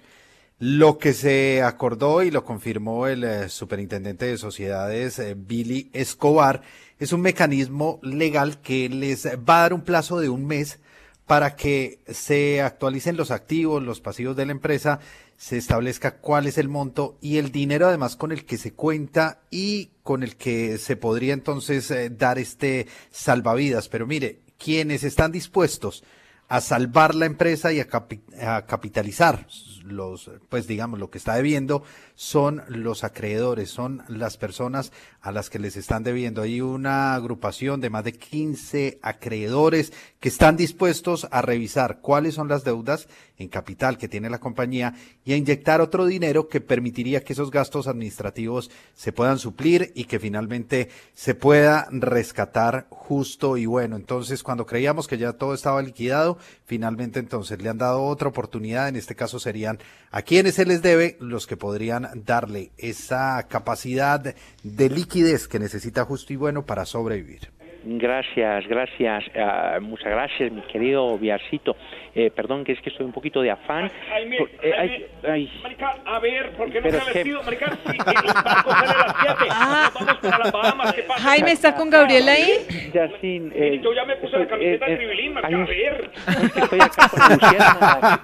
Lo 0.57 0.97
que 0.97 1.13
se 1.13 1.61
acordó 1.61 2.23
y 2.23 2.31
lo 2.31 2.45
confirmó 2.45 3.05
el 3.05 3.23
eh, 3.23 3.47
superintendente 3.49 4.25
de 4.25 4.39
sociedades, 4.39 5.19
eh, 5.19 5.35
Billy 5.37 5.91
Escobar, 5.93 6.63
es 6.97 7.13
un 7.13 7.21
mecanismo 7.21 7.99
legal 8.01 8.61
que 8.61 8.89
les 8.89 9.27
va 9.27 9.59
a 9.59 9.61
dar 9.61 9.75
un 9.75 9.81
plazo 9.81 10.19
de 10.19 10.29
un 10.29 10.47
mes 10.47 10.79
para 11.27 11.55
que 11.55 11.99
se 12.07 12.63
actualicen 12.63 13.17
los 13.17 13.29
activos, 13.29 13.83
los 13.83 14.01
pasivos 14.01 14.35
de 14.35 14.47
la 14.47 14.51
empresa, 14.51 14.99
se 15.39 15.55
establezca 15.55 16.17
cuál 16.17 16.47
es 16.47 16.57
el 16.57 16.67
monto 16.67 17.17
y 17.21 17.37
el 17.37 17.53
dinero 17.53 17.87
además 17.87 18.17
con 18.17 18.33
el 18.33 18.43
que 18.43 18.57
se 18.57 18.73
cuenta 18.73 19.39
y 19.49 19.91
con 20.03 20.21
el 20.21 20.35
que 20.35 20.77
se 20.77 20.97
podría 20.97 21.33
entonces 21.33 21.89
eh, 21.91 22.09
dar 22.09 22.37
este 22.39 22.87
salvavidas. 23.09 23.87
Pero 23.87 24.05
mire, 24.05 24.41
quienes 24.57 25.05
están 25.05 25.31
dispuestos 25.31 26.03
a 26.49 26.59
salvar 26.59 27.15
la 27.15 27.25
empresa 27.25 27.71
y 27.71 27.79
a, 27.79 27.87
capi- 27.87 28.19
a 28.43 28.65
capitalizar 28.65 29.47
los, 29.85 30.29
pues 30.49 30.67
digamos, 30.67 30.99
lo 30.99 31.09
que 31.09 31.19
está 31.19 31.35
debiendo 31.35 31.83
son 32.15 32.63
los 32.67 33.03
acreedores, 33.05 33.69
son 33.69 34.03
las 34.09 34.35
personas 34.35 34.91
a 35.21 35.31
las 35.31 35.49
que 35.49 35.59
les 35.59 35.77
están 35.77 36.03
debiendo. 36.03 36.41
Hay 36.41 36.59
una 36.59 37.13
agrupación 37.15 37.79
de 37.81 37.89
más 37.89 38.03
de 38.03 38.13
15 38.13 38.99
acreedores 39.01 39.93
que 40.19 40.27
están 40.27 40.57
dispuestos 40.57 41.27
a 41.31 41.41
revisar 41.41 42.01
cuáles 42.01 42.33
son 42.35 42.47
las 42.49 42.63
deudas 42.63 43.07
en 43.39 43.47
capital 43.47 43.97
que 43.97 44.07
tiene 44.07 44.29
la 44.29 44.39
compañía 44.39 44.93
y 45.25 45.33
a 45.33 45.37
inyectar 45.37 45.81
otro 45.81 46.05
dinero 46.05 46.47
que 46.47 46.61
permitiría 46.61 47.23
que 47.23 47.33
esos 47.33 47.49
gastos 47.49 47.87
administrativos 47.87 48.69
se 48.93 49.11
puedan 49.11 49.39
suplir 49.39 49.91
y 49.95 50.03
que 50.03 50.19
finalmente 50.19 50.89
se 51.13 51.33
pueda 51.33 51.87
rescatar 51.91 52.87
justo 52.89 53.57
y 53.57 53.65
bueno. 53.65 53.95
Entonces, 53.95 54.43
cuando 54.43 54.65
creíamos 54.65 55.07
que 55.07 55.17
ya 55.17 55.33
todo 55.33 55.53
estaba 55.53 55.81
liquidado, 55.81 56.37
finalmente 56.65 57.19
entonces 57.19 57.61
le 57.61 57.69
han 57.69 57.77
dado 57.77 58.03
otra 58.03 58.27
oportunidad. 58.27 58.89
En 58.89 58.97
este 58.97 59.15
caso 59.15 59.39
serían 59.39 59.79
a 60.11 60.21
quienes 60.21 60.55
se 60.55 60.65
les 60.65 60.81
debe 60.81 61.17
los 61.19 61.47
que 61.47 61.57
podrían 61.57 62.09
darle 62.25 62.71
esa 62.77 63.47
capacidad 63.47 64.35
de 64.63 64.89
liquidez 64.89 65.47
que 65.47 65.59
necesita 65.59 66.05
justo 66.05 66.33
y 66.33 66.35
bueno 66.35 66.65
para 66.65 66.85
sobrevivir. 66.85 67.58
Gracias, 67.81 68.67
gracias, 68.67 69.23
ah, 69.37 69.77
muchas 69.81 70.07
gracias, 70.09 70.51
mi 70.51 70.61
querido 70.63 71.17
Villarcito. 71.17 71.77
Eh, 72.13 72.29
perdón, 72.29 72.65
que 72.65 72.73
es 72.73 72.81
que 72.81 72.89
estoy 72.89 73.05
un 73.05 73.13
poquito 73.13 73.41
de 73.41 73.51
afán. 73.51 73.89
Jaime, 74.09 74.37
Por- 74.37 74.49
eh, 74.61 74.73
ay, 74.77 75.05
ay, 75.25 75.59
marica, 75.63 75.95
a 76.05 76.19
ver, 76.19 76.51
¿por 76.57 76.69
qué 76.71 76.81
no 76.81 76.89
se 76.89 76.97
ha 76.99 77.03
vestido, 77.05 77.41
marica? 77.43 77.77
Si 77.85 77.91
el 77.91 77.97
barco 78.43 78.71
sale 78.71 78.91
a 78.91 78.97
las 78.97 79.15
7, 79.21 79.45
Ah. 79.49 79.91
nos 79.93 80.05
vamos 80.05 80.17
para 80.21 80.37
las 80.39 80.51
Bahamas, 80.51 80.93
¿qué 80.93 81.03
pasa? 81.03 81.21
Jaime, 81.23 81.51
¿está 81.51 81.75
con 81.75 81.89
Gabriela 81.89 82.31
ahí? 82.33 82.91
Yacine, 82.93 83.51
eh, 83.55 83.79
Yo 83.81 83.93
ya 83.93 84.03
me 84.05 84.15
puse 84.17 84.37
la 84.37 84.43
estoy- 84.43 84.49
camiseta 84.49 84.85
eh, 84.85 84.89
de 84.89 84.93
eh, 84.93 84.97
Tribilín, 84.97 85.33
marica, 85.33 85.47
ay, 85.47 85.63
a 85.63 85.65
ver. 85.65 86.11
es 86.43 86.51
que 86.51 86.59
estoy 86.59 86.79
acá 86.81 87.09
con 87.09 87.29
Luciana. 87.33 88.19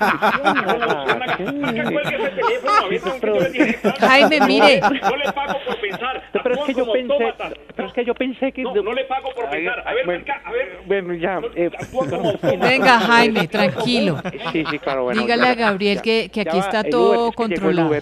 Jaime, 4.00 4.40
mire. 4.48 4.82
No 4.82 5.16
le 5.16 5.32
pago 5.32 5.60
por 5.66 5.80
pensar, 5.80 6.24
Pero 6.32 6.56
es 6.56 6.62
que 6.66 6.74
yo 6.74 6.92
pensé, 6.92 7.14
autómata. 7.14 7.50
pero 7.76 7.88
es 7.88 7.94
que 7.94 8.06
yo 8.06 8.14
pensé 8.16 8.52
que... 8.52 8.64
No, 8.64 8.74
no 8.76 8.94
le 8.94 9.04
pago 9.06 9.30
por 9.34 9.45
A 9.48 9.94
ver, 9.94 10.06
marica, 10.08 10.42
a 10.44 10.52
ver. 10.52 10.80
Bueno, 10.86 11.14
ya. 11.14 11.40
eh, 11.56 11.70
Venga, 12.62 13.00
Jaime, 13.00 13.48
tranquilo. 13.48 14.22
Sí, 14.52 14.64
sí, 14.70 14.80
claro, 14.80 15.04
bueno. 15.04 15.22
Dígale 15.22 15.44
ya- 15.44 15.52
a 15.52 15.56
Gabriel 15.56 15.96
ya- 15.98 16.02
que, 16.02 16.30
que 16.32 16.42
aquí 16.42 16.58
va, 16.58 16.64
está 16.66 16.84
todo 16.84 17.28
Uber, 17.28 17.36
controlado. 17.36 17.94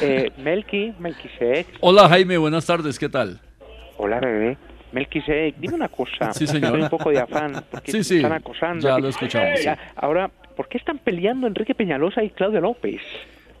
Eh, 0.00 0.30
Melqui, 0.38 0.92
Melquisedec. 0.98 1.66
Hola 1.80 2.08
Jaime, 2.08 2.38
buenas 2.38 2.66
tardes, 2.66 2.98
¿qué 2.98 3.08
tal? 3.08 3.40
Hola, 3.96 4.20
bebé. 4.20 4.56
Melquisedec, 4.92 5.56
dime 5.58 5.74
una 5.74 5.88
cosa. 5.88 6.32
Sí, 6.32 6.46
señor. 6.46 6.78
Un 6.78 6.88
poco 6.88 7.10
de 7.10 7.20
afán. 7.20 7.62
Porque 7.70 7.92
Sí, 7.92 8.02
sí, 8.02 8.16
Están 8.16 8.32
acosando. 8.32 8.86
ya 8.88 8.98
lo 8.98 9.08
escuchamos, 9.08 9.62
Ya, 9.62 9.78
Ahora, 9.96 10.30
¿por 10.56 10.68
qué 10.68 10.78
están 10.78 10.98
peleando 10.98 11.46
Enrique 11.46 11.74
Peñalosa 11.74 12.22
y 12.24 12.30
Claudio 12.30 12.60
López? 12.60 13.00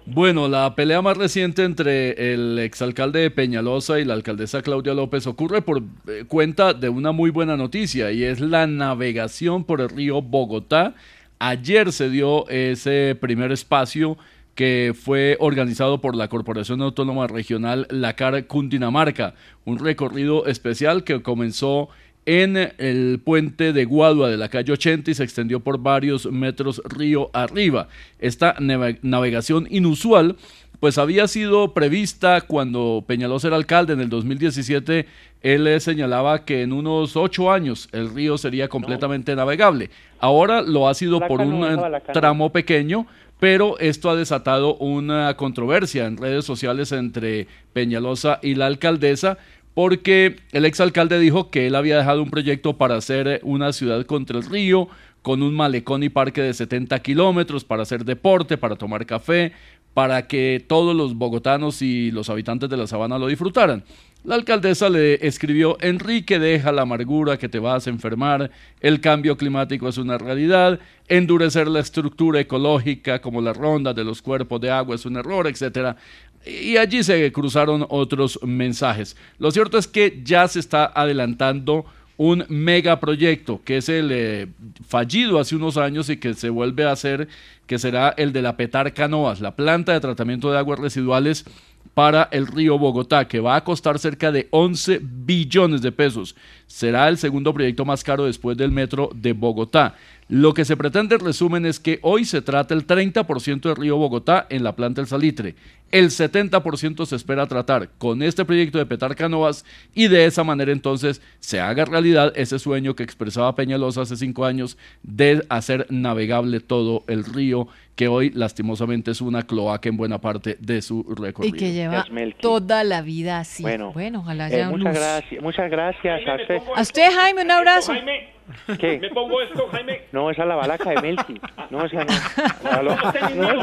Bueno, 0.06 0.48
la 0.48 0.74
pelea 0.74 1.02
más 1.02 1.16
reciente 1.16 1.62
entre 1.62 2.32
el 2.32 2.58
exalcalde 2.58 3.20
de 3.20 3.30
Peñalosa 3.30 4.00
y 4.00 4.04
la 4.04 4.14
alcaldesa 4.14 4.62
Claudia 4.62 4.94
López 4.94 5.26
ocurre 5.26 5.62
por 5.62 5.82
eh, 6.08 6.24
cuenta 6.26 6.72
de 6.72 6.88
una 6.88 7.12
muy 7.12 7.30
buena 7.30 7.56
noticia 7.56 8.10
y 8.10 8.24
es 8.24 8.40
la 8.40 8.66
navegación 8.66 9.64
por 9.64 9.80
el 9.80 9.90
río 9.90 10.22
Bogotá. 10.22 10.94
Ayer 11.38 11.92
se 11.92 12.08
dio 12.08 12.48
ese 12.48 13.16
primer 13.20 13.52
espacio 13.52 14.16
que 14.54 14.94
fue 15.00 15.36
organizado 15.38 16.00
por 16.00 16.16
la 16.16 16.28
Corporación 16.28 16.82
Autónoma 16.82 17.26
Regional 17.26 17.86
La 17.90 18.16
Car 18.16 18.46
Cundinamarca, 18.46 19.34
un 19.64 19.78
recorrido 19.78 20.46
especial 20.46 21.04
que 21.04 21.22
comenzó 21.22 21.88
en 22.26 22.56
el 22.78 23.20
puente 23.24 23.72
de 23.72 23.84
Guadua 23.84 24.28
de 24.28 24.36
la 24.36 24.48
calle 24.48 24.72
80 24.72 25.10
y 25.10 25.14
se 25.14 25.24
extendió 25.24 25.60
por 25.60 25.78
varios 25.78 26.26
metros 26.30 26.82
río 26.84 27.30
arriba. 27.32 27.88
Esta 28.18 28.54
nave- 28.60 28.98
navegación 29.02 29.66
inusual 29.70 30.36
pues 30.78 30.96
había 30.96 31.28
sido 31.28 31.74
prevista 31.74 32.40
cuando 32.40 33.04
Peñalosa 33.06 33.48
era 33.48 33.56
alcalde 33.56 33.92
en 33.92 34.00
el 34.00 34.08
2017. 34.08 35.06
Él 35.42 35.66
eh, 35.66 35.78
señalaba 35.78 36.46
que 36.46 36.62
en 36.62 36.72
unos 36.72 37.16
ocho 37.16 37.52
años 37.52 37.88
el 37.92 38.14
río 38.14 38.38
sería 38.38 38.68
completamente 38.68 39.36
navegable. 39.36 39.90
Ahora 40.20 40.62
lo 40.62 40.88
ha 40.88 40.94
sido 40.94 41.20
La 41.20 41.28
por 41.28 41.38
canoa, 41.40 41.76
un 41.76 41.94
eh, 41.94 42.00
tramo 42.14 42.50
pequeño, 42.50 43.06
pero 43.38 43.78
esto 43.78 44.08
ha 44.08 44.16
desatado 44.16 44.76
una 44.76 45.34
controversia 45.36 46.06
en 46.06 46.16
redes 46.16 46.46
sociales 46.46 46.92
entre 46.92 47.46
Peñalosa 47.74 48.38
y 48.42 48.54
la 48.54 48.66
alcaldesa 48.66 49.36
porque 49.74 50.36
el 50.52 50.64
exalcalde 50.64 51.18
dijo 51.18 51.50
que 51.50 51.66
él 51.66 51.74
había 51.74 51.98
dejado 51.98 52.22
un 52.22 52.30
proyecto 52.30 52.76
para 52.76 52.96
hacer 52.96 53.28
eh, 53.28 53.40
una 53.42 53.72
ciudad 53.72 54.04
contra 54.04 54.38
el 54.38 54.44
río, 54.44 54.88
con 55.22 55.42
un 55.42 55.54
malecón 55.54 56.02
y 56.02 56.08
parque 56.08 56.40
de 56.40 56.54
70 56.54 56.98
kilómetros 57.00 57.64
para 57.64 57.82
hacer 57.82 58.04
deporte, 58.04 58.56
para 58.56 58.76
tomar 58.76 59.04
café, 59.04 59.52
para 59.94 60.26
que 60.26 60.64
todos 60.66 60.94
los 60.96 61.14
bogotanos 61.14 61.82
y 61.82 62.10
los 62.10 62.30
habitantes 62.30 62.70
de 62.70 62.76
la 62.76 62.86
sabana 62.86 63.18
lo 63.18 63.26
disfrutaran. 63.26 63.84
La 64.22 64.34
alcaldesa 64.34 64.90
le 64.90 65.26
escribió, 65.26 65.78
Enrique, 65.80 66.38
deja 66.38 66.72
la 66.72 66.82
amargura 66.82 67.38
que 67.38 67.48
te 67.48 67.58
vas 67.58 67.86
a 67.86 67.90
enfermar, 67.90 68.50
el 68.80 69.00
cambio 69.00 69.38
climático 69.38 69.88
es 69.88 69.96
una 69.96 70.18
realidad, 70.18 70.78
endurecer 71.08 71.68
la 71.68 71.80
estructura 71.80 72.38
ecológica 72.38 73.22
como 73.22 73.40
las 73.40 73.56
rondas 73.56 73.94
de 73.94 74.04
los 74.04 74.20
cuerpos 74.20 74.60
de 74.60 74.70
agua 74.70 74.94
es 74.94 75.06
un 75.06 75.16
error, 75.16 75.46
etcétera. 75.46 75.96
Y 76.44 76.76
allí 76.76 77.02
se 77.02 77.30
cruzaron 77.32 77.86
otros 77.88 78.38
mensajes. 78.42 79.16
Lo 79.38 79.50
cierto 79.50 79.78
es 79.78 79.86
que 79.86 80.20
ya 80.24 80.48
se 80.48 80.60
está 80.60 80.90
adelantando 80.94 81.84
un 82.16 82.44
megaproyecto 82.50 83.62
que 83.64 83.78
es 83.78 83.88
el 83.88 84.10
eh, 84.12 84.46
fallido 84.86 85.38
hace 85.38 85.56
unos 85.56 85.78
años 85.78 86.10
y 86.10 86.18
que 86.18 86.34
se 86.34 86.50
vuelve 86.50 86.84
a 86.84 86.92
hacer, 86.92 87.28
que 87.66 87.78
será 87.78 88.10
el 88.10 88.34
de 88.34 88.42
la 88.42 88.58
Petar 88.58 88.92
Canoas, 88.92 89.40
la 89.40 89.56
planta 89.56 89.94
de 89.94 90.00
tratamiento 90.00 90.50
de 90.52 90.58
aguas 90.58 90.78
residuales 90.78 91.46
para 91.94 92.28
el 92.30 92.46
río 92.46 92.78
Bogotá, 92.78 93.26
que 93.26 93.40
va 93.40 93.56
a 93.56 93.64
costar 93.64 93.98
cerca 93.98 94.30
de 94.32 94.48
11 94.50 95.00
billones 95.02 95.80
de 95.80 95.92
pesos. 95.92 96.36
Será 96.70 97.08
el 97.08 97.18
segundo 97.18 97.52
proyecto 97.52 97.84
más 97.84 98.04
caro 98.04 98.26
después 98.26 98.56
del 98.56 98.70
metro 98.70 99.10
de 99.12 99.32
Bogotá. 99.32 99.96
Lo 100.28 100.54
que 100.54 100.64
se 100.64 100.76
pretende 100.76 101.16
en 101.16 101.20
resumen 101.24 101.66
es 101.66 101.80
que 101.80 101.98
hoy 102.02 102.24
se 102.24 102.42
trata 102.42 102.72
el 102.74 102.86
30% 102.86 103.62
del 103.62 103.74
río 103.74 103.96
Bogotá 103.96 104.46
en 104.48 104.62
la 104.62 104.76
planta 104.76 105.00
del 105.00 105.08
Salitre. 105.08 105.56
El 105.90 106.10
70% 106.10 107.04
se 107.04 107.16
espera 107.16 107.48
tratar 107.48 107.88
con 107.98 108.22
este 108.22 108.44
proyecto 108.44 108.78
de 108.78 108.86
Petar 108.86 109.16
Canoas 109.16 109.64
y 109.92 110.06
de 110.06 110.26
esa 110.26 110.44
manera 110.44 110.70
entonces 110.70 111.20
se 111.40 111.58
haga 111.58 111.84
realidad 111.84 112.32
ese 112.36 112.60
sueño 112.60 112.94
que 112.94 113.02
expresaba 113.02 113.56
Peñalosa 113.56 114.02
hace 114.02 114.16
cinco 114.16 114.44
años 114.44 114.78
de 115.02 115.44
hacer 115.48 115.86
navegable 115.90 116.60
todo 116.60 117.02
el 117.08 117.24
río 117.24 117.66
que 117.96 118.06
hoy 118.06 118.30
lastimosamente 118.30 119.10
es 119.10 119.20
una 119.20 119.42
cloaca 119.42 119.88
en 119.88 119.96
buena 119.96 120.20
parte 120.20 120.56
de 120.60 120.80
su 120.80 121.04
Y 121.10 121.20
recorrido. 121.20 121.56
que 121.56 121.72
lleva 121.72 122.06
toda 122.40 122.84
la 122.84 123.02
vida 123.02 123.40
así. 123.40 123.64
Bueno, 123.64 123.92
Bueno, 123.92 124.20
ojalá 124.20 124.48
Eh, 124.48 124.54
haya 124.54 124.70
muchas 124.70 124.84
luz. 124.94 124.94
gracias, 124.94 125.42
muchas 125.42 125.70
gracias 125.70 126.20
a 126.28 126.36
usted. 126.36 126.59
A 126.76 126.80
usted, 126.80 127.10
Jaime, 127.12 127.42
un 127.42 127.50
abrazo. 127.50 127.92
Jaime, 127.92 128.30
¿Qué? 128.78 128.98
¿Me 128.98 129.10
pongo 129.10 129.40
esto, 129.42 129.68
Jaime? 129.70 130.02
No, 130.12 130.30
esa 130.30 130.42
es 130.42 130.48
la 130.48 130.54
balaca 130.56 130.90
de 130.90 131.00
Melqui. 131.00 131.40
No, 131.70 131.84
esa 131.84 132.04
no. 132.04 132.70
Aló. 132.70 132.96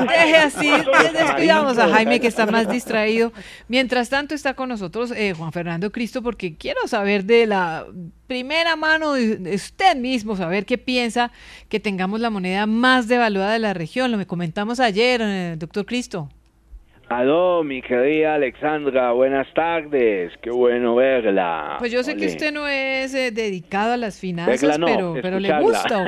Deje 0.08 0.38
así, 0.38 0.72
despidamos 1.14 1.78
a 1.78 1.89
Jaime 1.89 2.20
que 2.20 2.28
está 2.28 2.45
más 2.45 2.70
distraído. 2.70 3.32
Mientras 3.68 4.10
tanto 4.10 4.34
está 4.34 4.54
con 4.54 4.70
nosotros 4.70 5.12
eh, 5.12 5.34
Juan 5.38 5.52
Fernando 5.52 5.91
Cristo 5.91 6.22
porque 6.22 6.56
quiero 6.56 6.88
saber 6.88 7.26
de 7.26 7.48
la 7.48 7.86
primera 8.28 8.76
mano 8.76 9.14
de 9.14 9.56
usted 9.56 9.95
mismo, 9.95 10.36
saber 10.36 10.66
qué 10.66 10.78
piensa 10.78 11.32
que 11.70 11.80
tengamos 11.80 12.20
la 12.20 12.30
moneda 12.30 12.66
más 12.66 13.08
devaluada 13.08 13.54
de 13.54 13.60
la 13.60 13.74
región. 13.74 14.12
Lo 14.12 14.18
me 14.18 14.28
comentamos 14.28 14.80
ayer, 14.80 15.22
eh, 15.24 15.56
doctor 15.58 15.86
Cristo. 15.86 16.30
Aló, 17.10 17.64
mi 17.64 17.82
querida 17.82 18.36
Alexandra, 18.36 19.14
buenas 19.14 19.47
tardes. 19.53 20.34
Qué 20.41 20.49
bueno 20.49 20.93
verla. 20.95 21.78
Pues 21.80 21.89
yo 21.91 22.03
sé 22.03 22.16
que 22.18 22.24
Ole. 22.26 22.32
usted 22.32 22.51
no 22.51 22.68
es 22.68 23.14
eh, 23.16 23.32
dedicado 23.32 23.93
a 23.93 23.97
las 23.97 24.20
finanzas, 24.20 24.78
no, 24.78 24.86
pero, 24.88 25.16
pero 25.22 25.39
le 25.39 25.58
gusta. 25.62 26.03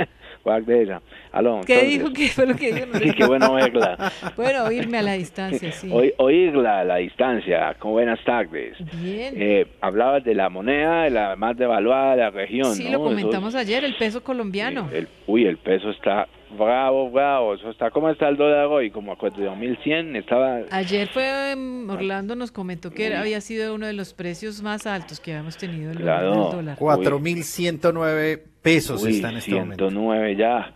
Guardela. 0.44 1.02
Aló, 1.32 1.60
¿Qué 1.66 1.72
entonces. 1.74 1.98
dijo? 1.98 2.12
¿Qué 2.12 2.28
fue 2.28 2.46
lo 2.46 2.54
que 2.54 2.72
dijo? 2.72 2.86
Sí, 3.02 3.10
qué 3.16 3.26
bueno 3.26 3.54
verla. 3.54 4.12
Bueno, 4.36 4.64
oírme 4.66 4.98
a 4.98 5.02
la 5.02 5.14
distancia, 5.14 5.72
sí. 5.72 5.88
Oí- 5.90 6.12
oírla 6.18 6.80
a 6.80 6.84
la 6.84 6.96
distancia, 6.98 7.74
con 7.80 7.90
buenas 7.90 8.22
tardes. 8.24 8.76
Bien. 9.02 9.34
Eh, 9.36 9.66
hablabas 9.80 10.22
de 10.22 10.34
la 10.36 10.48
moneda, 10.50 11.02
de 11.04 11.10
la 11.10 11.34
más 11.34 11.56
devaluada 11.56 12.12
de 12.12 12.16
la 12.18 12.30
región. 12.30 12.76
Sí, 12.76 12.84
¿no? 12.84 12.90
lo 12.90 12.96
Eso- 12.98 13.04
comentamos 13.16 13.54
ayer, 13.56 13.84
el 13.84 13.96
peso 13.96 14.22
colombiano. 14.22 14.88
el, 14.92 15.08
uy, 15.26 15.46
el 15.46 15.56
peso 15.56 15.90
está 15.90 16.28
bravo, 16.50 17.10
bravo. 17.10 17.54
Eso 17.54 17.70
está, 17.70 17.90
¿Cómo 17.90 18.10
está 18.10 18.28
el 18.28 18.36
dólar 18.36 18.66
hoy? 18.66 18.90
Como 18.90 19.12
a 19.12 19.16
4.100, 19.18 20.16
estaba... 20.16 20.60
Ayer 20.70 21.08
fue 21.08 21.54
mm, 21.56 21.90
Orlando 21.90 22.36
nos 22.36 22.52
comentó 22.52 22.90
que 22.90 23.06
era- 23.06 23.20
había 23.20 23.40
sido 23.40 23.74
uno 23.74 23.86
de 23.86 23.92
los 23.92 24.14
precios 24.14 24.62
más 24.62 24.86
altos 24.86 25.20
que 25.20 25.32
habíamos 25.32 25.56
tenido 25.56 25.90
el, 25.92 25.98
Claro. 25.98 26.46
el 26.46 26.52
dólar. 26.56 26.78
4.109 26.78 28.40
pesos 28.62 29.02
Uy, 29.04 29.16
está 29.16 29.30
en 29.30 29.36
este 29.36 29.54
momento. 29.54 29.88
109 29.90 30.36
ya. 30.36 30.74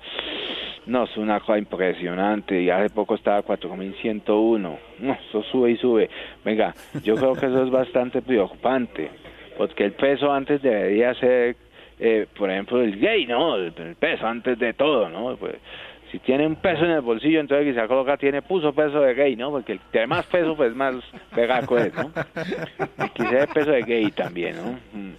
No, 0.87 1.05
es 1.05 1.17
una 1.19 1.39
cosa 1.41 1.59
impresionante. 1.59 2.63
Y 2.63 2.71
hace 2.71 2.89
poco 2.91 3.15
estaba 3.15 3.43
4.101. 3.43 4.79
No, 5.01 5.13
eso 5.13 5.43
sube 5.53 5.73
y 5.73 5.77
sube. 5.77 6.09
Venga, 6.45 6.75
yo 7.05 7.15
creo 7.15 7.35
que 7.35 7.47
eso 7.47 7.63
es 7.65 7.71
bastante 7.71 8.23
preocupante. 8.23 9.11
Porque 9.59 9.85
el 9.85 9.93
peso 9.93 10.33
antes 10.33 10.63
debería 10.63 11.13
ser, 11.15 11.57
eh, 12.01 12.27
por 12.37 12.51
ejemplo, 12.51 12.81
el 12.83 12.99
gay, 12.99 13.27
¿no? 13.27 13.57
El, 13.57 13.73
el 13.77 13.95
peso 13.97 14.27
antes 14.27 14.59
de 14.59 14.73
todo, 14.75 15.09
¿no? 15.09 15.37
Pues, 15.37 15.55
si 16.11 16.19
tiene 16.21 16.47
un 16.47 16.57
peso 16.57 16.85
en 16.87 16.93
el 16.93 17.01
bolsillo, 17.03 17.39
entonces 17.41 17.67
quizá 17.75 17.87
coloca 17.87 18.17
tiene 18.17 18.41
puso 18.41 18.73
peso 18.73 19.01
de 19.01 19.13
gay, 19.15 19.37
¿no? 19.37 19.51
Porque 19.51 19.73
el 19.73 19.81
que 19.93 20.07
más 20.07 20.25
peso, 20.27 20.57
pues 20.57 20.75
más 20.75 20.95
pegaco 21.35 21.77
es, 21.79 21.93
¿no? 21.95 22.11
Y 23.05 23.09
quizá 23.15 23.43
el 23.43 23.49
peso 23.49 23.71
de 23.73 23.83
gay 23.83 24.11
también, 24.13 24.57
¿no? 24.57 24.73
Mm. 24.93 25.13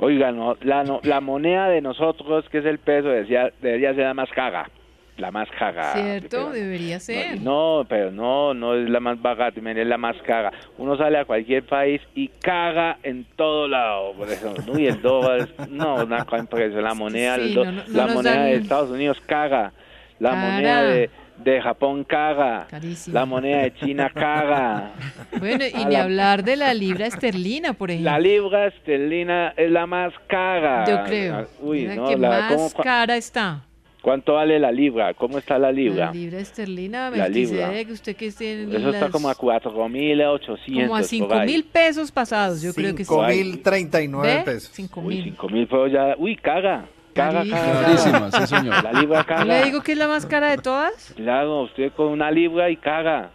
Oiga, 0.00 0.32
no, 0.32 0.56
la, 0.62 0.82
no- 0.82 1.00
la 1.04 1.20
moneda 1.20 1.68
de 1.68 1.80
nosotros, 1.80 2.48
que 2.48 2.58
es 2.58 2.64
el 2.64 2.78
peso, 2.78 3.08
decía, 3.10 3.52
debería 3.62 3.94
ser 3.94 4.04
la 4.04 4.14
más 4.14 4.28
caga. 4.30 4.68
La 5.16 5.30
más 5.30 5.48
caga. 5.56 5.92
¿Cierto? 5.92 6.50
Debería 6.50 6.98
ser. 6.98 7.40
No, 7.40 7.86
pero 7.88 8.10
no, 8.10 8.52
no 8.52 8.74
es 8.74 8.90
la 8.90 8.98
más 8.98 9.20
barata, 9.22 9.60
mire, 9.60 9.82
es 9.82 9.86
la 9.88 9.96
más 9.96 10.16
caga. 10.26 10.50
Uno 10.76 10.96
sale 10.96 11.18
a 11.18 11.24
cualquier 11.24 11.64
país 11.64 12.00
y 12.16 12.26
caga 12.28 12.98
en 13.04 13.24
todo 13.36 13.68
lado, 13.68 14.12
por 14.14 14.28
eso. 14.28 14.52
¿no? 14.66 14.76
Y 14.78 14.86
el 14.88 15.00
dólar, 15.00 15.48
no, 15.70 16.04
una 16.04 16.24
cosa. 16.24 16.44
La 16.58 16.94
moneda, 16.94 17.36
Sí, 17.36 17.54
do- 17.54 17.64
no, 17.64 17.70
no, 17.72 17.82
no 17.86 17.96
la 17.96 18.06
moneda 18.08 18.34
dan- 18.36 18.44
de 18.46 18.54
Estados 18.56 18.90
Unidos 18.90 19.20
caga. 19.24 19.72
La 20.18 20.30
Cara. 20.30 20.42
moneda 20.42 20.82
de, 20.82 21.10
de 21.44 21.60
Japón 21.62 22.02
caga. 22.04 22.66
Carísimo. 22.68 23.14
La 23.14 23.24
moneda 23.24 23.58
de 23.58 23.74
China 23.74 24.10
caga. 24.12 24.92
Bueno, 25.38 25.64
y 25.64 25.82
A 25.82 25.86
ni 25.86 25.92
la- 25.94 26.02
hablar 26.02 26.42
de 26.42 26.56
la 26.56 26.74
libra 26.74 27.06
esterlina, 27.06 27.72
por 27.72 27.90
ejemplo. 27.92 28.10
La 28.10 28.18
libra 28.18 28.66
esterlina 28.66 29.54
es 29.56 29.70
la 29.70 29.86
más 29.86 30.12
cara. 30.26 30.84
Yo 30.88 31.04
creo. 31.04 31.46
Uy, 31.60 31.82
Mira 31.82 31.94
no, 31.94 32.08
que 32.08 32.16
la- 32.16 32.28
más 32.30 32.52
¿cómo- 32.72 32.82
cara 32.84 33.16
está. 33.16 33.62
¿Cuánto 34.04 34.34
vale 34.34 34.58
la 34.58 34.70
libra? 34.70 35.14
¿Cómo 35.14 35.38
está 35.38 35.58
la 35.58 35.72
libra? 35.72 36.06
La 36.08 36.12
libra 36.12 36.38
esterlina, 36.38 37.08
La 37.08 37.26
libra. 37.26 37.70
Usted 37.90 38.14
que 38.14 38.30
tiene 38.32 38.64
Eso 38.76 38.90
está 38.90 39.00
las- 39.06 39.10
como 39.10 39.30
a 39.30 39.34
4.800. 39.34 40.82
como 40.82 40.94
a 40.94 40.98
por 40.98 41.08
5 41.08 41.34
ahí. 41.34 41.46
mil 41.46 41.64
pesos 41.64 42.12
pasados, 42.12 42.60
yo 42.60 42.74
creo 42.74 42.94
que 42.94 43.02
sí. 43.06 43.10
5.039 43.10 44.22
¿Ve? 44.36 44.42
pesos. 44.44 44.70
5 44.74 45.00
Uy, 45.00 45.14
mil. 45.22 45.24
5.000 45.38 45.66
pesos 45.66 45.90
ya. 45.92 46.14
Uy, 46.18 46.36
caga. 46.36 46.84
Caga, 47.14 47.44
caga. 47.48 47.96
Sí, 47.96 48.46
señor. 48.46 48.84
La 48.84 48.92
libra 48.92 49.24
caga. 49.24 49.44
¿No 49.46 49.52
le 49.54 49.64
digo 49.64 49.80
que 49.82 49.92
es 49.92 49.98
la 49.98 50.06
más 50.08 50.26
cara 50.26 50.50
de 50.50 50.58
todas? 50.58 51.14
Claro, 51.16 51.62
usted 51.62 51.90
con 51.92 52.08
una 52.08 52.30
libra 52.30 52.68
y 52.68 52.76
caga. 52.76 53.30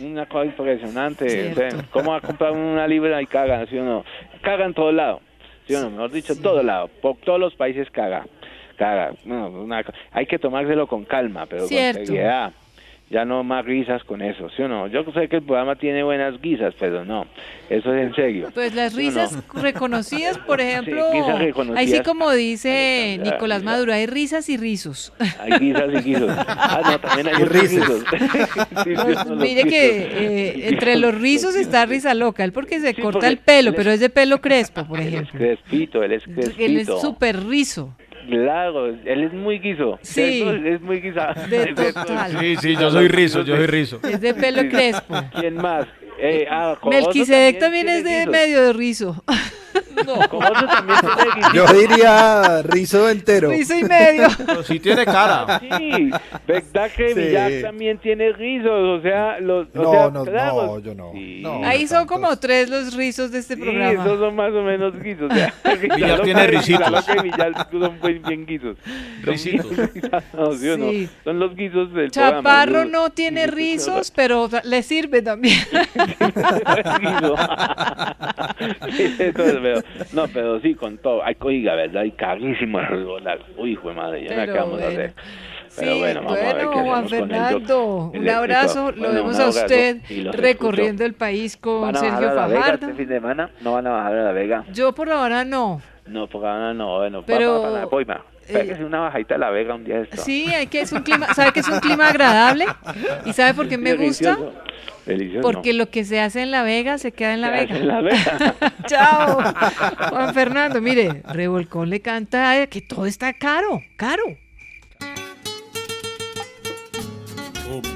Una 0.00 0.24
cosa 0.26 0.46
impresionante. 0.46 1.28
Cierto. 1.28 1.60
O 1.66 1.70
sea, 1.70 1.88
¿Cómo 1.90 2.12
va 2.12 2.16
a 2.16 2.20
comprar 2.22 2.52
una 2.52 2.86
libra 2.88 3.20
y 3.20 3.26
caga? 3.26 3.66
¿Sí 3.66 3.76
o 3.76 3.84
no? 3.84 4.04
Caga 4.40 4.64
en 4.64 4.72
todos 4.72 4.94
lados. 4.94 5.20
¿Sí 5.68 5.74
o 5.74 5.82
no? 5.82 5.90
Mejor 5.90 6.12
dicho, 6.12 6.32
en 6.32 6.40
todos 6.40 6.64
lados. 6.64 6.90
Por 7.02 7.16
todos 7.18 7.38
los 7.38 7.54
países 7.56 7.90
caga. 7.90 8.24
Caga. 8.76 9.12
No, 9.24 9.48
una 9.48 9.82
hay 10.12 10.26
que 10.26 10.38
tomárselo 10.38 10.86
con 10.86 11.04
calma, 11.04 11.46
pero 11.46 11.66
Cierto. 11.66 11.98
con 12.00 12.06
seriedad. 12.06 12.52
Ya 13.10 13.26
no 13.26 13.44
más 13.44 13.66
risas 13.66 14.02
con 14.04 14.22
eso, 14.22 14.48
¿sí 14.56 14.62
o 14.62 14.66
no? 14.66 14.86
Yo 14.88 15.04
sé 15.12 15.28
que 15.28 15.36
el 15.36 15.42
programa 15.42 15.76
tiene 15.76 16.02
buenas 16.02 16.40
guisas, 16.40 16.74
pero 16.80 17.04
no. 17.04 17.26
Eso 17.68 17.94
es 17.94 18.02
en 18.08 18.14
serio. 18.14 18.48
Pues 18.54 18.74
las 18.74 18.92
¿Sí 18.94 18.96
no? 18.96 19.02
risas 19.10 19.44
reconocidas, 19.52 20.38
por 20.38 20.58
ejemplo, 20.62 21.12
risas 21.12 21.38
reconocidas. 21.38 21.92
así 21.92 22.02
como 22.02 22.30
dice 22.32 23.20
Nicolás. 23.22 23.62
Maduro, 23.62 23.92
hay 23.92 24.06
risas 24.06 24.48
y 24.48 24.56
rizos. 24.56 25.12
Hay 25.38 25.52
guisas 25.60 25.84
y 25.92 25.98
guisos. 25.98 26.30
Ah, 26.48 26.80
no, 26.82 26.98
también 26.98 27.28
hay. 27.28 27.34
Sí, 27.68 27.68
sí, 27.78 27.80
Pues, 28.94 29.26
los 29.26 29.36
mire 29.38 29.64
que 29.64 29.96
eh, 30.02 30.68
entre 30.70 30.96
los 30.96 31.14
rizos 31.20 31.54
está 31.56 31.84
risa 31.86 32.14
loca, 32.14 32.42
él 32.42 32.52
porque 32.52 32.80
se 32.80 32.94
corta 32.94 33.12
porque 33.12 33.26
el 33.28 33.36
pelo, 33.38 33.70
es- 33.70 33.76
pero 33.76 33.90
es 33.90 34.00
de 34.00 34.08
pelo 34.10 34.40
crespo, 34.40 34.86
por 34.86 34.98
Él 34.98 35.08
es 35.08 35.14
ejemplo. 35.14 35.38
crespito, 35.38 36.02
él 36.02 36.12
es 36.12 36.26
Él 36.26 36.38
es 36.38 36.54
crespito. 36.54 37.00
súper 37.00 37.44
rizo. 37.44 37.94
Claro, 38.28 38.86
él 38.88 39.24
es 39.24 39.32
muy 39.32 39.58
guiso. 39.58 39.98
Sí. 40.02 40.42
Es 40.64 40.80
muy 40.80 41.00
guisa. 41.00 41.34
De 41.48 41.62
Es 41.76 41.94
total. 41.94 42.38
Sí, 42.38 42.56
sí, 42.56 42.76
yo 42.76 42.90
soy 42.90 43.08
rizo, 43.08 43.42
yo 43.42 43.56
soy 43.56 43.66
rizo. 43.66 44.00
Es 44.02 44.20
de 44.20 44.34
pelo 44.34 44.68
crespo. 44.68 45.14
¿Quién 45.38 45.56
más? 45.56 45.86
Eh, 46.18 46.46
ah, 46.48 46.76
Melquisedec 46.88 47.58
también 47.58 47.88
es 47.88 48.04
de 48.04 48.18
guisos. 48.18 48.32
medio 48.32 48.62
de 48.62 48.72
rizo. 48.72 49.24
No, 50.04 50.28
Cogoso 50.28 50.66
también 50.66 50.98
tiene 51.00 51.30
guisos. 51.36 51.52
Yo 51.54 51.66
diría 51.72 52.62
rizo 52.62 53.08
entero. 53.08 53.48
Rizo 53.50 53.74
y 53.78 53.84
medio. 53.84 54.26
Pero 54.46 54.62
sí 54.62 54.78
tiene 54.78 55.04
cara. 55.06 55.58
Sí, 55.60 56.10
verdad 56.46 56.90
que 56.94 57.08
Sí. 57.14 57.20
Millac 57.20 57.62
también 57.62 57.98
tiene 57.98 58.32
rizos, 58.32 58.98
o 58.98 59.00
sea, 59.00 59.40
los, 59.40 59.66
o 59.74 59.82
No, 59.82 59.90
sea, 59.92 60.10
no, 60.10 60.24
claro. 60.24 60.66
no, 60.66 60.78
yo 60.80 60.94
no. 60.94 61.12
Sí. 61.12 61.40
No, 61.42 61.64
Ahí 61.64 61.86
son 61.86 61.98
tantos. 62.06 62.16
como 62.20 62.36
tres 62.38 62.68
los 62.68 62.94
rizos 62.94 63.30
de 63.32 63.38
este 63.38 63.54
Sí, 63.54 63.60
programa. 63.62 63.92
esos 64.04 64.18
son 64.18 64.36
más 64.36 64.52
o 64.52 64.62
menos 64.62 65.00
guisos. 65.02 65.30
o 65.30 65.34
sea, 65.34 65.54
Villar 65.96 66.20
tiene 66.22 66.46
risitos. 66.48 66.90
Lo 66.90 67.02
que 67.04 67.22
Villar 67.22 67.52
son 67.70 68.00
bien, 68.02 68.22
bien 68.22 68.46
guisos. 68.46 68.76
Son 68.84 69.22
Risitos. 69.32 69.70
bien 69.76 69.90
guisados, 69.94 70.58
¿sí 70.58 70.68
o 70.68 70.76
no? 70.78 70.90
Sí. 70.90 71.08
Son 71.24 71.38
los 71.38 71.56
guisos 71.56 71.92
del 71.94 72.10
programa. 72.10 72.36
Chaparro 72.42 72.82
¿sí? 72.82 72.88
no 72.90 73.10
tiene 73.10 73.46
rizos, 73.46 74.10
pero 74.10 74.50
le 74.64 74.82
sirve 74.82 75.22
también. 75.22 75.58
Guiso. 77.00 77.36
Sí, 78.96 79.14
eso 79.18 79.42
es, 79.42 79.62
pero- 79.64 79.80
no, 80.12 80.28
pero 80.32 80.60
sí, 80.60 80.74
con 80.74 80.98
todo. 80.98 81.24
Hay 81.24 81.36
oiga, 81.40 81.74
¿verdad? 81.74 82.04
Y 82.04 82.12
carísimo 82.12 82.78
el. 82.80 83.06
Uy, 83.56 83.72
hijo 83.72 83.88
de 83.88 83.94
madre, 83.94 84.22
ya 84.24 84.28
Pero 84.36 84.52
qué 84.52 84.58
vamos 84.58 84.80
a 84.80 84.84
bueno. 84.84 84.88
hacer. 85.00 85.12
Sí, 85.76 85.98
bueno, 85.98 86.22
Juan 86.28 87.08
Fernando, 87.08 88.10
un 88.14 88.28
abrazo. 88.28 88.92
Lo 88.92 89.12
vemos 89.12 89.38
a 89.40 89.48
usted 89.48 89.98
recorriendo 90.32 91.02
escucho. 91.02 91.04
el 91.06 91.14
país 91.14 91.56
con 91.56 91.82
¿Van 91.82 91.96
a 91.96 92.00
bajar 92.00 92.10
Sergio 92.20 92.34
La 92.34 92.46
Vega 92.46 92.60
Fajardo. 92.60 92.86
este 92.86 92.96
fin 92.98 93.08
de 93.08 93.14
semana? 93.16 93.50
¿No 93.60 93.72
van 93.72 93.86
a 93.86 93.90
bajar 93.90 94.12
a 94.18 94.24
La 94.24 94.32
Vega? 94.32 94.64
Yo 94.72 94.92
por 94.94 95.10
ahora 95.10 95.44
no. 95.44 95.80
No, 96.06 96.28
por 96.28 96.44
ahora 96.46 96.72
no, 96.74 96.98
bueno, 96.98 97.22
Pero, 97.26 97.60
para, 97.62 97.72
para, 97.74 97.86
Poima. 97.88 98.24
eh, 98.48 98.76
una 98.84 99.00
bajadita 99.00 99.34
a 99.34 99.38
La 99.38 99.50
Vega 99.50 99.74
un 99.74 99.84
día 99.84 100.00
esto. 100.02 100.16
Sí, 100.22 100.46
hay 100.54 100.66
que 100.68 100.82
es 100.82 100.92
un 100.92 101.02
clima, 101.02 101.32
¿sabe 101.34 101.52
que 101.52 101.60
es 101.60 101.68
un 101.68 101.80
clima 101.80 102.08
agradable? 102.08 102.66
¿Y 103.24 103.32
sabe 103.32 103.54
por 103.54 103.68
qué 103.68 103.76
me 103.78 103.94
gusta? 103.94 104.38
Delicioso. 105.06 105.42
Porque 105.50 105.72
lo 105.74 105.90
que 105.90 106.04
se 106.04 106.20
hace 106.20 106.40
en 106.42 106.50
La 106.50 106.62
Vega 106.62 106.98
se 106.98 107.12
queda 107.12 107.34
en 107.34 107.40
La 107.40 107.48
Se 107.48 107.54
Vega. 107.54 107.76
en 107.76 107.88
La 107.88 108.00
Vega. 108.00 108.54
Chao. 108.86 109.38
Juan 110.10 110.32
Fernando, 110.34 110.80
mire, 110.80 111.22
Revolcón 111.26 111.90
le 111.90 112.00
canta 112.00 112.60
eh, 112.62 112.68
que 112.68 112.80
todo 112.80 113.06
está 113.06 113.32
caro, 113.32 113.82
caro. 113.96 114.22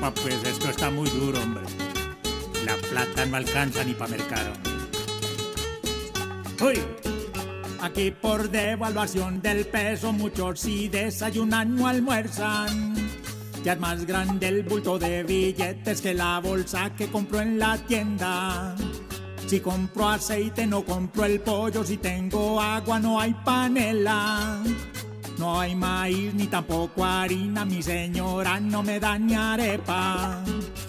Pues 0.01 0.43
esto 0.45 0.71
está 0.71 0.91
muy 0.91 1.09
duro, 1.11 1.41
hombre. 1.43 1.65
La 2.65 2.77
plata 2.77 3.27
no 3.27 3.37
alcanza 3.37 3.85
ni 3.85 3.95
para 3.95 4.11
mercado. 4.11 4.53
¡Uy! 6.61 6.81
Aquí 7.81 8.11
por 8.11 8.51
devaluación 8.51 9.41
del 9.41 9.67
peso 9.67 10.13
muchos 10.13 10.61
si 10.61 10.89
desayunan 10.89 11.77
no 11.77 11.87
almuerzan. 11.87 12.95
Ya 13.65 13.75
es 13.75 13.81
más 13.81 14.07
grande 14.07 14.49
el 14.49 14.63
bulto 14.63 14.99
de 14.99 15.23
billetes 15.25 16.01
que 16.01 16.15
la 16.15 16.41
bolsa 16.41 16.95
que 16.97 17.09
compró 17.09 17.41
en 17.41 17.59
la 17.59 17.77
tienda. 17.79 18.77
Si 19.47 19.61
compro 19.61 20.09
aceite 20.09 20.67
no 20.67 20.85
compro 20.85 21.25
el 21.25 21.41
pollo, 21.41 21.85
si 21.85 21.97
tengo 21.97 22.61
agua 22.61 22.99
no 23.01 23.21
hay 23.21 23.35
panela. 23.45 24.63
No 25.39 25.61
hay 25.61 25.77
maíz 25.77 26.35
ni 26.35 26.49
tampoco 26.49 27.05
harina, 27.05 27.65
mi 27.65 27.81
señora 27.81 28.59
no 28.59 28.83
me 28.83 28.99
da 28.99 29.17
ni 29.19 29.35
arepa. 29.35 30.43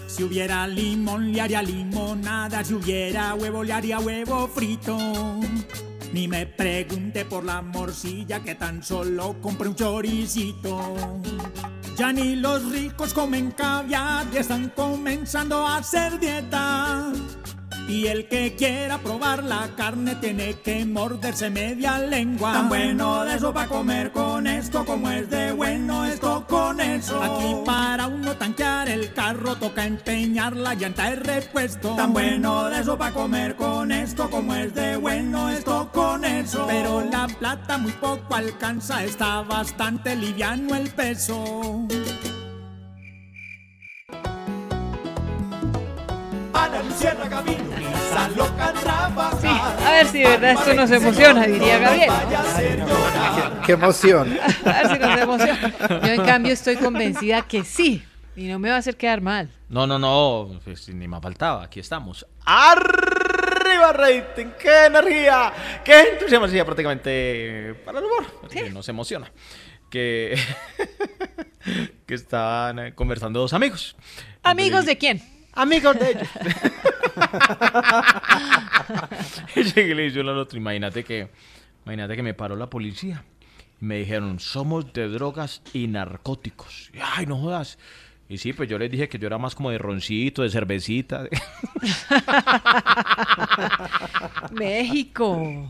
Si 0.08 0.24
hubiera 0.24 0.66
limón 0.66 1.32
le 1.32 1.40
haría 1.40 1.62
limonada, 1.62 2.64
si 2.64 2.74
hubiera 2.74 3.34
huevo 3.34 3.62
le 3.62 3.72
haría 3.72 4.00
huevo 4.00 4.48
frito. 4.48 4.98
Ni 6.12 6.26
me 6.26 6.46
pregunte 6.46 7.24
por 7.24 7.44
la 7.44 7.62
morcilla 7.62 8.40
que 8.40 8.56
tan 8.56 8.82
solo 8.82 9.36
compré 9.40 9.68
un 9.68 9.76
choricito. 9.76 10.96
Ya 11.96 12.12
ni 12.12 12.34
los 12.34 12.72
ricos 12.72 13.14
comen 13.14 13.52
caviar 13.52 14.26
y 14.32 14.38
están 14.38 14.70
comenzando 14.70 15.64
a 15.64 15.76
hacer 15.76 16.18
dieta. 16.18 17.12
Y 17.90 18.06
el 18.06 18.28
que 18.28 18.54
quiera 18.54 18.98
probar 18.98 19.42
la 19.42 19.74
carne 19.76 20.14
tiene 20.14 20.54
que 20.60 20.84
morderse 20.84 21.50
media 21.50 21.98
lengua. 21.98 22.52
Tan 22.52 22.68
bueno 22.68 23.24
de 23.24 23.34
eso 23.34 23.52
para 23.52 23.66
comer 23.66 24.12
con 24.12 24.46
esto, 24.46 24.84
como 24.84 25.10
es 25.10 25.28
de 25.28 25.50
bueno 25.50 26.04
esto 26.04 26.46
con 26.48 26.80
eso. 26.80 27.20
Aquí 27.20 27.52
para 27.66 28.06
uno 28.06 28.36
tanquear 28.36 28.88
el 28.88 29.12
carro 29.12 29.56
toca 29.56 29.84
empeñar 29.84 30.54
la 30.54 30.74
llanta 30.74 31.10
de 31.10 31.16
repuesto. 31.16 31.96
Tan 31.96 32.12
bueno 32.12 32.70
de 32.70 32.80
eso 32.80 32.96
para 32.96 33.12
comer 33.12 33.56
con 33.56 33.90
esto, 33.90 34.30
como 34.30 34.54
es 34.54 34.72
de 34.72 34.96
bueno 34.96 35.50
esto 35.50 35.90
con 35.92 36.24
eso. 36.24 36.66
Pero 36.68 37.00
la 37.10 37.26
plata 37.26 37.76
muy 37.76 37.92
poco 37.92 38.36
alcanza, 38.36 39.02
está 39.02 39.42
bastante 39.42 40.14
liviano 40.14 40.76
el 40.76 40.90
peso. 40.90 41.88
Vino 46.60 47.76
risa 47.76 48.28
loca 48.36 48.68
a 48.68 48.72
trabajar. 48.74 49.86
A 49.86 49.92
ver 49.92 50.06
si 50.08 50.18
de 50.18 50.28
verdad 50.28 50.50
esto 50.50 50.74
nos 50.74 50.90
emociona, 50.90 51.46
diría 51.46 51.78
Gabriel. 51.78 52.10
Qué 53.64 53.72
emoción. 53.72 54.38
A 54.64 54.82
ver 54.82 54.88
si 54.88 54.98
nos 54.98 55.20
emociona. 55.20 55.74
Yo 55.88 56.12
en 56.12 56.24
cambio 56.24 56.52
estoy 56.52 56.76
convencida 56.76 57.42
que 57.42 57.64
sí. 57.64 58.04
Y 58.36 58.48
no 58.48 58.58
me 58.58 58.68
va 58.68 58.76
a 58.76 58.78
hacer 58.78 58.96
quedar 58.96 59.20
mal. 59.20 59.48
No, 59.68 59.86
no, 59.86 59.98
no, 59.98 60.60
pues, 60.64 60.88
ni 60.90 61.08
me 61.08 61.20
faltaba, 61.20 61.64
aquí 61.64 61.80
estamos. 61.80 62.26
¡Arriba 62.44 63.92
rating! 63.92 64.48
¡Qué 64.58 64.86
energía! 64.86 65.52
¡Qué 65.84 66.12
entusiasmo! 66.12 66.46
Sí, 66.48 66.62
prácticamente 66.62 67.74
para 67.84 67.98
el 67.98 68.04
humor, 68.04 68.26
porque 68.40 68.70
nos 68.70 68.88
emociona. 68.88 69.32
Que, 69.88 70.38
que 72.06 72.14
estaban 72.14 72.78
eh, 72.78 72.94
conversando 72.94 73.40
dos 73.40 73.52
amigos. 73.52 73.96
¿Amigos 74.42 74.86
de 74.86 74.98
quién? 74.98 75.39
Amigos 75.60 75.98
de 75.98 76.10
ellos. 76.10 76.28
y 79.56 79.62
llegué 79.62 79.90
y 79.90 79.94
le 79.94 80.02
dije 80.04 80.20
uno 80.20 80.30
al 80.30 80.38
otro, 80.38 80.58
imagínate 80.58 81.04
que, 81.04 81.28
imagínate 81.84 82.16
que 82.16 82.22
me 82.22 82.32
paró 82.32 82.56
la 82.56 82.70
policía. 82.70 83.24
Y 83.78 83.84
me 83.84 83.96
dijeron, 83.96 84.40
somos 84.40 84.90
de 84.94 85.08
drogas 85.08 85.60
y 85.74 85.86
narcóticos. 85.86 86.90
Y, 86.94 86.98
Ay, 87.02 87.26
no 87.26 87.36
jodas. 87.36 87.78
Y 88.30 88.38
sí, 88.38 88.54
pues 88.54 88.70
yo 88.70 88.78
les 88.78 88.90
dije 88.90 89.10
que 89.10 89.18
yo 89.18 89.26
era 89.26 89.36
más 89.36 89.54
como 89.54 89.70
de 89.70 89.76
roncito, 89.76 90.42
de 90.42 90.48
cervecita. 90.48 91.24
México. 94.52 95.68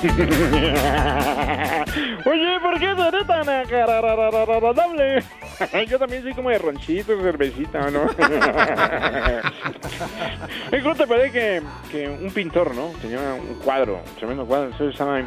Oye, 2.24 2.60
¿por 2.60 2.78
qué 2.78 2.86
eres 2.86 3.26
tan 3.26 3.46
agradable? 3.48 5.24
Yo 5.88 5.98
también 5.98 6.22
soy 6.22 6.32
como 6.32 6.48
de 6.48 6.56
ronchito, 6.58 7.20
cervecita, 7.20 7.90
¿no? 7.90 8.06
Como 10.82 10.94
te 10.94 11.06
parece 11.06 11.62
que, 11.90 12.08
un 12.08 12.30
pintor, 12.30 12.74
¿no? 12.74 12.92
Tenía 13.02 13.34
un 13.34 13.56
cuadro, 13.62 13.96
un 13.96 14.16
tremendo 14.16 14.46
cuadro, 14.46 14.68
entonces 14.68 14.94
estaba 14.94 15.20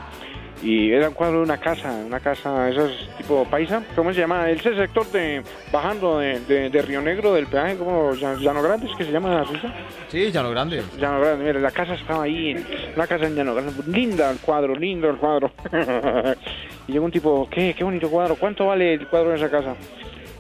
y 0.64 0.93
era 0.93 1.09
un 1.09 1.14
cuadro 1.14 1.39
de 1.39 1.43
una 1.43 1.57
casa, 1.57 1.91
una 1.91 2.22
casa, 2.22 2.70
esos 2.70 3.09
tipo 3.18 3.43
paisa, 3.45 3.84
¿cómo 3.95 4.14
se 4.14 4.22
llama? 4.22 4.49
Ese 4.49 4.74
sector 4.76 5.05
de, 5.11 5.43
bajando 5.72 6.20
de, 6.20 6.39
de, 6.39 6.70
de 6.70 6.82
Río 6.82 7.01
Negro 7.01 7.34
del 7.34 7.47
peaje, 7.47 7.78
como 7.78 8.14
Llano 8.14 8.64
Grande, 8.64 8.88
¿es 8.89 8.95
que 8.95 9.03
se 9.03 9.11
llama 9.11 9.41
la 9.41 9.45
Suiza? 9.45 9.74
Sí, 10.07 10.32
Llano 10.32 10.51
Grande. 10.51 10.82
Llano 10.97 11.20
Grande, 11.20 11.43
mire, 11.43 11.59
la 11.59 11.72
casa 11.72 11.95
estaba 11.95 12.24
ahí, 12.24 12.55
una 12.95 13.07
casa 13.07 13.26
en 13.26 13.36
Llano 13.36 13.55
Grande, 13.55 13.74
linda 13.88 14.32
el 14.32 14.38
cuadro, 14.38 14.74
lindo 14.74 15.09
el 15.09 15.18
cuadro. 15.18 15.51
y 16.88 16.93
llegó 16.93 17.05
un 17.05 17.11
tipo, 17.11 17.49
¿qué? 17.51 17.76
Qué 17.78 17.84
bonito 17.84 18.09
cuadro, 18.09 18.38
¿cuánto 18.38 18.68
vale 18.68 18.93
el 18.93 19.07
cuadro 19.07 19.32
de 19.32 19.36
esa 19.36 19.49
casa? 19.49 19.76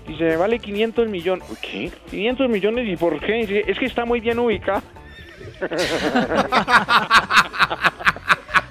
Dice, 0.07 0.37
vale 0.37 0.59
500 0.59 1.09
millones. 1.09 1.45
¿Qué? 1.61 1.91
¿500 2.11 2.47
millones? 2.47 2.87
¿Y 2.87 2.95
por 2.95 3.19
qué? 3.19 3.33
Dice, 3.33 3.65
es 3.67 3.77
que 3.77 3.85
está 3.85 4.05
muy 4.05 4.21
bien 4.21 4.39
ubicado. 4.39 4.81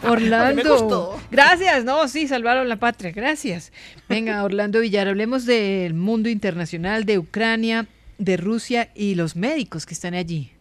Orlando. 0.09 1.19
Gracias, 1.31 1.85
no, 1.85 2.09
sí, 2.09 2.29
salvaron 2.29 2.69
la 2.69 2.77
patria, 2.77 3.13
gracias. 3.13 3.73
Venga, 4.09 4.43
Orlando 4.45 4.81
Villar, 4.81 5.09
hablemos 5.09 5.47
del 5.47 5.95
mundo 5.95 6.29
internacional, 6.29 7.05
de 7.05 7.19
Ucrania, 7.19 7.87
de 8.19 8.37
Rusia 8.37 8.91
y 8.95 9.15
los 9.15 9.37
médicos 9.37 9.87
que 9.87 9.95
están 9.95 10.15
allí. 10.15 10.53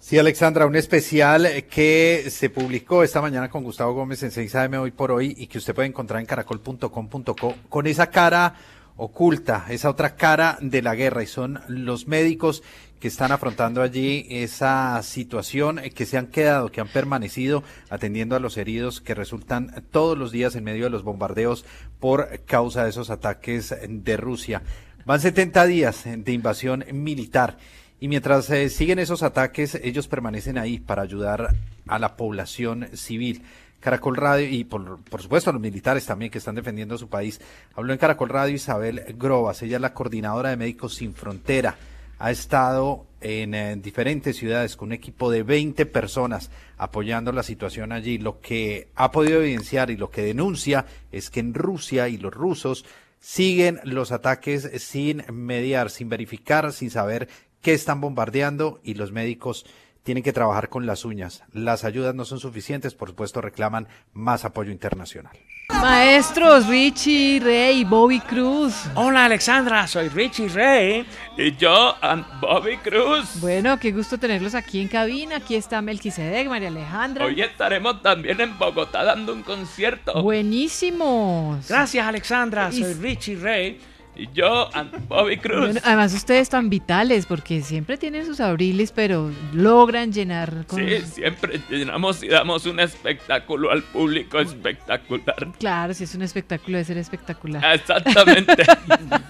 Sí, 0.00 0.16
Alexandra, 0.16 0.64
un 0.66 0.76
especial 0.76 1.64
que 1.68 2.26
se 2.30 2.50
publicó 2.50 3.02
esta 3.02 3.20
mañana 3.20 3.50
con 3.50 3.64
Gustavo 3.64 3.94
Gómez 3.94 4.22
en 4.22 4.30
6am 4.30 4.80
hoy 4.80 4.92
por 4.92 5.10
hoy 5.10 5.34
y 5.36 5.48
que 5.48 5.58
usted 5.58 5.74
puede 5.74 5.88
encontrar 5.88 6.20
en 6.20 6.26
caracol.com.co 6.26 7.54
con 7.68 7.86
esa 7.86 8.08
cara 8.08 8.54
oculta, 8.96 9.66
esa 9.68 9.90
otra 9.90 10.16
cara 10.16 10.58
de 10.60 10.82
la 10.82 10.94
guerra 10.94 11.22
y 11.22 11.26
son 11.26 11.60
los 11.68 12.06
médicos 12.06 12.62
que 13.00 13.08
están 13.08 13.32
afrontando 13.32 13.82
allí 13.82 14.26
esa 14.28 15.02
situación, 15.02 15.78
eh, 15.78 15.90
que 15.90 16.06
se 16.06 16.18
han 16.18 16.26
quedado, 16.26 16.70
que 16.70 16.80
han 16.80 16.88
permanecido 16.88 17.62
atendiendo 17.90 18.36
a 18.36 18.40
los 18.40 18.56
heridos 18.56 19.00
que 19.00 19.14
resultan 19.14 19.84
todos 19.90 20.18
los 20.18 20.32
días 20.32 20.54
en 20.56 20.64
medio 20.64 20.84
de 20.84 20.90
los 20.90 21.04
bombardeos 21.04 21.64
por 22.00 22.40
causa 22.44 22.84
de 22.84 22.90
esos 22.90 23.10
ataques 23.10 23.74
de 23.88 24.16
Rusia. 24.16 24.62
Van 25.04 25.20
70 25.20 25.66
días 25.66 26.04
de 26.04 26.32
invasión 26.32 26.84
militar 26.92 27.56
y 28.00 28.08
mientras 28.08 28.48
eh, 28.50 28.68
siguen 28.68 28.98
esos 28.98 29.22
ataques, 29.22 29.74
ellos 29.76 30.06
permanecen 30.06 30.58
ahí 30.58 30.78
para 30.78 31.02
ayudar 31.02 31.54
a 31.86 31.98
la 31.98 32.16
población 32.16 32.88
civil. 32.94 33.42
Caracol 33.80 34.16
Radio 34.16 34.48
y 34.48 34.64
por, 34.64 35.02
por 35.04 35.22
supuesto 35.22 35.50
a 35.50 35.52
los 35.52 35.62
militares 35.62 36.04
también 36.04 36.30
que 36.30 36.38
están 36.38 36.56
defendiendo 36.56 36.98
su 36.98 37.08
país. 37.08 37.40
Habló 37.74 37.92
en 37.92 37.98
Caracol 37.98 38.28
Radio 38.28 38.54
Isabel 38.54 39.04
Grobas, 39.16 39.62
ella 39.62 39.76
es 39.76 39.82
la 39.82 39.94
coordinadora 39.94 40.50
de 40.50 40.56
Médicos 40.56 40.94
Sin 40.94 41.14
Frontera. 41.14 41.76
Ha 42.18 42.30
estado 42.30 43.06
en, 43.20 43.54
eh, 43.54 43.76
diferentes 43.76 44.36
ciudades 44.36 44.76
con 44.76 44.88
un 44.88 44.92
equipo 44.92 45.30
de 45.30 45.42
20 45.42 45.86
personas 45.86 46.50
apoyando 46.76 47.32
la 47.32 47.42
situación 47.42 47.92
allí. 47.92 48.18
Lo 48.18 48.40
que 48.40 48.88
ha 48.94 49.10
podido 49.10 49.40
evidenciar 49.42 49.90
y 49.90 49.96
lo 49.96 50.10
que 50.10 50.22
denuncia 50.22 50.86
es 51.12 51.30
que 51.30 51.40
en 51.40 51.54
Rusia 51.54 52.08
y 52.08 52.18
los 52.18 52.32
rusos 52.32 52.84
siguen 53.20 53.80
los 53.84 54.12
ataques 54.12 54.70
sin 54.78 55.24
mediar, 55.32 55.90
sin 55.90 56.08
verificar, 56.08 56.72
sin 56.72 56.90
saber 56.90 57.28
qué 57.62 57.74
están 57.74 58.00
bombardeando 58.00 58.80
y 58.84 58.94
los 58.94 59.12
médicos 59.12 59.66
tienen 60.08 60.24
que 60.24 60.32
trabajar 60.32 60.70
con 60.70 60.86
las 60.86 61.04
uñas. 61.04 61.42
Las 61.52 61.84
ayudas 61.84 62.14
no 62.14 62.24
son 62.24 62.40
suficientes, 62.40 62.94
por 62.94 63.10
supuesto 63.10 63.42
reclaman 63.42 63.88
más 64.14 64.46
apoyo 64.46 64.72
internacional. 64.72 65.36
Maestros, 65.82 66.66
Richie, 66.66 67.40
Rey, 67.40 67.84
Bobby 67.84 68.18
Cruz. 68.20 68.74
Hola 68.94 69.26
Alexandra, 69.26 69.86
soy 69.86 70.08
Richie 70.08 70.48
Rey. 70.48 71.04
Y 71.36 71.54
yo, 71.56 71.94
Bobby 72.40 72.78
Cruz. 72.78 73.38
Bueno, 73.42 73.78
qué 73.78 73.92
gusto 73.92 74.16
tenerlos 74.16 74.54
aquí 74.54 74.80
en 74.80 74.88
cabina. 74.88 75.36
Aquí 75.36 75.56
está 75.56 75.82
Melquisedec, 75.82 76.48
María 76.48 76.68
Alejandra. 76.68 77.26
Hoy 77.26 77.42
estaremos 77.42 78.00
también 78.00 78.40
en 78.40 78.58
Bogotá 78.58 79.04
dando 79.04 79.34
un 79.34 79.42
concierto. 79.42 80.22
Buenísimos. 80.22 81.68
Gracias 81.68 82.06
Alexandra, 82.06 82.72
soy 82.72 82.92
Y- 82.92 82.94
Richie 82.94 83.36
Rey. 83.36 83.78
Y 84.18 84.28
yo, 84.34 84.68
and 84.74 84.90
Bobby 85.06 85.36
Cruz. 85.36 85.60
Bueno, 85.60 85.80
además 85.84 86.12
ustedes 86.12 86.48
tan 86.48 86.68
vitales 86.68 87.24
porque 87.24 87.62
siempre 87.62 87.96
tienen 87.96 88.26
sus 88.26 88.40
abriles, 88.40 88.90
pero 88.90 89.30
logran 89.52 90.12
llenar 90.12 90.66
con... 90.66 90.80
Sí, 90.80 91.02
siempre 91.02 91.60
llenamos 91.70 92.24
y 92.24 92.28
damos 92.28 92.66
un 92.66 92.80
espectáculo 92.80 93.70
al 93.70 93.84
público 93.84 94.40
espectacular. 94.40 95.52
Claro, 95.60 95.94
si 95.94 96.02
es 96.02 96.16
un 96.16 96.22
espectáculo, 96.22 96.78
debe 96.78 96.84
ser 96.84 96.98
espectacular. 96.98 97.64
Exactamente. 97.76 98.64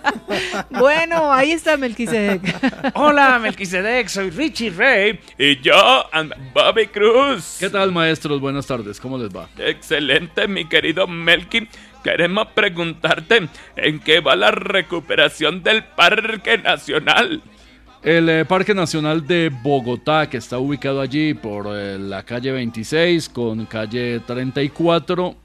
bueno, 0.71 1.31
ahí 1.31 1.53
está 1.53 1.77
Melquisedec. 1.77 2.41
Hola 2.95 3.39
Melquisedec, 3.39 4.09
soy 4.09 4.31
Richie 4.31 4.71
Rey. 4.71 5.21
Y 5.37 5.61
yo, 5.61 6.07
and 6.13 6.33
Bobby 6.55 6.87
Cruz. 6.87 7.59
¿Qué 7.61 7.69
tal, 7.69 7.93
maestros? 7.93 8.41
Buenas 8.41 8.67
tardes, 8.67 8.99
¿cómo 8.99 9.19
les 9.19 9.29
va? 9.29 9.51
Excelente, 9.59 10.49
mi 10.49 10.67
querido 10.67 11.07
Melky. 11.07 11.69
Queremos 12.11 12.49
preguntarte 12.55 13.51
en 13.77 14.01
qué 14.01 14.21
va 14.21 14.35
la 14.35 14.51
recuperación 14.51 15.63
del 15.63 15.85
Parque 15.85 16.57
Nacional. 16.57 17.43
El 18.03 18.31
eh, 18.31 18.47
Parque 18.47 18.73
Nacional 18.73 19.27
de 19.27 19.51
Bogotá, 19.51 20.27
que 20.31 20.39
está 20.39 20.59
ubicado 20.59 21.03
allí 21.03 21.35
por 21.35 21.67
eh, 21.69 21.99
la 21.99 22.23
calle 22.23 22.51
26 22.53 23.29
con 23.29 23.67
calle 23.67 24.21
34, 24.21 25.37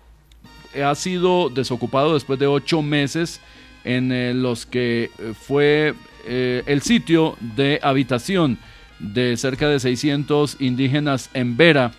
eh, 0.73 0.83
ha 0.83 0.95
sido 0.95 1.49
desocupado 1.49 2.13
después 2.13 2.39
de 2.39 2.47
ocho 2.47 2.81
meses 2.81 3.41
en 3.83 4.41
los 4.41 4.65
que 4.65 5.11
fue 5.45 5.93
el 6.25 6.81
sitio 6.81 7.35
de 7.41 7.81
habitación 7.83 8.57
de 8.99 9.35
cerca 9.35 9.67
de 9.67 9.81
600 9.81 10.61
indígenas 10.61 11.29
en 11.33 11.57
Vera 11.57 11.91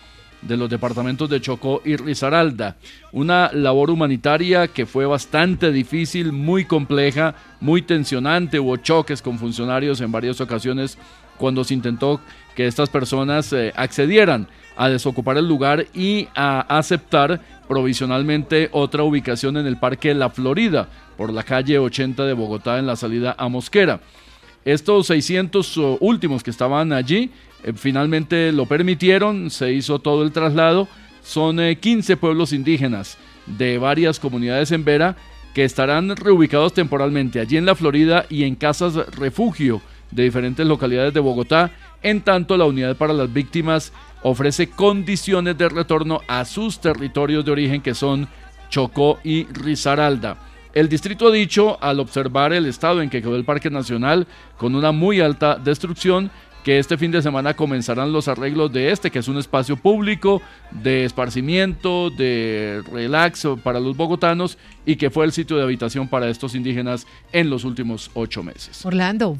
de 0.47 0.57
los 0.57 0.69
departamentos 0.69 1.29
de 1.29 1.41
Chocó 1.41 1.81
y 1.83 1.95
Risaralda. 1.95 2.77
Una 3.11 3.51
labor 3.51 3.89
humanitaria 3.89 4.67
que 4.67 4.85
fue 4.85 5.05
bastante 5.05 5.71
difícil, 5.71 6.31
muy 6.31 6.65
compleja, 6.65 7.35
muy 7.59 7.81
tensionante. 7.81 8.59
Hubo 8.59 8.77
choques 8.77 9.21
con 9.21 9.39
funcionarios 9.39 10.01
en 10.01 10.11
varias 10.11 10.39
ocasiones 10.41 10.97
cuando 11.37 11.63
se 11.63 11.73
intentó 11.73 12.21
que 12.55 12.67
estas 12.67 12.89
personas 12.89 13.51
eh, 13.53 13.73
accedieran 13.75 14.47
a 14.77 14.89
desocupar 14.89 15.37
el 15.37 15.47
lugar 15.47 15.87
y 15.93 16.27
a 16.35 16.61
aceptar 16.77 17.41
provisionalmente 17.67 18.69
otra 18.71 19.03
ubicación 19.03 19.57
en 19.57 19.65
el 19.65 19.77
Parque 19.77 20.13
La 20.13 20.29
Florida, 20.29 20.87
por 21.17 21.31
la 21.31 21.43
calle 21.43 21.79
80 21.79 22.25
de 22.25 22.33
Bogotá 22.33 22.77
en 22.77 22.85
la 22.85 22.95
salida 22.95 23.35
a 23.37 23.47
Mosquera. 23.47 23.99
Estos 24.63 25.07
600 25.07 25.77
uh, 25.77 25.97
últimos 25.99 26.43
que 26.43 26.49
estaban 26.49 26.91
allí 26.91 27.31
finalmente 27.73 28.51
lo 28.51 28.65
permitieron, 28.65 29.49
se 29.49 29.73
hizo 29.73 29.99
todo 29.99 30.23
el 30.23 30.31
traslado. 30.31 30.87
Son 31.23 31.59
eh, 31.59 31.77
15 31.77 32.17
pueblos 32.17 32.53
indígenas 32.53 33.17
de 33.45 33.77
varias 33.77 34.19
comunidades 34.19 34.71
en 34.71 34.85
Vera 34.85 35.15
que 35.53 35.63
estarán 35.63 36.15
reubicados 36.15 36.73
temporalmente 36.73 37.39
allí 37.39 37.57
en 37.57 37.65
la 37.65 37.75
Florida 37.75 38.25
y 38.29 38.43
en 38.43 38.55
casas 38.55 38.95
refugio 39.15 39.81
de 40.11 40.23
diferentes 40.23 40.65
localidades 40.65 41.13
de 41.13 41.19
Bogotá. 41.19 41.71
En 42.03 42.21
tanto, 42.21 42.57
la 42.57 42.65
unidad 42.65 42.95
para 42.97 43.13
las 43.13 43.31
víctimas 43.31 43.93
ofrece 44.21 44.69
condiciones 44.69 45.57
de 45.57 45.69
retorno 45.69 46.21
a 46.27 46.45
sus 46.45 46.79
territorios 46.79 47.45
de 47.45 47.51
origen 47.51 47.81
que 47.81 47.95
son 47.95 48.27
Chocó 48.69 49.19
y 49.23 49.45
Risaralda. 49.45 50.37
El 50.73 50.89
distrito 50.89 51.29
ha 51.29 51.31
dicho, 51.31 51.77
al 51.81 52.01
observar 52.01 52.51
el 52.51 52.65
estado 52.65 53.01
en 53.01 53.09
que 53.09 53.21
quedó 53.21 53.37
el 53.37 53.45
Parque 53.45 53.69
Nacional 53.69 54.27
con 54.57 54.75
una 54.75 54.91
muy 54.91 55.21
alta 55.21 55.55
destrucción, 55.55 56.31
que 56.65 56.79
este 56.79 56.97
fin 56.97 57.11
de 57.11 57.21
semana 57.21 57.55
comenzarán 57.55 58.11
los 58.11 58.27
arreglos 58.27 58.73
de 58.73 58.91
este, 58.91 59.11
que 59.11 59.19
es 59.19 59.27
un 59.27 59.37
espacio 59.37 59.77
público 59.77 60.41
de 60.71 61.05
esparcimiento, 61.05 62.09
de 62.09 62.81
relax 62.91 63.47
para 63.63 63.79
los 63.79 63.95
bogotanos 63.95 64.57
y 64.83 64.95
que 64.95 65.11
fue 65.11 65.25
el 65.25 65.31
sitio 65.31 65.57
de 65.57 65.63
habitación 65.63 66.07
para 66.07 66.27
estos 66.27 66.55
indígenas 66.55 67.05
en 67.31 67.51
los 67.51 67.65
últimos 67.65 68.09
ocho 68.15 68.41
meses. 68.41 68.83
Orlando. 68.83 69.37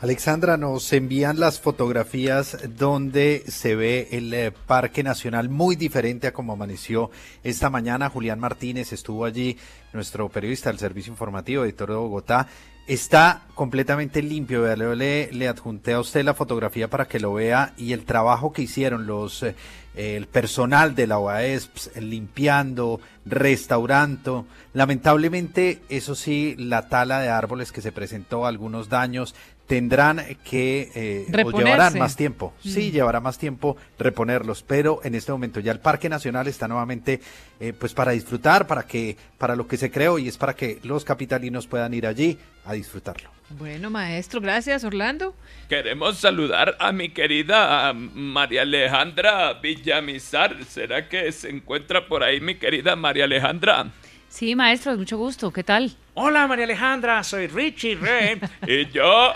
Alexandra, 0.00 0.56
nos 0.56 0.92
envían 0.92 1.38
las 1.38 1.60
fotografías 1.60 2.58
donde 2.76 3.44
se 3.46 3.76
ve 3.76 4.08
el 4.10 4.34
eh, 4.34 4.50
Parque 4.50 5.04
Nacional 5.04 5.48
muy 5.48 5.76
diferente 5.76 6.26
a 6.26 6.32
como 6.32 6.54
amaneció 6.54 7.12
esta 7.44 7.70
mañana. 7.70 8.10
Julián 8.10 8.40
Martínez 8.40 8.92
estuvo 8.92 9.24
allí, 9.24 9.56
nuestro 9.92 10.28
periodista 10.28 10.70
del 10.70 10.80
Servicio 10.80 11.12
Informativo, 11.12 11.62
editor 11.62 11.90
de 11.90 11.94
Bogotá. 11.94 12.48
Está 12.86 13.42
completamente 13.54 14.22
limpio. 14.22 14.66
Le, 14.96 15.30
le- 15.32 15.48
adjunté 15.48 15.92
a 15.92 16.00
usted 16.00 16.24
la 16.24 16.34
fotografía 16.34 16.88
para 16.88 17.06
que 17.06 17.20
lo 17.20 17.32
vea 17.34 17.72
y 17.76 17.92
el 17.92 18.04
trabajo 18.04 18.52
que 18.52 18.62
hicieron 18.62 19.06
los 19.06 19.44
eh, 19.44 19.54
el 19.94 20.26
personal 20.26 20.94
de 20.94 21.06
la 21.06 21.18
OAESP 21.18 21.96
limpiando, 22.00 23.00
restaurando. 23.24 24.46
Lamentablemente, 24.72 25.80
eso 25.90 26.14
sí, 26.14 26.56
la 26.58 26.88
tala 26.88 27.20
de 27.20 27.28
árboles 27.28 27.70
que 27.72 27.82
se 27.82 27.92
presentó, 27.92 28.46
algunos 28.46 28.88
daños, 28.88 29.34
tendrán 29.66 30.22
que 30.44 30.90
eh, 30.94 31.44
o 31.44 31.50
llevarán 31.50 31.98
más 31.98 32.16
tiempo. 32.16 32.52
Sí, 32.62 32.90
llevará 32.90 33.20
más 33.20 33.38
tiempo 33.38 33.76
reponerlos, 33.98 34.62
pero 34.62 35.00
en 35.04 35.14
este 35.14 35.32
momento 35.32 35.60
ya 35.60 35.72
el 35.72 35.80
Parque 35.80 36.08
Nacional 36.08 36.46
está 36.48 36.68
nuevamente 36.68 37.20
eh, 37.60 37.72
pues 37.72 37.94
para 37.94 38.12
disfrutar, 38.12 38.66
para 38.66 38.86
que 38.86 39.16
para 39.38 39.56
lo 39.56 39.66
que 39.66 39.76
se 39.76 39.90
creó 39.90 40.18
y 40.18 40.28
es 40.28 40.36
para 40.36 40.54
que 40.54 40.78
los 40.82 41.04
capitalinos 41.04 41.66
puedan 41.66 41.94
ir 41.94 42.06
allí 42.06 42.38
a 42.64 42.74
disfrutarlo. 42.74 43.30
Bueno, 43.50 43.90
maestro, 43.90 44.40
gracias, 44.40 44.84
Orlando. 44.84 45.34
Queremos 45.68 46.18
saludar 46.18 46.76
a 46.78 46.92
mi 46.92 47.10
querida 47.10 47.88
ah, 47.88 47.92
María 47.92 48.62
Alejandra 48.62 49.54
Villamizar. 49.54 50.64
¿Será 50.64 51.08
que 51.08 51.30
se 51.32 51.50
encuentra 51.50 52.06
por 52.06 52.22
ahí 52.22 52.40
mi 52.40 52.54
querida 52.54 52.96
María 52.96 53.24
Alejandra? 53.24 53.90
Sí, 54.32 54.56
maestro, 54.56 54.96
mucho 54.96 55.18
gusto. 55.18 55.52
¿Qué 55.52 55.62
tal? 55.62 55.92
Hola 56.14 56.46
María 56.46 56.64
Alejandra, 56.64 57.22
soy 57.22 57.48
Richie 57.48 57.96
Ray. 57.96 58.40
Y 58.66 58.90
yo 58.90 59.34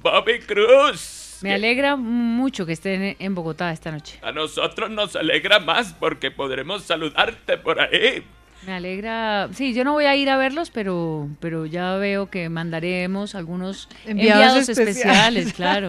Bobby 0.00 0.38
Cruz. 0.40 1.36
Me 1.42 1.52
alegra 1.52 1.96
mucho 1.96 2.64
que 2.64 2.72
estén 2.72 3.14
en 3.18 3.34
Bogotá 3.34 3.70
esta 3.70 3.90
noche. 3.90 4.18
A 4.22 4.32
nosotros 4.32 4.88
nos 4.88 5.16
alegra 5.16 5.58
más 5.58 5.92
porque 5.92 6.30
podremos 6.30 6.82
saludarte 6.84 7.58
por 7.58 7.78
ahí. 7.78 8.24
Me 8.66 8.72
alegra. 8.74 9.48
Sí, 9.54 9.72
yo 9.72 9.84
no 9.84 9.92
voy 9.92 10.04
a 10.06 10.14
ir 10.16 10.28
a 10.28 10.36
verlos, 10.36 10.70
pero, 10.70 11.28
pero 11.40 11.64
ya 11.64 11.94
veo 11.96 12.28
que 12.28 12.48
mandaremos 12.48 13.34
algunos 13.34 13.88
Enviados 14.04 14.68
enviados, 14.68 14.68
especiales. 14.68 15.46
especiales, 15.46 15.52
claro. 15.54 15.88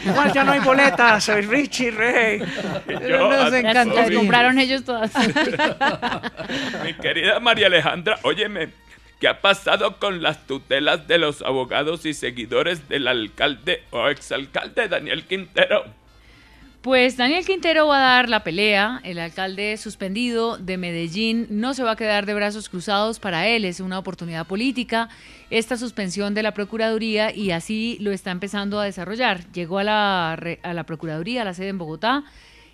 Igual 0.06 0.32
ya 0.32 0.44
no 0.44 0.52
hay 0.52 0.60
boletas, 0.60 1.24
soy 1.24 1.42
Richie 1.42 1.90
Ray. 1.90 2.38
yo 2.88 3.28
Las- 3.30 3.52
a 3.52 3.84
las 3.84 4.10
compraron 4.12 4.58
ellos 4.58 4.84
todas. 4.84 5.12
Mi 6.84 6.94
querida 6.94 7.40
María 7.40 7.66
Alejandra, 7.66 8.18
óyeme, 8.22 8.68
¿qué 9.20 9.28
ha 9.28 9.40
pasado 9.40 9.98
con 9.98 10.22
las 10.22 10.46
tutelas 10.46 11.06
de 11.08 11.18
los 11.18 11.42
abogados 11.42 12.06
y 12.06 12.14
seguidores 12.14 12.88
del 12.88 13.08
alcalde 13.08 13.82
o 13.90 14.08
exalcalde 14.08 14.88
Daniel 14.88 15.24
Quintero? 15.24 15.84
Pues 16.86 17.16
Daniel 17.16 17.44
Quintero 17.44 17.88
va 17.88 17.96
a 17.96 18.14
dar 18.14 18.28
la 18.28 18.44
pelea. 18.44 19.00
El 19.02 19.18
alcalde 19.18 19.76
suspendido 19.76 20.56
de 20.56 20.76
Medellín 20.76 21.48
no 21.50 21.74
se 21.74 21.82
va 21.82 21.90
a 21.90 21.96
quedar 21.96 22.26
de 22.26 22.34
brazos 22.34 22.68
cruzados 22.68 23.18
para 23.18 23.48
él. 23.48 23.64
Es 23.64 23.80
una 23.80 23.98
oportunidad 23.98 24.46
política 24.46 25.08
esta 25.50 25.76
suspensión 25.76 26.32
de 26.32 26.44
la 26.44 26.54
Procuraduría 26.54 27.34
y 27.34 27.50
así 27.50 27.98
lo 28.00 28.12
está 28.12 28.30
empezando 28.30 28.78
a 28.78 28.84
desarrollar. 28.84 29.50
Llegó 29.50 29.80
a 29.80 29.82
la, 29.82 30.34
a 30.34 30.74
la 30.74 30.84
Procuraduría, 30.84 31.42
a 31.42 31.44
la 31.44 31.54
sede 31.54 31.70
en 31.70 31.78
Bogotá, 31.78 32.22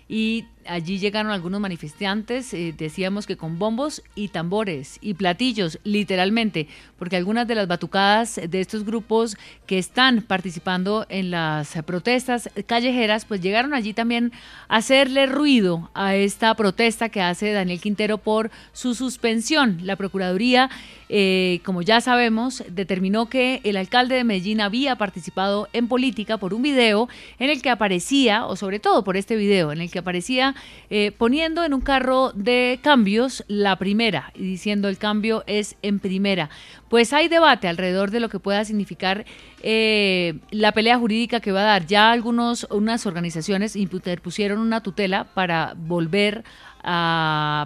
y 0.07 0.45
allí 0.67 0.99
llegaron 0.99 1.31
algunos 1.31 1.59
manifestantes, 1.59 2.53
eh, 2.53 2.73
decíamos 2.77 3.27
que 3.27 3.37
con 3.37 3.59
bombos 3.59 4.03
y 4.15 4.29
tambores 4.29 4.97
y 5.01 5.13
platillos, 5.13 5.79
literalmente, 5.83 6.67
porque 6.97 7.15
algunas 7.15 7.47
de 7.47 7.55
las 7.55 7.67
batucadas 7.67 8.39
de 8.47 8.61
estos 8.61 8.85
grupos 8.85 9.37
que 9.65 9.77
están 9.77 10.21
participando 10.21 11.05
en 11.09 11.31
las 11.31 11.73
protestas 11.85 12.49
callejeras, 12.65 13.25
pues 13.25 13.41
llegaron 13.41 13.73
allí 13.73 13.93
también 13.93 14.31
a 14.67 14.77
hacerle 14.77 15.25
ruido 15.25 15.89
a 15.93 16.15
esta 16.15 16.53
protesta 16.55 17.09
que 17.09 17.21
hace 17.21 17.51
Daniel 17.51 17.81
Quintero 17.81 18.17
por 18.17 18.51
su 18.73 18.95
suspensión. 18.95 19.79
La 19.83 19.95
Procuraduría, 19.95 20.69
eh, 21.09 21.61
como 21.63 21.81
ya 21.81 22.01
sabemos, 22.01 22.63
determinó 22.69 23.27
que 23.27 23.61
el 23.63 23.77
alcalde 23.77 24.15
de 24.15 24.23
Medellín 24.23 24.61
había 24.61 24.95
participado 24.95 25.69
en 25.73 25.87
política 25.87 26.37
por 26.37 26.53
un 26.53 26.61
video 26.61 27.07
en 27.39 27.49
el 27.49 27.61
que 27.61 27.69
aparecía, 27.69 28.45
o 28.45 28.55
sobre 28.55 28.79
todo 28.79 29.03
por 29.03 29.17
este 29.17 29.35
video, 29.35 29.71
en 29.71 29.81
el 29.81 29.91
que 29.91 29.99
aparecía 29.99 30.52
eh, 30.89 31.11
poniendo 31.11 31.63
en 31.63 31.73
un 31.73 31.81
carro 31.81 32.31
de 32.33 32.79
cambios 32.81 33.43
la 33.47 33.77
primera 33.77 34.31
y 34.35 34.43
diciendo 34.43 34.89
el 34.89 34.97
cambio 34.97 35.43
es 35.47 35.75
en 35.81 35.99
primera. 35.99 36.49
Pues 36.89 37.13
hay 37.13 37.27
debate 37.27 37.67
alrededor 37.67 38.11
de 38.11 38.19
lo 38.19 38.29
que 38.29 38.39
pueda 38.39 38.65
significar 38.65 39.25
eh, 39.61 40.35
la 40.51 40.71
pelea 40.73 40.97
jurídica 40.97 41.39
que 41.39 41.51
va 41.51 41.61
a 41.61 41.65
dar. 41.65 41.87
Ya 41.87 42.11
algunos, 42.11 42.67
unas 42.69 43.05
organizaciones 43.05 43.75
interpusieron 43.75 44.59
una 44.59 44.83
tutela 44.83 45.23
para 45.33 45.73
volver 45.75 46.43
a 46.43 46.72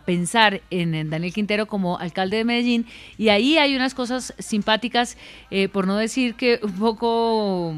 pensar 0.05 0.61
en, 0.70 0.93
en 0.95 1.09
Daniel 1.09 1.34
Quintero 1.34 1.65
como 1.65 1.97
alcalde 1.97 2.38
de 2.38 2.45
Medellín 2.45 2.86
y 3.18 3.30
ahí 3.30 3.57
hay 3.57 3.76
unas 3.76 3.93
cosas 3.93 4.34
simpáticas, 4.38 5.18
eh, 5.51 5.68
por 5.70 5.88
no 5.88 5.97
decir 5.97 6.36
que 6.36 6.59
un 6.61 6.74
poco 6.74 7.74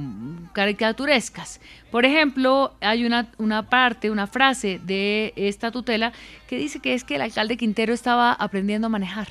caricaturescas. 0.53 1.61
Por 1.91 2.05
ejemplo, 2.05 2.75
hay 2.81 3.05
una, 3.05 3.27
una 3.37 3.63
parte, 3.63 4.11
una 4.11 4.27
frase 4.27 4.79
de 4.83 5.33
esta 5.35 5.71
tutela 5.71 6.11
que 6.47 6.57
dice 6.57 6.79
que 6.79 6.93
es 6.93 7.03
que 7.03 7.15
el 7.15 7.21
alcalde 7.21 7.57
Quintero 7.57 7.93
estaba 7.93 8.31
aprendiendo 8.33 8.87
a 8.87 8.89
manejar 8.89 9.27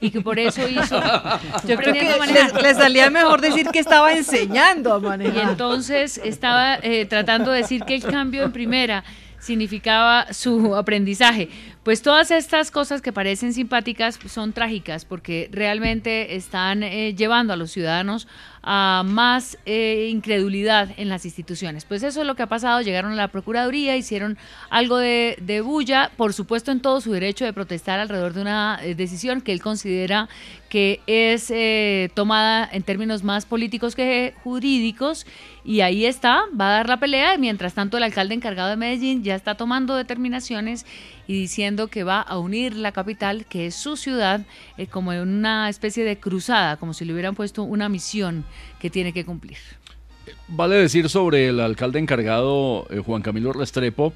y 0.00 0.10
que 0.10 0.20
por 0.20 0.38
eso 0.38 0.66
hizo... 0.68 1.00
Yo 1.66 1.76
creo 1.76 1.92
que 1.92 2.08
a 2.08 2.26
le, 2.26 2.62
le 2.62 2.74
salía 2.74 3.10
mejor 3.10 3.40
decir 3.42 3.66
que 3.68 3.78
estaba 3.80 4.12
enseñando 4.12 4.94
a 4.94 4.98
Y 4.98 5.02
manejar. 5.02 5.50
entonces 5.50 6.18
estaba 6.24 6.76
eh, 6.76 7.04
tratando 7.04 7.50
de 7.50 7.58
decir 7.58 7.84
que 7.84 7.94
el 7.94 8.02
cambio 8.02 8.44
en 8.44 8.52
primera 8.52 9.04
significaba 9.38 10.32
su 10.32 10.74
aprendizaje. 10.74 11.48
Pues 11.88 12.02
todas 12.02 12.30
estas 12.30 12.70
cosas 12.70 13.00
que 13.00 13.14
parecen 13.14 13.54
simpáticas 13.54 14.18
son 14.28 14.52
trágicas 14.52 15.06
porque 15.06 15.48
realmente 15.50 16.36
están 16.36 16.82
eh, 16.82 17.14
llevando 17.14 17.54
a 17.54 17.56
los 17.56 17.70
ciudadanos 17.70 18.28
a 18.62 19.04
más 19.06 19.56
eh, 19.64 20.08
incredulidad 20.10 20.90
en 20.98 21.08
las 21.08 21.24
instituciones. 21.24 21.86
Pues 21.86 22.02
eso 22.02 22.20
es 22.20 22.26
lo 22.26 22.34
que 22.34 22.42
ha 22.42 22.46
pasado. 22.46 22.82
Llegaron 22.82 23.12
a 23.12 23.14
la 23.14 23.28
Procuraduría, 23.28 23.96
hicieron 23.96 24.36
algo 24.68 24.98
de, 24.98 25.62
bulla, 25.64 26.10
por 26.18 26.34
supuesto 26.34 26.72
en 26.72 26.80
todo 26.80 27.00
su 27.00 27.10
derecho 27.10 27.46
de 27.46 27.54
protestar 27.54 28.00
alrededor 28.00 28.34
de 28.34 28.42
una 28.42 28.78
eh, 28.82 28.94
decisión 28.94 29.40
que 29.40 29.52
él 29.52 29.62
considera 29.62 30.28
que 30.68 31.00
es 31.06 31.50
tomada 32.12 32.68
en 32.70 32.82
términos 32.82 33.24
más 33.24 33.46
políticos 33.46 33.96
que 33.96 34.34
jurídicos 34.44 35.24
y 35.64 35.82
ahí 35.82 36.04
está, 36.06 36.44
va 36.58 36.68
a 36.68 36.72
dar 36.72 36.88
la 36.88 36.98
pelea. 36.98 37.38
Mientras 37.38 37.74
tanto, 37.74 37.96
el 37.96 38.02
alcalde 38.02 38.34
encargado 38.34 38.70
de 38.70 38.76
Medellín 38.76 39.22
ya 39.22 39.34
está 39.34 39.54
tomando 39.54 39.94
determinaciones 39.96 40.84
y 41.26 41.34
diciendo 41.34 41.77
que 41.86 42.02
va 42.02 42.20
a 42.20 42.36
unir 42.38 42.74
la 42.74 42.90
capital, 42.90 43.46
que 43.46 43.66
es 43.66 43.76
su 43.76 43.96
ciudad, 43.96 44.40
eh, 44.76 44.88
como 44.88 45.12
en 45.12 45.20
una 45.20 45.68
especie 45.68 46.02
de 46.04 46.18
cruzada, 46.18 46.76
como 46.76 46.92
si 46.92 47.04
le 47.04 47.12
hubieran 47.12 47.36
puesto 47.36 47.62
una 47.62 47.88
misión 47.88 48.44
que 48.80 48.90
tiene 48.90 49.12
que 49.12 49.24
cumplir. 49.24 49.58
Vale 50.48 50.74
decir 50.74 51.08
sobre 51.08 51.48
el 51.48 51.60
alcalde 51.60 51.98
encargado, 52.00 52.86
eh, 52.90 52.98
Juan 52.98 53.22
Camilo 53.22 53.52
Restrepo, 53.52 54.12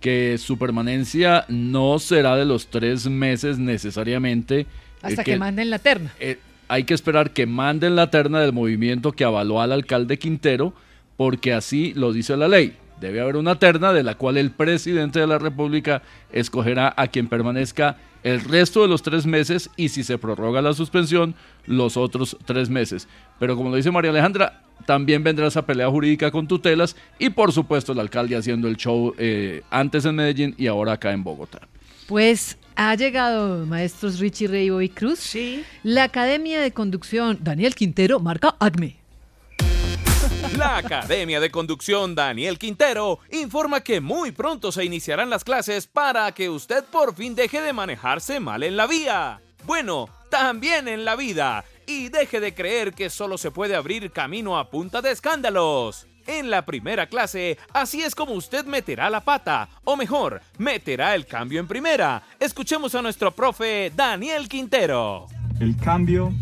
que 0.00 0.36
su 0.38 0.58
permanencia 0.58 1.44
no 1.48 1.98
será 1.98 2.36
de 2.36 2.44
los 2.44 2.66
tres 2.68 3.08
meses 3.08 3.58
necesariamente. 3.58 4.60
eh, 4.60 4.66
Hasta 5.02 5.24
que, 5.24 5.38
manden 5.38 5.70
la 5.70 5.78
terna. 5.78 6.12
eh, 6.20 6.38
hay 6.68 6.84
que 6.84 6.94
esperar 6.94 7.30
que 7.32 7.46
manden 7.46 7.96
la 7.96 8.10
terna 8.10 8.40
del 8.40 8.52
movimiento 8.52 9.12
que 9.12 9.24
avaló 9.24 9.60
al 9.60 9.72
alcalde 9.72 10.18
Quintero, 10.18 10.74
porque 11.16 11.52
así 11.52 11.94
lo 11.94 12.12
dice 12.12 12.36
la 12.36 12.48
ley. 12.48 12.74
Debe 13.00 13.20
haber 13.20 13.36
una 13.36 13.58
terna 13.58 13.92
de 13.92 14.02
la 14.02 14.14
cual 14.14 14.36
el 14.36 14.50
presidente 14.50 15.20
de 15.20 15.26
la 15.26 15.38
República 15.38 16.02
escogerá 16.32 16.94
a 16.96 17.08
quien 17.08 17.28
permanezca 17.28 17.98
el 18.22 18.40
resto 18.40 18.82
de 18.82 18.88
los 18.88 19.02
tres 19.02 19.26
meses 19.26 19.70
y 19.76 19.90
si 19.90 20.02
se 20.02 20.18
prorroga 20.18 20.62
la 20.62 20.72
suspensión, 20.72 21.34
los 21.66 21.96
otros 21.96 22.36
tres 22.44 22.70
meses. 22.70 23.06
Pero 23.38 23.56
como 23.56 23.70
lo 23.70 23.76
dice 23.76 23.90
María 23.90 24.10
Alejandra, 24.10 24.62
también 24.84 25.22
vendrá 25.22 25.46
esa 25.46 25.64
pelea 25.64 25.88
jurídica 25.88 26.30
con 26.30 26.48
tutelas 26.48 26.96
y 27.18 27.30
por 27.30 27.52
supuesto 27.52 27.92
el 27.92 28.00
alcalde 28.00 28.36
haciendo 28.36 28.68
el 28.68 28.76
show 28.76 29.14
eh, 29.18 29.62
antes 29.70 30.04
en 30.04 30.16
Medellín 30.16 30.54
y 30.58 30.66
ahora 30.66 30.92
acá 30.92 31.12
en 31.12 31.22
Bogotá. 31.22 31.60
Pues 32.06 32.56
ha 32.76 32.94
llegado, 32.94 33.64
maestros 33.66 34.18
Richie 34.20 34.48
Reibo 34.48 34.80
y 34.80 34.88
Cruz. 34.88 35.18
Sí. 35.18 35.64
La 35.82 36.04
Academia 36.04 36.60
de 36.60 36.72
Conducción 36.72 37.38
Daniel 37.42 37.74
Quintero 37.74 38.20
marca 38.20 38.54
ACME. 38.58 38.96
La 40.56 40.78
Academia 40.78 41.38
de 41.38 41.50
Conducción 41.50 42.14
Daniel 42.14 42.58
Quintero 42.58 43.18
informa 43.30 43.82
que 43.82 44.00
muy 44.00 44.32
pronto 44.32 44.72
se 44.72 44.86
iniciarán 44.86 45.28
las 45.28 45.44
clases 45.44 45.86
para 45.86 46.32
que 46.32 46.48
usted 46.48 46.82
por 46.84 47.14
fin 47.14 47.34
deje 47.34 47.60
de 47.60 47.74
manejarse 47.74 48.40
mal 48.40 48.62
en 48.62 48.74
la 48.74 48.86
vía. 48.86 49.42
Bueno, 49.66 50.08
también 50.30 50.88
en 50.88 51.04
la 51.04 51.14
vida. 51.14 51.64
Y 51.86 52.08
deje 52.08 52.40
de 52.40 52.54
creer 52.54 52.94
que 52.94 53.10
solo 53.10 53.36
se 53.36 53.50
puede 53.50 53.76
abrir 53.76 54.10
camino 54.12 54.58
a 54.58 54.70
punta 54.70 55.02
de 55.02 55.10
escándalos. 55.10 56.06
En 56.26 56.48
la 56.48 56.64
primera 56.64 57.06
clase, 57.06 57.58
así 57.74 58.02
es 58.02 58.14
como 58.14 58.32
usted 58.32 58.64
meterá 58.64 59.10
la 59.10 59.20
pata, 59.20 59.68
o 59.84 59.94
mejor, 59.94 60.40
meterá 60.56 61.14
el 61.14 61.26
cambio 61.26 61.60
en 61.60 61.68
primera. 61.68 62.22
Escuchemos 62.40 62.94
a 62.94 63.02
nuestro 63.02 63.30
profe 63.30 63.92
Daniel 63.94 64.48
Quintero. 64.48 65.26
El 65.60 65.76
cambio 65.76 66.32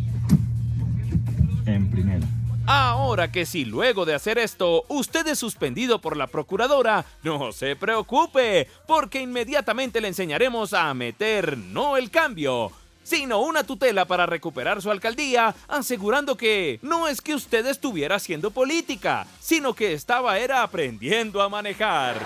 en 1.66 1.90
primera. 1.90 2.33
Ahora 2.66 3.30
que 3.30 3.44
si 3.44 3.66
luego 3.66 4.06
de 4.06 4.14
hacer 4.14 4.38
esto 4.38 4.84
usted 4.88 5.26
es 5.26 5.38
suspendido 5.38 6.00
por 6.00 6.16
la 6.16 6.28
procuradora, 6.28 7.04
no 7.22 7.52
se 7.52 7.76
preocupe, 7.76 8.68
porque 8.86 9.20
inmediatamente 9.20 10.00
le 10.00 10.08
enseñaremos 10.08 10.72
a 10.72 10.92
meter 10.94 11.58
no 11.58 11.98
el 11.98 12.10
cambio, 12.10 12.72
sino 13.02 13.40
una 13.40 13.64
tutela 13.64 14.06
para 14.06 14.24
recuperar 14.24 14.80
su 14.80 14.90
alcaldía, 14.90 15.54
asegurando 15.68 16.38
que 16.38 16.78
no 16.80 17.06
es 17.06 17.20
que 17.20 17.34
usted 17.34 17.66
estuviera 17.66 18.16
haciendo 18.16 18.50
política, 18.50 19.26
sino 19.40 19.74
que 19.74 19.92
estaba 19.92 20.38
era 20.38 20.62
aprendiendo 20.62 21.42
a 21.42 21.50
manejar. 21.50 22.16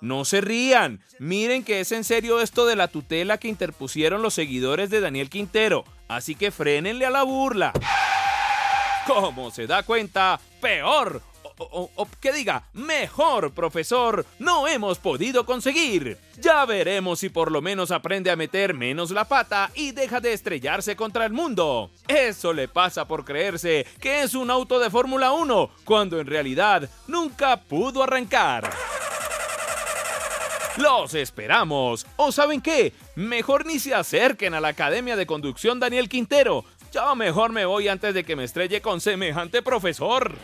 No 0.00 0.24
se 0.24 0.40
rían, 0.40 1.00
miren 1.20 1.62
que 1.62 1.80
es 1.80 1.92
en 1.92 2.02
serio 2.02 2.40
esto 2.40 2.66
de 2.66 2.74
la 2.74 2.88
tutela 2.88 3.38
que 3.38 3.48
interpusieron 3.48 4.20
los 4.20 4.34
seguidores 4.34 4.90
de 4.90 5.00
Daniel 5.00 5.30
Quintero, 5.30 5.84
así 6.08 6.34
que 6.34 6.50
frénenle 6.50 7.06
a 7.06 7.10
la 7.10 7.22
burla. 7.22 7.72
Como 9.08 9.50
se 9.50 9.66
da 9.66 9.82
cuenta, 9.82 10.38
peor 10.60 11.22
o, 11.58 12.08
que 12.20 12.32
diga, 12.32 12.64
mejor 12.74 13.52
profesor, 13.52 14.24
no 14.38 14.68
hemos 14.68 14.98
podido 14.98 15.44
conseguir. 15.44 16.18
Ya 16.40 16.64
veremos 16.66 17.18
si 17.18 17.30
por 17.30 17.50
lo 17.50 17.60
menos 17.60 17.90
aprende 17.90 18.30
a 18.30 18.36
meter 18.36 18.74
menos 18.74 19.10
la 19.10 19.24
pata 19.24 19.70
y 19.74 19.92
deja 19.92 20.20
de 20.20 20.34
estrellarse 20.34 20.94
contra 20.94 21.24
el 21.24 21.32
mundo. 21.32 21.90
Eso 22.06 22.52
le 22.52 22.68
pasa 22.68 23.08
por 23.08 23.24
creerse 23.24 23.86
que 23.98 24.22
es 24.22 24.34
un 24.34 24.50
auto 24.50 24.78
de 24.78 24.90
Fórmula 24.90 25.32
1, 25.32 25.70
cuando 25.84 26.20
en 26.20 26.26
realidad 26.26 26.88
nunca 27.06 27.56
pudo 27.56 28.02
arrancar. 28.02 28.70
Los 30.76 31.14
esperamos. 31.14 32.06
¿O 32.16 32.30
saben 32.30 32.60
qué? 32.60 32.92
Mejor 33.16 33.66
ni 33.66 33.80
se 33.80 33.94
acerquen 33.94 34.54
a 34.54 34.60
la 34.60 34.68
Academia 34.68 35.16
de 35.16 35.26
Conducción 35.26 35.80
Daniel 35.80 36.08
Quintero. 36.08 36.64
Yo 36.92 37.14
mejor 37.14 37.52
me 37.52 37.66
voy 37.66 37.88
antes 37.88 38.14
de 38.14 38.24
que 38.24 38.34
me 38.34 38.44
estrelle 38.44 38.80
con 38.80 39.00
semejante 39.00 39.62
profesor. 39.62 40.36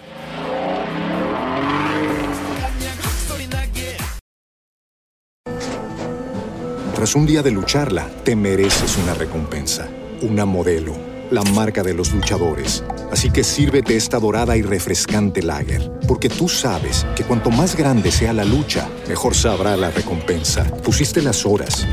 Tras 6.94 7.14
un 7.14 7.26
día 7.26 7.42
de 7.42 7.50
lucharla, 7.50 8.08
te 8.24 8.36
mereces 8.36 8.96
una 8.98 9.14
recompensa, 9.14 9.88
una 10.22 10.44
modelo, 10.44 10.94
la 11.30 11.42
marca 11.42 11.82
de 11.82 11.92
los 11.92 12.12
luchadores. 12.12 12.84
Así 13.10 13.30
que 13.30 13.42
sírvete 13.42 13.96
esta 13.96 14.18
dorada 14.18 14.56
y 14.56 14.62
refrescante 14.62 15.42
lager, 15.42 15.90
porque 16.06 16.28
tú 16.28 16.48
sabes 16.48 17.06
que 17.16 17.24
cuanto 17.24 17.50
más 17.50 17.74
grande 17.74 18.12
sea 18.12 18.32
la 18.32 18.44
lucha, 18.44 18.88
mejor 19.08 19.34
sabrá 19.34 19.76
la 19.76 19.90
recompensa. 19.90 20.64
Pusiste 20.82 21.20
las 21.20 21.44
horas, 21.44 21.86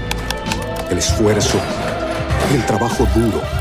el 0.89 0.97
esfuerzo, 0.97 1.59
el 2.53 2.65
trabajo 2.65 3.07
duro. 3.15 3.60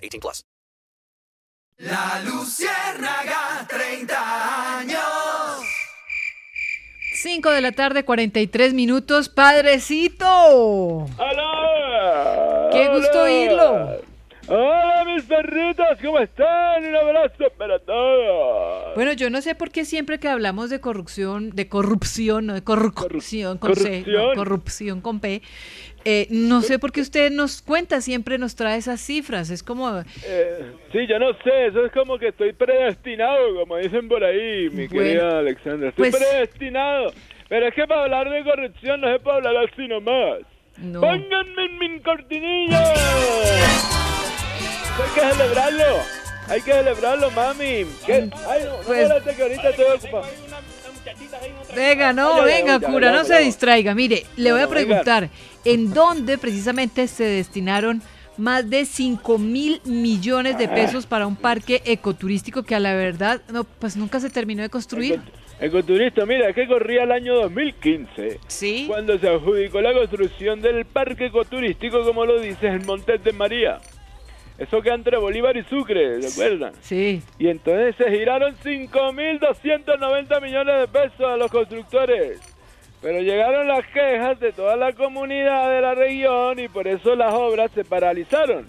18 0.00 0.20
plus. 0.20 0.44
La 1.78 2.20
Luciérnaga, 2.24 3.66
30 3.68 4.78
años. 4.80 5.00
5 7.14 7.50
de 7.50 7.60
la 7.60 7.72
tarde, 7.72 8.04
43 8.04 8.74
minutos. 8.74 9.28
¡Padrecito! 9.28 10.26
¡Hola! 10.26 12.68
¡Qué 12.72 12.88
gusto 12.88 13.22
oírlo! 13.22 14.00
¡Hola, 14.48 15.04
mis 15.04 15.22
perritos! 15.24 15.86
¿Cómo 16.02 16.18
están? 16.18 16.84
Un 16.84 16.96
abrazo 16.96 17.44
para 17.56 17.78
todos. 17.78 18.94
Bueno, 18.96 19.12
yo 19.12 19.30
no 19.30 19.40
sé 19.42 19.54
por 19.54 19.70
qué 19.70 19.84
siempre 19.84 20.18
que 20.18 20.28
hablamos 20.28 20.70
de 20.70 20.80
corrupción, 20.80 21.50
de 21.50 21.68
corrupción, 21.68 22.46
no 22.46 22.54
de 22.54 22.64
corrupción 22.64 23.58
con 23.58 23.76
C, 23.76 24.00
no, 24.00 24.04
corrupción. 24.04 24.34
corrupción 24.34 25.00
con 25.00 25.20
P, 25.20 25.42
eh, 26.04 26.26
no 26.30 26.62
sé 26.62 26.78
por 26.78 26.92
qué 26.92 27.00
usted 27.00 27.30
nos 27.30 27.60
cuenta, 27.62 28.00
siempre 28.00 28.38
nos 28.38 28.54
trae 28.56 28.78
esas 28.78 29.00
cifras. 29.00 29.50
Es 29.50 29.62
como, 29.62 30.02
Eh, 30.24 30.72
sí, 30.92 31.06
yo 31.08 31.18
no 31.18 31.32
sé, 31.44 31.66
eso 31.66 31.84
es 31.84 31.92
como 31.92 32.18
que 32.18 32.28
estoy 32.28 32.52
predestinado, 32.52 33.54
como 33.56 33.76
dicen 33.76 34.08
por 34.08 34.22
ahí, 34.24 34.68
mi 34.70 34.86
Bueno, 34.88 34.90
querida 35.04 35.38
Alexandra. 35.40 35.88
Estoy 35.90 36.10
pues- 36.10 36.22
predestinado. 36.22 37.12
Pero 37.48 37.66
es 37.66 37.74
que 37.74 37.84
para 37.86 38.02
hablar 38.04 38.30
de 38.30 38.44
corrupción 38.44 39.00
no 39.00 39.12
se 39.12 39.18
puede 39.18 39.36
hablar 39.38 39.56
así 39.70 39.88
nomás. 39.88 40.38
No. 40.78 41.00
¡Pónganme 41.00 41.64
en 41.64 41.78
mi 41.78 42.00
cortinilla! 42.00 42.94
Hay 44.98 45.10
que 45.14 45.20
celebrarlo. 45.20 45.84
Hay 46.48 46.60
que 46.62 46.72
celebrarlo, 46.72 47.30
mami. 47.32 47.86
¿Qué? 48.06 48.12
Ay, 48.48 48.62
no, 48.64 48.76
no 48.78 48.82
Pues- 48.86 49.00
espérate 49.00 49.34
que 49.36 49.42
ahorita 49.42 49.68
estoy 49.70 49.84
ocupado. 49.96 50.26
Venga, 51.74 52.12
no, 52.12 52.42
venga, 52.42 52.80
cura, 52.80 53.12
no 53.12 53.24
se 53.24 53.38
distraiga. 53.40 53.94
Mire, 53.94 54.24
le 54.36 54.52
voy 54.52 54.62
a 54.62 54.68
preguntar, 54.68 55.30
¿en 55.64 55.92
dónde 55.92 56.38
precisamente 56.38 57.06
se 57.06 57.24
destinaron 57.24 58.02
más 58.36 58.68
de 58.68 58.86
5 58.86 59.38
mil 59.38 59.80
millones 59.84 60.56
de 60.58 60.68
pesos 60.68 61.06
para 61.06 61.26
un 61.26 61.36
parque 61.36 61.82
ecoturístico 61.84 62.62
que 62.62 62.74
a 62.74 62.80
la 62.80 62.94
verdad, 62.94 63.42
no, 63.52 63.64
pues 63.64 63.96
nunca 63.96 64.18
se 64.20 64.30
terminó 64.30 64.62
de 64.62 64.70
construir? 64.70 65.20
Ecoturista, 65.60 66.24
mira, 66.24 66.54
que 66.54 66.66
corría 66.66 67.02
el 67.02 67.12
año 67.12 67.34
2015. 67.34 68.40
Sí. 68.46 68.84
Cuando 68.88 69.18
se 69.18 69.28
adjudicó 69.28 69.82
la 69.82 69.92
construcción 69.92 70.62
del 70.62 70.86
parque 70.86 71.26
ecoturístico, 71.26 72.02
como 72.02 72.24
lo 72.24 72.40
dices, 72.40 72.62
en 72.62 72.86
Montes 72.86 73.22
de 73.22 73.32
María. 73.34 73.78
Eso 74.60 74.82
queda 74.82 74.94
entre 74.94 75.16
Bolívar 75.16 75.56
y 75.56 75.64
Sucre, 75.64 76.20
¿se 76.20 76.28
acuerdan? 76.28 76.74
Sí. 76.82 77.22
Y 77.38 77.48
entonces 77.48 77.96
se 77.96 78.10
giraron 78.10 78.54
5.290 78.56 80.42
millones 80.42 80.80
de 80.80 80.86
pesos 80.86 81.20
a 81.26 81.38
los 81.38 81.50
constructores. 81.50 82.38
Pero 83.00 83.22
llegaron 83.22 83.66
las 83.66 83.86
quejas 83.86 84.38
de 84.38 84.52
toda 84.52 84.76
la 84.76 84.92
comunidad 84.92 85.70
de 85.70 85.80
la 85.80 85.94
región 85.94 86.58
y 86.58 86.68
por 86.68 86.86
eso 86.86 87.16
las 87.16 87.32
obras 87.32 87.70
se 87.74 87.84
paralizaron. 87.84 88.66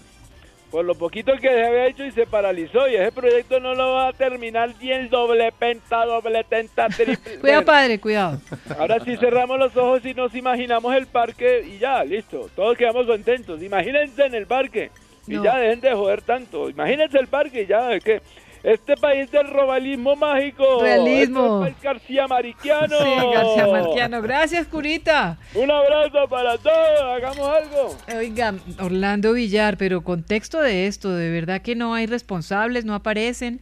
Por 0.70 0.86
lo 0.86 0.94
poquito 0.94 1.34
que 1.34 1.50
se 1.50 1.62
había 1.62 1.88
hecho 1.88 2.06
y 2.06 2.10
se 2.12 2.24
paralizó 2.24 2.88
y 2.88 2.94
ese 2.94 3.12
proyecto 3.12 3.60
no 3.60 3.74
lo 3.74 3.92
va 3.92 4.08
a 4.08 4.12
terminar 4.14 4.70
ni 4.80 4.90
el 4.90 5.10
doble 5.10 5.52
penta, 5.52 6.06
doble 6.06 6.42
tenta, 6.44 6.88
triple. 6.96 7.38
Cuidado, 7.38 7.66
padre, 7.66 8.00
cuidado. 8.00 8.40
Ahora 8.78 8.98
sí 9.04 9.14
cerramos 9.18 9.58
los 9.58 9.76
ojos 9.76 10.02
y 10.06 10.14
nos 10.14 10.34
imaginamos 10.34 10.96
el 10.96 11.06
parque 11.06 11.66
y 11.66 11.76
ya, 11.76 12.02
listo. 12.02 12.48
Todos 12.56 12.78
quedamos 12.78 13.06
contentos. 13.06 13.62
Imagínense 13.62 14.24
en 14.24 14.34
el 14.34 14.46
parque 14.46 14.90
y 15.26 15.34
No. 15.34 15.44
ya 15.44 15.56
dejen 15.58 15.80
de 15.80 15.92
joder 15.94 16.22
tanto. 16.22 16.68
Imagínense 16.70 17.18
el 17.18 17.26
parque 17.28 17.66
ya, 17.66 17.92
es 17.92 18.02
que 18.04 18.22
Este 18.64 18.96
país 18.96 19.28
del 19.32 19.48
robalismo 19.50 20.14
mágico. 20.14 20.80
Realismo. 20.82 21.66
Este 21.66 21.70
es 21.70 21.76
el 21.78 21.82
García 21.82 22.28
Mariquiano. 22.28 22.96
Sí, 22.96 23.10
García 23.34 23.66
Marquiano. 23.66 24.22
Gracias, 24.22 24.68
Curita. 24.68 25.36
Un 25.54 25.68
abrazo 25.68 26.28
para 26.30 26.56
todos. 26.58 27.02
Hagamos 27.16 27.48
algo. 27.48 27.96
Oiga, 28.16 28.54
Orlando 28.78 29.32
Villar, 29.32 29.76
pero 29.76 30.02
contexto 30.04 30.60
de 30.60 30.86
esto, 30.86 31.10
de 31.12 31.28
verdad 31.30 31.60
que 31.60 31.74
no 31.74 31.92
hay 31.94 32.06
responsables, 32.06 32.84
no 32.84 32.94
aparecen. 32.94 33.60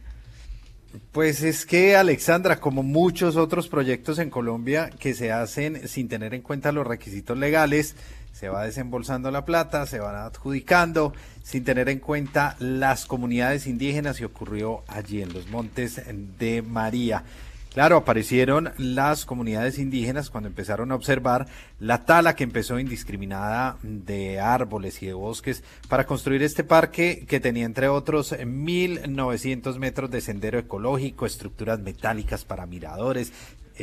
Pues 1.13 1.41
es 1.41 1.65
que, 1.65 1.95
Alexandra, 1.95 2.59
como 2.59 2.83
muchos 2.83 3.37
otros 3.37 3.67
proyectos 3.69 4.19
en 4.19 4.29
Colombia 4.29 4.91
que 4.99 5.13
se 5.15 5.31
hacen 5.31 5.87
sin 5.87 6.09
tener 6.09 6.33
en 6.35 6.41
cuenta 6.41 6.71
los 6.71 6.85
requisitos 6.85 7.37
legales, 7.37 7.95
se 8.41 8.49
va 8.49 8.63
desembolsando 8.63 9.29
la 9.29 9.45
plata, 9.45 9.85
se 9.85 9.99
van 9.99 10.15
adjudicando 10.15 11.13
sin 11.43 11.63
tener 11.63 11.89
en 11.89 11.99
cuenta 11.99 12.55
las 12.57 13.05
comunidades 13.05 13.67
indígenas 13.67 14.19
y 14.19 14.23
ocurrió 14.23 14.83
allí 14.87 15.21
en 15.21 15.31
los 15.31 15.47
montes 15.49 16.01
de 16.39 16.63
María. 16.63 17.23
Claro, 17.71 17.97
aparecieron 17.97 18.71
las 18.77 19.25
comunidades 19.25 19.77
indígenas 19.77 20.31
cuando 20.31 20.49
empezaron 20.49 20.91
a 20.91 20.95
observar 20.95 21.45
la 21.79 22.03
tala 22.03 22.35
que 22.35 22.43
empezó 22.43 22.79
indiscriminada 22.79 23.77
de 23.83 24.39
árboles 24.39 25.03
y 25.03 25.05
de 25.05 25.13
bosques 25.13 25.63
para 25.87 26.07
construir 26.07 26.41
este 26.41 26.63
parque 26.63 27.25
que 27.29 27.39
tenía 27.39 27.65
entre 27.65 27.89
otros 27.89 28.33
1.900 28.33 29.77
metros 29.77 30.09
de 30.09 30.19
sendero 30.19 30.57
ecológico, 30.57 31.27
estructuras 31.27 31.79
metálicas 31.79 32.43
para 32.43 32.65
miradores, 32.65 33.31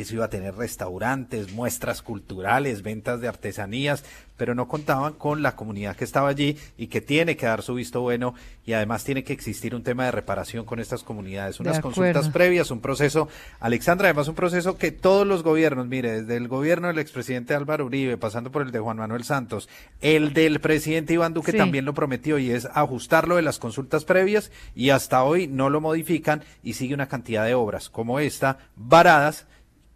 eso 0.00 0.14
iba 0.14 0.26
a 0.26 0.30
tener 0.30 0.54
restaurantes, 0.54 1.52
muestras 1.52 2.02
culturales, 2.02 2.82
ventas 2.82 3.20
de 3.20 3.28
artesanías, 3.28 4.04
pero 4.36 4.54
no 4.54 4.68
contaban 4.68 5.14
con 5.14 5.42
la 5.42 5.56
comunidad 5.56 5.96
que 5.96 6.04
estaba 6.04 6.28
allí 6.28 6.56
y 6.76 6.86
que 6.86 7.00
tiene 7.00 7.36
que 7.36 7.46
dar 7.46 7.62
su 7.62 7.74
visto 7.74 8.00
bueno 8.00 8.34
y 8.64 8.72
además 8.72 9.02
tiene 9.02 9.24
que 9.24 9.32
existir 9.32 9.74
un 9.74 9.82
tema 9.82 10.04
de 10.04 10.12
reparación 10.12 10.64
con 10.64 10.78
estas 10.78 11.02
comunidades, 11.02 11.58
unas 11.58 11.80
consultas 11.80 12.28
previas, 12.28 12.70
un 12.70 12.80
proceso, 12.80 13.28
Alexandra, 13.58 14.08
además 14.08 14.28
un 14.28 14.36
proceso 14.36 14.78
que 14.78 14.92
todos 14.92 15.26
los 15.26 15.42
gobiernos, 15.42 15.88
mire, 15.88 16.22
desde 16.22 16.36
el 16.36 16.46
gobierno 16.48 16.86
del 16.88 16.98
expresidente 17.00 17.54
Álvaro 17.54 17.86
Uribe, 17.86 18.16
pasando 18.16 18.52
por 18.52 18.62
el 18.62 18.70
de 18.70 18.78
Juan 18.78 18.98
Manuel 18.98 19.24
Santos, 19.24 19.68
el 20.00 20.32
del 20.34 20.60
presidente 20.60 21.14
Iván 21.14 21.34
Duque 21.34 21.52
Sí. 21.52 21.58
también 21.58 21.84
lo 21.84 21.94
prometió 21.94 22.38
y 22.38 22.50
es 22.50 22.68
ajustarlo 22.74 23.36
de 23.36 23.42
las 23.42 23.58
consultas 23.58 24.04
previas 24.04 24.52
y 24.74 24.90
hasta 24.90 25.24
hoy 25.24 25.48
no 25.48 25.70
lo 25.70 25.80
modifican 25.80 26.44
y 26.62 26.74
sigue 26.74 26.94
una 26.94 27.08
cantidad 27.08 27.44
de 27.44 27.54
obras 27.54 27.88
como 27.88 28.20
esta, 28.20 28.58
varadas, 28.76 29.46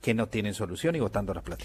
que 0.02 0.12
no 0.12 0.26
tienen 0.26 0.52
solución 0.52 0.94
y 0.96 1.00
votando 1.00 1.32
la 1.32 1.40
plata. 1.40 1.64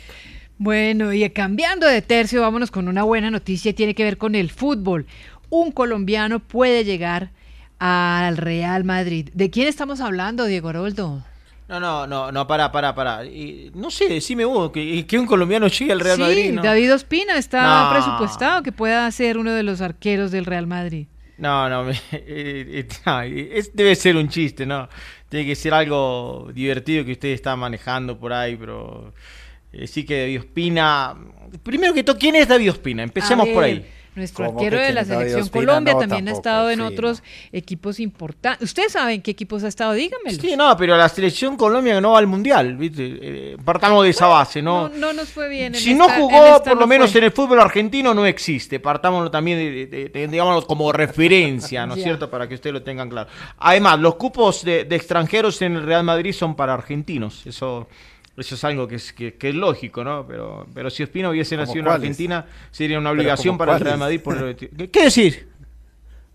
Bueno, 0.58 1.12
y 1.12 1.30
cambiando 1.32 1.86
de 1.88 2.02
tercio, 2.02 2.42
vámonos 2.42 2.72
con 2.72 2.88
una 2.88 3.04
buena 3.04 3.30
noticia 3.30 3.72
y 3.72 3.74
tiene 3.74 3.94
que 3.96 4.04
ver 4.06 4.18
con 4.18 4.36
el 4.36 4.50
fútbol. 4.50 5.06
Un 5.50 5.72
colombiano 5.72 6.40
puede 6.40 6.84
llegar 6.86 7.32
al 7.80 8.38
Real 8.38 8.84
Madrid. 8.84 9.30
¿De 9.34 9.50
quién 9.50 9.68
estamos 9.68 10.00
hablando, 10.00 10.46
Diego 10.46 10.70
Aroldo? 10.70 11.24
No, 11.68 11.80
no, 11.82 12.08
no, 12.08 12.32
no, 12.32 12.48
para, 12.48 12.72
para, 12.72 12.96
para. 12.96 13.26
Y, 13.26 13.72
no 13.76 13.92
sé, 13.92 14.08
decime 14.08 14.46
vos, 14.46 14.72
que, 14.72 15.06
que 15.06 15.20
un 15.20 15.26
colombiano 15.26 15.68
llegue 15.68 15.92
al 15.92 16.00
Real 16.00 16.16
sí, 16.16 16.22
Madrid. 16.22 16.54
¿no? 16.54 16.62
David 16.64 16.94
Ospina 16.94 17.38
está 17.38 17.84
No. 17.86 17.92
presupuestado 17.92 18.64
que 18.64 18.72
pueda 18.72 19.12
ser 19.12 19.38
uno 19.38 19.52
de 19.52 19.64
los 19.64 19.82
arqueros 19.82 20.32
del 20.32 20.46
Real 20.46 20.66
Madrid. 20.66 21.08
No, 21.38 21.70
no, 21.70 21.84
me- 21.84 21.92
eh, 22.12 22.86
eh, 22.86 23.50
es- 23.54 23.76
debe 23.76 23.96
ser 23.96 24.16
un 24.18 24.28
chiste, 24.30 24.66
¿no? 24.66 24.90
Tiene 25.30 25.46
que 25.46 25.56
ser 25.56 25.74
algo 25.74 26.50
divertido 26.54 27.06
que 27.06 27.12
usted 27.14 27.30
está 27.30 27.56
manejando 27.56 28.18
por 28.18 28.34
ahí, 28.34 28.56
pero 28.56 29.14
eh, 29.74 29.88
sí 29.88 30.06
que 30.06 30.22
David 30.22 30.40
Ospina... 30.40 31.16
Primero 31.64 31.94
que 31.94 32.04
todo, 32.04 32.18
¿quién 32.18 32.36
es 32.36 32.48
David 32.48 32.72
Ospina? 32.72 33.04
Empecemos 33.04 33.48
por 33.54 33.64
ahí. 33.64 33.86
Nuestro 34.18 34.48
¿Cómo 34.48 34.60
arquero 34.60 34.78
que 34.78 34.84
de 34.84 34.94
la 34.94 35.06
selección 35.06 35.42
Ospina? 35.42 35.66
Colombia 35.66 35.94
No, 35.94 36.00
también 36.00 36.28
ha 36.28 36.32
estado 36.32 36.70
en 36.72 36.80
sí, 36.80 36.86
otros 36.86 37.24
equipos 37.52 38.00
importantes. 38.00 38.64
Ustedes 38.64 38.92
saben 38.92 39.22
qué 39.22 39.32
equipos 39.32 39.64
ha 39.64 39.68
estado, 39.68 39.94
dígamelo. 39.94 40.42
Sí, 40.42 40.56
no, 40.58 40.76
pero 40.76 40.98
la 40.98 41.08
selección 41.08 41.56
Colombia 41.56 42.02
no 42.02 42.12
va 42.12 42.20
al 42.20 42.28
Mundial, 42.28 42.76
¿viste? 42.78 43.18
Eh, 43.22 43.58
partamos 43.64 44.04
de 44.04 44.10
esa 44.10 44.28
base, 44.28 44.62
¿no? 44.62 44.90
No, 44.90 44.98
no 44.98 45.14
nos 45.14 45.30
fue 45.30 45.48
bien. 45.50 45.76
en 45.76 45.80
Si 45.82 45.92
esta- 45.92 46.08
no 46.08 46.14
jugó, 46.14 46.64
por 46.64 46.74
lo 46.74 46.80
no 46.82 46.88
menos 46.88 47.12
fue. 47.12 47.20
en 47.20 47.26
el 47.26 47.32
fútbol 47.32 47.60
argentino, 47.60 48.14
no 48.14 48.26
existe. 48.26 48.80
Partámoslo 48.80 49.30
también, 49.30 49.58
de, 49.60 49.86
de- 49.88 50.10
de- 50.10 50.28
digámoslo, 50.28 50.66
como 50.68 50.92
referencia, 50.92 51.86
¿no 51.86 51.94
es 51.96 52.04
cierto? 52.04 52.30
Para 52.30 52.48
que 52.48 52.56
ustedes 52.56 52.74
lo 52.74 52.82
tengan 52.84 53.10
claro. 53.10 53.30
Además, 53.60 54.00
los 54.00 54.16
cupos 54.16 54.64
de, 54.64 54.86
de 54.86 54.96
extranjeros 54.96 55.62
en 55.62 55.76
el 55.76 55.84
Real 55.84 56.04
Madrid 56.04 56.34
son 56.34 56.56
para 56.56 56.74
argentinos. 56.74 57.46
Eso, 57.46 57.88
eso 58.38 58.56
es 58.56 58.64
algo 58.64 58.88
que 58.88 58.96
es, 58.96 59.12
que, 59.14 59.34
que 59.36 59.50
es 59.50 59.56
lógico, 59.56 60.04
¿no? 60.04 60.26
Pero, 60.28 60.66
pero 60.74 60.90
si 60.90 61.04
Ospina 61.04 61.30
hubiese 61.30 61.56
¿Cómo 61.56 61.66
nacido 61.66 61.86
en? 61.88 61.92
Argentina, 61.92 62.46
sería 62.72 62.98
una 63.00 63.10
¿Pero 63.10 63.20
obligación 63.22 63.58
para 63.58 63.76
el 63.76 63.82
Real? 63.82 63.98
Madrid. 63.98 64.22
Por 64.22 64.56
¿Qué, 64.56 64.90
qué 64.90 65.04
decir? 65.04 65.50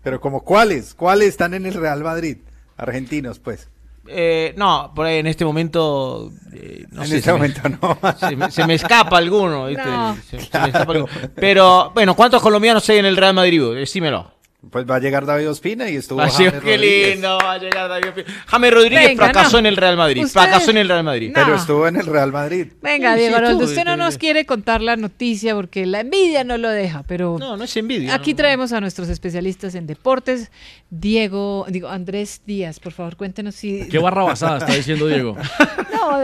Pero 0.03 0.19
como 0.19 0.43
cuáles, 0.43 0.93
cuáles 0.93 1.29
están 1.29 1.53
en 1.53 1.65
el 1.65 1.73
Real 1.75 2.03
Madrid, 2.03 2.37
argentinos, 2.77 3.39
pues. 3.39 3.69
Eh, 4.05 4.53
no, 4.57 4.91
por 4.93 5.05
ahí 5.05 5.19
en 5.19 5.27
este 5.27 5.45
momento. 5.45 6.29
eh, 6.51 6.85
no 6.91 7.03
En 7.03 7.07
sé, 7.07 7.17
este 7.19 7.29
se 7.29 7.31
me- 7.31 7.37
momento 7.37 7.61
no. 7.69 7.97
Se 8.19 8.35
me, 8.35 8.51
se 8.51 8.67
me 8.67 8.73
escapa 8.73 9.17
alguno, 9.17 9.67
¿viste? 9.67 9.85
No. 9.85 10.15
Se- 10.29 10.41
se 10.41 10.59
me 10.59 10.65
escapa 10.67 10.91
alguno. 10.91 11.07
Pero, 11.35 11.91
bueno, 11.93 12.13
¿cuántos 12.13 12.41
colombianos 12.41 12.87
hay 12.89 12.97
en 12.97 13.05
el 13.05 13.15
Real 13.15 13.33
Madrid? 13.33 13.61
Decímelo. 13.75 14.29
Pues 14.71 14.89
va 14.89 14.95
a 14.95 14.99
llegar 14.99 15.25
David 15.25 15.49
Ospina 15.49 15.89
y 15.89 15.97
estuvo 15.97 16.19
Va 16.19 16.29
James 16.29 16.53
qué 16.53 16.59
Rodríguez. 16.77 17.11
lindo, 17.15 17.37
va 17.37 17.51
a 17.53 17.57
llegar 17.57 17.89
David 17.89 18.07
Ospina. 18.09 18.27
James 18.47 18.73
Rodríguez 18.73 19.07
Venga, 19.09 19.23
fracasó 19.25 19.51
no. 19.53 19.59
en 19.59 19.65
el 19.65 19.77
Real 19.77 19.97
Madrid. 19.97 20.23
Usted- 20.23 20.39
Fracasó 20.41 20.71
en 20.71 20.77
el 20.77 20.87
Real 20.87 21.03
Madrid. 21.03 21.31
Pero 21.33 21.55
estuvo 21.55 21.87
en 21.87 21.95
el 21.97 22.05
Real 22.05 22.31
Madrid. 22.31 22.67
Venga, 22.81 23.13
Sí, 23.13 23.19
Diego 23.19 23.37
sí, 23.37 23.43
Aroldo, 23.43 23.59
tú, 23.59 23.65
usted 23.65 23.83
no 23.85 23.97
nos 23.97 24.17
quiere 24.17 24.45
contar 24.45 24.81
la 24.81 24.95
noticia 24.95 25.53
porque 25.53 25.85
la 25.85 25.99
envidia 25.99 26.43
no 26.43 26.57
lo 26.57 26.69
deja, 26.69 27.03
pero 27.07 27.35
No, 27.39 27.57
no 27.57 27.63
es 27.65 27.75
envidia. 27.77 28.15
aquí 28.15 28.31
¿no? 28.31 28.37
traemos 28.37 28.71
a 28.71 28.79
nuestros 28.79 29.09
especialistas 29.09 29.75
en 29.75 29.85
deportes. 29.85 30.49
Diego, 30.89 31.65
digo, 31.69 31.89
Andrés 31.89 32.41
Díaz, 32.45 32.79
por 32.79 32.93
favor, 32.93 33.17
cuéntenos 33.17 33.55
si... 33.55 33.87
Qué 33.89 33.97
barra 33.97 34.23
basada 34.23 34.59
está 34.59 34.73
diciendo 34.73 35.07
Diego. 35.07 35.35
No, 35.93 36.19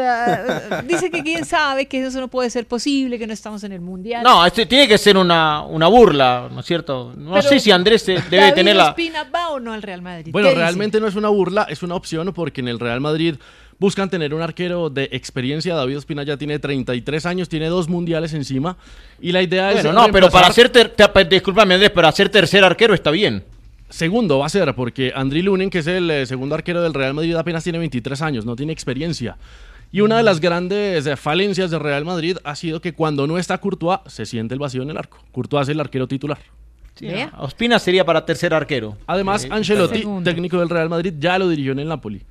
dice 0.83 1.09
que 1.09 1.23
quién 1.23 1.45
sabe 1.45 1.85
que 1.87 2.05
eso 2.05 2.19
no 2.19 2.27
puede 2.27 2.49
ser 2.49 2.67
posible, 2.67 3.17
que 3.17 3.25
no 3.27 3.31
estamos 3.33 3.63
en 3.63 3.71
el 3.71 3.79
Mundial. 3.79 4.23
No, 4.23 4.45
este 4.45 4.65
tiene 4.65 4.89
que 4.89 4.97
ser 4.97 5.15
una, 5.15 5.61
una 5.63 5.87
burla, 5.87 6.49
¿no 6.51 6.59
es 6.59 6.65
cierto? 6.65 7.13
No 7.15 7.31
Pero 7.31 7.43
sé 7.43 7.59
si 7.61 7.71
Andrés 7.71 8.07
eh, 8.09 8.21
debe 8.29 8.43
David 8.43 8.55
tener 8.55 8.75
la... 8.75 8.89
Ospina 8.89 9.23
va 9.23 9.49
o 9.49 9.59
no 9.59 9.73
al 9.73 9.81
Real 9.81 10.01
Madrid? 10.01 10.31
Bueno, 10.31 10.51
realmente 10.51 10.99
no 10.99 11.07
es 11.07 11.15
una 11.15 11.29
burla, 11.29 11.63
es 11.69 11.83
una 11.83 11.95
opción 11.95 12.31
porque 12.33 12.61
en 12.61 12.67
el 12.67 12.79
Real 12.79 13.01
Madrid 13.01 13.35
buscan 13.79 14.09
tener 14.09 14.33
un 14.33 14.41
arquero 14.41 14.89
de 14.89 15.09
experiencia. 15.11 15.73
David 15.75 15.97
Ospina 15.97 16.23
ya 16.23 16.37
tiene 16.37 16.59
33 16.59 17.25
años, 17.25 17.49
tiene 17.49 17.67
dos 17.67 17.87
mundiales 17.89 18.33
encima. 18.33 18.77
Y 19.21 19.31
la 19.31 19.41
idea 19.41 19.71
es. 19.71 19.83
Bueno, 19.83 20.07
no, 20.07 20.11
pero 20.11 20.29
para 20.29 20.51
ser... 20.51 20.69
ter- 20.69 20.89
ter- 20.89 21.29
discúlpame, 21.29 21.75
Andrés, 21.75 21.91
para 21.91 22.11
ser 22.11 22.29
tercer 22.29 22.63
arquero 22.63 22.93
está 22.93 23.11
bien. 23.11 23.43
Segundo 23.89 24.37
va 24.39 24.45
a 24.45 24.49
ser, 24.49 24.75
porque 24.75 25.11
Andriy 25.15 25.41
Lunin, 25.41 25.69
que 25.71 25.79
es 25.79 25.87
el 25.87 26.11
eh, 26.11 26.25
segundo 26.27 26.53
arquero 26.53 26.81
del 26.83 26.93
Real 26.93 27.13
Madrid, 27.15 27.35
apenas 27.35 27.63
tiene 27.63 27.79
23 27.79 28.21
años, 28.21 28.45
no 28.45 28.55
tiene 28.55 28.71
experiencia. 28.71 29.37
Y 29.91 30.01
una 30.01 30.17
de 30.17 30.23
las 30.23 30.39
grandes 30.39 31.07
eh, 31.07 31.15
falencias 31.17 31.71
del 31.71 31.79
Real 31.79 32.05
Madrid 32.05 32.37
ha 32.43 32.55
sido 32.55 32.81
que 32.81 32.93
cuando 32.93 33.25
no 33.25 33.39
está 33.39 33.57
Courtois, 33.57 34.01
se 34.05 34.27
siente 34.27 34.53
el 34.53 34.59
vacío 34.59 34.83
en 34.83 34.91
el 34.91 34.97
arco. 34.97 35.17
Courtois 35.31 35.63
es 35.67 35.69
el 35.69 35.79
arquero 35.79 36.07
titular. 36.07 36.37
Vea. 37.07 37.31
Ospina 37.39 37.79
sería 37.79 38.05
para 38.05 38.25
tercer 38.25 38.53
arquero. 38.53 38.97
Además, 39.07 39.45
Eh, 39.45 39.49
Ancelotti, 39.51 40.05
técnico 40.23 40.59
del 40.59 40.69
Real 40.69 40.89
Madrid, 40.89 41.13
ya 41.19 41.37
lo 41.39 41.47
dirigió 41.49 41.71
en 41.71 41.79
el 41.79 41.87
Napoli. 41.87 42.21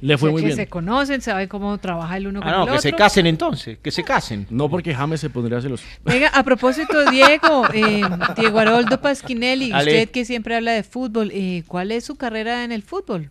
Le 0.00 0.16
O 0.16 0.18
fue 0.18 0.28
sea, 0.28 0.32
muy 0.32 0.42
que 0.42 0.46
bien. 0.46 0.56
se 0.56 0.66
conocen, 0.66 1.20
saben 1.22 1.48
cómo 1.48 1.78
trabaja 1.78 2.16
el 2.16 2.26
uno 2.26 2.40
con 2.40 2.48
Ah, 2.48 2.52
no, 2.52 2.58
el 2.62 2.64
que 2.66 2.70
otro. 2.72 2.82
se 2.82 2.92
casen 2.92 3.26
entonces, 3.26 3.78
que 3.80 3.90
se 3.90 4.02
casen. 4.02 4.46
No 4.50 4.68
porque 4.68 4.92
James 4.94 5.20
se 5.20 5.30
pondría 5.30 5.60
celoso. 5.62 5.84
Venga, 6.04 6.28
a 6.28 6.42
propósito, 6.42 7.08
Diego, 7.10 7.62
eh, 7.72 8.02
Diego 8.36 8.58
Aroldo 8.58 9.00
Pasquinelli, 9.00 9.72
Ale. 9.72 9.90
usted 9.92 10.10
que 10.10 10.24
siempre 10.24 10.56
habla 10.56 10.72
de 10.72 10.82
fútbol, 10.82 11.30
eh, 11.32 11.62
¿cuál 11.68 11.92
es 11.92 12.04
su 12.04 12.16
carrera 12.16 12.64
en 12.64 12.72
el 12.72 12.82
fútbol? 12.82 13.30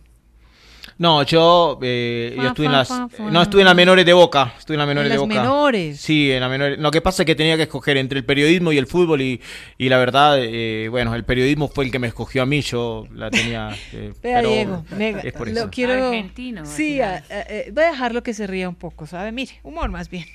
No, 0.96 1.24
yo, 1.24 1.78
eh, 1.82 2.34
yo 2.36 2.42
Fa, 2.42 2.48
estuve 2.48 2.66
en 2.66 2.72
las, 2.72 2.86
fa, 2.88 3.08
fa. 3.08 3.30
no 3.30 3.42
estuve 3.42 3.62
en 3.62 3.66
las 3.66 3.74
menores 3.74 4.06
de 4.06 4.12
Boca, 4.12 4.54
estuve 4.56 4.76
en 4.76 4.78
las 4.78 4.86
menores 4.86 5.06
En 5.10 5.12
de 5.12 5.18
las 5.18 5.28
Boca. 5.28 5.40
menores. 5.42 6.00
Sí, 6.00 6.30
en 6.30 6.40
las 6.40 6.48
menores. 6.50 6.78
Lo 6.78 6.90
que 6.92 7.00
pasa 7.00 7.22
es 7.22 7.26
que 7.26 7.34
tenía 7.34 7.56
que 7.56 7.64
escoger 7.64 7.96
entre 7.96 8.18
el 8.20 8.24
periodismo 8.24 8.70
y 8.70 8.78
el 8.78 8.86
fútbol 8.86 9.20
y, 9.20 9.40
y 9.76 9.88
la 9.88 9.98
verdad, 9.98 10.36
eh, 10.40 10.86
bueno, 10.90 11.14
el 11.16 11.24
periodismo 11.24 11.66
fue 11.68 11.86
el 11.86 11.90
que 11.90 11.98
me 11.98 12.06
escogió 12.06 12.42
a 12.42 12.46
mí, 12.46 12.60
yo 12.60 13.06
la 13.12 13.28
tenía. 13.30 13.70
eh, 13.92 14.12
Vea, 14.22 14.36
pero 14.38 14.48
Diego, 14.50 14.84
mega- 14.96 15.20
es 15.22 15.32
por 15.32 15.48
lo 15.48 15.58
eso. 15.60 15.68
quiero... 15.70 15.92
Argentino, 15.94 16.64
Sí, 16.64 17.00
a- 17.00 17.14
a- 17.16 17.22
eh, 17.28 17.70
voy 17.72 17.84
a 17.84 17.88
dejarlo 17.90 18.22
que 18.22 18.32
se 18.32 18.46
ría 18.46 18.68
un 18.68 18.76
poco, 18.76 19.06
¿sabe? 19.08 19.32
Mire, 19.32 19.52
humor 19.64 19.90
más 19.90 20.08
bien. 20.08 20.26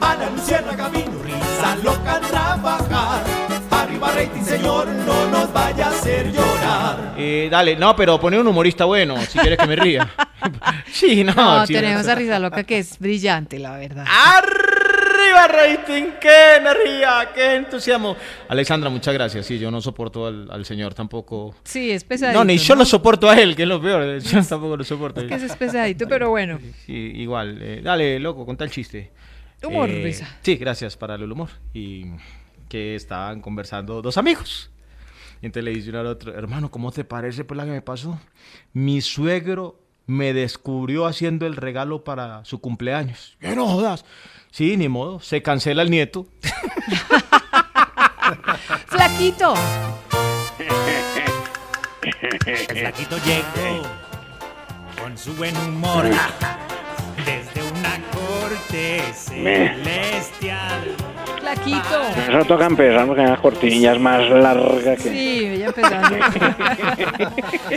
Ana 0.00 0.30
Luciérnaga 0.30 0.88
vino, 0.88 1.22
risa 1.22 1.76
loca 1.84 2.20
trabajar. 2.20 3.24
Arriba 4.02 4.20
rating, 4.26 4.42
señor, 4.42 4.88
no 4.88 5.28
nos 5.30 5.52
vaya 5.52 5.86
a 5.86 5.90
hacer 5.90 6.32
llorar. 6.32 7.14
Eh, 7.16 7.48
dale, 7.50 7.76
no, 7.76 7.94
pero 7.94 8.18
poné 8.20 8.38
un 8.38 8.46
humorista 8.48 8.84
bueno, 8.84 9.16
si 9.22 9.38
quieres 9.38 9.56
que 9.58 9.66
me 9.66 9.76
ría. 9.76 10.10
sí, 10.92 11.22
no. 11.22 11.32
No, 11.34 11.66
sí, 11.66 11.72
tenemos 11.74 12.06
a 12.08 12.14
Risa 12.16 12.38
Loca 12.40 12.64
que 12.64 12.78
es 12.78 12.98
brillante, 12.98 13.58
la 13.60 13.76
verdad. 13.76 14.04
¡Arriba 14.08 15.46
rating! 15.46 16.04
¡Qué 16.20 16.56
energía! 16.56 17.28
¡Qué 17.32 17.54
entusiasmo! 17.56 18.16
Alexandra, 18.48 18.90
muchas 18.90 19.14
gracias. 19.14 19.46
Sí, 19.46 19.58
yo 19.58 19.70
no 19.70 19.80
soporto 19.80 20.26
al, 20.26 20.50
al 20.50 20.64
señor 20.64 20.94
tampoco. 20.94 21.54
Sí, 21.62 21.92
es 21.92 22.02
pesadito. 22.02 22.38
No, 22.40 22.44
ni 22.44 22.58
yo 22.58 22.74
lo 22.74 22.84
soporto 22.84 23.30
a 23.30 23.36
él, 23.38 23.54
que 23.54 23.62
es 23.62 23.68
lo 23.68 23.80
peor. 23.80 24.18
Yo 24.18 24.42
tampoco 24.42 24.76
lo 24.76 24.84
soporto. 24.84 25.20
Es 25.20 25.28
que 25.28 25.34
es 25.46 25.56
pesadito, 25.56 26.08
pero 26.08 26.30
bueno. 26.30 26.58
Sí, 26.86 26.92
igual. 26.92 27.58
eh, 27.62 27.80
dale, 27.82 28.18
loco, 28.18 28.44
contá 28.44 28.64
el 28.64 28.70
chiste. 28.70 29.12
Humor, 29.62 29.88
Eh, 29.90 30.02
Risa. 30.02 30.26
Sí, 30.42 30.56
gracias 30.56 30.96
para 30.96 31.14
el 31.14 31.30
humor. 31.30 31.48
Y 31.72 32.06
que 32.72 32.96
estaban 32.96 33.42
conversando 33.42 34.00
dos 34.00 34.16
amigos. 34.16 34.70
Y 35.42 35.46
entonces 35.46 35.64
le 35.64 35.72
dice 35.72 35.90
uno 35.90 36.00
al 36.00 36.06
otro, 36.06 36.32
hermano, 36.32 36.70
¿cómo 36.70 36.90
te 36.90 37.04
parece 37.04 37.44
pues 37.44 37.58
la 37.58 37.66
que 37.66 37.70
me 37.70 37.82
pasó? 37.82 38.18
Mi 38.72 39.02
suegro 39.02 39.78
me 40.06 40.32
descubrió 40.32 41.04
haciendo 41.04 41.44
el 41.44 41.56
regalo 41.56 42.02
para 42.02 42.46
su 42.46 42.62
cumpleaños. 42.62 43.36
¿Qué 43.40 43.54
no 43.54 43.68
jodas? 43.68 44.06
Sí, 44.50 44.78
ni 44.78 44.88
modo, 44.88 45.20
se 45.20 45.42
cancela 45.42 45.82
el 45.82 45.90
nieto. 45.90 46.26
Flaquito. 48.86 49.52
El 52.46 52.78
flaquito 52.78 53.18
llegó 53.18 53.82
con 54.98 55.18
su 55.18 55.34
buen 55.34 55.54
humor 55.58 56.06
desde 57.26 57.61
celestial. 58.68 60.80
Flaquito. 61.40 62.02
Eso 62.28 62.44
toca 62.46 62.66
empezar 62.66 63.06
porque 63.06 63.22
la 63.22 63.36
cortinilla 63.36 63.92
es 63.92 64.00
más 64.00 64.28
larga 64.30 64.96
que... 64.96 65.02
Sí, 65.02 65.58
ya 65.58 65.66
empezando. 65.66 66.16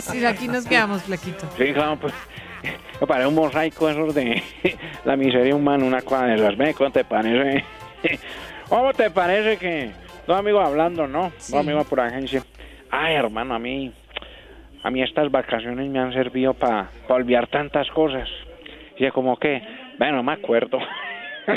sí, 0.00 0.24
aquí 0.24 0.48
nos 0.48 0.66
quedamos, 0.66 1.02
Flaquito. 1.02 1.46
Sí, 1.56 1.72
claro, 1.72 1.96
pues 1.96 2.14
me 3.00 3.06
parece 3.06 3.28
un 3.28 3.34
mosaico 3.34 3.88
esos 3.88 4.14
de 4.14 4.42
la 5.04 5.16
miseria 5.16 5.54
humana, 5.54 5.84
una 5.84 6.02
cosa 6.02 6.26
de 6.26 6.36
esas. 6.36 6.56
Ve, 6.56 6.74
¿cómo 6.74 6.90
te 6.90 7.04
parece? 7.04 7.64
¿Cómo 8.68 8.92
te 8.92 9.10
parece 9.10 9.58
que 9.58 9.90
dos 10.26 10.38
amigos 10.38 10.66
hablando, 10.66 11.06
no? 11.06 11.30
Dos 11.30 11.54
amigos 11.54 11.86
por 11.86 12.00
agencia. 12.00 12.42
Ay, 12.90 13.14
hermano, 13.14 13.54
a 13.54 13.58
mí, 13.58 13.92
a 14.82 14.90
mí 14.90 15.02
estas 15.02 15.30
vacaciones 15.30 15.88
me 15.90 15.98
han 15.98 16.12
servido 16.12 16.54
para 16.54 16.88
olvidar 17.08 17.48
tantas 17.48 17.88
cosas. 17.90 18.28
Y 18.96 19.04
es 19.04 19.12
como 19.12 19.36
que, 19.36 19.62
bueno, 19.98 20.16
no 20.16 20.22
me 20.22 20.32
acuerdo. 20.32 20.78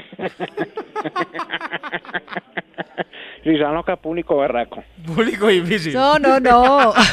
Rizaloca 3.44 3.96
público 3.96 4.38
berraco. 4.38 4.84
Público 5.06 5.48
difícil. 5.48 5.94
No, 5.94 6.20
no, 6.20 6.40
no. 6.40 6.94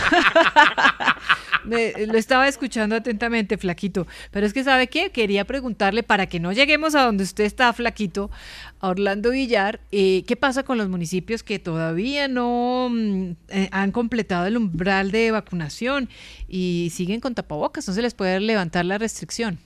Me- 1.65 1.93
lo 2.07 2.17
estaba 2.17 2.47
escuchando 2.49 2.95
atentamente, 2.97 3.57
Flaquito. 3.59 4.07
Pero 4.31 4.47
es 4.47 4.53
que, 4.53 4.63
¿sabe 4.63 4.87
qué? 4.89 5.11
Quería 5.11 5.45
preguntarle, 5.45 6.03
para 6.03 6.27
que 6.27 6.39
no 6.39 6.53
lleguemos 6.53 6.95
a 6.95 7.05
donde 7.05 7.25
usted 7.25 7.45
está, 7.45 7.73
Flaquito, 7.73 8.31
a 8.81 8.89
Orlando 8.89 9.31
Villar, 9.31 9.81
eh, 9.91 10.25
¿qué 10.29 10.37
pasa 10.37 10.63
con 10.63 10.79
los 10.79 10.89
municipios 10.89 11.43
que 11.43 11.59
todavía 11.59 12.29
no 12.29 12.89
mm, 12.91 13.31
eh, 13.49 13.69
han 13.73 13.91
completado 13.91 14.47
el 14.47 14.57
umbral 14.57 15.11
de 15.11 15.33
vacunación 15.33 16.09
y 16.49 16.91
siguen 16.93 17.21
con 17.21 17.35
tapabocas? 17.35 17.89
No 17.89 17.95
se 17.95 18.03
les 18.03 18.15
puede 18.15 18.39
levantar 18.41 18.85
la 18.85 18.99
restricción. 18.99 19.59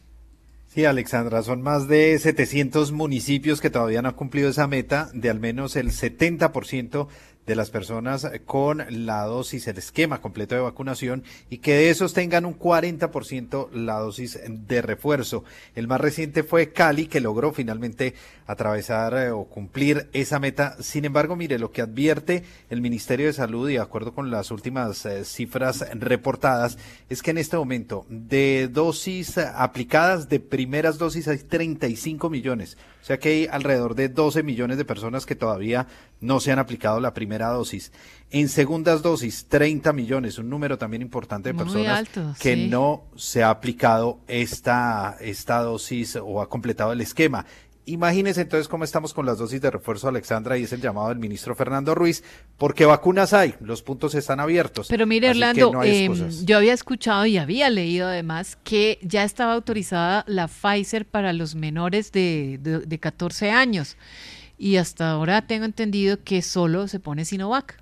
Sí, 0.73 0.85
Alexandra, 0.85 1.43
son 1.43 1.63
más 1.63 1.89
de 1.89 2.17
700 2.17 2.93
municipios 2.93 3.61
que 3.61 3.71
todavía 3.71 4.03
no 4.03 4.11
han 4.11 4.15
cumplido 4.15 4.49
esa 4.51 4.69
meta 4.69 5.11
de 5.13 5.29
al 5.29 5.41
menos 5.41 5.75
el 5.75 5.91
70% 5.91 7.09
de 7.47 7.57
las 7.57 7.71
personas 7.71 8.31
con 8.45 8.85
la 9.05 9.25
dosis, 9.25 9.67
el 9.67 9.79
esquema 9.79 10.21
completo 10.21 10.55
de 10.55 10.61
vacunación 10.61 11.25
y 11.49 11.59
que 11.59 11.75
de 11.75 11.91
esos 11.91 12.12
tengan 12.12 12.45
un 12.45 12.59
40% 12.59 13.71
la 13.73 13.99
dosis 13.99 14.39
de 14.47 14.83
refuerzo. 14.83 15.45
El 15.75 15.89
más 15.89 16.01
reciente 16.01 16.43
fue 16.43 16.73
Cali, 16.73 17.07
que 17.07 17.21
logró 17.21 17.53
finalmente 17.53 18.15
atravesar 18.47 19.15
eh, 19.15 19.31
o 19.31 19.45
cumplir 19.45 20.09
esa 20.12 20.39
meta. 20.39 20.77
Sin 20.81 21.05
embargo, 21.05 21.37
mire, 21.37 21.59
lo 21.59 21.71
que 21.71 21.83
advierte 21.83 22.45
el 22.69 22.81
Ministerio 22.81 23.27
de 23.27 23.33
Salud 23.33 23.69
y 23.69 23.75
de 23.75 23.81
acuerdo 23.81 24.12
con 24.12 24.31
las 24.31 24.51
últimas 24.51 25.07
eh, 25.07 25.25
cifras 25.25 25.85
reportadas 25.95 26.79
es 27.09 27.23
que 27.23 27.31
en 27.31 27.39
este 27.39 27.57
momento 27.57 28.07
de 28.09 28.69
dosis 28.71 29.39
eh, 29.39 29.47
aplicadas, 29.55 30.29
de 30.29 30.41
primeras 30.41 30.99
dosis 30.99 31.29
hay 31.29 31.39
35 31.39 32.29
millones. 32.29 32.77
O 33.03 33.05
sea 33.05 33.19
que 33.19 33.29
hay 33.29 33.47
alrededor 33.47 33.95
de 33.95 34.09
12 34.09 34.43
millones 34.43 34.77
de 34.77 34.85
personas 34.85 35.27
que 35.27 35.35
todavía 35.35 35.87
no 36.21 36.41
se 36.41 36.53
han 36.53 36.59
aplicado 36.59 37.01
la 37.01 37.15
primera 37.15 37.49
dosis. 37.49 37.93
En 38.31 38.49
segundas 38.49 39.03
dosis, 39.03 39.47
30 39.49 39.93
millones, 39.93 40.39
un 40.39 40.49
número 40.49 40.79
también 40.79 41.03
importante 41.03 41.49
de 41.49 41.53
Muy 41.55 41.65
personas 41.65 41.99
alto, 41.99 42.35
que 42.39 42.55
sí. 42.55 42.69
no 42.69 43.05
se 43.17 43.43
ha 43.43 43.51
aplicado 43.51 44.21
esta, 44.29 45.17
esta 45.21 45.61
dosis 45.63 46.17
o 46.17 46.41
ha 46.41 46.49
completado 46.49 46.93
el 46.93 47.01
esquema. 47.01 47.47
Imagínense 47.87 48.43
entonces 48.43 48.69
cómo 48.69 48.85
estamos 48.85 49.13
con 49.13 49.27
las 49.27 49.39
dosis 49.39 49.61
de 49.61 49.71
refuerzo, 49.71 50.07
Alexandra, 50.07 50.57
y 50.57 50.63
es 50.63 50.73
el 50.73 50.81
llamado 50.81 51.09
del 51.09 51.19
ministro 51.19 51.57
Fernando 51.57 51.95
Ruiz, 51.95 52.23
porque 52.57 52.85
vacunas 52.85 53.33
hay, 53.33 53.55
los 53.61 53.83
puntos 53.83 54.15
están 54.15 54.39
abiertos. 54.39 54.87
Pero 54.89 55.07
mire, 55.07 55.31
Orlando, 55.31 55.73
no 55.73 55.83
em, 55.83 56.31
yo 56.45 56.59
había 56.59 56.75
escuchado 56.75 57.27
y 57.27 57.37
había 57.37 57.69
leído 57.69 58.07
además 58.07 58.59
que 58.63 58.99
ya 59.03 59.25
estaba 59.25 59.55
autorizada 59.55 60.25
la 60.29 60.47
Pfizer 60.47 61.05
para 61.05 61.33
los 61.33 61.57
menores 61.57 62.13
de, 62.13 62.59
de, 62.63 62.81
de 62.81 62.99
14 63.01 63.51
años. 63.51 63.97
Y 64.62 64.77
hasta 64.77 65.11
ahora 65.11 65.47
tengo 65.47 65.65
entendido 65.65 66.23
que 66.23 66.43
solo 66.43 66.87
se 66.87 67.01
pone 67.01 67.24
Sinovac. 67.24 67.78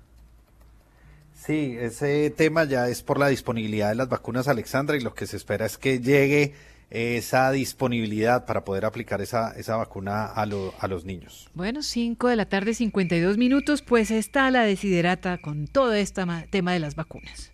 Sí, 1.35 1.75
ese 1.77 2.29
tema 2.29 2.63
ya 2.63 2.87
es 2.87 3.03
por 3.03 3.19
la 3.19 3.27
disponibilidad 3.27 3.89
de 3.89 3.95
las 3.95 4.07
vacunas, 4.07 4.47
Alexandra, 4.47 4.95
y 4.95 5.01
lo 5.01 5.13
que 5.13 5.27
se 5.27 5.35
espera 5.35 5.65
es 5.65 5.77
que 5.77 5.99
llegue 5.99 6.53
esa 6.89 7.51
disponibilidad 7.51 8.45
para 8.45 8.63
poder 8.63 8.85
aplicar 8.85 9.19
esa, 9.21 9.51
esa 9.57 9.75
vacuna 9.75 10.25
a, 10.27 10.45
lo- 10.45 10.73
a 10.79 10.87
los 10.87 11.03
niños. 11.03 11.49
Bueno, 11.53 11.83
5 11.83 12.29
de 12.29 12.35
la 12.37 12.45
tarde, 12.47 12.73
52 12.73 13.37
minutos, 13.37 13.81
pues 13.81 14.09
está 14.09 14.49
la 14.49 14.63
desiderata 14.63 15.37
con 15.37 15.67
todo 15.67 15.93
este 15.93 16.25
ma- 16.25 16.45
tema 16.49 16.71
de 16.71 16.79
las 16.79 16.95
vacunas. 16.95 17.51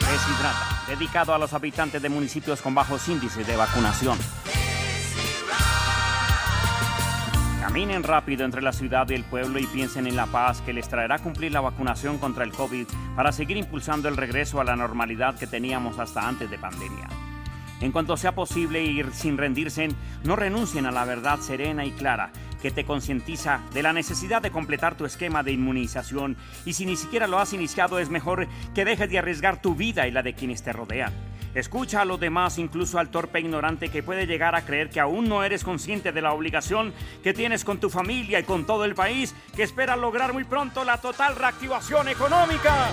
Deshidrata, 0.00 0.82
dedicado 0.86 1.32
a 1.34 1.38
los 1.38 1.54
habitantes 1.54 2.02
de 2.02 2.10
municipios 2.10 2.60
con 2.60 2.74
bajos 2.74 3.08
índices 3.08 3.46
de 3.46 3.56
vacunación. 3.56 4.18
Caminen 7.68 8.02
rápido 8.02 8.46
entre 8.46 8.62
la 8.62 8.72
ciudad 8.72 9.06
y 9.10 9.14
el 9.14 9.24
pueblo 9.24 9.58
y 9.58 9.66
piensen 9.66 10.06
en 10.06 10.16
la 10.16 10.24
paz 10.24 10.62
que 10.62 10.72
les 10.72 10.88
traerá 10.88 11.18
cumplir 11.18 11.52
la 11.52 11.60
vacunación 11.60 12.16
contra 12.16 12.42
el 12.42 12.50
COVID 12.50 12.86
para 13.14 13.30
seguir 13.30 13.58
impulsando 13.58 14.08
el 14.08 14.16
regreso 14.16 14.58
a 14.58 14.64
la 14.64 14.74
normalidad 14.74 15.38
que 15.38 15.46
teníamos 15.46 15.98
hasta 15.98 16.26
antes 16.26 16.50
de 16.50 16.56
pandemia. 16.56 17.06
En 17.82 17.92
cuanto 17.92 18.16
sea 18.16 18.34
posible 18.34 18.82
y 18.82 19.04
sin 19.12 19.36
rendirse, 19.36 19.88
no 20.24 20.34
renuncien 20.34 20.86
a 20.86 20.90
la 20.92 21.04
verdad 21.04 21.40
serena 21.40 21.84
y 21.84 21.90
clara 21.90 22.30
que 22.62 22.70
te 22.70 22.86
concientiza 22.86 23.60
de 23.74 23.82
la 23.82 23.92
necesidad 23.92 24.40
de 24.40 24.50
completar 24.50 24.94
tu 24.94 25.04
esquema 25.04 25.42
de 25.42 25.52
inmunización 25.52 26.38
y 26.64 26.72
si 26.72 26.86
ni 26.86 26.96
siquiera 26.96 27.26
lo 27.26 27.38
has 27.38 27.52
iniciado 27.52 27.98
es 27.98 28.08
mejor 28.08 28.48
que 28.74 28.86
dejes 28.86 29.10
de 29.10 29.18
arriesgar 29.18 29.60
tu 29.60 29.74
vida 29.74 30.08
y 30.08 30.10
la 30.10 30.22
de 30.22 30.32
quienes 30.32 30.62
te 30.62 30.72
rodean. 30.72 31.12
Escucha 31.54 32.02
a 32.02 32.04
los 32.04 32.20
demás, 32.20 32.58
incluso 32.58 32.98
al 32.98 33.10
torpe 33.10 33.40
ignorante 33.40 33.88
que 33.88 34.02
puede 34.02 34.26
llegar 34.26 34.54
a 34.54 34.64
creer 34.64 34.90
que 34.90 35.00
aún 35.00 35.28
no 35.28 35.42
eres 35.42 35.64
consciente 35.64 36.12
de 36.12 36.22
la 36.22 36.32
obligación 36.32 36.92
que 37.22 37.34
tienes 37.34 37.64
con 37.64 37.78
tu 37.78 37.90
familia 37.90 38.40
y 38.40 38.44
con 38.44 38.66
todo 38.66 38.84
el 38.84 38.94
país 38.94 39.34
que 39.56 39.62
espera 39.62 39.96
lograr 39.96 40.32
muy 40.32 40.44
pronto 40.44 40.84
la 40.84 40.98
total 40.98 41.36
reactivación 41.36 42.08
económica. 42.08 42.90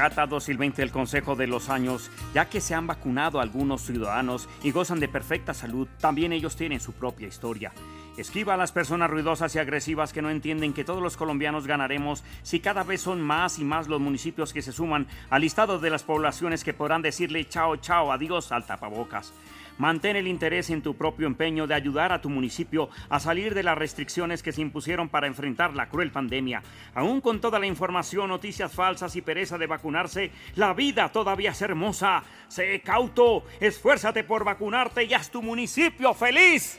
Acata 0.00 0.26
dócilmente 0.26 0.82
el 0.82 0.92
consejo 0.92 1.36
de 1.36 1.46
los 1.46 1.68
años, 1.68 2.10
ya 2.32 2.48
que 2.48 2.62
se 2.62 2.74
han 2.74 2.86
vacunado 2.86 3.38
algunos 3.38 3.82
ciudadanos 3.82 4.48
y 4.62 4.70
gozan 4.70 4.98
de 4.98 5.08
perfecta 5.08 5.52
salud, 5.52 5.88
también 6.00 6.32
ellos 6.32 6.56
tienen 6.56 6.80
su 6.80 6.94
propia 6.94 7.28
historia. 7.28 7.70
Esquiva 8.16 8.54
a 8.54 8.56
las 8.56 8.72
personas 8.72 9.10
ruidosas 9.10 9.54
y 9.54 9.58
agresivas 9.58 10.14
que 10.14 10.22
no 10.22 10.30
entienden 10.30 10.72
que 10.72 10.84
todos 10.84 11.02
los 11.02 11.18
colombianos 11.18 11.66
ganaremos 11.66 12.24
si 12.42 12.60
cada 12.60 12.82
vez 12.82 13.02
son 13.02 13.20
más 13.20 13.58
y 13.58 13.64
más 13.64 13.88
los 13.88 14.00
municipios 14.00 14.54
que 14.54 14.62
se 14.62 14.72
suman 14.72 15.06
al 15.28 15.42
listado 15.42 15.78
de 15.78 15.90
las 15.90 16.02
poblaciones 16.02 16.64
que 16.64 16.72
podrán 16.72 17.02
decirle 17.02 17.46
chao, 17.46 17.76
chao, 17.76 18.10
adiós 18.10 18.52
al 18.52 18.64
tapabocas. 18.64 19.34
Mantén 19.80 20.16
el 20.16 20.28
interés 20.28 20.68
en 20.68 20.82
tu 20.82 20.94
propio 20.94 21.26
empeño 21.26 21.66
de 21.66 21.72
ayudar 21.72 22.12
a 22.12 22.20
tu 22.20 22.28
municipio 22.28 22.90
a 23.08 23.18
salir 23.18 23.54
de 23.54 23.62
las 23.62 23.78
restricciones 23.78 24.42
que 24.42 24.52
se 24.52 24.60
impusieron 24.60 25.08
para 25.08 25.26
enfrentar 25.26 25.74
la 25.74 25.88
cruel 25.88 26.12
pandemia. 26.12 26.62
Aún 26.94 27.22
con 27.22 27.40
toda 27.40 27.58
la 27.58 27.64
información, 27.64 28.28
noticias 28.28 28.74
falsas 28.74 29.16
y 29.16 29.22
pereza 29.22 29.56
de 29.56 29.66
vacunarse, 29.66 30.32
la 30.54 30.74
vida 30.74 31.10
todavía 31.10 31.52
es 31.52 31.62
hermosa. 31.62 32.22
Sé 32.48 32.82
cauto, 32.82 33.44
esfuérzate 33.58 34.22
por 34.22 34.44
vacunarte 34.44 35.04
y 35.04 35.14
haz 35.14 35.30
tu 35.30 35.40
municipio 35.40 36.12
feliz. 36.12 36.78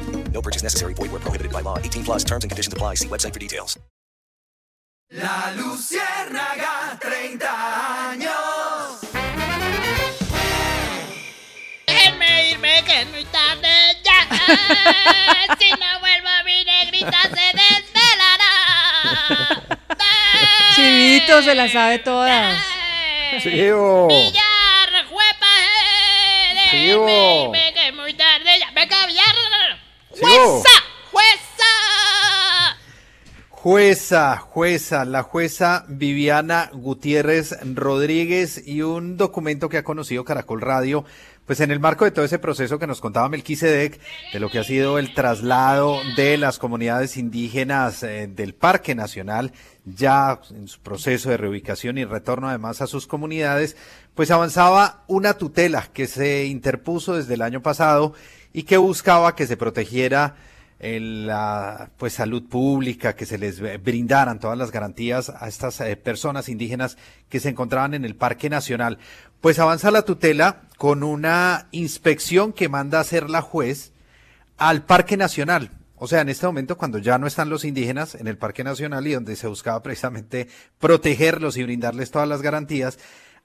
No 0.33 0.41
purchase 0.41 0.63
necessary. 0.63 0.93
Void 0.93 1.11
where 1.11 1.19
prohibited 1.19 1.51
by 1.51 1.61
law. 1.61 1.77
18 1.77 2.03
plus 2.03 2.23
terms 2.23 2.43
and 2.43 2.49
conditions 2.51 2.73
apply. 2.73 2.95
See 2.95 3.07
website 3.07 3.33
for 3.33 3.39
details. 3.39 3.77
La 5.11 5.51
Luciérnaga, 5.57 6.97
30 7.01 8.11
años. 8.11 9.01
Déjenme 11.85 12.49
irme 12.51 12.83
que 12.85 13.01
es 13.01 13.07
muy 13.11 13.25
tarde 13.25 13.67
ya. 14.03 14.27
Si 15.59 15.69
no 15.71 15.99
vuelvo 15.99 16.29
mi 16.45 16.63
negrita 16.63 17.21
se 17.23 17.51
desvelará. 17.59 18.53
Chivito 20.75 21.41
se 21.43 21.55
la 21.55 21.67
sabe 21.67 21.99
todas. 21.99 22.63
Chivo. 23.43 24.07
Villar, 24.07 25.05
juepa, 25.09 25.53
eh, 25.59 26.53
déjenme 26.53 26.87
Chivo. 26.87 27.43
irme 27.43 27.73
que 27.73 27.87
es 27.89 27.93
muy 27.93 28.13
tarde 28.13 28.59
ya. 28.59 28.71
Venga, 28.73 29.05
Villar. 29.07 29.35
Chivo. 29.35 30.10
Jueza, 30.21 30.69
jueza. 31.11 31.63
Jueza, 33.49 34.37
jueza, 34.37 35.05
la 35.05 35.23
jueza 35.23 35.85
Viviana 35.87 36.69
Gutiérrez 36.73 37.57
Rodríguez 37.73 38.61
y 38.67 38.83
un 38.83 39.17
documento 39.17 39.67
que 39.67 39.79
ha 39.79 39.83
conocido 39.83 40.23
Caracol 40.23 40.61
Radio, 40.61 41.05
pues 41.47 41.59
en 41.59 41.71
el 41.71 41.79
marco 41.79 42.05
de 42.05 42.11
todo 42.11 42.23
ese 42.23 42.37
proceso 42.37 42.77
que 42.77 42.85
nos 42.85 43.01
contaba 43.01 43.29
Melquisedec, 43.29 43.99
de 44.31 44.39
lo 44.39 44.51
que 44.51 44.59
ha 44.59 44.63
sido 44.63 44.99
el 44.99 45.15
traslado 45.15 45.97
de 46.15 46.37
las 46.37 46.59
comunidades 46.59 47.17
indígenas 47.17 48.03
eh, 48.03 48.27
del 48.27 48.53
Parque 48.53 48.93
Nacional, 48.93 49.51
ya 49.85 50.39
en 50.51 50.67
su 50.67 50.81
proceso 50.81 51.31
de 51.31 51.37
reubicación 51.37 51.97
y 51.97 52.05
retorno 52.05 52.47
además 52.47 52.81
a 52.81 52.87
sus 52.87 53.07
comunidades, 53.07 53.75
pues 54.13 54.29
avanzaba 54.29 55.03
una 55.07 55.33
tutela 55.33 55.89
que 55.91 56.05
se 56.05 56.45
interpuso 56.45 57.15
desde 57.15 57.33
el 57.33 57.41
año 57.41 57.63
pasado 57.63 58.13
y 58.53 58.63
que 58.63 58.77
buscaba 58.77 59.35
que 59.35 59.47
se 59.47 59.57
protegiera 59.57 60.35
en 60.81 61.27
la 61.27 61.91
pues 61.97 62.13
salud 62.13 62.43
pública, 62.49 63.15
que 63.15 63.27
se 63.27 63.37
les 63.37 63.59
eh, 63.59 63.77
brindaran 63.77 64.39
todas 64.39 64.57
las 64.57 64.71
garantías 64.71 65.29
a 65.29 65.47
estas 65.47 65.79
eh, 65.81 65.95
personas 65.95 66.49
indígenas 66.49 66.97
que 67.29 67.39
se 67.39 67.49
encontraban 67.49 67.93
en 67.93 68.03
el 68.03 68.15
Parque 68.15 68.49
Nacional. 68.49 68.97
Pues 69.41 69.59
avanza 69.59 69.91
la 69.91 70.01
tutela 70.01 70.63
con 70.77 71.03
una 71.03 71.67
inspección 71.71 72.51
que 72.51 72.67
manda 72.67 72.97
a 72.97 73.01
hacer 73.01 73.29
la 73.29 73.41
juez 73.41 73.91
al 74.57 74.83
Parque 74.83 75.17
Nacional. 75.17 75.69
O 75.97 76.07
sea, 76.07 76.21
en 76.21 76.29
este 76.29 76.47
momento, 76.47 76.79
cuando 76.79 76.97
ya 76.97 77.19
no 77.19 77.27
están 77.27 77.49
los 77.49 77.63
indígenas 77.63 78.15
en 78.15 78.25
el 78.25 78.35
Parque 78.35 78.63
Nacional 78.63 79.05
y 79.05 79.13
donde 79.13 79.35
se 79.35 79.45
buscaba 79.45 79.83
precisamente 79.83 80.47
protegerlos 80.79 81.57
y 81.57 81.63
brindarles 81.63 82.09
todas 82.09 82.27
las 82.27 82.41
garantías, 82.41 82.97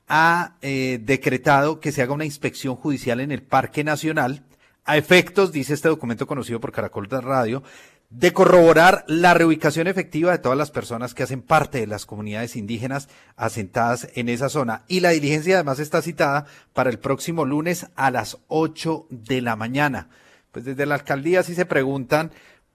ha 0.08 0.54
eh, 0.62 0.98
decretado 1.02 1.80
que 1.80 1.92
se 1.92 2.00
haga 2.00 2.14
una 2.14 2.24
inspección 2.24 2.76
judicial 2.76 3.20
en 3.20 3.30
el 3.30 3.42
Parque 3.42 3.84
Nacional 3.84 4.42
a 4.86 4.96
efectos, 4.96 5.52
dice 5.52 5.74
este 5.74 5.88
documento 5.88 6.26
conocido 6.26 6.60
por 6.60 6.72
Caracol 6.72 7.08
de 7.08 7.20
Radio, 7.20 7.62
de 8.08 8.32
corroborar 8.32 9.04
la 9.08 9.34
reubicación 9.34 9.88
efectiva 9.88 10.30
de 10.30 10.38
todas 10.38 10.56
las 10.56 10.70
personas 10.70 11.12
que 11.12 11.24
hacen 11.24 11.42
parte 11.42 11.80
de 11.80 11.88
las 11.88 12.06
comunidades 12.06 12.54
indígenas 12.54 13.08
asentadas 13.36 14.08
en 14.14 14.28
esa 14.28 14.48
zona. 14.48 14.84
Y 14.86 15.00
la 15.00 15.10
diligencia 15.10 15.56
además 15.56 15.80
está 15.80 16.02
citada 16.02 16.46
para 16.72 16.88
el 16.88 17.00
próximo 17.00 17.44
lunes 17.44 17.88
a 17.96 18.10
las 18.12 18.38
8 18.46 19.08
de 19.10 19.42
la 19.42 19.56
mañana. 19.56 20.08
Pues 20.52 20.64
desde 20.64 20.86
la 20.86 20.94
alcaldía 20.94 21.42
sí 21.42 21.54
se 21.54 21.66
preguntan 21.66 22.30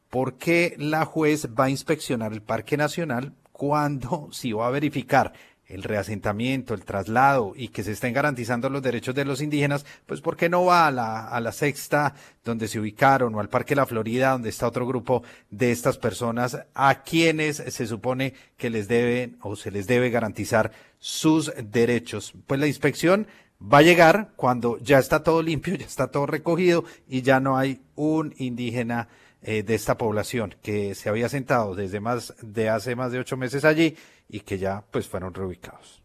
por 0.09 0.37
qué 0.37 0.75
la 0.77 1.05
juez 1.05 1.47
va 1.57 1.65
a 1.65 1.69
inspeccionar 1.69 2.33
el 2.33 2.41
Parque 2.41 2.75
Nacional 2.75 3.33
cuando 3.53 4.27
si 4.31 4.51
va 4.51 4.67
a 4.67 4.71
verificar 4.71 5.31
el 5.71 5.83
reasentamiento, 5.83 6.73
el 6.73 6.83
traslado 6.83 7.53
y 7.55 7.69
que 7.69 7.83
se 7.83 7.93
estén 7.93 8.13
garantizando 8.13 8.69
los 8.69 8.81
derechos 8.81 9.15
de 9.15 9.25
los 9.25 9.41
indígenas, 9.41 9.85
pues 10.05 10.21
¿por 10.21 10.35
qué 10.35 10.49
no 10.49 10.65
va 10.65 10.87
a 10.87 10.91
la, 10.91 11.27
a 11.27 11.39
la 11.39 11.51
sexta 11.51 12.13
donde 12.43 12.67
se 12.67 12.79
ubicaron 12.79 13.33
o 13.35 13.39
al 13.39 13.49
Parque 13.49 13.75
La 13.75 13.85
Florida 13.85 14.31
donde 14.31 14.49
está 14.49 14.67
otro 14.67 14.85
grupo 14.85 15.23
de 15.49 15.71
estas 15.71 15.97
personas 15.97 16.57
a 16.73 17.03
quienes 17.03 17.57
se 17.57 17.87
supone 17.87 18.33
que 18.57 18.69
les 18.69 18.87
deben 18.87 19.37
o 19.41 19.55
se 19.55 19.71
les 19.71 19.87
debe 19.87 20.09
garantizar 20.09 20.71
sus 20.99 21.51
derechos? 21.63 22.33
Pues 22.47 22.59
la 22.59 22.67
inspección 22.67 23.27
va 23.61 23.79
a 23.79 23.83
llegar 23.83 24.31
cuando 24.35 24.77
ya 24.79 24.99
está 24.99 25.23
todo 25.23 25.41
limpio, 25.41 25.75
ya 25.77 25.85
está 25.85 26.07
todo 26.07 26.25
recogido 26.25 26.83
y 27.07 27.21
ya 27.21 27.39
no 27.39 27.57
hay 27.57 27.81
un 27.95 28.33
indígena 28.37 29.07
eh, 29.43 29.63
de 29.63 29.75
esta 29.75 29.97
población 29.97 30.55
que 30.61 30.95
se 30.95 31.09
había 31.09 31.29
sentado 31.29 31.75
desde 31.75 31.99
más 31.99 32.33
de 32.41 32.69
hace 32.69 32.95
más 32.95 33.11
de 33.11 33.19
ocho 33.19 33.37
meses 33.37 33.65
allí 33.65 33.95
y 34.29 34.41
que 34.41 34.57
ya 34.57 34.83
pues 34.91 35.07
fueron 35.07 35.33
reubicados. 35.33 36.01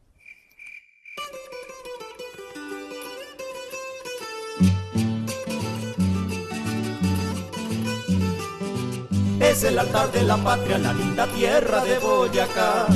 Es 9.40 9.64
el 9.64 9.78
altar 9.78 10.10
de 10.12 10.22
la 10.22 10.36
patria, 10.38 10.78
la 10.78 10.92
linda 10.92 11.26
tierra 11.28 11.84
de 11.84 11.98
Boyacá. 11.98 12.86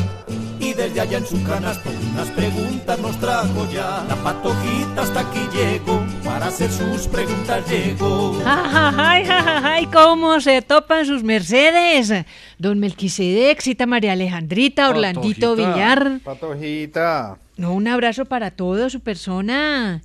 Y 0.60 0.74
desde 0.74 1.00
allá 1.00 1.18
en 1.18 1.26
su 1.26 1.42
canasto 1.42 1.88
unas 2.12 2.28
preguntas 2.30 2.98
nos 3.00 3.18
trajo 3.18 3.66
ya. 3.72 4.04
La 4.06 4.14
patojita 4.16 5.02
hasta 5.02 5.20
aquí 5.20 5.40
llegó, 5.54 6.04
para 6.22 6.48
hacer 6.48 6.70
sus 6.70 7.08
preguntas 7.08 7.68
llegó. 7.70 8.38
Ay, 8.44 9.24
ay, 9.26 9.86
cómo 9.86 10.38
se 10.40 10.60
topan 10.60 11.06
sus 11.06 11.22
mercedes. 11.22 12.12
Don 12.58 12.78
Melquisedec, 12.78 13.60
cita 13.60 13.86
María 13.86 14.12
Alejandrita, 14.12 14.90
Orlandito 14.90 15.56
Patojita, 15.56 15.72
Villar. 15.72 16.20
Patojita. 16.22 17.38
No, 17.56 17.72
un 17.72 17.88
abrazo 17.88 18.26
para 18.26 18.50
toda 18.50 18.90
su 18.90 19.00
persona. 19.00 20.02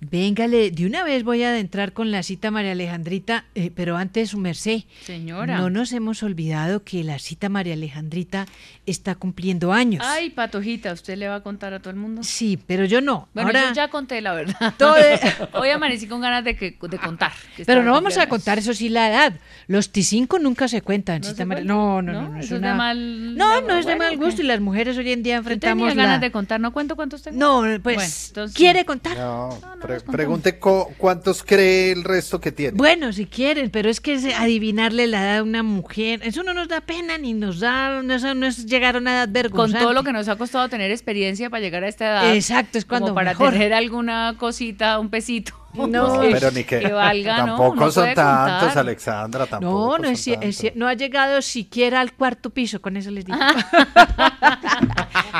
Véngale, 0.00 0.70
de 0.70 0.86
una 0.86 1.02
vez 1.02 1.24
voy 1.24 1.42
a 1.42 1.48
adentrar 1.48 1.92
con 1.92 2.12
la 2.12 2.22
cita 2.22 2.52
María 2.52 2.70
Alejandrita, 2.70 3.46
eh, 3.56 3.72
pero 3.74 3.96
antes 3.96 4.30
su 4.30 4.38
merced. 4.38 4.82
Señora. 5.04 5.58
No 5.58 5.70
nos 5.70 5.92
hemos 5.92 6.22
olvidado 6.22 6.84
que 6.84 7.02
la 7.02 7.18
cita 7.18 7.48
María 7.48 7.74
Alejandrita 7.74 8.46
está 8.86 9.16
cumpliendo 9.16 9.72
años. 9.72 10.04
Ay, 10.06 10.30
patojita, 10.30 10.92
¿usted 10.92 11.16
le 11.18 11.26
va 11.26 11.34
a 11.36 11.42
contar 11.42 11.74
a 11.74 11.80
todo 11.80 11.90
el 11.90 11.96
mundo? 11.96 12.22
Sí, 12.22 12.60
pero 12.64 12.84
yo 12.84 13.00
no. 13.00 13.28
Bueno, 13.34 13.48
Ahora, 13.48 13.68
yo 13.70 13.74
ya 13.74 13.88
conté 13.88 14.20
la 14.20 14.34
verdad. 14.34 14.74
Todo- 14.78 14.94
Hoy 15.54 15.70
amanecí 15.70 16.06
con 16.06 16.20
ganas 16.20 16.44
de, 16.44 16.54
que, 16.54 16.78
de 16.80 16.98
contar. 16.98 17.32
que 17.56 17.64
pero 17.64 17.82
no 17.82 17.90
vamos 17.90 18.16
a 18.18 18.28
contar 18.28 18.58
eso 18.58 18.74
sí 18.74 18.88
la 18.90 19.08
edad. 19.10 19.32
Los 19.66 19.92
T5 19.92 20.40
nunca 20.40 20.68
se 20.68 20.80
cuentan. 20.80 21.22
¿No 21.22 21.26
cita 21.26 21.38
se 21.38 21.44
María- 21.44 21.64
no, 21.64 22.02
no, 22.02 22.12
no, 22.12 22.22
¿No? 22.22 22.28
no, 22.34 22.38
Eso 22.38 22.54
es 22.54 22.60
una- 22.60 22.70
de 22.70 22.74
mal- 22.78 23.36
No, 23.36 23.60
no 23.62 23.76
es 23.76 23.84
de 23.84 23.96
mal 23.96 24.16
gusto 24.16 24.42
y 24.42 24.44
las 24.44 24.60
mujeres 24.60 24.96
hoy 24.96 25.10
en 25.10 25.24
día 25.24 25.34
Yo 25.34 25.38
enfrentamos 25.40 25.88
tenía 25.88 26.04
ganas 26.04 26.20
la... 26.20 26.26
de 26.26 26.30
contar, 26.30 26.60
no 26.60 26.72
cuento 26.72 26.94
cuántos 26.94 27.22
tengo. 27.22 27.36
No, 27.36 27.62
pues, 27.82 27.96
Bueno, 27.96 28.12
entonces- 28.28 28.56
¿quiere 28.56 28.84
contar? 28.84 29.16
No, 29.18 29.58
pre- 29.88 30.00
pregunte 30.12 30.58
co- 30.58 30.90
cuántos 30.98 31.42
cree 31.42 31.90
el 31.92 32.04
resto 32.04 32.40
que 32.40 32.52
tiene. 32.52 32.76
Bueno, 32.76 33.12
si 33.12 33.26
quieren, 33.26 33.70
pero 33.70 33.90
es 33.90 34.00
que 34.00 34.14
es 34.14 34.24
adivinarle 34.34 35.06
la 35.06 35.22
edad 35.22 35.38
a 35.38 35.42
una 35.42 35.62
mujer, 35.62 36.20
eso 36.22 36.42
no 36.42 36.54
nos 36.54 36.68
da 36.68 36.80
pena 36.80 37.18
ni 37.18 37.34
nos 37.34 37.60
da, 37.60 38.02
no, 38.02 38.14
eso 38.14 38.34
no 38.34 38.46
es 38.46 38.66
llegar 38.66 38.94
a 38.94 38.98
una 38.98 39.12
edad 39.14 39.24
Con 39.24 39.32
vergonzante. 39.32 39.82
todo 39.84 39.92
lo 39.92 40.04
que 40.04 40.12
nos 40.12 40.28
ha 40.28 40.36
costado 40.36 40.68
tener 40.68 40.90
experiencia 40.90 41.50
para 41.50 41.60
llegar 41.60 41.82
a 41.84 41.88
esta 41.88 42.04
edad. 42.06 42.34
Exacto, 42.34 42.78
es 42.78 42.84
cuando 42.84 43.06
Como 43.08 43.14
para 43.16 43.30
mejor. 43.30 43.52
tener 43.52 43.74
alguna 43.74 44.34
cosita, 44.38 44.98
un 44.98 45.10
pesito. 45.10 45.52
No, 45.86 46.20
pero 46.32 46.50
ni 46.50 46.64
que, 46.64 46.88
valga, 46.92 47.38
¿no? 47.46 47.56
tampoco 47.56 47.90
son 47.92 48.14
tantos, 48.14 48.60
contar. 48.64 48.78
Alexandra, 48.78 49.46
tampoco. 49.46 49.98
No, 49.98 50.04
no, 50.04 50.08
es, 50.08 50.26
es 50.26 50.72
no 50.74 50.88
ha 50.88 50.94
llegado 50.94 51.40
siquiera 51.42 52.00
al 52.00 52.12
cuarto 52.14 52.50
piso, 52.50 52.80
con 52.82 52.96
eso 52.96 53.10
les 53.10 53.24
digo. 53.24 53.38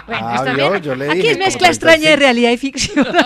bueno, 0.07 0.27
Ah, 0.29 0.35
está 0.37 0.53
vio, 0.55 0.71
bien. 0.71 0.83
yo 0.83 0.95
le 0.95 1.09
Aquí 1.11 1.17
dije 1.19 1.31
es 1.33 1.39
mezcla 1.39 1.69
extraña 1.69 2.11
de 2.11 2.17
35. 2.17 2.21
realidad 2.21 2.51
y 2.53 2.57
ficción. 2.59 3.07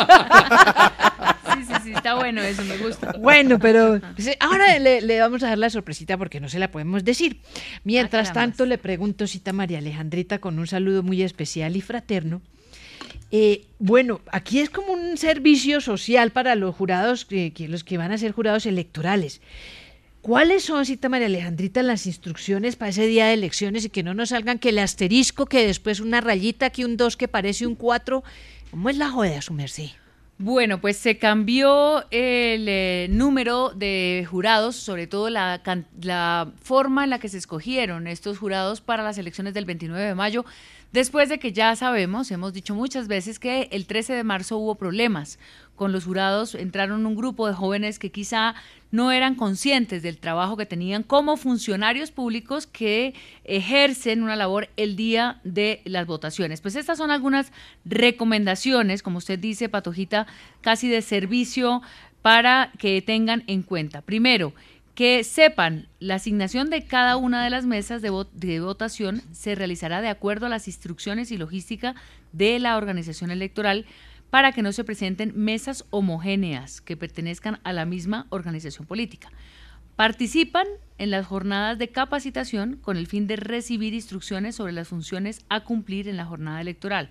Sí, 1.55 1.65
sí, 1.69 1.75
sí, 1.85 1.93
está 1.93 2.15
bueno 2.15 2.41
eso, 2.41 2.65
me 2.65 2.79
gusta. 2.79 3.13
Bueno, 3.19 3.59
pero 3.59 4.01
ahora 4.41 4.79
le, 4.79 5.03
le 5.03 5.21
vamos 5.21 5.43
a 5.43 5.49
dar 5.49 5.59
la 5.59 5.69
sorpresita 5.69 6.17
porque 6.17 6.41
no 6.41 6.49
se 6.49 6.59
la 6.59 6.71
podemos 6.71 7.05
decir. 7.05 7.41
Mientras 7.85 8.31
Ah, 8.31 8.33
tanto, 8.33 8.65
le 8.65 8.79
pregunto, 8.79 9.27
cita 9.27 9.53
María 9.53 9.79
Alejandrita, 9.79 10.39
con 10.39 10.59
un 10.59 10.67
saludo 10.67 11.03
muy 11.03 11.23
especial 11.23 11.77
y 11.77 11.83
fraterno. 11.83 12.41
Eh, 13.35 13.65
bueno, 13.79 14.21
aquí 14.31 14.61
es 14.61 14.69
como 14.69 14.93
un 14.93 15.17
servicio 15.17 15.81
social 15.81 16.33
para 16.33 16.55
los 16.55 16.77
jurados, 16.77 17.25
que, 17.25 17.53
los 17.67 17.83
que 17.83 17.97
van 17.97 18.13
a 18.13 18.19
ser 18.19 18.33
jurados 18.33 18.67
electorales. 18.67 19.41
¿Cuáles 20.21 20.65
son, 20.65 20.85
cita 20.85 21.09
María 21.09 21.27
Alejandrita, 21.27 21.83
las 21.83 22.07
instrucciones 22.07 22.77
para 22.77 22.91
ese 22.91 23.07
día 23.07 23.27
de 23.27 23.33
elecciones 23.33 23.87
y 23.87 23.89
que 23.89 24.03
no 24.03 24.13
nos 24.13 24.29
salgan 24.29 24.59
que 24.59 24.69
el 24.69 24.79
asterisco, 24.79 25.47
que 25.47 25.67
después 25.67 25.99
una 25.99 26.21
rayita, 26.21 26.71
que 26.71 26.85
un 26.85 26.99
2 26.99 27.17
que 27.17 27.27
parece 27.27 27.67
un 27.67 27.75
4? 27.75 28.23
¿Cómo 28.71 28.91
es 28.91 28.99
la 28.99 29.09
joda, 29.09 29.41
su 29.41 29.55
merced? 29.55 29.89
Bueno, 30.37 30.81
pues 30.81 30.99
se 30.99 31.19
cambió 31.19 32.03
el 32.11 32.67
eh, 32.69 33.07
número 33.11 33.71
de 33.71 34.27
jurados, 34.31 34.77
sobre 34.77 35.07
todo 35.07 35.31
la 35.31 36.53
forma 36.61 37.05
en 37.05 37.11
la 37.11 37.19
que 37.19 37.29
se 37.29 37.39
escogieron 37.39 38.07
estos 38.07 38.39
jurados 38.39 38.81
para 38.81 39.03
las 39.03 39.17
elecciones 39.19 39.55
del 39.55 39.65
29 39.65 40.05
de 40.05 40.15
mayo, 40.15 40.45
después 40.93 41.29
de 41.29 41.39
que 41.39 41.53
ya 41.53 41.75
sabemos, 41.77 42.31
hemos 42.31 42.53
dicho 42.53 42.75
muchas 42.75 43.09
veces 43.09 43.39
que 43.39 43.69
el 43.73 43.87
13 43.87 44.15
de 44.15 44.25
marzo 44.25 44.59
hubo 44.59 44.77
problemas 44.77 45.39
con 45.75 45.91
los 45.91 46.05
jurados, 46.05 46.55
entraron 46.55 47.07
un 47.07 47.17
grupo 47.17 47.49
de 47.49 47.55
jóvenes 47.55 47.99
que 47.99 48.13
quizá 48.13 48.55
no 48.91 49.11
eran 49.11 49.35
conscientes 49.35 50.03
del 50.03 50.19
trabajo 50.19 50.57
que 50.57 50.67
tenían 50.67 51.03
como 51.03 51.37
funcionarios 51.37 52.11
públicos 52.11 52.67
que 52.67 53.15
ejercen 53.45 54.23
una 54.23 54.37
labor 54.37 54.69
el 54.77 54.97
día 54.97 55.41
de 55.45 55.81
las 55.85 56.07
votaciones. 56.07 56.61
Pues 56.61 56.77
estas 56.77 56.99
son 56.99 57.11
algunas 57.11 57.53
recomendaciones, 57.85 59.03
como 59.03 59.19
usted 59.19 59.39
dice, 59.39 59.69
Patojita, 59.69 60.27
casi 60.61 60.89
de 60.89 61.03
servicio 61.03 61.83
para 62.21 62.71
que 62.79 63.03
tengan 63.03 63.43
en 63.47 63.63
cuenta. 63.63 64.03
Primero, 64.03 64.53
que 64.95 65.25
sepan 65.25 65.89
la 66.01 66.17
asignación 66.17 66.69
de 66.69 66.85
cada 66.85 67.17
una 67.17 67.43
de 67.43 67.51
las 67.51 67.65
mesas 67.65 68.03
de, 68.03 68.11
de 68.33 68.61
votación 68.61 69.23
se 69.33 69.55
realizará 69.55 70.01
de 70.01 70.09
acuerdo 70.09 70.47
a 70.47 70.51
las 70.51 70.69
instrucciones 70.69 71.31
y 71.31 71.39
logística 71.39 71.95
de 72.33 72.59
la 72.59 72.77
organización 72.77 73.31
electoral 73.31 73.87
para 74.31 74.53
que 74.53 74.63
no 74.63 74.73
se 74.73 74.85
presenten 74.85 75.33
mesas 75.35 75.85
homogéneas 75.91 76.81
que 76.81 76.97
pertenezcan 76.97 77.61
a 77.65 77.73
la 77.73 77.85
misma 77.85 78.27
organización 78.31 78.87
política. 78.87 79.31
Participan 79.97 80.67
en 80.97 81.11
las 81.11 81.27
jornadas 81.27 81.79
de 81.79 81.89
capacitación 81.89 82.77
con 82.77 82.97
el 82.97 83.07
fin 83.07 83.27
de 83.27 83.37
recibir 83.37 83.93
instrucciones 83.93 84.57
sobre 84.57 84.73
las 84.73 84.89
funciones 84.89 85.45
a 85.49 85.65
cumplir 85.65 86.09
en 86.09 86.17
la 86.17 86.25
jornada 86.25 86.61
electoral. 86.61 87.11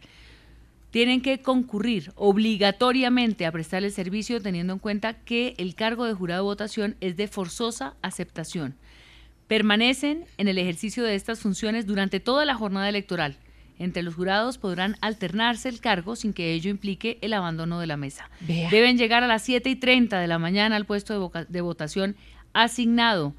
Tienen 0.91 1.21
que 1.21 1.41
concurrir 1.41 2.11
obligatoriamente 2.15 3.45
a 3.45 3.51
prestar 3.51 3.83
el 3.83 3.91
servicio 3.91 4.41
teniendo 4.41 4.73
en 4.73 4.79
cuenta 4.79 5.13
que 5.13 5.55
el 5.57 5.73
cargo 5.73 6.05
de 6.05 6.13
jurado 6.13 6.43
de 6.43 6.47
votación 6.47 6.95
es 6.99 7.15
de 7.15 7.27
forzosa 7.27 7.95
aceptación. 8.01 8.75
Permanecen 9.47 10.25
en 10.37 10.49
el 10.49 10.57
ejercicio 10.57 11.03
de 11.03 11.15
estas 11.15 11.39
funciones 11.39 11.85
durante 11.85 12.19
toda 12.19 12.45
la 12.45 12.55
jornada 12.55 12.89
electoral. 12.89 13.37
Entre 13.79 14.03
los 14.03 14.15
jurados 14.15 14.57
podrán 14.57 14.97
alternarse 15.01 15.69
el 15.69 15.79
cargo 15.79 16.15
sin 16.15 16.33
que 16.33 16.53
ello 16.53 16.69
implique 16.69 17.17
el 17.21 17.33
abandono 17.33 17.79
de 17.79 17.87
la 17.87 17.97
mesa. 17.97 18.29
Vea. 18.41 18.69
Deben 18.69 18.97
llegar 18.97 19.23
a 19.23 19.27
las 19.27 19.43
7 19.43 19.69
y 19.69 19.75
30 19.75 20.19
de 20.19 20.27
la 20.27 20.39
mañana 20.39 20.75
al 20.75 20.85
puesto 20.85 21.31
de, 21.31 21.45
de 21.47 21.61
votación 21.61 22.15
asignado. 22.53 23.33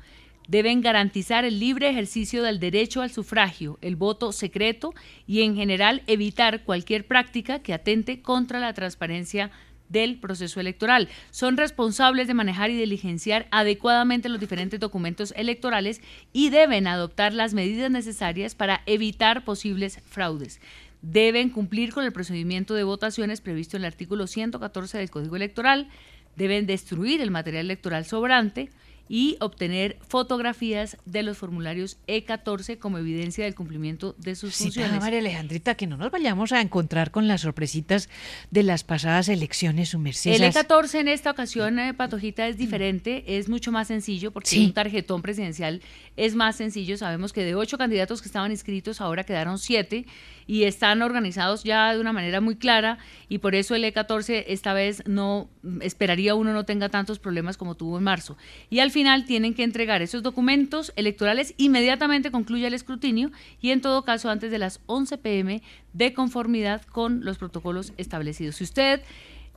Deben 0.48 0.80
garantizar 0.80 1.44
el 1.44 1.60
libre 1.60 1.88
ejercicio 1.88 2.42
del 2.42 2.58
derecho 2.58 3.00
al 3.00 3.10
sufragio, 3.10 3.78
el 3.80 3.96
voto 3.96 4.32
secreto 4.32 4.94
y 5.26 5.42
en 5.42 5.54
general 5.54 6.02
evitar 6.06 6.64
cualquier 6.64 7.06
práctica 7.06 7.60
que 7.60 7.72
atente 7.72 8.22
contra 8.22 8.58
la 8.58 8.74
transparencia 8.74 9.50
del 9.88 10.18
proceso 10.18 10.58
electoral. 10.58 11.08
Son 11.30 11.56
responsables 11.56 12.26
de 12.26 12.34
manejar 12.34 12.70
y 12.70 12.76
diligenciar 12.76 13.46
adecuadamente 13.50 14.28
los 14.28 14.40
diferentes 14.40 14.80
documentos 14.80 15.32
electorales 15.36 16.00
y 16.32 16.48
deben 16.48 16.86
adoptar 16.86 17.34
las 17.34 17.54
medidas 17.54 17.90
necesarias 17.90 18.54
para 18.54 18.82
evitar 18.86 19.44
posibles 19.44 20.00
fraudes. 20.06 20.60
Deben 21.02 21.50
cumplir 21.50 21.92
con 21.92 22.04
el 22.04 22.12
procedimiento 22.12 22.74
de 22.74 22.84
votaciones 22.84 23.40
previsto 23.40 23.76
en 23.76 23.82
el 23.82 23.88
artículo 23.88 24.26
114 24.26 24.98
del 24.98 25.10
Código 25.10 25.36
Electoral, 25.36 25.88
deben 26.36 26.66
destruir 26.66 27.20
el 27.20 27.30
material 27.30 27.66
electoral 27.66 28.06
sobrante 28.06 28.70
y 29.08 29.36
obtener 29.40 29.98
fotografías 30.08 30.96
de 31.04 31.22
los 31.22 31.36
formularios 31.36 31.98
E14 32.06 32.78
como 32.78 32.98
evidencia 32.98 33.44
del 33.44 33.54
cumplimiento 33.54 34.14
de 34.18 34.34
sus 34.36 34.54
Sí, 34.54 34.64
funciones. 34.64 35.00
María 35.00 35.18
Alejandrita, 35.18 35.74
que 35.74 35.86
no 35.86 35.96
nos 35.96 36.10
vayamos 36.10 36.52
a 36.52 36.60
encontrar 36.60 37.10
con 37.10 37.28
las 37.28 37.42
sorpresitas 37.42 38.08
de 38.50 38.62
las 38.62 38.84
pasadas 38.84 39.28
elecciones, 39.28 39.90
su 39.90 39.98
merced. 39.98 40.32
El 40.32 40.44
Esas- 40.44 40.66
E14 40.66 41.00
en 41.00 41.08
esta 41.08 41.30
ocasión, 41.30 41.78
eh, 41.78 41.94
Patojita, 41.94 42.48
es 42.48 42.56
diferente, 42.56 43.24
es 43.38 43.48
mucho 43.48 43.72
más 43.72 43.88
sencillo 43.88 44.30
porque 44.30 44.48
Sí. 44.50 44.64
un 44.66 44.72
tarjetón 44.72 45.20
presidencial 45.22 45.82
es 46.16 46.34
más 46.34 46.56
sencillo. 46.56 46.96
Sabemos 46.96 47.32
que 47.32 47.44
de 47.44 47.54
ocho 47.54 47.76
candidatos 47.78 48.22
que 48.22 48.28
estaban 48.28 48.50
inscritos, 48.50 49.00
ahora 49.00 49.24
quedaron 49.24 49.58
siete 49.58 50.06
y 50.52 50.64
están 50.64 51.00
organizados 51.00 51.64
ya 51.64 51.94
de 51.94 51.98
una 51.98 52.12
manera 52.12 52.42
muy 52.42 52.56
clara 52.56 52.98
y 53.30 53.38
por 53.38 53.54
eso 53.54 53.74
el 53.74 53.84
E14 53.84 54.44
esta 54.48 54.74
vez 54.74 55.02
no 55.06 55.48
mm, 55.62 55.80
esperaría 55.80 56.34
uno 56.34 56.52
no 56.52 56.66
tenga 56.66 56.90
tantos 56.90 57.18
problemas 57.18 57.56
como 57.56 57.74
tuvo 57.74 57.96
en 57.96 58.04
marzo. 58.04 58.36
Y 58.68 58.80
al 58.80 58.90
final 58.90 59.24
tienen 59.24 59.54
que 59.54 59.62
entregar 59.62 60.02
esos 60.02 60.22
documentos 60.22 60.92
electorales 60.94 61.54
inmediatamente 61.56 62.30
concluya 62.30 62.68
el 62.68 62.74
escrutinio 62.74 63.32
y 63.62 63.70
en 63.70 63.80
todo 63.80 64.04
caso 64.04 64.28
antes 64.28 64.50
de 64.50 64.58
las 64.58 64.80
11 64.84 65.16
pm 65.16 65.62
de 65.94 66.12
conformidad 66.12 66.82
con 66.82 67.24
los 67.24 67.38
protocolos 67.38 67.94
establecidos. 67.96 68.56
Si 68.56 68.64
usted 68.64 69.00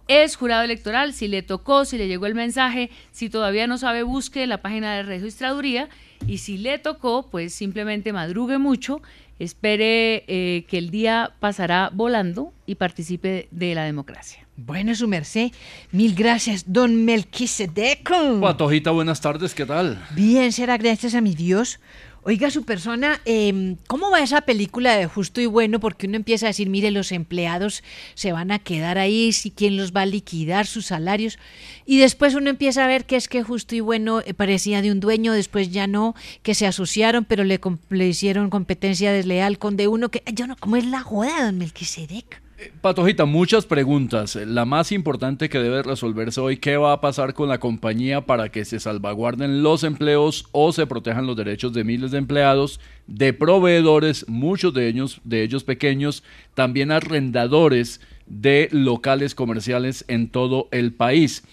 es 0.07 0.35
jurado 0.35 0.63
electoral, 0.63 1.13
si 1.13 1.27
le 1.27 1.41
tocó, 1.41 1.83
si 1.83 1.97
le 1.97 2.07
llegó 2.07 2.27
el 2.27 2.35
mensaje, 2.35 2.89
si 3.11 3.29
todavía 3.29 3.67
no 3.67 3.77
sabe, 3.77 4.03
busque 4.03 4.45
la 4.45 4.61
página 4.61 4.95
de 4.95 5.03
registraduría 5.03 5.89
y 6.27 6.37
si 6.39 6.57
le 6.57 6.77
tocó, 6.77 7.27
pues 7.29 7.53
simplemente 7.53 8.13
madrugue 8.13 8.57
mucho, 8.57 9.01
espere 9.39 10.23
eh, 10.27 10.65
que 10.67 10.77
el 10.77 10.89
día 10.89 11.33
pasará 11.39 11.89
volando 11.93 12.53
y 12.65 12.75
participe 12.75 13.47
de 13.51 13.75
la 13.75 13.83
democracia. 13.83 14.47
Bueno, 14.57 14.95
su 14.95 15.07
merced, 15.07 15.51
mil 15.91 16.15
gracias, 16.15 16.63
don 16.71 17.03
Melquisedeco. 17.03 18.39
Patojita, 18.39 18.91
buenas 18.91 19.19
tardes, 19.19 19.53
¿qué 19.53 19.65
tal? 19.65 20.01
Bien, 20.15 20.53
será 20.53 20.77
gracias 20.77 21.13
a 21.13 21.21
mi 21.21 21.35
Dios. 21.35 21.79
Oiga, 22.27 22.49
su 22.49 22.63
persona, 22.63 23.21
eh, 23.25 23.75
¿cómo 23.85 24.09
va 24.09 24.19
esa 24.19 24.41
película 24.41 24.95
de 24.95 25.05
Justo 25.05 25.41
y 25.41 25.45
Bueno? 25.45 25.79
Porque 25.79 26.07
uno 26.07 26.15
empieza 26.15 26.47
a 26.47 26.49
decir, 26.49 26.69
mire, 26.69 26.89
los 26.89 27.11
empleados 27.11 27.83
se 28.15 28.31
van 28.31 28.49
a 28.51 28.57
quedar 28.57 28.97
ahí, 28.97 29.31
si 29.31 29.51
quién 29.51 29.77
los 29.77 29.91
va 29.93 30.01
a 30.01 30.05
liquidar, 30.07 30.65
sus 30.65 30.87
salarios. 30.87 31.37
Y 31.85 31.99
después 31.99 32.33
uno 32.33 32.49
empieza 32.49 32.83
a 32.83 32.87
ver 32.87 33.05
que 33.05 33.15
es 33.15 33.27
que 33.27 33.43
Justo 33.43 33.75
y 33.75 33.79
Bueno 33.79 34.21
eh, 34.25 34.33
parecía 34.33 34.81
de 34.81 34.91
un 34.91 35.01
dueño, 35.01 35.33
después 35.33 35.69
ya 35.69 35.85
no, 35.85 36.15
que 36.41 36.55
se 36.55 36.65
asociaron, 36.65 37.25
pero 37.25 37.43
le, 37.43 37.61
le 37.91 38.07
hicieron 38.07 38.49
competencia 38.49 39.11
desleal 39.11 39.59
con 39.59 39.77
de 39.77 39.87
uno 39.87 40.09
que... 40.09 40.23
Yo 40.33 40.47
no, 40.47 40.55
¿cómo 40.55 40.77
es 40.77 40.85
la 40.87 41.01
joda, 41.01 41.45
don 41.45 41.59
Melquisedec? 41.59 42.44
Patojita, 42.79 43.25
muchas 43.25 43.65
preguntas. 43.65 44.35
La 44.35 44.63
más 44.63 44.93
importante 44.93 45.49
que 45.49 45.59
debe 45.59 45.83
resolverse 45.83 46.39
hoy, 46.39 46.55
¿qué 46.55 46.77
va 46.77 46.93
a 46.93 47.01
pasar 47.01 47.33
con 47.33 47.49
la 47.49 47.59
compañía 47.59 48.25
para 48.25 48.49
que 48.49 48.63
se 48.63 48.79
salvaguarden 48.79 49.61
los 49.61 49.83
empleos 49.83 50.47
o 50.53 50.71
se 50.71 50.87
protejan 50.87 51.27
los 51.27 51.35
derechos 51.35 51.73
de 51.73 51.83
miles 51.83 52.11
de 52.11 52.19
empleados, 52.19 52.79
de 53.07 53.33
proveedores, 53.33 54.29
muchos 54.29 54.73
de 54.73 54.87
ellos, 54.87 55.19
de 55.25 55.43
ellos 55.43 55.65
pequeños, 55.65 56.23
también 56.53 56.91
arrendadores 56.91 57.99
de 58.25 58.69
locales 58.71 59.35
comerciales 59.35 60.05
en 60.07 60.29
todo 60.29 60.69
el 60.71 60.93
país? 60.93 61.43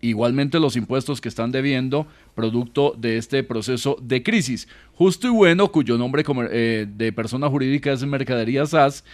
Igualmente 0.00 0.60
los 0.60 0.76
impuestos 0.76 1.20
que 1.20 1.28
están 1.28 1.50
debiendo 1.50 2.06
producto 2.34 2.94
de 2.96 3.18
este 3.18 3.42
proceso 3.42 3.96
de 4.00 4.22
crisis. 4.22 4.68
Justo 4.94 5.26
y 5.26 5.30
bueno, 5.30 5.72
cuyo 5.72 5.98
nombre 5.98 6.24
eh, 6.50 6.86
de 6.88 7.12
persona 7.12 7.48
jurídica 7.48 7.92
es 7.92 8.04
Mercadería 8.04 8.66
SAS, 8.66 9.04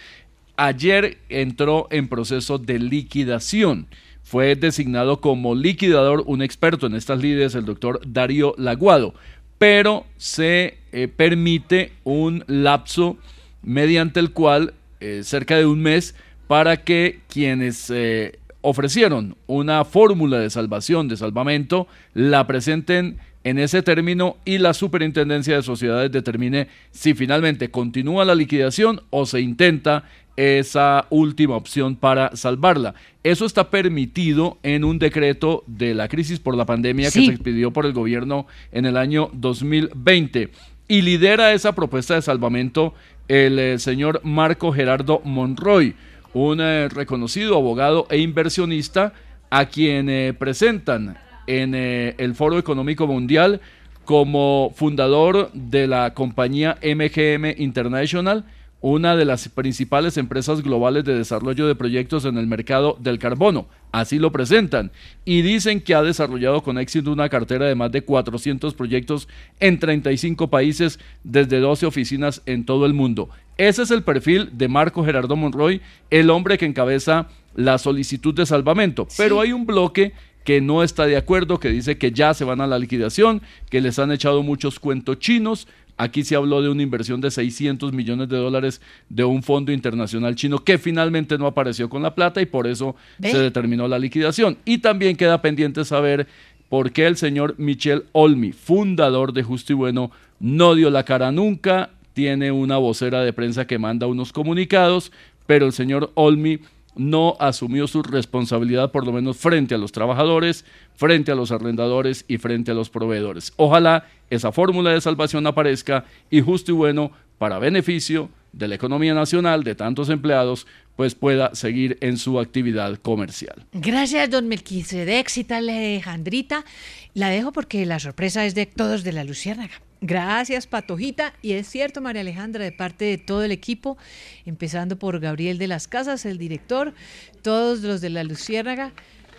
ayer 0.59 1.17
entró 1.29 1.87
en 1.89 2.07
proceso 2.07 2.57
de 2.57 2.79
liquidación. 2.79 3.87
Fue 4.21 4.55
designado 4.55 5.21
como 5.21 5.55
liquidador 5.55 6.23
un 6.27 6.41
experto 6.41 6.85
en 6.85 6.95
estas 6.95 7.19
lides, 7.19 7.55
el 7.55 7.65
doctor 7.65 8.01
Darío 8.05 8.53
Laguado, 8.57 9.15
pero 9.57 10.05
se 10.17 10.77
eh, 10.91 11.07
permite 11.07 11.93
un 12.03 12.43
lapso 12.47 13.17
mediante 13.63 14.19
el 14.19 14.31
cual 14.31 14.73
eh, 14.99 15.21
cerca 15.23 15.57
de 15.57 15.65
un 15.65 15.81
mes 15.81 16.13
para 16.47 16.83
que 16.83 17.21
quienes 17.29 17.89
eh, 17.89 18.39
ofrecieron 18.61 19.37
una 19.47 19.85
fórmula 19.85 20.39
de 20.39 20.49
salvación, 20.49 21.07
de 21.07 21.17
salvamento, 21.17 21.87
la 22.13 22.45
presenten 22.45 23.17
en 23.43 23.57
ese 23.57 23.81
término 23.81 24.37
y 24.43 24.57
la 24.57 24.73
Superintendencia 24.73 25.55
de 25.55 25.63
Sociedades 25.63 26.11
determine 26.11 26.67
si 26.91 27.13
finalmente 27.13 27.71
continúa 27.71 28.25
la 28.25 28.35
liquidación 28.35 29.01
o 29.09 29.25
se 29.25 29.39
intenta 29.39 30.03
esa 30.39 31.05
última 31.09 31.57
opción 31.57 31.97
para 31.97 32.33
salvarla. 32.35 32.93
Eso 33.23 33.45
está 33.45 33.69
permitido 33.69 34.57
en 34.63 34.85
un 34.85 34.97
decreto 34.97 35.63
de 35.67 35.93
la 35.93 36.07
crisis 36.07 36.39
por 36.39 36.55
la 36.55 36.65
pandemia 36.65 37.11
Sí. 37.11 37.19
que 37.19 37.25
se 37.25 37.31
expidió 37.33 37.71
por 37.71 37.85
el 37.85 37.91
gobierno 37.91 38.47
en 38.71 38.85
el 38.85 38.95
año 38.95 39.29
2020 39.33 40.51
y 40.87 41.01
lidera 41.01 41.51
esa 41.51 41.73
propuesta 41.75 42.15
de 42.15 42.21
salvamento 42.21 42.93
el 43.27 43.59
eh, 43.59 43.79
señor 43.79 44.21
Marco 44.23 44.71
Gerardo 44.71 45.21
Monroy, 45.25 45.93
un 46.33 46.61
eh, 46.61 46.87
reconocido 46.87 47.57
abogado 47.57 48.07
e 48.09 48.19
inversionista 48.19 49.13
a 49.49 49.65
quien 49.65 50.09
eh, 50.09 50.33
presentan 50.33 51.17
en 51.47 51.75
eh, 51.75 52.15
el 52.17 52.33
Foro 52.33 52.57
Económico 52.57 53.07
Mundial 53.07 53.59
como 54.05 54.71
fundador 54.75 55.51
de 55.53 55.85
la 55.87 56.13
compañía 56.13 56.77
MGM 56.81 57.61
International, 57.61 58.45
una 58.81 59.15
de 59.15 59.25
las 59.25 59.49
principales 59.49 60.17
empresas 60.17 60.61
globales 60.61 61.03
de 61.03 61.15
desarrollo 61.15 61.67
de 61.67 61.75
proyectos 61.75 62.25
en 62.25 62.37
el 62.37 62.47
mercado 62.47 62.97
del 62.99 63.19
carbono. 63.19 63.67
Así 63.91 64.19
lo 64.19 64.31
presentan. 64.31 64.91
Y 65.25 65.41
dicen 65.41 65.81
que 65.81 65.95
ha 65.95 66.01
desarrollado 66.01 66.63
con 66.63 66.77
éxito 66.77 67.11
una 67.11 67.29
cartera 67.29 67.65
de 67.65 67.75
más 67.75 67.91
de 67.91 68.03
400 68.03 68.73
proyectos 68.73 69.27
en 69.59 69.79
35 69.79 70.49
países 70.49 70.99
desde 71.23 71.59
12 71.59 71.85
oficinas 71.85 72.41
en 72.45 72.65
todo 72.65 72.85
el 72.85 72.93
mundo. 72.93 73.29
Ese 73.57 73.83
es 73.83 73.91
el 73.91 74.03
perfil 74.03 74.51
de 74.53 74.69
Marco 74.69 75.03
Gerardo 75.03 75.35
Monroy, 75.35 75.81
el 76.09 76.29
hombre 76.29 76.57
que 76.57 76.65
encabeza 76.65 77.27
la 77.55 77.77
solicitud 77.77 78.33
de 78.33 78.45
salvamento. 78.45 79.07
Pero 79.17 79.41
hay 79.41 79.51
un 79.51 79.65
bloque 79.65 80.13
que 80.45 80.61
no 80.61 80.81
está 80.81 81.05
de 81.05 81.17
acuerdo, 81.17 81.59
que 81.59 81.69
dice 81.69 81.97
que 81.97 82.11
ya 82.11 82.33
se 82.33 82.45
van 82.45 82.61
a 82.61 82.67
la 82.67 82.79
liquidación, 82.79 83.41
que 83.69 83.81
les 83.81 83.99
han 83.99 84.11
echado 84.11 84.43
muchos 84.43 84.79
cuentos 84.79 85.19
chinos. 85.19 85.67
Aquí 85.99 86.23
se 86.23 86.37
habló 86.37 86.61
de 86.61 86.69
una 86.69 86.81
inversión 86.81 87.19
de 87.19 87.29
600 87.29 87.91
millones 87.91 88.29
de 88.29 88.37
dólares 88.37 88.79
de 89.09 89.25
un 89.25 89.43
fondo 89.43 89.73
internacional 89.73 90.33
chino 90.33 90.63
que 90.63 90.77
finalmente 90.77 91.37
no 91.37 91.45
apareció 91.45 91.89
con 91.89 92.01
la 92.01 92.15
plata 92.15 92.41
y 92.41 92.45
por 92.45 92.67
eso 92.67 92.95
se 93.21 93.37
determinó 93.37 93.85
la 93.85 93.99
liquidación. 93.99 94.57
Y 94.63 94.77
también 94.77 95.17
queda 95.17 95.41
pendiente 95.41 95.83
saber 95.83 96.25
por 96.69 96.93
qué 96.93 97.05
el 97.05 97.17
señor 97.17 97.55
Michel 97.57 98.05
Olmi, 98.13 98.53
fundador 98.53 99.33
de 99.33 99.43
Justo 99.43 99.73
y 99.73 99.75
Bueno, 99.75 100.09
no 100.39 100.73
dio 100.73 100.89
la 100.89 101.03
cara 101.03 101.33
nunca, 101.33 101.89
tiene 102.13 102.49
una 102.49 102.77
vocera 102.77 103.21
de 103.21 103.33
prensa 103.33 103.67
que 103.67 103.77
manda 103.77 104.07
unos 104.07 104.31
comunicados, 104.31 105.11
pero 105.47 105.65
el 105.65 105.73
señor 105.73 106.11
Olmi 106.13 106.59
no 106.95 107.35
asumió 107.39 107.87
su 107.87 108.01
responsabilidad, 108.03 108.91
por 108.91 109.05
lo 109.05 109.11
menos 109.11 109.37
frente 109.37 109.75
a 109.75 109.77
los 109.77 109.91
trabajadores, 109.91 110.65
frente 110.95 111.31
a 111.31 111.35
los 111.35 111.51
arrendadores 111.51 112.25
y 112.27 112.37
frente 112.37 112.71
a 112.71 112.73
los 112.73 112.89
proveedores. 112.89 113.53
Ojalá 113.55 114.07
esa 114.29 114.51
fórmula 114.51 114.91
de 114.91 115.01
salvación 115.01 115.47
aparezca 115.47 116.05
y 116.29 116.41
justo 116.41 116.71
y 116.71 116.75
bueno, 116.75 117.11
para 117.37 117.59
beneficio 117.59 118.29
de 118.51 118.67
la 118.67 118.75
economía 118.75 119.13
nacional, 119.13 119.63
de 119.63 119.75
tantos 119.75 120.09
empleados, 120.09 120.67
pues 120.95 121.15
pueda 121.15 121.55
seguir 121.55 121.97
en 122.01 122.17
su 122.17 122.39
actividad 122.39 122.97
comercial. 122.97 123.65
Gracias, 123.71 124.29
don 124.29 124.47
Melquisedec, 124.47 125.29
cita 125.29 125.57
Alejandrita. 125.57 126.65
La 127.13 127.29
dejo 127.29 127.51
porque 127.51 127.85
la 127.85 127.99
sorpresa 127.99 128.45
es 128.45 128.55
de 128.55 128.65
todos 128.65 129.03
de 129.03 129.13
la 129.13 129.23
Luciérnaga. 129.23 129.81
Gracias, 130.01 130.65
Patojita. 130.65 131.33
Y 131.41 131.53
es 131.53 131.67
cierto, 131.67 132.01
María 132.01 132.21
Alejandra, 132.21 132.63
de 132.63 132.71
parte 132.71 133.05
de 133.05 133.17
todo 133.17 133.43
el 133.43 133.51
equipo, 133.51 133.97
empezando 134.45 134.97
por 134.97 135.19
Gabriel 135.19 135.57
de 135.57 135.67
las 135.67 135.87
Casas, 135.87 136.25
el 136.25 136.37
director, 136.37 136.93
todos 137.41 137.81
los 137.81 137.99
de 137.99 138.09
la 138.09 138.23
Luciérnaga, 138.23 138.91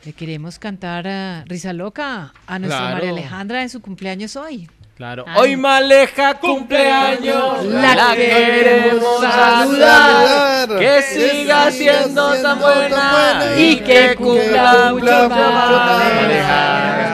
le 0.04 0.12
queremos 0.12 0.58
cantar 0.58 1.06
a 1.08 1.44
Risa 1.46 1.72
Loca 1.72 2.32
a 2.46 2.58
nuestra 2.58 2.78
Claro. 2.80 2.94
María 2.94 3.10
Alejandra 3.10 3.62
en 3.62 3.70
su 3.70 3.80
cumpleaños 3.80 4.36
hoy. 4.36 4.68
Claro. 4.96 5.24
Ay. 5.26 5.34
Hoy 5.40 5.56
Maleja 5.56 6.34
cumpleaños, 6.34 7.64
La 7.64 7.94
la 7.94 8.14
queremos 8.14 9.20
saludar, 9.22 10.78
que 10.78 11.02
siga 11.02 11.70
siendo 11.70 12.34
tan 12.42 12.58
buena 12.60 13.42
y 13.56 13.76
que 13.76 14.14
cumpla 14.14 14.92
mucho 14.92 15.28
más. 15.30 16.02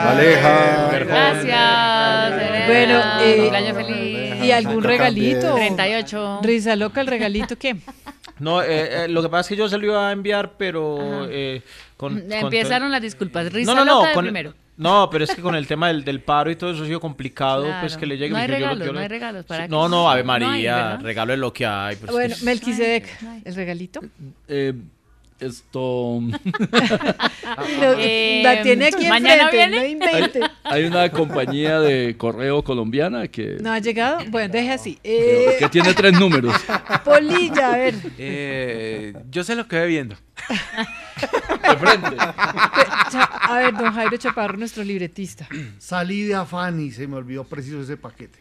Aleja. 0.05 0.89
Gracias. 0.99 2.33
Elena. 2.67 3.06
Eh, 3.21 3.37
cumpleaños 3.37 3.77
feliz. 3.77 4.43
¿Y 4.43 4.51
algún 4.51 4.83
regalito? 4.83 5.53
38. 5.55 6.39
Risa 6.43 6.75
Loca, 6.75 7.01
¿el 7.01 7.07
regalito 7.07 7.57
qué? 7.57 7.75
No, 8.39 8.61
eh, 8.61 9.05
eh, 9.05 9.07
lo 9.07 9.23
que 9.23 9.29
pasa 9.29 9.41
es 9.41 9.47
que 9.47 9.55
yo 9.55 9.67
se 9.67 9.79
lo 9.79 9.85
iba 9.87 10.09
a 10.09 10.11
enviar, 10.11 10.51
pero 10.59 11.27
eh, 11.27 11.63
con, 11.97 12.19
con 12.21 12.31
Empezaron 12.31 12.91
las 12.91 13.01
disculpas. 13.01 13.51
Risa 13.51 13.73
no, 13.73 13.83
no, 13.83 13.85
loca 13.85 13.95
no, 14.03 14.07
de 14.09 14.13
con- 14.13 14.25
primero. 14.25 14.53
No, 14.77 15.09
pero 15.09 15.23
es 15.23 15.33
que 15.33 15.41
con 15.41 15.55
el 15.55 15.65
tema 15.65 15.87
del, 15.87 16.03
del 16.03 16.21
paro 16.21 16.51
y 16.51 16.55
todo 16.55 16.69
eso 16.71 16.83
ha 16.83 16.85
sido 16.85 16.99
complicado, 16.99 17.63
Claro. 17.63 17.79
pues 17.81 17.97
que 17.97 18.05
le 18.05 18.15
llegue. 18.15 18.29
No 18.29 18.37
hay 18.37 18.45
regalos, 18.45 18.79
yo 18.85 18.85
lo- 18.85 18.93
no 18.93 18.99
hay 18.99 19.07
regalos, 19.07 19.43
¿para 19.45 19.63
Sí, 19.63 19.65
qué? 19.69 19.71
No, 19.71 19.89
no, 19.89 20.07
Ave 20.07 20.23
No 20.23 20.33
hay, 20.33 20.41
María, 20.43 20.97
regalo 20.97 21.33
es 21.33 21.39
lo 21.39 21.51
que 21.51 21.65
hay. 21.65 21.95
pues, 21.95 22.11
Bueno, 22.11 22.35
que- 22.37 22.45
Melquisedec, 22.45 23.07
¿el 23.43 23.55
regalito? 23.55 24.01
Eh, 24.47 24.73
esto. 25.39 26.19
Lo- 26.21 27.95
Eh, 27.99 28.41
la 28.43 28.61
tiene 28.61 28.87
aquí 28.87 29.07
¿mañana 29.07 29.43
enfrente, 29.43 29.57
viene? 29.57 29.77
no 29.77 29.85
invente. 29.85 30.39
Hay 30.63 30.83
una 30.85 31.09
compañía 31.11 31.79
de 31.79 32.15
correo 32.17 32.63
colombiana 32.63 33.27
que, 33.27 33.57
¿No 33.61 33.71
ha 33.71 33.79
llegado? 33.79 34.19
Bueno, 34.29 34.51
deje 34.51 34.71
así. 34.71 34.95
que, 35.03 35.49
Eh, 35.49 35.55
que 35.59 35.69
tiene 35.69 35.93
tres 35.93 36.13
números. 36.19 36.53
Polilla, 37.03 37.73
a 37.73 37.77
ver. 37.77 37.95
Eh, 38.17 39.13
yo 39.29 39.43
sé 39.43 39.55
lo 39.55 39.67
que 39.67 39.79
voy 39.79 39.87
viendo. 39.89 40.15
De 40.47 41.77
frente. 41.77 42.15
A 42.19 43.57
ver, 43.59 43.73
don 43.75 43.91
Jairo 43.93 44.17
Chaparro, 44.17 44.57
nuestro 44.57 44.83
libretista. 44.83 45.47
Salí 45.79 46.23
de 46.23 46.35
afán 46.35 46.79
y 46.79 46.91
se 46.91 47.07
me 47.07 47.15
olvidó 47.15 47.43
preciso 47.43 47.81
ese 47.81 47.97
paquete. 47.97 48.39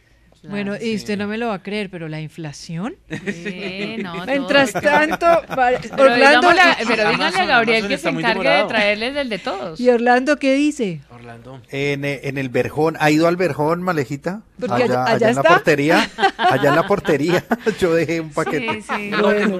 Bueno, 0.50 0.74
y 0.80 0.94
usted 0.96 1.16
no 1.18 1.26
me 1.26 1.38
lo 1.38 1.48
va 1.48 1.54
a 1.54 1.62
creer, 1.62 1.90
pero 1.90 2.08
la 2.08 2.20
inflación. 2.20 2.96
Sí, 3.26 3.96
no, 4.02 4.24
Mientras 4.26 4.72
todo. 4.72 4.82
tanto, 4.82 5.26
Pero, 5.48 6.02
Orlando. 6.02 6.16
digámosle 6.16 6.60
a- 6.60 6.76
¿qué- 6.76 6.84
pero 6.86 7.10
díganle 7.10 7.38
a 7.40 7.44
Gabriel 7.46 7.84
Amazon 7.84 7.88
que 7.88 7.98
se 7.98 8.08
encargue 8.08 8.48
de 8.50 8.64
traerles 8.64 9.16
el 9.16 9.28
de 9.28 9.38
todos. 9.38 9.80
¿Y 9.80 9.88
Orlando 9.90 10.36
qué 10.38 10.54
dice? 10.54 11.00
Orlando. 11.10 11.60
En, 11.70 12.04
eh, 12.04 12.20
en 12.24 12.38
el 12.38 12.48
Verjón, 12.48 12.96
¿ha 13.00 13.10
ido 13.10 13.26
al 13.28 13.36
Verjón, 13.36 13.82
Malejita? 13.82 14.42
Porque 14.58 14.84
allá- 14.84 15.04
allá, 15.04 15.14
allá 15.16 15.28
en 15.28 15.34
la 15.34 15.40
está. 15.42 15.54
portería, 15.54 16.10
allá 16.38 16.68
en 16.70 16.76
la 16.76 16.86
portería, 16.86 17.44
yo 17.80 17.94
dejé 17.94 18.20
un 18.20 18.30
paquete. 18.30 18.80
Sí, 18.82 18.88
sí. 18.96 19.10
Bueno, 19.20 19.58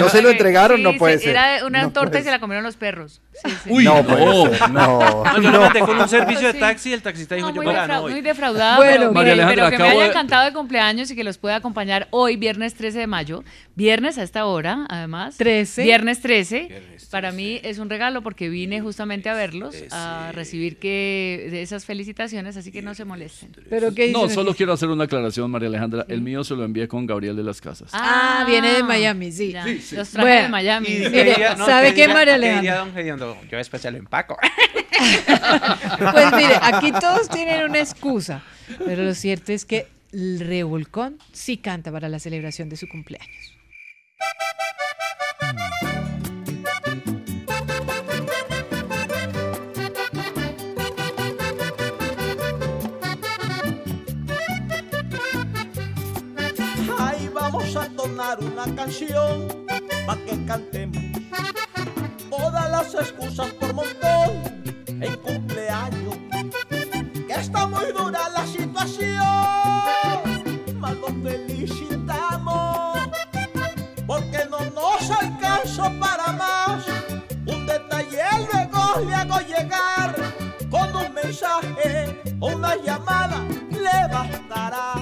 ¿No 0.00 0.08
se 0.08 0.22
lo 0.22 0.30
entregaron? 0.30 0.78
Sí, 0.78 0.82
No 0.82 0.94
puede 0.96 1.18
se- 1.18 1.24
ser. 1.24 1.30
Era 1.30 1.64
una 1.66 1.82
No 1.84 1.92
torta 1.92 2.18
y 2.18 2.22
se 2.22 2.30
la 2.30 2.38
comieron 2.40 2.64
los 2.64 2.76
perros. 2.76 3.20
Sí, 3.44 3.50
sí. 3.64 3.70
Uy, 3.70 3.84
no, 3.84 4.02
no. 4.02 4.04
puede 4.08 4.58
ser, 4.58 4.70
no, 4.70 4.98
No, 5.24 5.42
yo 5.42 5.50
lo 5.50 5.86
con 5.86 6.00
un 6.00 6.08
servicio 6.08 6.52
de 6.52 6.58
taxi 6.58 6.90
y 6.90 6.92
el 6.94 7.02
taxista 7.02 7.34
dijo, 7.34 7.48
No, 7.48 7.54
yo 7.54 7.62
muy, 7.62 7.66
me 7.66 7.72
la 7.74 7.84
defra- 7.86 7.94
no 7.96 8.02
voy. 8.02 8.12
muy 8.12 8.20
defraudada, 8.22 8.76
Bueno, 8.78 8.92
pero, 9.00 9.12
María 9.12 9.46
pero 9.46 9.70
que 9.70 9.78
me 9.78 9.88
haya 9.90 10.06
encantado 10.06 10.44
de 10.46 10.52
cumpleaños 10.52 11.10
y 11.10 11.16
que 11.16 11.22
los 11.24 11.38
pueda 11.38 11.56
acompañar 11.56 12.08
hoy, 12.10 12.36
viernes 12.36 12.74
13 12.74 12.98
de 13.00 13.06
mayo. 13.06 13.44
Viernes 13.74 14.16
a 14.18 14.22
esta 14.22 14.46
hora, 14.46 14.86
además. 14.88 15.36
13. 15.36 15.82
Viernes 15.84 16.20
13. 16.22 16.96
Para 17.10 17.30
mí 17.30 17.60
es 17.62 17.78
un 17.78 17.88
regalo 17.90 18.22
porque 18.22 18.48
vine 18.48 18.80
justamente 18.80 19.28
a 19.28 19.34
verlos, 19.34 19.76
a 19.92 20.32
recibir 20.32 20.78
que 20.78 21.48
de 21.50 21.62
esas 21.62 21.84
felicitaciones, 21.84 22.56
así 22.56 22.72
que 22.72 22.82
no 22.82 22.94
se 22.94 23.04
molesten. 23.04 23.52
¿Pero 23.68 23.94
qué 23.94 24.12
No, 24.22 24.28
solo 24.28 24.54
quiero 24.54 24.72
hacer 24.72 24.88
una 24.88 25.04
aclaración, 25.04 25.50
María 25.50 25.68
Alejandra. 25.68 26.04
El 26.08 26.22
mío 26.22 26.42
se 26.44 26.54
lo 26.54 26.64
envié 26.64 26.88
con 26.88 27.06
Gabriel 27.06 27.36
de 27.36 27.42
las 27.42 27.60
Casas. 27.60 27.90
Ah, 27.92 28.44
viene 28.46 28.72
de 28.72 28.82
Miami, 28.82 29.30
sí. 29.32 29.52
ya. 29.52 29.64
Sí, 29.64 29.80
sí. 29.80 29.96
Los 29.96 30.10
traje 30.10 30.26
Bueno, 30.28 30.42
de 30.44 30.48
Miami. 30.48 30.86
Y 30.88 30.98
Mire, 30.98 31.24
diría- 31.24 31.54
no, 31.54 31.66
¿sabe 31.66 31.94
qué, 31.94 32.08
María 32.08 32.38
¿qué 32.38 32.54
diría 32.54 32.82
Alejandra? 32.82 33.36
Yo 33.50 33.56
después 33.56 33.82
se 33.82 33.90
lo 33.90 33.98
empaco. 33.98 34.36
Pues 36.12 36.32
mire, 36.32 36.58
aquí 36.62 36.90
todos 36.92 37.28
tienen 37.28 37.64
una 37.64 37.80
excusa, 37.80 38.42
pero 38.84 39.02
lo 39.04 39.14
cierto 39.14 39.52
es 39.52 39.64
que 39.64 39.86
el 40.12 40.40
Revolcón 40.40 41.18
sí 41.32 41.58
canta 41.58 41.92
para 41.92 42.08
la 42.08 42.18
celebración 42.18 42.68
de 42.70 42.76
su 42.76 42.88
cumpleaños. 42.88 43.54
Ahí 45.40 45.85
a 57.78 57.88
tomar 57.90 58.38
una 58.40 58.64
canción 58.74 59.48
pa' 60.06 60.16
que 60.24 60.44
cantemos. 60.46 61.02
Todas 62.30 62.70
las 62.70 62.94
excusas 62.94 63.50
por 63.54 63.74
montón 63.74 64.30
en 64.86 65.16
cumpleaños. 65.16 66.16
Que 67.28 67.34
está 67.34 67.66
muy 67.66 67.92
dura 67.92 68.28
la 68.30 68.46
situación. 68.46 69.18
Mas 70.78 70.94
los 70.96 71.12
felicitamos. 71.22 72.98
Porque 74.06 74.40
no 74.50 74.60
nos 74.70 75.10
alcanzó 75.10 75.84
para 76.00 76.32
más. 76.32 76.84
Un 77.46 77.66
detalle 77.66 78.24
luego 78.52 79.06
le 79.06 79.14
hago 79.14 79.38
llegar. 79.40 80.14
Con 80.70 80.96
un 80.96 81.12
mensaje 81.12 82.22
o 82.40 82.46
una 82.48 82.76
llamada 82.76 83.44
le 83.70 84.12
bastará. 84.12 84.95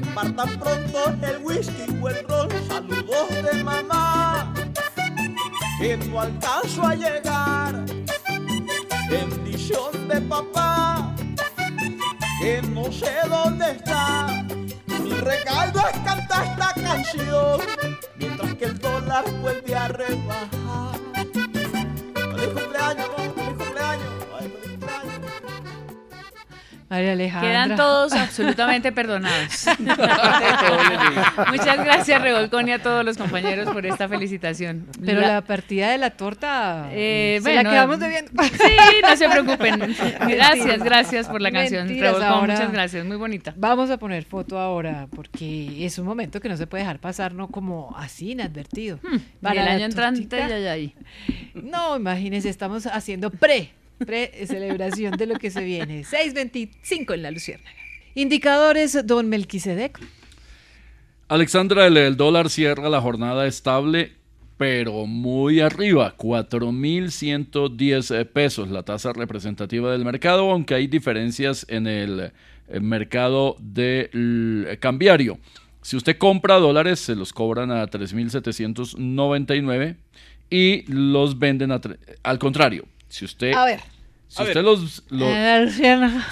Repartan 0.00 0.58
pronto 0.58 0.98
el 1.22 1.44
whisky 1.44 1.84
o 2.00 2.08
el 2.08 2.26
ron, 2.26 2.48
saludos 2.68 3.28
de 3.42 3.62
mamá, 3.62 4.50
que 5.78 5.98
no 5.98 6.22
alcanzo 6.22 6.86
a 6.86 6.94
llegar. 6.94 7.84
Bendición 9.10 10.08
de 10.08 10.22
papá, 10.22 11.14
que 12.40 12.62
no 12.62 12.90
sé 12.90 13.12
dónde 13.28 13.72
está. 13.72 14.42
Mi 15.02 15.12
regalo 15.12 15.82
es 15.92 15.98
cantar 15.98 16.46
esta 16.46 16.72
canción, 16.82 17.60
mientras 18.16 18.54
que 18.54 18.64
el 18.64 18.78
dólar 18.78 19.30
vuelve 19.42 19.74
a 19.74 19.88
rebajar. 19.88 20.98
¡Feliz 22.14 22.48
cumpleaños! 22.54 23.29
María 26.90 27.12
Alejandra. 27.12 27.48
Quedan 27.48 27.76
todos 27.76 28.12
absolutamente 28.14 28.90
perdonados. 28.90 29.64
Muchas 31.50 31.84
gracias, 31.84 32.20
Revolcón, 32.20 32.68
y 32.68 32.72
a 32.72 32.82
todos 32.82 33.04
los 33.04 33.16
compañeros 33.16 33.70
por 33.70 33.86
esta 33.86 34.08
felicitación. 34.08 34.88
Pero 35.04 35.20
la 35.20 35.40
partida 35.42 35.90
de 35.92 35.98
la 35.98 36.10
torta 36.10 36.88
Eh, 36.90 37.38
se 37.44 37.48
la 37.54 37.54
bueno, 37.62 37.70
quedamos 37.70 38.00
debiendo. 38.00 38.42
Sí, 38.42 38.74
no 39.02 39.16
se 39.16 39.28
preocupen. 39.28 39.94
Gracias, 40.28 40.82
gracias 40.82 41.28
por 41.28 41.40
la 41.40 41.52
canción. 41.52 41.88
Revolcón, 41.88 42.40
muchas 42.50 42.72
gracias, 42.72 43.06
muy 43.06 43.16
bonita. 43.16 43.54
Vamos 43.56 43.88
a 43.90 43.96
poner 43.98 44.24
foto 44.24 44.58
ahora 44.58 45.06
porque 45.14 45.86
es 45.86 45.96
un 45.98 46.06
momento 46.06 46.40
que 46.40 46.48
no 46.48 46.56
se 46.56 46.66
puede 46.66 46.82
dejar 46.82 46.98
pasar, 46.98 47.34
no 47.34 47.46
como 47.48 47.94
así 47.96 48.32
inadvertido. 48.32 48.98
y 49.04 49.46
el 49.46 49.54
la 49.64 49.70
año 49.72 49.84
entrante, 49.84 50.38
ya, 50.38 50.58
ya 50.58 50.72
ahí. 50.72 50.92
No, 51.54 51.96
imagínense, 51.96 52.48
estamos 52.48 52.86
haciendo 52.86 53.30
pre, 53.30 53.70
pre 54.04 54.46
celebración 54.46 55.16
de 55.16 55.26
lo 55.26 55.36
que 55.36 55.50
se 55.50 55.64
viene. 55.64 56.02
6.25 56.02 57.14
en 57.14 57.22
la 57.22 57.30
Luciérnaga. 57.30 57.76
Indicadores, 58.14 59.06
don 59.06 59.28
Melquisedec. 59.28 59.98
Alexandra, 61.28 61.86
el, 61.86 62.16
dólar 62.16 62.50
cierra 62.50 62.88
la 62.88 63.00
jornada 63.00 63.46
estable, 63.46 64.14
pero 64.56 65.06
muy 65.06 65.60
arriba, 65.60 66.16
4.110 66.16 68.18
eh, 68.18 68.24
pesos, 68.24 68.68
la 68.68 68.82
tasa 68.82 69.12
representativa 69.12 69.92
del 69.92 70.04
mercado, 70.04 70.50
aunque 70.50 70.74
hay 70.74 70.88
diferencias 70.88 71.64
en 71.68 71.86
el 71.86 72.32
eh, 72.68 72.80
mercado 72.80 73.54
del 73.60 74.66
eh, 74.68 74.76
cambiario. 74.80 75.38
Si 75.82 75.96
usted 75.96 76.18
compra 76.18 76.56
dólares, 76.56 76.98
se 76.98 77.14
los 77.14 77.32
cobran 77.32 77.70
a 77.70 77.86
3.799 77.86 79.94
y 80.50 80.82
los 80.92 81.38
venden 81.38 81.70
al 81.70 82.38
contrario. 82.40 82.86
Si 83.10 83.24
usted, 83.26 83.52
A 83.52 83.64
ver. 83.66 83.80
si 84.28 84.42
usted 84.42 84.62
los, 84.62 85.02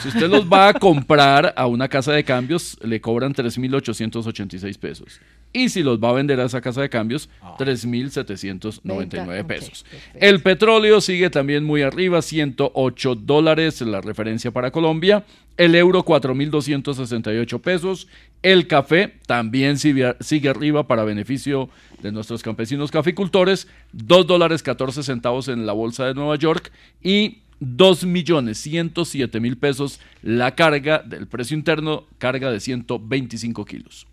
si 0.02 0.08
usted 0.08 0.28
los 0.30 0.46
va 0.46 0.68
a 0.68 0.72
comprar 0.74 1.52
a 1.56 1.66
una 1.66 1.88
casa 1.88 2.12
de 2.12 2.24
cambios, 2.24 2.78
le 2.82 3.00
cobran 3.00 3.34
3.886 3.34 4.78
pesos. 4.78 5.20
Y 5.52 5.70
si 5.70 5.82
los 5.82 5.98
va 5.98 6.10
a 6.10 6.12
vender 6.12 6.38
a 6.40 6.44
esa 6.44 6.60
casa 6.60 6.82
de 6.82 6.88
cambios, 6.88 7.28
3.799 7.58 8.98
Venta, 8.98 9.22
ok, 9.24 9.46
pesos. 9.46 9.84
El 10.14 10.40
petróleo 10.42 11.00
sigue 11.00 11.30
también 11.30 11.64
muy 11.64 11.82
arriba, 11.82 12.22
108 12.22 13.14
dólares, 13.16 13.80
la 13.80 14.00
referencia 14.00 14.50
para 14.50 14.70
Colombia. 14.70 15.24
El 15.56 15.74
euro, 15.74 16.04
4.268 16.04 17.60
pesos. 17.60 18.08
El 18.42 18.68
café 18.68 19.14
también 19.26 19.78
sigue, 19.78 20.14
sigue 20.20 20.48
arriba 20.48 20.86
para 20.86 21.02
beneficio 21.04 21.68
de 22.02 22.12
nuestros 22.12 22.42
campesinos 22.42 22.90
caficultores. 22.90 23.68
2 23.92 24.26
dólares 24.26 24.62
14 24.62 25.02
centavos 25.02 25.48
en 25.48 25.66
la 25.66 25.72
bolsa 25.72 26.06
de 26.06 26.14
Nueva 26.14 26.36
York. 26.36 26.72
Y 27.02 27.38
2 27.60 28.04
millones 28.04 28.58
107 28.58 29.40
mil 29.40 29.58
pesos 29.58 30.00
la 30.22 30.54
carga 30.54 30.98
del 30.98 31.26
precio 31.26 31.56
interno, 31.56 32.04
carga 32.18 32.50
de 32.50 32.60
125 32.60 33.64
kilos. 33.64 34.06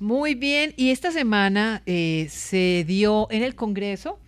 Muy 0.00 0.34
bien, 0.34 0.74
y 0.76 0.90
esta 0.90 1.10
semana 1.10 1.82
eh, 1.84 2.28
se 2.30 2.84
dio 2.86 3.26
en 3.30 3.42
el 3.42 3.54
Congreso 3.56 4.18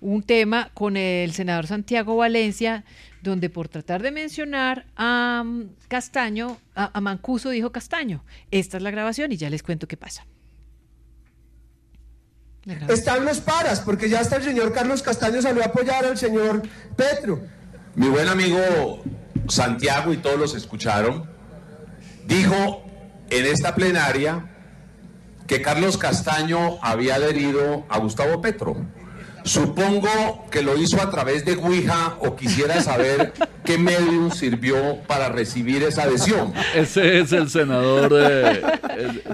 un 0.00 0.22
tema 0.22 0.70
con 0.72 0.96
el 0.96 1.32
senador 1.32 1.66
Santiago 1.66 2.16
Valencia, 2.16 2.84
donde 3.22 3.50
por 3.50 3.68
tratar 3.68 4.02
de 4.02 4.12
mencionar 4.12 4.86
a 4.96 5.42
mm, 5.44 5.64
Castaño, 5.88 6.56
a, 6.74 6.96
a 6.96 7.00
Mancuso 7.02 7.50
dijo 7.50 7.70
Castaño. 7.70 8.24
Esta 8.50 8.78
es 8.78 8.82
la 8.82 8.90
grabación 8.90 9.30
y 9.30 9.36
ya 9.36 9.50
les 9.50 9.62
cuento 9.62 9.86
qué 9.86 9.98
pasa. 9.98 10.24
Están 12.88 13.24
los 13.24 13.40
paras, 13.40 13.80
porque 13.80 14.08
ya 14.08 14.20
hasta 14.20 14.36
el 14.36 14.42
señor 14.42 14.72
Carlos 14.72 15.02
Castaño 15.02 15.40
salió 15.40 15.62
a 15.62 15.66
apoyar 15.66 16.04
al 16.04 16.18
señor 16.18 16.62
Petro. 16.94 17.40
Mi 17.94 18.08
buen 18.08 18.28
amigo 18.28 19.02
Santiago 19.48 20.12
y 20.12 20.18
todos 20.18 20.38
los 20.38 20.54
escucharon, 20.54 21.28
dijo 22.26 22.84
en 23.30 23.46
esta 23.46 23.74
plenaria 23.74 24.50
que 25.46 25.62
Carlos 25.62 25.96
Castaño 25.96 26.78
había 26.82 27.16
adherido 27.16 27.86
a 27.88 27.98
Gustavo 27.98 28.40
Petro. 28.40 28.76
Supongo 29.44 30.46
que 30.50 30.62
lo 30.62 30.76
hizo 30.76 31.00
a 31.00 31.10
través 31.10 31.44
de 31.44 31.54
Ouija 31.54 32.16
o 32.20 32.36
quisiera 32.36 32.80
saber 32.80 33.32
qué 33.64 33.78
medium 33.78 34.30
sirvió 34.30 34.98
para 35.06 35.28
recibir 35.28 35.82
esa 35.82 36.02
adhesión. 36.04 36.52
Ese 36.74 37.20
es 37.20 37.32
el 37.32 37.48
senador 37.48 38.12
eh, 38.18 38.62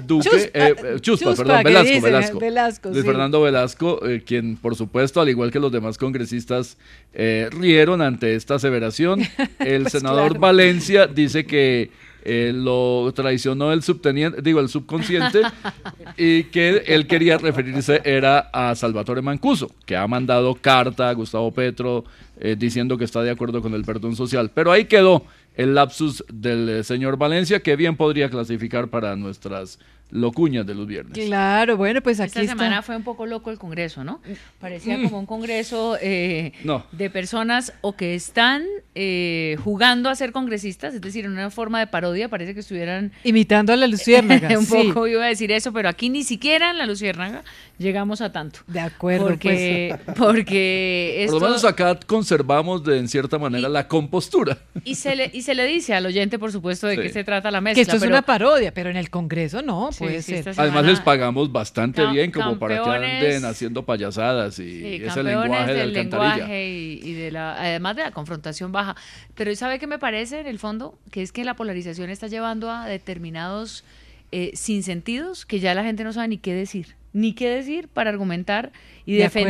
Duque, 0.05 0.29
Chuspa, 0.29 0.37
eh, 0.37 0.51
eh, 0.53 0.99
Chuspa, 1.01 1.29
Chuspa, 1.31 1.35
perdón, 1.43 1.63
Velasco, 1.63 1.87
dicen, 1.87 2.03
Velasco. 2.03 2.39
Velasco, 2.39 2.89
Luis 2.89 3.01
sí. 3.01 3.07
Fernando 3.07 3.41
Velasco, 3.41 4.05
eh, 4.07 4.23
quien 4.25 4.57
por 4.57 4.75
supuesto, 4.75 5.21
al 5.21 5.29
igual 5.29 5.51
que 5.51 5.59
los 5.59 5.71
demás 5.71 5.97
congresistas, 5.97 6.77
eh, 7.13 7.49
rieron 7.51 8.01
ante 8.01 8.35
esta 8.35 8.55
aseveración. 8.55 9.21
El 9.59 9.83
Pues 9.83 9.93
senador 9.93 10.29
claro. 10.29 10.39
Valencia 10.39 11.07
dice 11.07 11.45
que 11.45 11.91
eh, 12.23 12.51
lo 12.53 13.11
traicionó 13.15 13.71
el 13.71 13.83
subteniente, 13.83 14.41
digo, 14.41 14.59
el 14.59 14.69
subconsciente, 14.69 15.41
y 16.17 16.45
que 16.45 16.83
él 16.87 17.07
quería 17.07 17.37
referirse 17.37 18.01
era 18.03 18.49
a 18.51 18.75
Salvatore 18.75 19.21
Mancuso, 19.21 19.71
que 19.85 19.95
ha 19.95 20.07
mandado 20.07 20.55
carta 20.55 21.09
a 21.09 21.13
Gustavo 21.13 21.53
Petro 21.53 22.03
eh, 22.39 22.55
diciendo 22.57 22.97
que 22.97 23.05
está 23.05 23.23
de 23.23 23.31
acuerdo 23.31 23.61
con 23.61 23.73
el 23.73 23.83
perdón 23.83 24.15
social. 24.15 24.51
Pero 24.53 24.71
ahí 24.71 24.85
quedó 24.85 25.23
el 25.55 25.73
lapsus 25.73 26.23
del 26.31 26.69
eh, 26.69 26.83
señor 26.83 27.17
Valencia, 27.17 27.61
que 27.61 27.75
bien 27.75 27.95
podría 27.95 28.29
clasificar 28.29 28.89
para 28.89 29.15
nuestras 29.15 29.79
locuñas 30.09 30.65
de 30.65 30.73
los 30.73 30.87
viernes. 30.87 31.13
Claro, 31.17 31.75
bueno, 31.77 32.01
pues 32.01 32.19
aquí 32.19 32.27
Esta 32.27 32.41
está. 32.41 32.53
semana 32.53 32.81
fue 32.81 32.95
un 32.95 33.03
poco 33.03 33.25
loco 33.25 33.51
el 33.51 33.57
Congreso, 33.59 34.03
¿no? 34.03 34.21
Parecía 34.59 34.97
Mm. 34.97 35.03
como 35.03 35.19
un 35.19 35.25
Congreso 35.25 35.97
eh, 36.01 36.53
No. 36.63 36.85
de 36.93 37.09
personas 37.09 37.73
o 37.81 37.95
que 37.95 38.15
están 38.15 38.63
eh, 38.95 39.57
jugando 39.63 40.09
a 40.09 40.15
ser 40.15 40.31
congresistas, 40.31 40.93
es 40.95 41.01
decir, 41.01 41.25
en 41.25 41.31
una 41.31 41.49
forma 41.51 41.79
de 41.79 41.87
parodia, 41.87 42.29
parece 42.29 42.53
que 42.53 42.61
estuvieran 42.61 43.11
Imitando 43.23 43.73
a 43.73 43.75
la 43.75 43.85
Luciérnaga. 43.87 44.47
un 44.57 44.65
sí. 44.65 44.73
poco 44.87 45.07
iba 45.07 45.23
a 45.23 45.27
decir 45.27 45.51
eso, 45.51 45.71
pero 45.73 45.87
aquí 45.89 46.09
ni 46.09 46.23
siquiera 46.23 46.71
en 46.71 46.77
la 46.77 46.85
Luciérnaga 46.85 47.43
llegamos 47.77 48.21
a 48.21 48.31
tanto. 48.31 48.59
De 48.67 48.79
acuerdo, 48.79 49.27
Porque, 49.27 49.95
pues. 50.05 50.17
porque 50.17 51.13
Por 51.15 51.23
esto... 51.25 51.39
lo 51.39 51.45
menos 51.45 51.65
acá 51.65 51.99
conservamos 52.07 52.83
de, 52.83 52.97
en 52.97 53.07
cierta 53.07 53.37
manera 53.37 53.69
la 53.69 53.87
compostura. 53.87 54.57
Y 54.83 54.95
se, 54.95 55.15
le, 55.15 55.29
y 55.33 55.41
se 55.43 55.53
le 55.53 55.65
dice 55.67 55.93
al 55.93 56.05
oyente, 56.05 56.39
por 56.39 56.51
supuesto, 56.51 56.87
de 56.87 56.95
Sí. 56.95 57.01
qué 57.03 57.09
se 57.09 57.23
trata 57.23 57.51
la 57.51 57.61
mezcla. 57.61 57.75
Que 57.75 57.81
esto 57.81 57.97
es 57.97 58.09
una 58.09 58.21
parodia, 58.23 58.73
pero 58.73 58.89
en 58.89 58.97
el 58.97 59.09
Congreso 59.09 59.61
no, 59.61 59.91
Sí, 59.97 60.03
puede 60.03 60.21
sí, 60.21 60.31
ser. 60.31 60.35
esta 60.39 60.53
semana- 60.53 60.71
Además 60.71 60.91
les 60.91 60.99
pagamos 61.01 61.51
bastante 61.51 62.01
Cam- 62.01 62.13
bien 62.13 62.31
como 62.31 62.57
para 62.59 62.81
que 62.83 62.89
anden 62.89 63.45
haciendo 63.45 63.83
payasadas 63.85 64.59
y 64.59 64.79
Sí, 64.81 64.95
ese 65.03 65.23
lenguaje 65.23 65.73
de 65.73 65.79
del 65.79 65.89
alcantarilla. 65.89 66.35
lenguaje 66.35 66.67
y, 66.69 66.99
y 67.03 67.13
de 67.13 67.31
la, 67.31 67.59
además 67.59 67.95
de 67.95 68.03
la 68.03 68.11
confrontación 68.11 68.71
baja. 68.71 68.95
Pero 69.35 69.53
¿sabe 69.55 69.79
qué 69.79 69.87
me 69.87 69.99
parece 69.99 70.39
en 70.39 70.47
el 70.47 70.59
fondo? 70.59 70.97
Que 71.11 71.21
es 71.21 71.31
que 71.31 71.43
la 71.43 71.55
polarización 71.55 72.09
está 72.09 72.27
llevando 72.27 72.71
a 72.71 72.85
determinados 72.87 73.83
eh, 74.31 74.51
sinsentidos 74.55 75.45
que 75.45 75.59
ya 75.59 75.73
la 75.73 75.83
gente 75.83 76.03
no 76.03 76.11
sabe 76.13 76.27
ni 76.27 76.37
qué 76.37 76.53
decir, 76.53 76.95
ni 77.13 77.33
qué 77.33 77.49
decir 77.49 77.87
para 77.87 78.09
argumentar 78.09 78.71
y 79.05 79.13
De 79.15 79.25
acuerdo. 79.25 79.47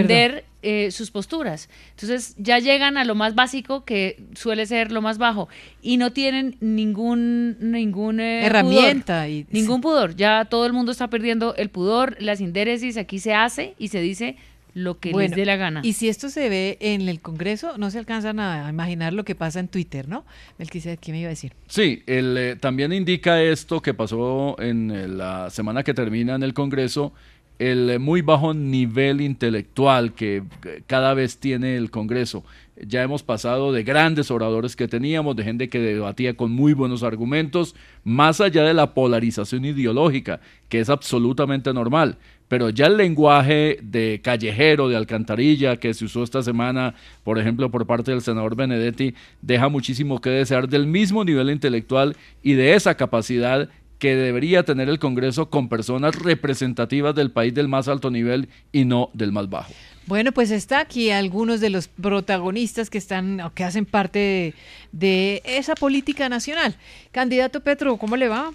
Eh, 0.69 0.91
sus 0.91 1.11
posturas. 1.11 1.69
Entonces 1.91 2.35
ya 2.37 2.59
llegan 2.59 2.97
a 2.97 3.05
lo 3.05 3.15
más 3.15 3.35
básico 3.35 3.85
que 3.85 4.17
suele 4.35 4.65
ser 4.65 4.91
lo 4.91 5.01
más 5.01 5.17
bajo 5.17 5.47
y 5.81 5.95
no 5.95 6.11
tienen 6.11 6.57
ningún 6.59 7.55
ningún 7.59 8.19
eh, 8.19 8.45
Herramienta 8.45 9.23
pudor. 9.23 9.29
y- 9.29 9.45
ningún 9.51 9.79
pudor. 9.81 10.15
Ya 10.15 10.45
todo 10.45 10.65
el 10.65 10.73
mundo 10.73 10.91
está 10.91 11.09
perdiendo 11.09 11.55
el 11.55 11.69
pudor, 11.69 12.17
las 12.19 12.41
indéresis 12.41 12.97
aquí 12.97 13.19
se 13.19 13.33
hace 13.33 13.75
y 13.79 13.87
se 13.87 14.01
dice 14.01 14.35
lo 14.73 14.99
que 14.99 15.11
Bueno, 15.11 15.29
les 15.29 15.35
dé 15.35 15.45
la 15.45 15.55
gana. 15.55 15.79
Y 15.83 15.93
si 15.93 16.07
esto 16.07 16.29
se 16.29 16.49
ve 16.49 16.77
en 16.81 17.09
el 17.09 17.19
Congreso, 17.19 17.79
no 17.79 17.89
se 17.89 17.97
alcanzan 17.97 18.39
a 18.39 18.69
imaginar 18.69 19.11
lo 19.11 19.23
que 19.25 19.33
pasa 19.33 19.59
en 19.59 19.69
Twitter, 19.69 20.07
¿no? 20.07 20.23
Melquisedec, 20.59 20.99
¿qué 20.99 21.11
me 21.11 21.19
iba 21.21 21.27
a 21.27 21.29
decir? 21.31 21.53
Sí, 21.67 22.03
el, 22.05 22.37
eh, 22.37 22.55
también 22.57 22.93
indica 22.93 23.41
esto 23.41 23.81
que 23.81 23.95
pasó 23.95 24.55
en 24.59 24.91
eh, 24.91 25.07
la 25.07 25.49
semana 25.49 25.81
que 25.83 25.95
termina 25.95 26.35
en 26.35 26.43
el 26.43 26.53
Congreso, 26.53 27.11
el 27.59 27.99
muy 27.99 28.21
bajo 28.21 28.53
nivel 28.53 29.21
intelectual 29.21 30.13
que 30.13 30.43
eh, 30.65 30.81
cada 30.85 31.13
vez 31.13 31.37
tiene 31.37 31.75
el 31.75 31.89
Congreso. 31.89 32.43
Ya 32.85 33.01
hemos 33.01 33.23
pasado 33.23 33.73
de 33.73 33.83
grandes 33.83 34.29
oradores 34.29 34.75
que 34.75 34.87
teníamos, 34.87 35.35
de 35.35 35.43
gente 35.43 35.67
que 35.67 35.79
debatía 35.79 36.35
con 36.35 36.51
muy 36.51 36.73
buenos 36.73 37.01
argumentos, 37.01 37.75
más 38.03 38.39
allá 38.39 38.63
de 38.63 38.75
la 38.75 38.93
polarización 38.93 39.65
ideológica, 39.65 40.39
que 40.69 40.79
es 40.79 40.89
absolutamente 40.89 41.73
normal. 41.73 42.17
Pero 42.47 42.69
ya 42.69 42.85
el 42.85 42.97
lenguaje 42.97 43.79
de 43.81 44.21
callejero, 44.23 44.87
de 44.87 44.95
alcantarilla, 44.95 45.77
que 45.77 45.93
se 45.95 46.05
usó 46.05 46.23
esta 46.23 46.43
semana, 46.43 46.93
por 47.23 47.39
ejemplo, 47.39 47.71
por 47.71 47.87
parte 47.87 48.11
del 48.11 48.21
senador 48.21 48.55
Benedetti, 48.55 49.15
deja 49.41 49.67
muchísimo 49.67 50.21
que 50.21 50.29
desear 50.29 50.69
del 50.69 50.85
mismo 50.85 51.25
nivel 51.25 51.49
intelectual 51.49 52.15
y 52.43 52.53
de 52.53 52.75
esa 52.75 52.95
capacidad 52.95 53.69
que 53.99 54.15
debería 54.15 54.63
tener 54.63 54.89
el 54.89 54.99
Congreso 54.99 55.49
con 55.49 55.69
personas 55.69 56.15
representativas 56.15 57.15
del 57.15 57.31
país 57.31 57.53
del 57.53 57.67
más 57.67 57.87
alto 57.87 58.11
nivel 58.11 58.49
y 58.71 58.85
no 58.85 59.09
del 59.13 59.31
más 59.31 59.49
bajo. 59.49 59.73
Bueno, 60.05 60.31
pues 60.31 60.51
está 60.51 60.79
aquí 60.79 61.11
algunos 61.11 61.59
de 61.59 61.69
los 61.69 61.89
protagonistas 61.89 62.89
que 62.89 62.97
están 62.97 63.41
o 63.41 63.53
que 63.53 63.63
hacen 63.63 63.85
parte 63.85 64.19
de, 64.19 64.53
de 64.91 65.41
esa 65.43 65.75
política 65.75 66.29
nacional. 66.29 66.75
Candidato 67.11 67.59
Petro, 67.61 67.97
¿cómo 67.97 68.15
le 68.15 68.29
va? 68.29 68.51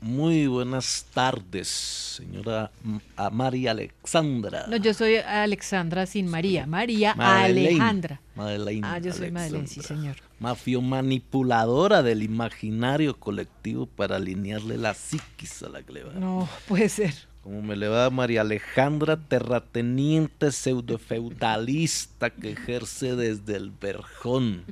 Muy 0.00 0.46
buenas 0.46 1.06
tardes, 1.12 1.66
señora 1.68 2.70
a 3.16 3.30
María 3.30 3.72
Alexandra. 3.72 4.66
No, 4.68 4.76
yo 4.76 4.94
soy 4.94 5.16
Alexandra 5.16 6.06
sin 6.06 6.28
María. 6.28 6.66
María 6.66 7.16
Madeleine. 7.16 7.70
Alejandra. 7.70 8.20
Madeleine 8.36 8.86
Ah, 8.86 8.98
yo 8.98 9.12
soy. 9.12 9.32
Madeleine, 9.32 9.66
sí, 9.66 9.82
señor. 9.82 10.16
Mafio 10.38 10.80
manipuladora 10.82 12.04
del 12.04 12.22
imaginario 12.22 13.18
colectivo 13.18 13.86
para 13.86 14.16
alinearle 14.16 14.78
la 14.78 14.94
psiquis 14.94 15.64
a 15.64 15.68
la 15.68 15.80
gleba. 15.80 16.12
No, 16.12 16.48
puede 16.68 16.88
ser. 16.88 17.14
Como 17.42 17.60
me 17.62 17.74
le 17.74 17.88
va 17.88 18.08
María 18.10 18.42
Alejandra, 18.42 19.16
terrateniente 19.16 20.52
pseudo-feudalista 20.52 22.30
que 22.30 22.52
ejerce 22.52 23.16
desde 23.16 23.56
el 23.56 23.70
Verjón. 23.70 24.64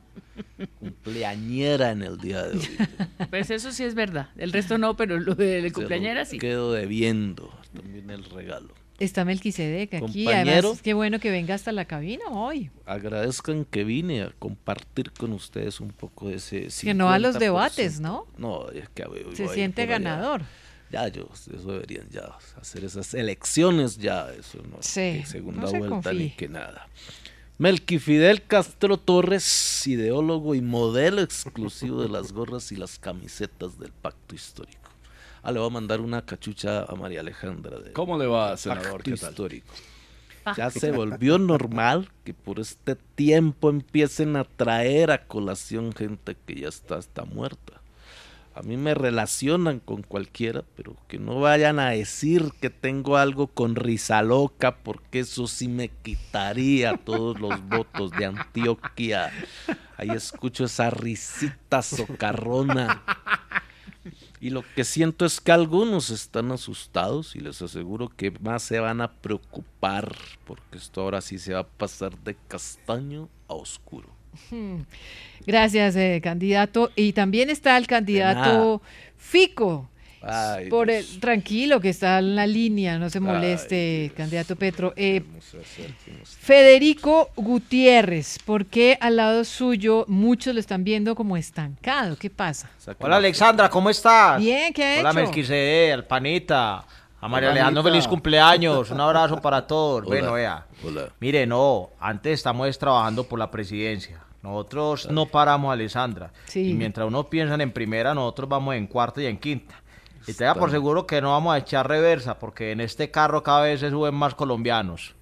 Cumpleañera 0.81 1.91
en 1.91 2.03
el 2.03 2.19
día 2.19 2.43
de 2.45 2.59
hoy. 2.59 2.69
Pues 3.31 3.51
eso 3.51 3.73
sí 3.73 3.85
es 3.85 3.95
verdad. 3.95 4.29
El 4.37 4.53
resto 4.53 4.79
no, 4.79 4.97
pero 4.97 5.19
lo 5.19 5.35
de 5.35 5.63
la 5.63 5.71
cumpleañera 5.71 6.25
sí. 6.25 6.39
Quedo 6.39 6.73
debiendo 6.73 7.53
también 7.75 8.11
el 8.11 8.25
regalo. 8.25 8.75
Está 8.99 9.27
Melquisedec 9.27 9.93
aquí. 9.95 10.25
Compañero. 10.25 10.69
Además, 10.69 10.83
qué 10.83 10.95
bueno 10.95 11.21
que 11.21 11.31
venga 11.31 11.55
hasta 11.55 11.71
la 11.71 11.85
cabina 11.85 12.25
hoy. 12.31 12.71
Agradezcan 12.87 13.67
que 13.67 13.85
vine 13.85 14.23
a 14.23 14.31
compartir 14.39 15.13
con 15.13 15.33
ustedes 15.35 15.81
un 15.81 15.91
poco 15.91 16.29
de 16.29 16.37
ese. 16.37 16.69
Que 16.83 16.95
no 16.95 17.11
a 17.11 17.19
los 17.19 17.37
50%. 17.37 17.39
debates, 17.39 18.01
¿no? 18.01 18.27
No, 18.39 18.71
es 18.71 18.89
que 18.89 19.05
hoy 19.05 19.27
Se 19.35 19.45
voy 19.45 19.55
siente 19.55 19.83
allá. 19.83 19.93
ganador. 19.99 20.43
Ya, 20.91 21.09
yo, 21.09 21.29
eso 21.35 21.73
deberían 21.73 22.09
ya 22.11 22.39
hacer 22.59 22.85
esas 22.85 23.13
elecciones, 23.13 23.99
ya, 23.99 24.29
eso 24.33 24.63
no. 24.63 24.79
Sí, 24.81 25.19
que 25.21 25.27
segunda 25.27 25.63
no 25.63 25.67
se 25.69 25.79
vuelta 25.79 26.13
ni 26.13 26.19
confíe. 26.31 26.35
que 26.37 26.49
nada. 26.49 26.89
Melqui 27.59 27.99
Fidel 27.99 28.43
Castro 28.43 28.99
Torres, 28.99 29.87
ideólogo 29.87 30.55
y 30.55 30.61
modelo 30.61 31.23
exclusivo 31.23 32.03
de 32.03 32.11
las 32.11 32.33
gorras 32.33 32.71
y 32.71 32.77
las 32.77 32.99
camisetas 32.99 33.79
del 33.79 33.93
pacto 33.93 34.35
histórico. 34.35 34.91
Ah, 35.43 35.53
le 35.53 35.61
voy 35.61 35.69
a 35.69 35.73
mandar 35.73 36.03
una 36.03 36.21
cachucha 36.21 36.83
a 36.83 36.95
María 36.97 37.21
Alejandra. 37.21 37.79
De 37.79 37.95
¿Cómo 37.95 38.19
le 38.19 38.27
va, 38.27 38.55
senador? 38.59 39.03
Pacto 39.03 39.11
¿Qué 39.11 39.17
tal? 39.17 39.31
histórico. 39.31 39.73
Ya 40.55 40.71
se 40.71 40.91
volvió 40.93 41.39
normal 41.39 42.11
que 42.25 42.35
por 42.35 42.61
este 42.61 42.95
tiempo 42.95 43.71
empiecen 43.71 44.37
a 44.37 44.45
traer 44.45 45.11
a 45.11 45.27
colación 45.27 45.95
gente 45.95 46.37
que 46.47 46.57
ya 46.57 46.69
está, 46.69 46.99
está 46.99 47.25
muerta. 47.25 47.81
A 48.57 48.63
mí 48.63 48.79
me 48.79 48.95
relacionan 48.95 49.81
con 49.81 50.03
cualquiera, 50.03 50.65
pero 50.77 50.97
que 51.09 51.19
no 51.19 51.41
vayan 51.41 51.79
a 51.79 51.91
decir 51.91 52.53
que 52.59 52.71
tengo 52.71 53.19
algo 53.19 53.49
con 53.49 53.77
risa 53.77 54.23
loca, 54.23 54.79
porque 54.79 55.21
eso 55.21 55.47
sí 55.47 55.69
me 55.69 55.91
quitaría 55.91 56.97
todos 56.97 57.39
los 57.39 57.61
votos 57.69 58.13
de 58.13 58.25
Antioquia. 58.25 59.31
Ahí 59.99 60.09
escucho 60.09 60.65
esa 60.65 60.89
risita 60.89 61.83
socarrona. 61.83 63.03
Y 64.41 64.49
lo 64.49 64.65
que 64.75 64.85
siento 64.85 65.27
es 65.27 65.39
que 65.39 65.53
algunos 65.53 66.09
están 66.09 66.51
asustados 66.51 67.37
y 67.37 67.41
les 67.41 67.61
aseguro 67.61 68.09
que 68.09 68.31
más 68.41 68.63
se 68.63 68.81
van 68.81 69.03
a 69.03 69.13
preocupar, 69.13 70.17
porque 70.47 70.79
esto 70.79 71.03
ahora 71.03 71.21
sí 71.21 71.39
se 71.39 71.53
va 71.53 71.61
a 71.61 71.69
pasar 71.69 72.17
de 72.21 72.35
castaño 72.49 73.29
a 73.49 73.55
oscuro. 73.55 74.16
Hmm. 74.51 74.83
Gracias, 75.47 75.97
eh, 75.97 76.21
candidato. 76.23 76.91
Y 76.97 77.13
también 77.13 77.51
está 77.51 77.77
el 77.77 77.87
candidato 77.87 78.83
Fico. 79.17 79.89
Ay, 80.29 80.69
Por 80.69 80.91
el, 80.91 81.21
tranquilo, 81.21 81.81
que 81.81 81.91
está 81.91 82.19
en 82.19 82.35
la 82.35 82.47
línea, 82.47 82.99
no 82.99 83.09
se 83.11 83.21
moleste, 83.21 84.11
candidato 84.17 84.57
Petro. 84.57 84.93
Eh, 84.97 85.23
Federico 86.25 87.31
Gutiérrez, 87.37 88.41
¿por 88.45 88.67
qué 88.67 88.99
al 89.01 89.17
lado 89.17 89.45
suyo 89.45 90.05
muchos 90.09 90.53
lo 90.53 90.59
están 90.59 90.83
viendo 90.83 91.15
como 91.15 91.37
estancado? 91.37 92.17
¿Qué 92.17 92.29
pasa? 92.29 92.71
Hola 92.99 93.17
Alexandra, 93.17 93.71
¿cómo 93.71 93.89
estás? 93.89 94.41
Bien, 94.41 94.73
¿qué 94.73 94.85
ha 94.85 95.01
Hola 95.01 95.11
hecho? 95.11 95.21
Melquisede, 95.21 95.93
al 95.93 96.05
panita. 96.05 96.85
A 97.21 97.29
María 97.29 97.49
Hola, 97.49 97.61
Alejandro, 97.61 97.83
feliz 97.85 98.07
cumpleaños. 98.09 98.91
Un 98.91 99.01
abrazo 99.01 99.41
para 99.41 99.67
todos. 99.67 100.01
Hola. 100.01 100.09
Bueno, 100.09 100.33
vea. 100.33 100.67
Hola. 100.85 101.09
Mire, 101.21 101.47
no, 101.47 101.91
antes 102.01 102.35
estamos 102.35 102.79
trabajando 102.79 103.25
por 103.25 103.39
la 103.39 103.51
presidencia. 103.51 104.26
Nosotros 104.47 105.11
no 105.11 105.27
paramos, 105.27 105.73
Alessandra. 105.73 106.31
Sí. 106.47 106.71
Y 106.71 106.75
mientras 106.75 107.09
uno 107.09 107.29
piensa 107.29 107.57
en 107.57 107.73
primera, 107.73 108.15
nosotros 108.15 108.49
vamos 108.49 108.77
en 108.77 108.87
cuarta 108.87 109.21
y 109.21 109.27
en 109.27 109.39
quinta. 109.39 109.75
Y 110.25 110.33
te 110.35 110.45
da 110.45 110.55
por 110.55 110.71
seguro 110.71 111.05
que 111.05 111.21
no 111.21 111.33
vamos 111.33 111.53
a 111.53 111.59
echar 111.59 111.89
reversa, 111.89 112.39
porque 112.39 112.71
en 112.71 112.81
este 112.81 113.11
carro 113.11 113.43
cada 113.43 113.63
vez 113.63 113.81
se 113.81 113.91
suben 113.91 114.15
más 114.15 114.37
colombianos. 114.37 115.17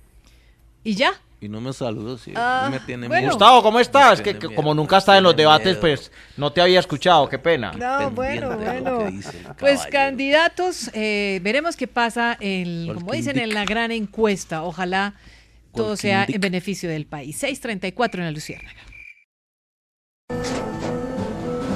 ¿Y 0.82 0.94
ya? 0.94 1.14
Y 1.40 1.48
no 1.48 1.62
me 1.62 1.72
saludas, 1.72 2.20
sí. 2.20 2.34
Ah, 2.36 2.68
me 2.70 2.80
tiene 2.80 3.08
bueno. 3.08 3.22
miedo. 3.22 3.32
Gustavo, 3.32 3.62
¿cómo 3.62 3.80
estás? 3.80 4.20
Que, 4.20 4.34
que 4.38 4.48
miedo, 4.48 4.56
como 4.56 4.74
nunca 4.74 4.98
estás 4.98 5.16
en 5.16 5.24
los 5.24 5.34
debates, 5.34 5.68
miedo. 5.68 5.80
pues 5.80 6.12
no 6.36 6.52
te 6.52 6.60
había 6.60 6.80
escuchado, 6.80 7.26
qué 7.26 7.38
pena. 7.38 7.72
No, 7.72 8.10
bueno, 8.10 8.58
bueno. 8.58 8.98
Pues 9.58 9.86
candidatos, 9.86 10.90
eh, 10.92 11.40
veremos 11.42 11.76
qué 11.76 11.86
pasa, 11.86 12.36
en, 12.40 12.92
como 12.92 13.12
dicen 13.12 13.38
en 13.38 13.54
la 13.54 13.64
gran 13.64 13.90
encuesta. 13.90 14.62
Ojalá 14.62 15.14
todo 15.74 15.96
sea 15.96 16.26
en 16.28 16.40
beneficio 16.42 16.90
del 16.90 17.06
país. 17.06 17.36
634 17.38 18.20
en 18.20 18.26
la 18.26 18.32
Luciérnaga. 18.32 18.93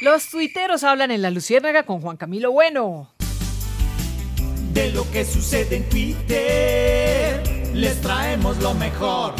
Los 0.00 0.30
tuiteros 0.30 0.82
hablan 0.82 1.10
en 1.10 1.20
la 1.20 1.30
Luciérnaga 1.30 1.82
con 1.82 2.00
Juan 2.00 2.16
Camilo 2.16 2.50
Bueno. 2.52 3.10
De 4.72 4.90
lo 4.92 5.04
que 5.10 5.26
sucede 5.26 5.76
en 5.76 5.88
Twitter, 5.90 7.42
les 7.74 8.00
traemos 8.00 8.56
lo 8.62 8.72
mejor. 8.72 9.34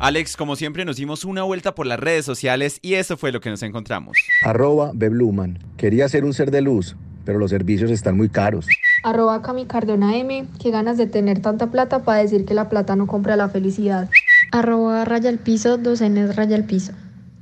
Alex, 0.00 0.36
como 0.36 0.54
siempre, 0.54 0.84
nos 0.84 0.96
dimos 0.96 1.24
una 1.24 1.44
vuelta 1.44 1.74
por 1.74 1.86
las 1.86 1.98
redes 1.98 2.26
sociales 2.26 2.78
y 2.82 2.94
eso 2.94 3.16
fue 3.16 3.32
lo 3.32 3.40
que 3.40 3.48
nos 3.48 3.62
encontramos. 3.62 4.18
Arroba 4.44 4.90
Bebluman. 4.92 5.58
Quería 5.78 6.06
ser 6.10 6.26
un 6.26 6.34
ser 6.34 6.50
de 6.50 6.60
luz, 6.60 6.94
pero 7.24 7.38
los 7.38 7.48
servicios 7.48 7.90
están 7.90 8.18
muy 8.18 8.28
caros. 8.28 8.66
Arroba 9.04 9.40
Cami 9.40 9.64
Cardona 9.64 10.18
M, 10.18 10.46
qué 10.60 10.70
ganas 10.70 10.98
de 10.98 11.06
tener 11.06 11.40
tanta 11.40 11.70
plata 11.70 12.04
para 12.04 12.18
decir 12.18 12.44
que 12.44 12.52
la 12.52 12.68
plata 12.68 12.96
no 12.96 13.06
compra 13.06 13.36
la 13.36 13.48
felicidad. 13.48 14.10
Arroba 14.50 15.06
raya 15.06 15.30
al 15.30 15.38
piso, 15.38 15.78
dos 15.78 16.02
Ns 16.02 16.36
raya 16.36 16.54
al 16.56 16.64
piso. 16.64 16.92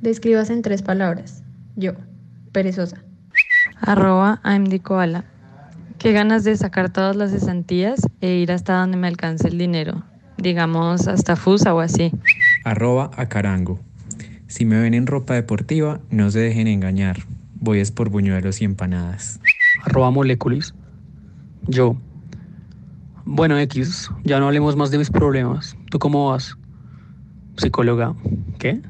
Describas 0.00 0.50
en 0.50 0.62
tres 0.62 0.82
palabras. 0.82 1.42
Yo, 1.74 1.94
perezosa. 2.52 3.02
Arroba 3.80 4.40
AMD 4.42 4.80
Koala. 4.82 5.24
Qué 5.98 6.12
ganas 6.12 6.44
de 6.44 6.56
sacar 6.56 6.90
todas 6.90 7.16
las 7.16 7.30
cesantías 7.30 8.00
e 8.20 8.34
ir 8.34 8.52
hasta 8.52 8.78
donde 8.78 8.96
me 8.96 9.06
alcance 9.06 9.48
el 9.48 9.58
dinero. 9.58 10.02
Digamos 10.38 11.08
hasta 11.08 11.36
Fusa 11.36 11.74
o 11.74 11.80
así. 11.80 12.10
Arroba 12.64 13.10
Acarango. 13.16 13.78
Si 14.46 14.64
me 14.64 14.80
ven 14.80 14.94
en 14.94 15.06
ropa 15.06 15.34
deportiva, 15.34 16.00
no 16.10 16.30
se 16.30 16.40
dejen 16.40 16.66
engañar. 16.66 17.18
Voy 17.54 17.78
es 17.80 17.92
por 17.92 18.08
buñuelos 18.08 18.62
y 18.62 18.64
empanadas. 18.64 19.40
arroba 19.84 20.10
moléculis. 20.10 20.74
Yo. 21.68 21.96
Bueno, 23.24 23.58
X, 23.58 24.10
ya 24.24 24.40
no 24.40 24.46
hablemos 24.46 24.76
más 24.76 24.90
de 24.90 24.98
mis 24.98 25.10
problemas. 25.10 25.76
¿Tú 25.90 25.98
cómo 25.98 26.30
vas? 26.30 26.56
Psicóloga. 27.58 28.14
¿Qué? 28.58 28.80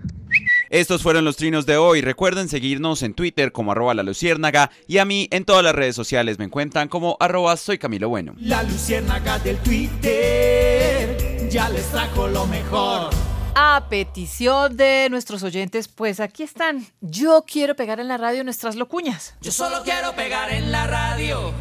Estos 0.70 1.02
fueron 1.02 1.24
los 1.24 1.36
trinos 1.36 1.66
de 1.66 1.76
hoy. 1.76 2.01
Recuerden 2.01 2.48
seguirnos 2.48 3.02
en 3.02 3.12
Twitter 3.12 3.51
como 3.51 3.72
arroba 3.72 3.92
la 3.92 4.05
luciérnaga 4.05 4.70
y 4.86 4.98
a 4.98 5.05
mí 5.05 5.26
en 5.32 5.44
todas 5.44 5.64
las 5.64 5.74
redes 5.74 5.97
sociales 5.97 6.38
me 6.38 6.44
encuentran 6.44 6.86
como 6.86 7.16
arroba 7.18 7.56
soy 7.56 7.76
Camilo 7.76 8.09
Bueno. 8.09 8.36
La 8.38 8.62
Luciérnaga 8.62 9.40
del 9.40 9.56
Twitter 9.59 11.48
ya 11.51 11.68
les 11.70 11.86
trajo 11.86 12.28
lo 12.28 12.47
mejor. 12.47 13.10
A 13.56 13.88
petición 13.90 14.76
de 14.76 15.09
nuestros 15.10 15.42
oyentes, 15.42 15.88
pues 15.88 16.20
aquí 16.20 16.44
están. 16.44 16.86
Yo 17.01 17.44
quiero 17.44 17.74
pegar 17.74 17.98
en 17.98 18.06
la 18.06 18.16
radio 18.16 18.44
nuestras 18.44 18.76
locuñas. 18.76 19.34
Yo 19.40 19.51
solo 19.51 19.82
quiero 19.82 20.14
pegar 20.14 20.52
en 20.52 20.70
la 20.70 20.86
radio. 20.86 21.52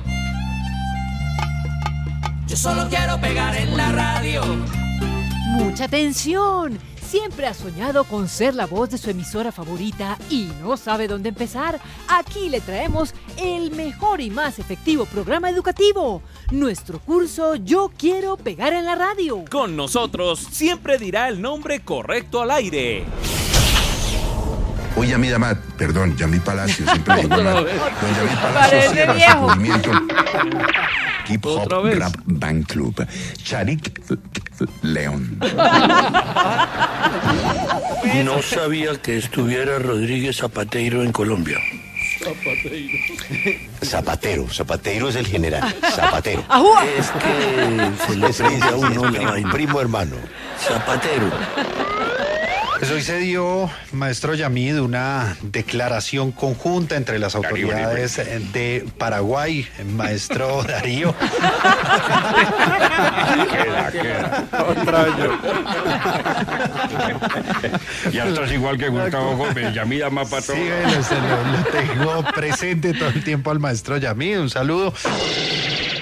Yo 2.45 2.55
solo 2.55 2.87
quiero 2.89 3.19
pegar 3.19 3.55
en 3.55 3.75
la 3.75 3.91
radio. 3.91 4.43
Mucha 5.47 5.85
atención. 5.85 6.77
Siempre 7.09 7.47
ha 7.47 7.55
soñado 7.55 8.03
con 8.03 8.27
ser 8.27 8.53
la 8.53 8.67
voz 8.67 8.91
de 8.91 8.99
su 8.99 9.09
emisora 9.09 9.51
favorita 9.51 10.15
y 10.29 10.47
no 10.61 10.77
sabe 10.77 11.07
dónde 11.07 11.29
empezar. 11.29 11.79
Aquí 12.07 12.49
le 12.49 12.61
traemos 12.61 13.15
el 13.35 13.71
mejor 13.71 14.21
y 14.21 14.29
más 14.29 14.59
efectivo 14.59 15.05
programa 15.05 15.49
educativo. 15.49 16.21
Nuestro 16.51 16.99
curso 16.99 17.55
Yo 17.55 17.89
quiero 17.97 18.37
pegar 18.37 18.73
en 18.73 18.85
la 18.85 18.93
radio. 18.93 19.43
Con 19.49 19.75
nosotros 19.75 20.39
siempre 20.51 20.99
dirá 20.99 21.29
el 21.29 21.41
nombre 21.41 21.79
correcto 21.79 22.43
al 22.43 22.51
aire. 22.51 23.07
Hoy 24.99 25.07
Yamid 25.07 25.31
Amat, 25.31 25.57
perdón, 25.77 26.17
Yamid 26.17 26.41
Palacio, 26.41 26.85
siempre 26.85 27.15
digo 27.21 27.33
Amat. 27.33 27.55
Don 27.55 28.15
Yamid 28.17 28.37
Palacio 28.41 28.91
cierra 28.91 29.31
su 29.31 29.37
movimiento 29.37 29.91
Hip 31.29 31.45
Hop 31.45 31.71
Rap 31.71 32.15
Band 32.25 32.65
Club. 32.65 33.07
Charik 33.41 34.01
León. 34.81 35.39
No 38.25 38.41
sabía 38.41 39.01
que 39.01 39.17
estuviera 39.17 39.79
Rodríguez 39.79 40.35
Zapateiro 40.35 41.01
en 41.01 41.13
Colombia. 41.13 41.59
Zapatero, 43.81 44.49
Zapatero 44.49 45.07
es 45.07 45.15
el 45.15 45.27
general. 45.27 45.73
Zapatero. 45.95 46.43
Es 46.97 47.09
que 47.11 48.05
se 48.05 48.17
le 48.17 48.33
prende 48.33 48.67
a 48.67 48.75
uno 48.75 49.49
primo 49.49 49.79
hermano. 49.79 50.17
Zapatero. 50.59 51.31
Pues 52.79 52.91
hoy 52.91 53.01
se 53.01 53.17
dio, 53.17 53.69
maestro 53.91 54.35
Yamid, 54.35 54.79
una 54.79 55.35
declaración 55.41 56.31
conjunta 56.31 56.95
entre 56.95 57.19
las 57.19 57.35
autoridades 57.35 58.15
de 58.53 58.85
Paraguay, 58.97 59.67
maestro 59.95 60.63
Darío. 60.67 61.13
Queda, 63.51 63.91
queda. 63.91 64.47
Otra 64.65 65.03
vez 65.03 65.13
Ya 68.13 68.25
estás 68.27 68.49
igual 68.53 68.77
que 68.77 68.87
Gustavo 68.87 69.35
Gómez, 69.35 69.73
Yamid 69.73 70.03
ama 70.03 70.23
para 70.23 70.41
Sí, 70.41 70.53
lo, 70.85 71.03
se 71.03 71.15
lo- 71.15 71.43
lo 71.51 71.63
tengo 71.71 72.23
presente 72.33 72.93
todo 72.93 73.09
el 73.09 73.21
tiempo 73.25 73.51
al 73.51 73.59
maestro 73.59 73.97
Yamid. 73.97 74.39
Un 74.39 74.49
saludo. 74.49 74.93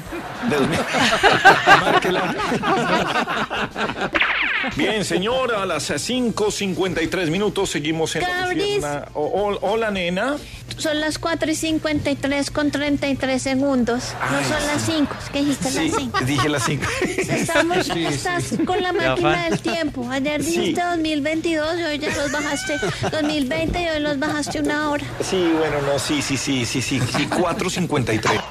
De 0.49 0.55
2000. 0.55 0.79
Bien, 4.75 5.03
señora, 5.05 5.61
a 5.63 5.65
las 5.65 5.89
5.53 5.89 7.29
minutos 7.29 7.69
seguimos 7.69 8.15
en 8.15 8.21
la 8.23 8.27
Cabris. 8.27 8.63
Lucierna. 8.75 9.05
O- 9.13 9.21
o- 9.25 9.59
hola, 9.71 9.91
nena. 9.91 10.37
Son 10.77 10.99
las 10.99 11.19
4 11.19 11.51
y 11.51 11.55
53 11.55 12.49
con 12.49 12.71
33 12.71 13.41
segundos. 13.41 14.03
No 14.31 14.37
Ay, 14.37 14.43
son 14.45 14.67
las 14.67 14.81
5. 14.85 15.15
Es 15.23 15.29
que 15.29 15.39
dijiste 15.39 15.69
Sí, 15.69 15.87
las 15.89 15.97
5. 15.97 16.19
dije 16.25 16.49
las 16.49 16.63
5. 16.65 16.83
Estamos, 17.29 17.85
Sí, 17.85 18.05
estás 18.05 18.43
sí. 18.45 18.57
con 18.59 18.81
la 18.81 18.91
máquina 18.93 19.49
del 19.49 19.59
tiempo. 19.59 20.09
Ayer 20.09 20.43
Sí. 20.43 20.51
dijiste 20.59 20.81
2022 20.81 21.79
y 21.79 21.83
hoy 21.83 21.99
ya 21.99 22.15
los 22.15 22.31
bajaste 22.31 22.79
2020 23.11 23.81
y 23.81 23.87
hoy 23.89 23.99
los 23.99 24.17
bajaste 24.17 24.59
una 24.61 24.89
hora. 24.89 25.05
Sí, 25.21 25.51
bueno, 25.57 25.81
no, 25.81 25.99
sí, 25.99 26.21
sí, 26.21 26.37
sí, 26.37 26.65
sí, 26.65 26.81
sí, 26.81 26.99
sí, 26.99 27.27
4.53. 27.27 28.41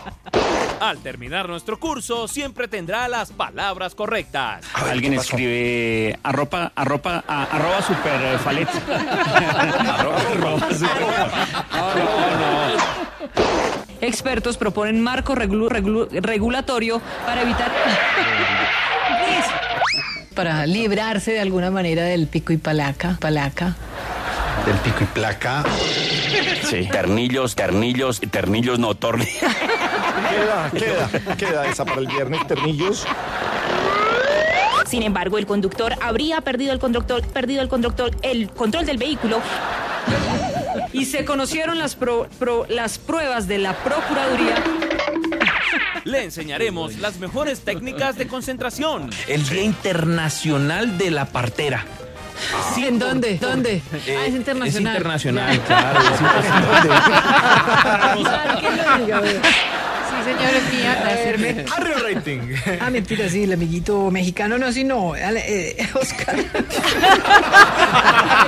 Al 0.82 0.98
terminar 0.98 1.48
nuestro 1.48 1.78
curso 1.78 2.26
siempre 2.26 2.66
tendrá 2.66 3.06
las 3.06 3.30
palabras 3.30 3.94
correctas. 3.94 4.64
Alguien 4.74 5.14
escribe 5.14 6.18
arropa, 6.24 6.72
arropa, 6.74 7.22
a- 7.28 7.44
arroba 7.44 7.80
superfalet. 7.82 8.68
Expertos 14.00 14.56
proponen 14.56 15.00
marco 15.00 15.36
regulu- 15.36 16.08
regulatorio 16.10 17.00
para 17.24 17.42
evitar... 17.42 17.70
Para 20.34 20.64
librarse 20.66 21.30
de 21.32 21.40
alguna 21.40 21.70
manera 21.70 22.04
del 22.04 22.26
pico 22.26 22.54
y 22.54 22.56
palaca. 22.56 23.18
Palaca. 23.20 23.76
Del 24.64 24.76
pico 24.78 25.00
y 25.02 25.04
placa. 25.04 25.62
Sí, 26.64 26.88
ternillos, 26.90 27.54
ternillos, 27.54 28.18
ternillos 28.30 28.78
no, 28.78 28.94
torni. 28.94 29.28
Queda, 30.32 30.70
queda, 30.70 31.36
queda 31.36 31.66
esa 31.66 31.84
para 31.84 32.00
el 32.00 32.06
viernes, 32.06 32.46
ternillos. 32.46 33.04
Sin 34.86 35.02
embargo, 35.02 35.38
el 35.38 35.46
conductor 35.46 35.94
habría 36.02 36.40
perdido 36.40 36.72
el 36.72 36.78
conductor, 36.78 37.22
perdido 37.28 37.62
el 37.62 37.68
conductor, 37.68 38.10
el 38.22 38.48
control 38.50 38.84
del 38.86 38.98
vehículo. 38.98 39.40
Y 40.92 41.04
se 41.06 41.24
conocieron 41.24 41.78
las, 41.78 41.94
pro- 41.96 42.28
pro- 42.38 42.66
las 42.68 42.98
pruebas 42.98 43.46
de 43.48 43.58
la 43.58 43.74
Procuraduría. 43.74 44.56
Le 46.04 46.24
enseñaremos 46.24 46.96
las 46.98 47.18
mejores 47.18 47.60
técnicas 47.60 48.16
de 48.18 48.26
concentración. 48.26 49.10
El 49.28 49.48
Día 49.48 49.62
Internacional 49.62 50.98
de 50.98 51.10
la 51.10 51.26
Partera. 51.26 51.84
¿En 52.76 52.98
dónde? 52.98 53.38
¿Dónde? 53.38 53.80
ah, 53.92 53.96
es 54.26 54.34
internacional. 54.34 54.66
Es 54.66 54.74
internacional, 54.98 55.60
claro. 55.60 56.00
es 56.00 56.20
Márquenlo, 58.20 59.22
señores, 60.24 60.62
mía, 60.72 60.92
hacerme. 61.06 61.64
Arrio 61.76 61.96
rating. 62.08 62.40
Ah, 62.80 62.90
mentira, 62.90 63.28
sí, 63.28 63.44
el 63.44 63.52
amiguito 63.52 64.10
mexicano 64.10 64.58
no, 64.58 64.72
sí, 64.72 64.84
no. 64.84 65.14
Eh, 65.16 65.88
Oscar. 65.94 66.36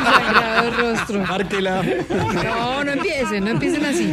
Sangrado 0.05 0.71
rostro. 0.71 1.21
Márquela. 1.21 1.83
No, 1.83 2.85
no 2.85 2.93
empiecen, 2.93 3.45
no 3.45 3.51
empiecen 3.51 3.85
así. 3.85 4.13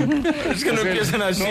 Es 0.54 0.64
que 0.64 0.72
no 0.72 0.82
empiezan 0.82 1.22
así. 1.22 1.44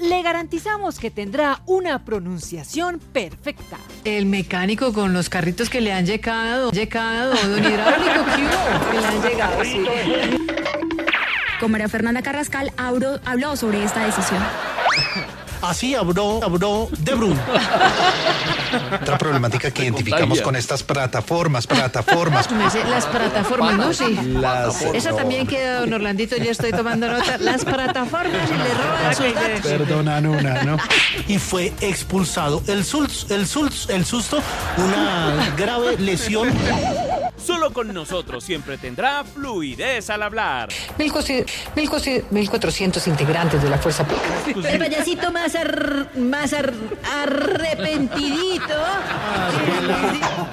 Le 0.00 0.22
garantizamos 0.22 0.98
que 0.98 1.10
tendrá 1.10 1.60
una 1.66 2.04
pronunciación 2.04 2.98
perfecta. 2.98 3.76
El 4.04 4.26
mecánico 4.26 4.92
con 4.92 5.12
los 5.12 5.28
carritos 5.28 5.68
que 5.68 5.80
le 5.80 5.92
han 5.92 6.06
llegado, 6.06 6.70
llegado, 6.70 7.34
don 7.34 7.62
hidráulico, 7.62 8.24
¿qué 8.34 8.42
hubo? 8.42 8.90
Que 8.90 9.00
le 9.00 9.06
han 9.06 9.22
llegado, 9.22 9.64
sí. 9.64 9.84
Con 11.60 11.70
María 11.70 11.88
Fernanda 11.88 12.22
Carrascal 12.22 12.72
habló 12.78 13.56
sobre 13.56 13.84
esta 13.84 14.06
decisión. 14.06 14.42
Así 15.62 15.94
habló, 15.94 16.40
habló 16.42 16.88
de 17.00 17.14
Brun. 17.14 17.38
Otra 19.02 19.18
problemática 19.18 19.70
que 19.70 19.82
identificamos 19.84 20.40
con 20.40 20.56
estas 20.56 20.82
plataformas, 20.82 21.66
plataformas. 21.66 22.48
Las 22.88 23.04
plataformas, 23.06 23.76
¿no? 23.76 23.92
Sí. 23.92 24.14
Las- 24.40 24.80
Esa 24.80 25.14
también 25.14 25.46
queda, 25.46 25.80
don 25.80 25.92
Orlandito, 25.92 26.36
yo 26.38 26.50
estoy 26.50 26.70
tomando 26.72 27.08
nota. 27.08 27.36
Las 27.38 27.64
plataformas 27.66 28.48
y 28.50 28.54
le 28.54 28.74
roban 28.74 29.14
sus 29.14 29.34
datos. 29.34 29.60
Perdona, 29.70 30.20
Nuna, 30.22 30.62
¿no? 30.64 30.78
Y 31.28 31.38
fue 31.38 31.74
expulsado. 31.82 32.62
El, 32.66 32.82
sus- 32.84 33.26
el, 33.30 33.46
sus- 33.46 33.88
el 33.90 34.06
susto, 34.06 34.42
una 34.78 35.52
grave 35.58 35.98
lesión. 35.98 36.48
Solo 37.44 37.72
con 37.72 37.92
nosotros 37.92 38.44
siempre 38.44 38.78
tendrá 38.78 39.24
fluidez 39.24 40.08
al 40.10 40.22
hablar. 40.22 40.68
1.400 40.98 43.06
integrantes 43.08 43.62
de 43.62 43.70
la 43.70 43.78
fuerza 43.78 44.04
El 44.46 44.78
payasito 44.78 45.30
más, 45.32 45.54
ar- 45.54 46.10
más 46.16 46.52
ar- 46.52 46.72
arrepentidito. 47.22 48.74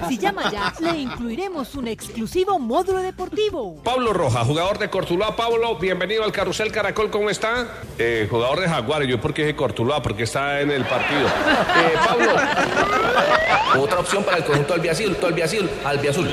Si, 0.07 0.15
si 0.15 0.17
llama 0.17 0.49
ya, 0.51 0.73
le 0.79 0.97
incluiremos 0.97 1.75
un 1.75 1.87
exclusivo 1.87 2.57
módulo 2.59 2.99
deportivo. 3.01 3.75
Pablo 3.83 4.13
Roja, 4.13 4.43
jugador 4.45 4.77
de 4.79 4.89
Cortuluá. 4.89 5.35
Pablo, 5.35 5.75
bienvenido 5.77 6.23
al 6.23 6.31
Carrusel 6.31 6.71
Caracol, 6.71 7.09
¿cómo 7.09 7.29
está? 7.29 7.67
Eh, 7.97 8.27
jugador 8.29 8.59
de 8.61 8.69
Jaguares, 8.69 9.07
yo 9.09 9.19
porque 9.21 9.43
dije 9.43 9.55
Cortuluá, 9.55 10.01
porque 10.01 10.23
está 10.23 10.61
en 10.61 10.71
el 10.71 10.85
partido. 10.85 11.27
Eh, 11.27 11.93
Pablo. 12.07 12.31
Otra 13.81 13.99
opción 13.99 14.23
para 14.23 14.37
el 14.37 14.45
conjunto 14.45 14.73
albiazul, 14.73 15.15
albiazul, 15.25 15.69
albiazul. 15.85 16.27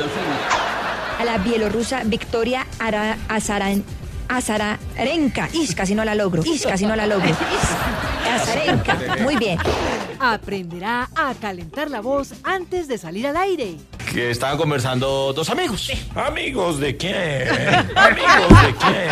A 1.20 1.24
la 1.24 1.38
bielorrusa 1.38 2.02
Victoria 2.04 2.66
Ara- 2.78 3.16
Azaran- 3.28 3.84
Azarenka. 4.28 5.48
Is, 5.52 5.74
casi 5.74 5.94
no 5.94 6.04
la 6.04 6.14
logro. 6.14 6.42
Is, 6.44 6.64
casi 6.66 6.86
no 6.86 6.96
la 6.96 7.06
logro. 7.06 7.30
Azarenka. 8.34 8.96
Muy 9.22 9.36
bien. 9.36 9.58
Aprenderá 10.18 11.08
a 11.14 11.34
calentar 11.34 11.90
la 11.90 12.00
voz 12.00 12.32
antes 12.42 12.88
de 12.88 12.98
salir 12.98 13.26
al 13.26 13.36
aire. 13.36 13.76
Que 14.12 14.30
estaban 14.30 14.56
conversando 14.56 15.32
dos 15.32 15.50
amigos. 15.50 15.90
¿Amigos 16.14 16.78
de 16.80 16.96
quién? 16.96 17.16
¿Amigos 17.96 18.62
de 18.62 18.74
quién? 18.76 19.08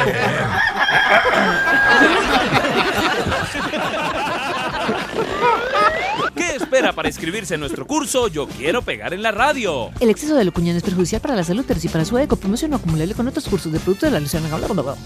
espera 6.37 6.93
para 6.93 7.09
inscribirse 7.09 7.55
en 7.55 7.61
nuestro 7.61 7.87
curso 7.87 8.29
Yo 8.29 8.47
quiero 8.47 8.83
pegar 8.83 9.13
en 9.15 9.23
la 9.23 9.31
radio? 9.31 9.91
El 10.01 10.11
exceso 10.11 10.35
de 10.35 10.45
locuñón 10.45 10.77
es 10.77 10.83
perjudicial 10.83 11.21
para 11.21 11.37
la 11.37 11.45
salud, 11.45 11.65
pero 11.67 11.81
si 11.81 11.89
para 11.89 12.05
su 12.05 12.19
eco 12.19 12.37
promoción 12.37 12.71
no 12.71 12.77
acumulable 12.77 13.15
con 13.15 13.29
otros 13.29 13.49
cursos 13.49 13.73
de 13.73 13.81
producto 13.81 14.07
de 14.07 14.13
la 14.13 14.21
bla. 14.21 14.97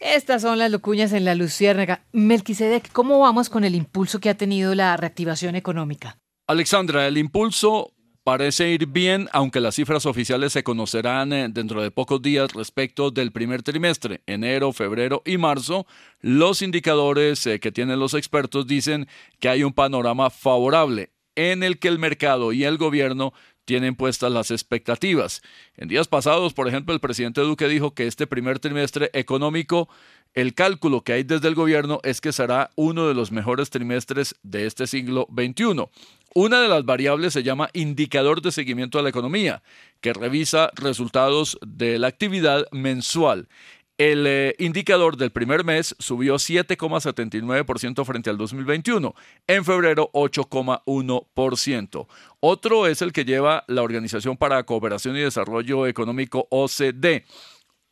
Estas 0.00 0.42
son 0.42 0.58
las 0.58 0.70
locuñas 0.70 1.12
en 1.12 1.24
la 1.24 1.34
Luciérnaga. 1.34 2.02
Melquisedec, 2.12 2.90
¿cómo 2.92 3.18
vamos 3.18 3.50
con 3.50 3.64
el 3.64 3.74
impulso 3.74 4.20
que 4.20 4.30
ha 4.30 4.34
tenido 4.36 4.74
la 4.74 4.96
reactivación 4.96 5.54
económica? 5.54 6.18
Alexandra, 6.46 7.06
el 7.06 7.18
impulso 7.18 7.92
parece 8.28 8.68
ir 8.68 8.84
bien, 8.84 9.26
aunque 9.32 9.58
las 9.58 9.76
cifras 9.76 10.04
oficiales 10.04 10.52
se 10.52 10.62
conocerán 10.62 11.32
eh, 11.32 11.48
dentro 11.48 11.82
de 11.82 11.90
pocos 11.90 12.20
días 12.20 12.52
respecto 12.52 13.10
del 13.10 13.32
primer 13.32 13.62
trimestre, 13.62 14.20
enero, 14.26 14.74
febrero 14.74 15.22
y 15.24 15.38
marzo. 15.38 15.86
Los 16.20 16.60
indicadores 16.60 17.46
eh, 17.46 17.58
que 17.58 17.72
tienen 17.72 17.98
los 17.98 18.12
expertos 18.12 18.66
dicen 18.66 19.08
que 19.40 19.48
hay 19.48 19.64
un 19.64 19.72
panorama 19.72 20.28
favorable 20.28 21.08
en 21.36 21.62
el 21.62 21.78
que 21.78 21.88
el 21.88 21.98
mercado 21.98 22.52
y 22.52 22.64
el 22.64 22.76
gobierno 22.76 23.32
tienen 23.64 23.96
puestas 23.96 24.30
las 24.30 24.50
expectativas. 24.50 25.40
En 25.78 25.88
días 25.88 26.06
pasados, 26.06 26.52
por 26.52 26.68
ejemplo, 26.68 26.92
el 26.92 27.00
presidente 27.00 27.40
Duque 27.40 27.66
dijo 27.66 27.94
que 27.94 28.06
este 28.06 28.26
primer 28.26 28.58
trimestre 28.58 29.08
económico, 29.14 29.88
el 30.34 30.52
cálculo 30.52 31.00
que 31.00 31.14
hay 31.14 31.22
desde 31.22 31.48
el 31.48 31.54
gobierno 31.54 32.00
es 32.02 32.20
que 32.20 32.32
será 32.32 32.72
uno 32.76 33.08
de 33.08 33.14
los 33.14 33.32
mejores 33.32 33.70
trimestres 33.70 34.36
de 34.42 34.66
este 34.66 34.86
siglo 34.86 35.26
XXI. 35.34 35.88
Una 36.34 36.60
de 36.60 36.68
las 36.68 36.84
variables 36.84 37.32
se 37.32 37.42
llama 37.42 37.70
indicador 37.72 38.42
de 38.42 38.52
seguimiento 38.52 38.98
de 38.98 39.04
la 39.04 39.10
economía, 39.10 39.62
que 40.00 40.12
revisa 40.12 40.70
resultados 40.74 41.58
de 41.66 41.98
la 41.98 42.08
actividad 42.08 42.66
mensual. 42.70 43.48
El 43.96 44.26
eh, 44.28 44.54
indicador 44.58 45.16
del 45.16 45.32
primer 45.32 45.64
mes 45.64 45.96
subió 45.98 46.36
7,79% 46.36 48.04
frente 48.04 48.30
al 48.30 48.38
2021, 48.38 49.14
en 49.48 49.64
febrero 49.64 50.10
8,1%. 50.12 52.06
Otro 52.38 52.86
es 52.86 53.02
el 53.02 53.12
que 53.12 53.24
lleva 53.24 53.64
la 53.66 53.82
Organización 53.82 54.36
para 54.36 54.62
Cooperación 54.62 55.16
y 55.16 55.20
Desarrollo 55.20 55.88
Económico 55.88 56.46
OCDE 56.50 57.24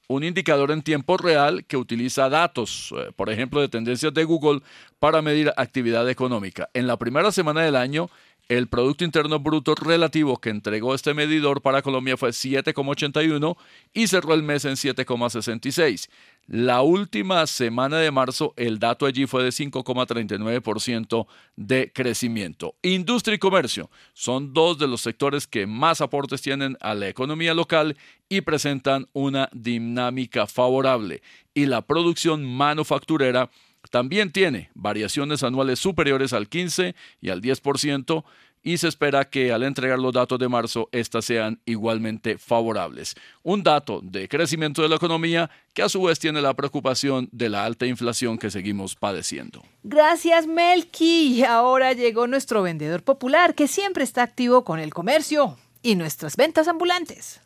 un 0.08 0.24
indicador 0.24 0.70
en 0.70 0.82
tiempo 0.82 1.16
real 1.16 1.64
que 1.64 1.76
utiliza 1.76 2.28
datos, 2.28 2.94
eh, 2.96 3.10
por 3.14 3.30
ejemplo, 3.30 3.60
de 3.60 3.68
tendencias 3.68 4.14
de 4.14 4.24
Google 4.24 4.60
para 4.98 5.22
medir 5.22 5.52
actividad 5.56 6.08
económica. 6.08 6.68
En 6.74 6.86
la 6.86 6.96
primera 6.96 7.32
semana 7.32 7.62
del 7.62 7.76
año, 7.76 8.08
el 8.48 8.68
Producto 8.68 9.05
Interno 9.05 9.40
Bruto 9.40 9.74
relativo 9.74 10.36
que 10.39 10.51
entregó 10.51 10.94
este 10.94 11.14
medidor 11.14 11.62
para 11.62 11.82
Colombia 11.82 12.16
fue 12.16 12.31
7,81 12.31 13.56
y 13.93 14.06
cerró 14.06 14.35
el 14.35 14.43
mes 14.43 14.64
en 14.64 14.74
7,66. 14.74 16.09
La 16.47 16.82
última 16.82 17.44
semana 17.48 17.98
de 17.98 18.12
marzo 18.12 18.55
el 18.56 18.78
dato 18.78 19.06
allí 19.06 19.27
fue 19.27 19.43
de 19.43 19.51
5,39% 19.51 21.27
de 21.56 21.90
crecimiento. 21.93 22.77
Industria 22.82 23.35
y 23.35 23.39
comercio 23.39 23.90
son 24.12 24.52
dos 24.52 24.78
de 24.78 24.86
los 24.86 25.01
sectores 25.01 25.48
que 25.48 25.66
más 25.66 26.01
aportes 26.01 26.43
tienen 26.43 26.77
a 26.81 26.94
la 26.94 27.09
economía 27.09 27.52
local 27.52 27.97
y 28.28 28.43
presentan 28.43 29.09
una 29.12 29.48
dinámica 29.52 30.47
favorable. 30.47 31.20
Y 31.52 31.66
la 31.66 31.82
producción 31.82 32.44
manufacturera 32.44 33.51
también 33.90 34.32
tiene 34.32 34.70
variaciones 34.74 35.42
anuales 35.42 35.78
superiores 35.78 36.32
al 36.32 36.48
15 36.48 36.94
y 37.20 37.30
al 37.30 37.40
10% 37.40 38.24
y 38.66 38.78
se 38.78 38.88
espera 38.88 39.30
que 39.30 39.52
al 39.52 39.62
entregar 39.62 40.00
los 40.00 40.12
datos 40.12 40.40
de 40.40 40.48
marzo 40.48 40.88
estas 40.90 41.24
sean 41.24 41.60
igualmente 41.66 42.36
favorables. 42.36 43.14
Un 43.44 43.62
dato 43.62 44.00
de 44.02 44.28
crecimiento 44.28 44.82
de 44.82 44.88
la 44.88 44.96
economía 44.96 45.48
que 45.72 45.82
a 45.82 45.88
su 45.88 46.02
vez 46.02 46.18
tiene 46.18 46.42
la 46.42 46.52
preocupación 46.54 47.28
de 47.30 47.48
la 47.48 47.64
alta 47.64 47.86
inflación 47.86 48.38
que 48.38 48.50
seguimos 48.50 48.96
padeciendo. 48.96 49.62
Gracias, 49.84 50.48
Melqui. 50.48 51.44
Ahora 51.44 51.92
llegó 51.92 52.26
nuestro 52.26 52.62
vendedor 52.62 53.04
popular 53.04 53.54
que 53.54 53.68
siempre 53.68 54.02
está 54.02 54.24
activo 54.24 54.64
con 54.64 54.80
el 54.80 54.92
comercio 54.92 55.56
y 55.80 55.94
nuestras 55.94 56.36
ventas 56.36 56.66
ambulantes. 56.66 57.40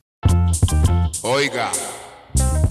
Oiga. 1.23 1.71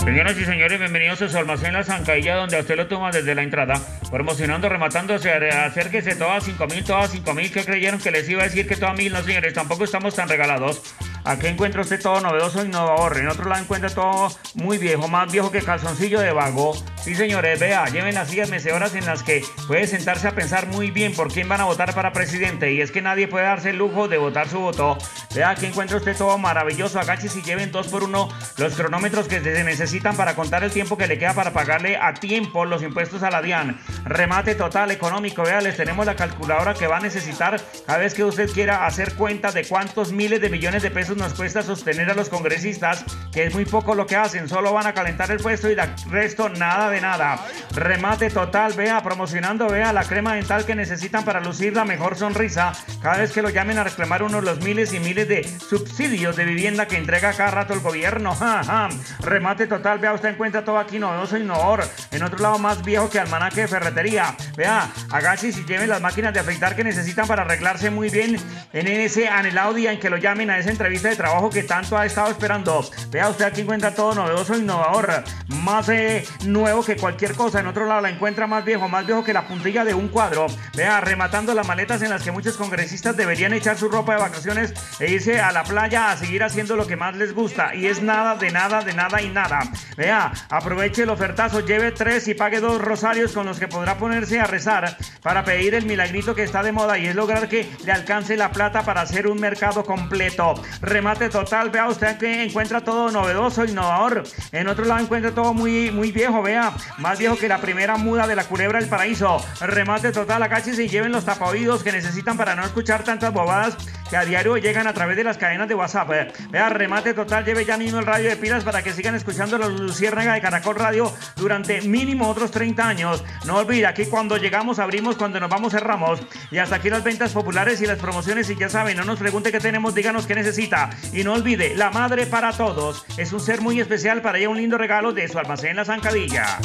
Señoras 0.04 0.38
y 0.38 0.46
señores, 0.46 0.80
bienvenidos 0.80 1.22
a 1.22 1.30
su 1.30 1.38
almacén 1.38 1.74
La 1.74 1.84
Zancadilla, 1.84 2.36
donde 2.36 2.58
usted 2.58 2.78
lo 2.78 2.88
toma 2.88 3.12
desde 3.12 3.36
la 3.36 3.44
entrada, 3.44 3.76
promocionando, 4.10 4.70
rematando, 4.70 5.14
acérquese 5.14 6.16
todas 6.16 6.46
5 6.46 6.68
mil, 6.68 6.84
todas 6.86 7.12
5 7.12 7.34
mil, 7.34 7.52
que 7.52 7.66
creyeron 7.66 8.00
que 8.00 8.10
les 8.10 8.28
iba 8.30 8.42
a 8.42 8.46
decir 8.46 8.66
que 8.66 8.78
todas 8.78 8.98
mil, 8.98 9.12
no 9.12 9.22
señores, 9.22 9.54
tampoco 9.54 9.84
estamos 9.84 10.16
tan 10.16 10.30
regalados. 10.30 10.82
Aquí 11.26 11.48
encuentra 11.48 11.82
usted 11.82 12.02
todo 12.02 12.22
novedoso 12.22 12.62
e 12.62 12.66
innovador, 12.66 13.18
en 13.18 13.28
otro 13.28 13.50
lado 13.50 13.62
encuentra 13.62 13.90
todo 13.90 14.32
muy 14.56 14.78
viejo, 14.78 15.10
más 15.10 15.32
viejo 15.32 15.52
que 15.52 15.62
calzoncillo 15.62 16.22
de 16.22 16.32
vago. 16.32 16.74
Sí 17.04 17.14
señores, 17.14 17.60
vea, 17.60 17.86
lleven 17.88 18.16
las 18.16 18.30
sillas 18.30 18.50
mecedoras 18.50 18.96
en 18.96 19.06
las 19.06 19.22
que 19.22 19.44
puede 19.68 19.86
sentarse 19.86 20.30
a 20.30 20.32
pensar 20.32 20.68
muy 20.68 20.92
bien 20.92 21.14
por 21.14 21.32
quién 21.32 21.50
van 21.50 21.60
a 21.60 21.66
votar 21.66 21.94
para 21.94 22.14
presidente, 22.14 22.72
y 22.72 22.82
es 22.82 22.92
que 22.92 23.02
nadie 23.02 23.28
puede 23.28 23.46
darse 23.46 23.72
el 23.72 23.78
lujo 23.78 24.08
de 24.08 24.18
votar 24.18 24.48
su 24.48 24.60
voto. 24.60 24.98
Vea, 25.36 25.50
aquí 25.50 25.66
encuentra 25.66 25.98
usted 25.98 26.16
todo 26.16 26.38
maravilloso, 26.38 27.00
agaches 27.00 27.36
y 27.36 27.44
lleven 27.44 27.72
dos 27.72 27.90
por 27.90 28.06
uno 28.06 28.30
los 28.58 28.74
cronómetros 28.76 29.28
que 29.28 29.42
se 29.42 29.64
necesitan 29.64 29.89
para 30.16 30.36
contar 30.36 30.64
el 30.64 30.72
tiempo 30.72 30.98
que 30.98 31.07
le 31.07 31.18
queda 31.18 31.34
para 31.34 31.52
pagarle 31.52 31.98
a 31.98 32.14
tiempo 32.14 32.64
los 32.64 32.84
impuestos 32.84 33.24
a 33.24 33.32
la 33.32 33.41
DIAN. 33.41 33.80
Remate 34.06 34.53
total 34.53 34.91
económico, 34.91 35.41
vea, 35.41 35.61
les 35.61 35.78
tenemos 35.78 36.06
la 36.06 36.16
calculadora 36.16 36.76
que 36.76 36.86
va 36.86 36.98
a 36.98 36.99
necesitar 36.99 37.60
cada 37.88 37.98
vez 37.98 38.14
que 38.14 38.24
usted 38.24 38.49
quiera 38.52 38.86
hacer 38.86 39.16
cuenta 39.16 39.52
de 39.52 39.66
cuántos 39.66 40.11
miles 40.11 40.41
de 40.41 40.49
millones 40.49 40.84
de 40.84 40.91
pesos 40.91 41.18
nos 41.18 41.34
cuesta 41.34 41.64
sostener 41.64 42.10
a 42.11 42.14
los 42.14 42.30
congresistas, 42.30 43.03
que 43.32 43.45
es 43.45 43.53
muy 43.53 43.66
poco 43.66 43.95
lo 43.95 44.06
que 44.06 44.16
hacen, 44.16 44.48
solo 44.48 44.74
van 44.74 44.86
a 44.86 44.94
calentar 44.94 45.32
el 45.32 45.40
puesto 45.40 45.68
y 45.70 45.74
el 45.74 45.82
resto 46.11 46.49
nada 46.49 46.91
de 46.91 47.02
nada. 47.02 47.40
Remate 47.74 48.30
total, 48.30 48.74
vea, 48.74 49.02
promocionando, 49.02 49.68
vea, 49.70 49.91
la 49.91 50.03
crema 50.03 50.36
dental 50.36 50.66
que 50.66 50.76
necesitan 50.76 51.26
para 51.26 51.41
lucir 51.41 51.74
la 51.74 51.84
mejor 51.84 52.16
sonrisa 52.16 52.74
cada 53.02 53.18
vez 53.18 53.32
que 53.32 53.41
lo 53.41 53.49
llamen 53.49 53.80
a 53.80 53.84
reclamar 53.84 54.22
uno 54.22 54.38
de 54.40 54.45
los 54.45 54.61
miles 54.64 54.94
y 54.94 54.99
miles 54.99 55.28
de 55.28 55.44
subsidios 55.44 56.36
de 56.36 56.45
vivienda 56.45 56.88
que 56.88 56.98
entrega 56.98 57.34
cada 57.34 57.52
rato 57.52 57.74
el 57.74 57.80
gobierno. 57.80 58.36
Ja, 58.40 58.64
ja. 58.64 58.90
Remate 59.20 59.68
total, 59.68 59.79
vea, 60.00 60.14
usted 60.14 60.30
encuentra 60.30 60.64
todo 60.64 60.78
aquí 60.78 61.00
novedoso 61.00 61.38
y 61.38 61.42
innovador. 61.42 61.84
En 62.12 62.24
otro 62.24 62.40
lado 62.40 62.60
más 62.60 62.84
viejo 62.84 63.10
que 63.10 63.20
almanaque 63.20 63.62
de 63.62 63.68
ferretería. 63.68 64.36
Vea, 64.56 64.90
agache 65.12 65.50
y 65.50 65.52
lleven 65.66 65.90
las 65.90 66.02
máquinas 66.02 66.34
de 66.34 66.40
afeitar 66.40 66.76
que 66.76 66.84
necesitan 66.84 67.28
para 67.28 67.44
arreglarse 67.44 67.90
muy 67.90 68.10
bien 68.10 68.38
en 68.74 68.88
ese 68.88 69.28
anhelado 69.28 69.74
día 69.74 69.92
en 69.92 70.00
que 70.00 70.10
lo 70.10 70.18
llamen 70.18 70.50
a 70.50 70.58
esa 70.58 70.70
entrevista 70.70 71.10
de 71.10 71.16
trabajo 71.16 71.50
que 71.50 71.64
tanto 71.64 71.98
ha 71.98 72.06
estado 72.06 72.30
esperando. 72.30 72.84
Vea, 73.10 73.30
usted 73.30 73.46
aquí 73.46 73.62
encuentra 73.62 73.94
todo 73.94 74.14
novedoso 74.16 74.54
e 74.54 74.60
innovador. 74.60 75.24
Más 75.48 75.90
eh, 75.90 76.26
nuevo 76.46 76.84
que 76.84 76.96
cualquier 76.96 77.34
cosa. 77.34 77.60
En 77.60 77.68
otro 77.68 77.86
lado 77.86 78.02
la 78.02 78.10
encuentra 78.10 78.48
más 78.48 78.66
viejo, 78.66 78.88
más 78.88 79.06
viejo 79.06 79.24
que 79.24 79.34
la 79.34 79.48
puntilla 79.48 79.84
de 79.84 79.94
un 79.94 80.10
cuadro. 80.10 80.48
Vea, 80.76 81.02
rematando 81.02 81.54
las 81.54 81.68
maletas 81.68 82.02
en 82.02 82.10
las 82.10 82.24
que 82.24 82.32
muchos 82.32 82.58
congresistas 82.58 83.16
deberían 83.18 83.54
echar 83.54 83.78
su 83.78 83.90
ropa 83.90 84.14
de 84.14 84.22
vacaciones 84.22 84.74
e 85.00 85.12
irse 85.12 85.40
a 85.40 85.52
la 85.52 85.64
playa 85.64 86.12
a 86.12 86.18
seguir 86.18 86.44
haciendo 86.44 86.76
lo 86.76 86.88
que 86.88 86.96
más 86.96 87.16
les 87.16 87.34
gusta. 87.34 87.76
Y 87.76 87.88
es 87.88 88.02
nada, 88.02 88.36
de 88.36 88.52
nada, 88.52 88.82
de 88.82 88.94
nada 88.94 89.22
y 89.22 89.30
nada. 89.30 89.69
Vea, 89.98 90.32
aproveche 90.50 91.04
el 91.04 91.10
ofertazo, 91.10 91.60
lleve 91.62 91.91
tres 91.91 92.28
y 92.28 92.34
pague 92.34 92.60
dos 92.60 92.82
rosarios 92.82 93.34
con 93.34 93.46
los 93.46 93.60
que 93.60 93.68
podrá 93.68 93.98
ponerse 93.98 94.40
a 94.40 94.46
rezar 94.46 94.98
para 95.22 95.44
pedir 95.44 95.76
el 95.76 95.86
milagrito 95.86 96.36
que 96.36 96.44
está 96.44 96.64
de 96.64 96.72
moda 96.72 96.98
y 96.98 97.08
es 97.08 97.16
lograr 97.16 97.48
que 97.50 97.70
le 97.86 97.91
alcance 97.91 98.38
la 98.38 98.52
plata 98.52 98.84
para 98.84 99.02
hacer 99.02 99.28
un 99.28 99.40
mercado 99.40 99.84
completo. 99.84 100.56
Remate 100.82 101.30
total, 101.30 101.70
vea 101.70 101.88
usted 101.88 102.18
que 102.18 102.44
encuentra 102.44 102.82
todo 102.82 103.12
novedoso, 103.12 103.66
innovador. 103.66 104.24
En 104.52 104.68
otro 104.68 104.86
lado 104.86 105.02
encuentra 105.02 105.32
todo 105.32 105.54
muy, 105.54 105.91
muy 105.91 106.12
viejo, 106.12 106.41
vea, 106.41 106.74
más 106.98 107.20
viejo 107.20 107.38
que 107.38 107.48
la 107.48 107.60
primera 107.60 107.98
muda 107.98 108.28
de 108.28 108.36
la 108.36 108.44
culebra 108.46 108.80
del 108.80 108.90
paraíso. 108.90 109.44
Remate 109.62 110.12
total, 110.12 110.44
agáchese 110.44 110.84
y 110.84 110.90
lleven 110.90 111.12
los 111.12 111.26
tapaoídos 111.26 111.84
que 111.84 111.91
necesitan 111.91 112.38
para 112.38 112.56
no 112.56 112.64
escuchar 112.64 113.04
tantas 113.04 113.34
bobadas 113.34 113.78
que 114.10 114.18
a 114.18 114.26
diario 114.26 114.58
llegan 114.58 114.88
a 114.88 114.94
través 114.94 115.16
de 115.18 115.24
las 115.24 115.38
cadenas 115.38 115.68
de 115.68 115.76
WhatsApp. 115.76 116.10
Vea, 116.50 116.70
remate 116.70 117.14
total, 117.14 117.46
lleve 117.46 117.66
ya 117.66 117.78
mismo 117.78 118.00
el 118.00 118.06
radio 118.06 118.30
de 118.30 118.38
pilas 118.38 118.64
para 118.64 118.82
que 118.82 118.91
sigan 118.91 119.14
escuchando 119.16 119.58
la 119.60 119.68
Luciérnaga 119.68 120.34
de 120.34 120.41
Caracol 120.41 120.76
Radio 120.76 121.14
durante 121.36 121.81
mínimo 121.81 122.27
otros 122.30 122.52
30 122.52 122.88
años. 122.88 123.23
No 123.45 123.57
olvide, 123.57 123.86
aquí 123.86 124.06
cuando 124.06 124.38
llegamos 124.38 124.80
abrimos, 124.80 125.18
cuando 125.18 125.40
nos 125.40 125.49
vamos 125.49 125.73
cerramos. 125.73 126.19
Y 126.52 126.57
hasta 126.57 126.77
aquí 126.77 126.90
las 126.90 127.03
ventas 127.03 127.34
populares 127.34 127.81
y 127.81 127.86
las 127.86 127.99
promociones. 127.99 128.49
Y 128.49 128.56
ya 128.56 128.69
saben, 128.69 128.98
no 128.98 129.03
nos 129.03 129.19
pregunte 129.19 129.52
qué 129.52 129.60
tenemos, 129.60 129.94
díganos 129.94 130.26
qué 130.26 130.36
necesita. 130.36 130.90
Y 131.14 131.23
no 131.23 131.34
olvide, 131.34 131.76
la 131.76 131.91
madre 131.91 132.26
para 132.26 132.52
todos 132.53 133.06
es 133.18 133.34
un 133.34 133.40
ser 133.40 133.61
muy 133.61 133.80
especial 133.80 134.22
para 134.22 134.38
ella 134.38 134.49
un 134.49 134.57
lindo 134.57 134.77
regalo 134.77 135.14
de 135.14 135.27
su 135.27 135.38
almacén 135.38 135.76
La 135.76 135.86
Zancadilla. 135.86 136.60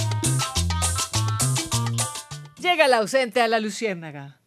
Llega 2.59 2.87
el 2.87 2.95
ausente 2.95 3.43
a 3.43 3.49
la 3.49 3.61
Luciérnaga. 3.61 4.41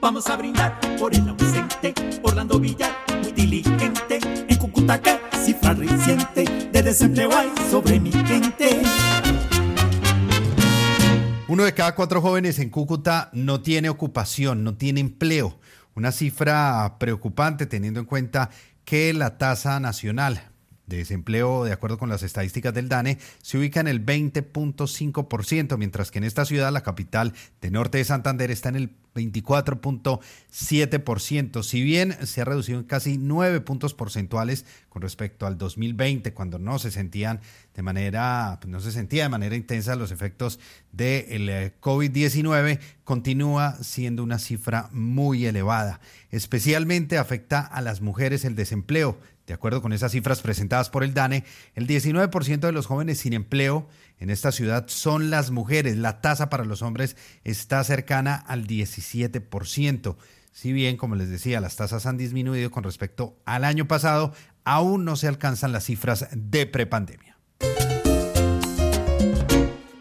Vamos 0.00 0.28
a 0.28 0.36
brindar 0.36 0.78
por 0.98 1.14
el 1.14 1.26
ausente, 1.28 1.94
Orlando 2.22 2.58
Villar, 2.58 2.92
muy 3.22 3.32
diligente. 3.32 4.18
En 4.48 4.56
Cúcuta, 4.58 5.00
¿qué 5.00 5.18
cifra 5.44 5.74
reciente 5.74 6.44
de 6.72 6.82
desempleo 6.82 7.30
hay 7.36 7.52
sobre 7.70 8.00
mi 8.00 8.10
gente? 8.10 8.80
Uno 11.48 11.64
de 11.64 11.74
cada 11.74 11.94
cuatro 11.94 12.22
jóvenes 12.22 12.58
en 12.58 12.70
Cúcuta 12.70 13.28
no 13.34 13.60
tiene 13.60 13.90
ocupación, 13.90 14.64
no 14.64 14.74
tiene 14.76 15.00
empleo. 15.00 15.58
Una 15.94 16.12
cifra 16.12 16.96
preocupante 16.98 17.66
teniendo 17.66 18.00
en 18.00 18.06
cuenta 18.06 18.48
que 18.86 19.12
la 19.12 19.36
tasa 19.36 19.78
nacional 19.80 20.50
de 20.86 20.98
desempleo, 20.98 21.64
de 21.64 21.72
acuerdo 21.72 21.98
con 21.98 22.08
las 22.08 22.22
estadísticas 22.22 22.72
del 22.74 22.88
DANE, 22.88 23.18
se 23.42 23.58
ubica 23.58 23.80
en 23.80 23.88
el 23.88 24.04
20.5%, 24.04 25.76
mientras 25.78 26.10
que 26.10 26.18
en 26.18 26.24
esta 26.24 26.44
ciudad, 26.44 26.72
la 26.72 26.82
capital 26.82 27.32
de 27.60 27.70
norte 27.70 27.98
de 27.98 28.04
Santander, 28.04 28.50
está 28.50 28.68
en 28.68 28.76
el 28.76 28.90
24.7%, 29.14 31.62
si 31.62 31.82
bien 31.82 32.16
se 32.26 32.40
ha 32.40 32.44
reducido 32.44 32.80
en 32.80 32.84
casi 32.84 33.16
9 33.16 33.60
puntos 33.60 33.94
porcentuales 33.94 34.66
con 34.88 35.02
respecto 35.02 35.46
al 35.46 35.56
2020, 35.56 36.34
cuando 36.34 36.58
no 36.58 36.80
se 36.80 36.90
sentían 36.90 37.40
de 37.74 37.82
manera, 37.82 38.58
pues, 38.60 38.70
no 38.70 38.80
se 38.80 38.92
sentía 38.92 39.24
de 39.24 39.28
manera 39.28 39.56
intensa 39.56 39.96
los 39.96 40.10
efectos 40.10 40.58
del 40.92 41.48
eh, 41.48 41.72
COVID-19, 41.80 42.78
continúa 43.04 43.76
siendo 43.82 44.22
una 44.22 44.38
cifra 44.38 44.88
muy 44.92 45.46
elevada. 45.46 46.00
Especialmente 46.30 47.18
afecta 47.18 47.60
a 47.60 47.80
las 47.80 48.00
mujeres 48.00 48.44
el 48.44 48.56
desempleo. 48.56 49.18
De 49.46 49.52
acuerdo 49.52 49.82
con 49.82 49.92
esas 49.92 50.12
cifras 50.12 50.40
presentadas 50.40 50.88
por 50.88 51.04
el 51.04 51.12
DANE, 51.12 51.44
el 51.74 51.86
19% 51.86 52.60
de 52.60 52.72
los 52.72 52.86
jóvenes 52.86 53.18
sin 53.18 53.34
empleo 53.34 53.86
en 54.18 54.30
esta 54.30 54.52
ciudad 54.52 54.86
son 54.88 55.30
las 55.30 55.50
mujeres. 55.50 55.96
La 55.96 56.20
tasa 56.22 56.48
para 56.48 56.64
los 56.64 56.80
hombres 56.80 57.16
está 57.44 57.84
cercana 57.84 58.36
al 58.36 58.66
17%. 58.66 60.16
Si 60.52 60.72
bien, 60.72 60.96
como 60.96 61.16
les 61.16 61.28
decía, 61.28 61.60
las 61.60 61.76
tasas 61.76 62.06
han 62.06 62.16
disminuido 62.16 62.70
con 62.70 62.84
respecto 62.84 63.36
al 63.44 63.64
año 63.64 63.86
pasado, 63.86 64.32
aún 64.64 65.04
no 65.04 65.16
se 65.16 65.28
alcanzan 65.28 65.72
las 65.72 65.84
cifras 65.84 66.28
de 66.32 66.66
prepandemia. 66.66 67.36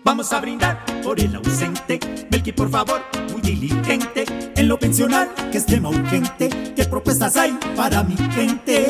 Vamos 0.05 0.31
a 0.31 0.39
brindar 0.41 0.85
por 1.01 1.19
el 1.19 1.35
ausente. 1.35 1.99
Belki, 2.29 2.51
por 2.51 2.69
favor, 2.69 3.01
muy 3.31 3.41
diligente. 3.41 4.25
En 4.55 4.67
lo 4.67 4.77
pensional, 4.77 5.33
que 5.51 5.57
es 5.57 5.65
tema 5.65 5.89
urgente. 5.89 6.49
¿Qué 6.75 6.85
propuestas 6.85 7.35
hay 7.35 7.57
para 7.75 8.03
mi 8.03 8.15
gente? 8.15 8.87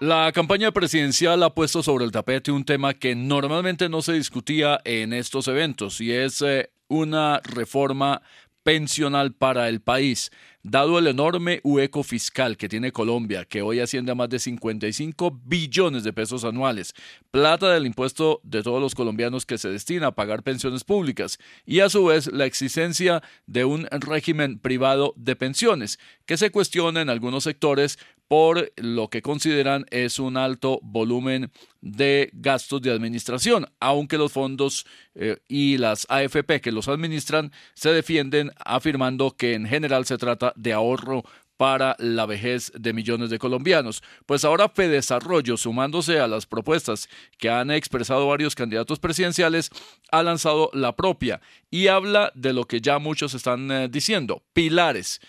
La 0.00 0.32
campaña 0.32 0.72
presidencial 0.72 1.42
ha 1.42 1.52
puesto 1.52 1.82
sobre 1.82 2.06
el 2.06 2.10
tapete 2.10 2.50
un 2.50 2.64
tema 2.64 2.94
que 2.94 3.14
normalmente 3.14 3.90
no 3.90 4.00
se 4.00 4.14
discutía 4.14 4.80
en 4.86 5.12
estos 5.12 5.46
eventos 5.46 6.00
y 6.00 6.10
es 6.10 6.40
eh, 6.40 6.70
una 6.88 7.40
reforma 7.44 8.22
pensional 8.62 9.34
para 9.34 9.68
el 9.68 9.82
país. 9.82 10.30
Dado 10.62 10.98
el 10.98 11.06
enorme 11.06 11.60
hueco 11.64 12.02
fiscal 12.02 12.56
que 12.56 12.68
tiene 12.68 12.92
Colombia, 12.92 13.44
que 13.44 13.60
hoy 13.60 13.80
asciende 13.80 14.12
a 14.12 14.14
más 14.14 14.30
de 14.30 14.38
55 14.38 15.38
billones 15.44 16.02
de 16.02 16.14
pesos 16.14 16.44
anuales, 16.44 16.94
plata 17.30 17.70
del 17.70 17.86
impuesto 17.86 18.40
de 18.42 18.62
todos 18.62 18.80
los 18.80 18.94
colombianos 18.94 19.44
que 19.44 19.58
se 19.58 19.70
destina 19.70 20.08
a 20.08 20.14
pagar 20.14 20.42
pensiones 20.42 20.84
públicas, 20.84 21.38
y 21.66 21.80
a 21.80 21.90
su 21.90 22.06
vez 22.06 22.30
la 22.32 22.46
existencia 22.46 23.22
de 23.46 23.64
un 23.64 23.86
régimen 23.90 24.58
privado 24.58 25.12
de 25.16 25.36
pensiones, 25.36 25.98
que 26.26 26.36
se 26.36 26.50
cuestiona 26.50 27.00
en 27.00 27.08
algunos 27.08 27.44
sectores 27.44 27.98
por 28.30 28.70
lo 28.76 29.08
que 29.08 29.22
consideran 29.22 29.86
es 29.90 30.20
un 30.20 30.36
alto 30.36 30.78
volumen 30.84 31.50
de 31.80 32.30
gastos 32.32 32.80
de 32.80 32.92
administración, 32.92 33.66
aunque 33.80 34.18
los 34.18 34.30
fondos 34.30 34.86
eh, 35.16 35.38
y 35.48 35.78
las 35.78 36.06
AFP 36.08 36.60
que 36.60 36.70
los 36.70 36.86
administran 36.86 37.50
se 37.74 37.90
defienden 37.90 38.52
afirmando 38.64 39.32
que 39.36 39.54
en 39.54 39.66
general 39.66 40.06
se 40.06 40.16
trata 40.16 40.52
de 40.54 40.72
ahorro 40.72 41.24
para 41.56 41.96
la 41.98 42.24
vejez 42.24 42.70
de 42.78 42.92
millones 42.92 43.30
de 43.30 43.40
colombianos. 43.40 44.00
Pues 44.26 44.44
ahora 44.44 44.68
Fedesarrollo, 44.68 45.56
sumándose 45.56 46.20
a 46.20 46.28
las 46.28 46.46
propuestas 46.46 47.08
que 47.36 47.50
han 47.50 47.72
expresado 47.72 48.28
varios 48.28 48.54
candidatos 48.54 49.00
presidenciales, 49.00 49.70
ha 50.12 50.22
lanzado 50.22 50.70
la 50.72 50.94
propia 50.94 51.40
y 51.68 51.88
habla 51.88 52.30
de 52.36 52.52
lo 52.52 52.64
que 52.66 52.80
ya 52.80 53.00
muchos 53.00 53.34
están 53.34 53.72
eh, 53.72 53.88
diciendo, 53.88 54.44
pilares 54.52 55.20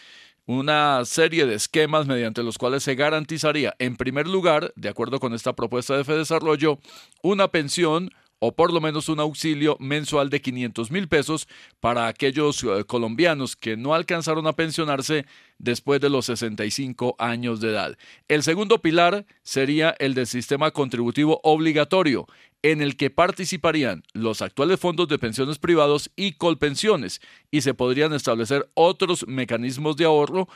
una 0.45 1.03
serie 1.05 1.45
de 1.45 1.55
esquemas 1.55 2.07
mediante 2.07 2.43
los 2.43 2.57
cuales 2.57 2.83
se 2.83 2.95
garantizaría, 2.95 3.75
en 3.79 3.95
primer 3.95 4.27
lugar, 4.27 4.73
de 4.75 4.89
acuerdo 4.89 5.19
con 5.19 5.33
esta 5.33 5.53
propuesta 5.53 5.95
de 5.95 6.03
Fedesarrollo, 6.03 6.79
una 7.21 7.49
pensión 7.49 8.11
o 8.43 8.55
por 8.55 8.73
lo 8.73 8.81
menos 8.81 9.07
un 9.07 9.19
auxilio 9.19 9.77
mensual 9.79 10.31
de 10.31 10.41
500 10.41 10.89
mil 10.89 11.07
pesos 11.07 11.47
para 11.79 12.07
aquellos 12.07 12.63
eh, 12.63 12.83
colombianos 12.85 13.55
que 13.55 13.77
no 13.77 13.93
alcanzaron 13.93 14.47
a 14.47 14.53
pensionarse 14.53 15.27
después 15.59 16.01
de 16.01 16.09
los 16.09 16.25
65 16.25 17.15
años 17.19 17.61
de 17.61 17.69
edad. 17.69 17.97
El 18.27 18.41
segundo 18.41 18.81
pilar 18.81 19.27
sería 19.43 19.95
el 19.99 20.15
del 20.15 20.25
sistema 20.25 20.71
contributivo 20.71 21.39
obligatorio, 21.43 22.25
en 22.63 22.81
el 22.81 22.95
que 22.95 23.11
participarían 23.11 24.03
los 24.13 24.41
actuales 24.41 24.79
fondos 24.79 25.07
de 25.07 25.19
pensiones 25.19 25.59
privados 25.59 26.09
y 26.15 26.33
colpensiones, 26.33 27.21
y 27.51 27.61
se 27.61 27.75
podrían 27.75 28.11
establecer 28.13 28.71
otros 28.73 29.27
mecanismos 29.27 29.97
de 29.97 30.05
ahorro 30.05 30.47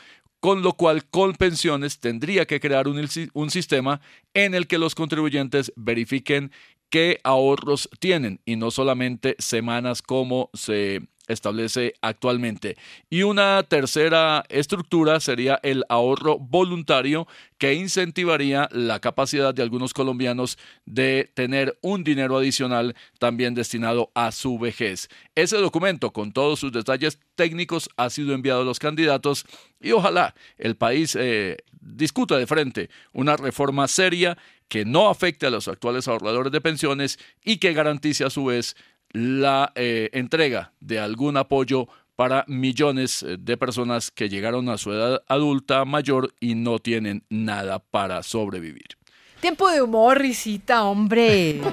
con 0.46 0.62
lo 0.62 0.74
cual 0.74 1.06
Colpensiones 1.06 2.00
tendría 2.00 2.46
que 2.46 2.60
crear 2.60 2.88
un, 2.88 3.04
un, 3.34 3.50
sistema 3.50 4.00
en 4.36 4.54
el 4.54 4.68
que 4.68 4.78
los 4.78 4.94
contribuyentes 4.94 5.74
verifiquen 5.76 6.52
qué 6.96 7.20
ahorros 7.26 7.90
tienen 8.00 8.40
y 8.46 8.56
no 8.56 8.72
solamente 8.72 9.36
semanas 9.38 10.02
como 10.02 10.50
se 10.54 11.02
establece 11.28 11.94
actualmente. 12.02 12.78
Y 13.10 13.24
una 13.24 13.64
tercera 13.64 14.46
estructura 14.48 15.20
sería 15.20 15.60
el 15.62 15.84
ahorro 15.90 16.40
voluntario 16.40 17.28
que 17.58 17.74
incentivaría 17.74 18.70
la 18.72 19.02
capacidad 19.02 19.54
de 19.54 19.62
algunos 19.62 19.94
colombianos 19.94 20.58
de 20.86 21.30
tener 21.34 21.78
un 21.82 22.06
dinero 22.06 22.38
adicional 22.38 22.96
también 23.20 23.56
destinado 23.56 24.10
a 24.16 24.32
su 24.32 24.58
vejez. 24.58 25.10
Ese 25.36 25.58
documento 25.58 26.14
con 26.14 26.32
todos 26.32 26.62
sus 26.62 26.72
detalles 26.72 27.20
técnicos 27.36 27.90
ha 27.98 28.10
sido 28.10 28.34
enviado 28.34 28.62
a 28.62 28.66
los 28.66 28.80
candidatos 28.80 29.46
y 29.82 29.92
ojalá 29.92 30.34
el 30.58 30.78
país 30.78 31.18
eh, 31.20 31.58
discuta 31.82 32.38
de 32.38 32.48
frente 32.48 32.90
una 33.14 33.38
reforma 33.38 33.88
seria 33.88 34.38
que 34.68 34.86
no 34.86 35.10
afecte 35.10 35.46
a 35.46 35.50
los 35.50 35.68
actuales 35.68 36.08
ahorradores 36.08 36.52
de 36.52 36.62
pensiones 36.62 37.20
y 37.44 37.58
que 37.58 37.74
garantice 37.74 38.24
a 38.24 38.30
su 38.30 38.46
vez 38.46 38.76
la 39.12 39.72
eh, 39.76 40.10
entrega 40.14 40.74
de 40.80 41.00
algún 41.00 41.38
apoyo 41.38 41.88
para 42.16 42.46
millones 42.48 43.24
eh, 43.24 43.38
de 43.40 43.58
personas 43.58 44.12
que 44.12 44.30
llegaron 44.30 44.70
a 44.70 44.78
su 44.78 44.92
edad 44.92 45.24
adulta 45.28 45.86
mayor 45.86 46.34
y 46.40 46.56
no 46.56 46.80
tienen 46.80 47.24
nada 47.30 47.80
para 47.80 48.24
sobrevivir. 48.24 48.98
Tiempo 49.40 49.70
de 49.70 49.82
humor, 49.82 50.20
risita, 50.20 50.84
hombre. 50.84 51.62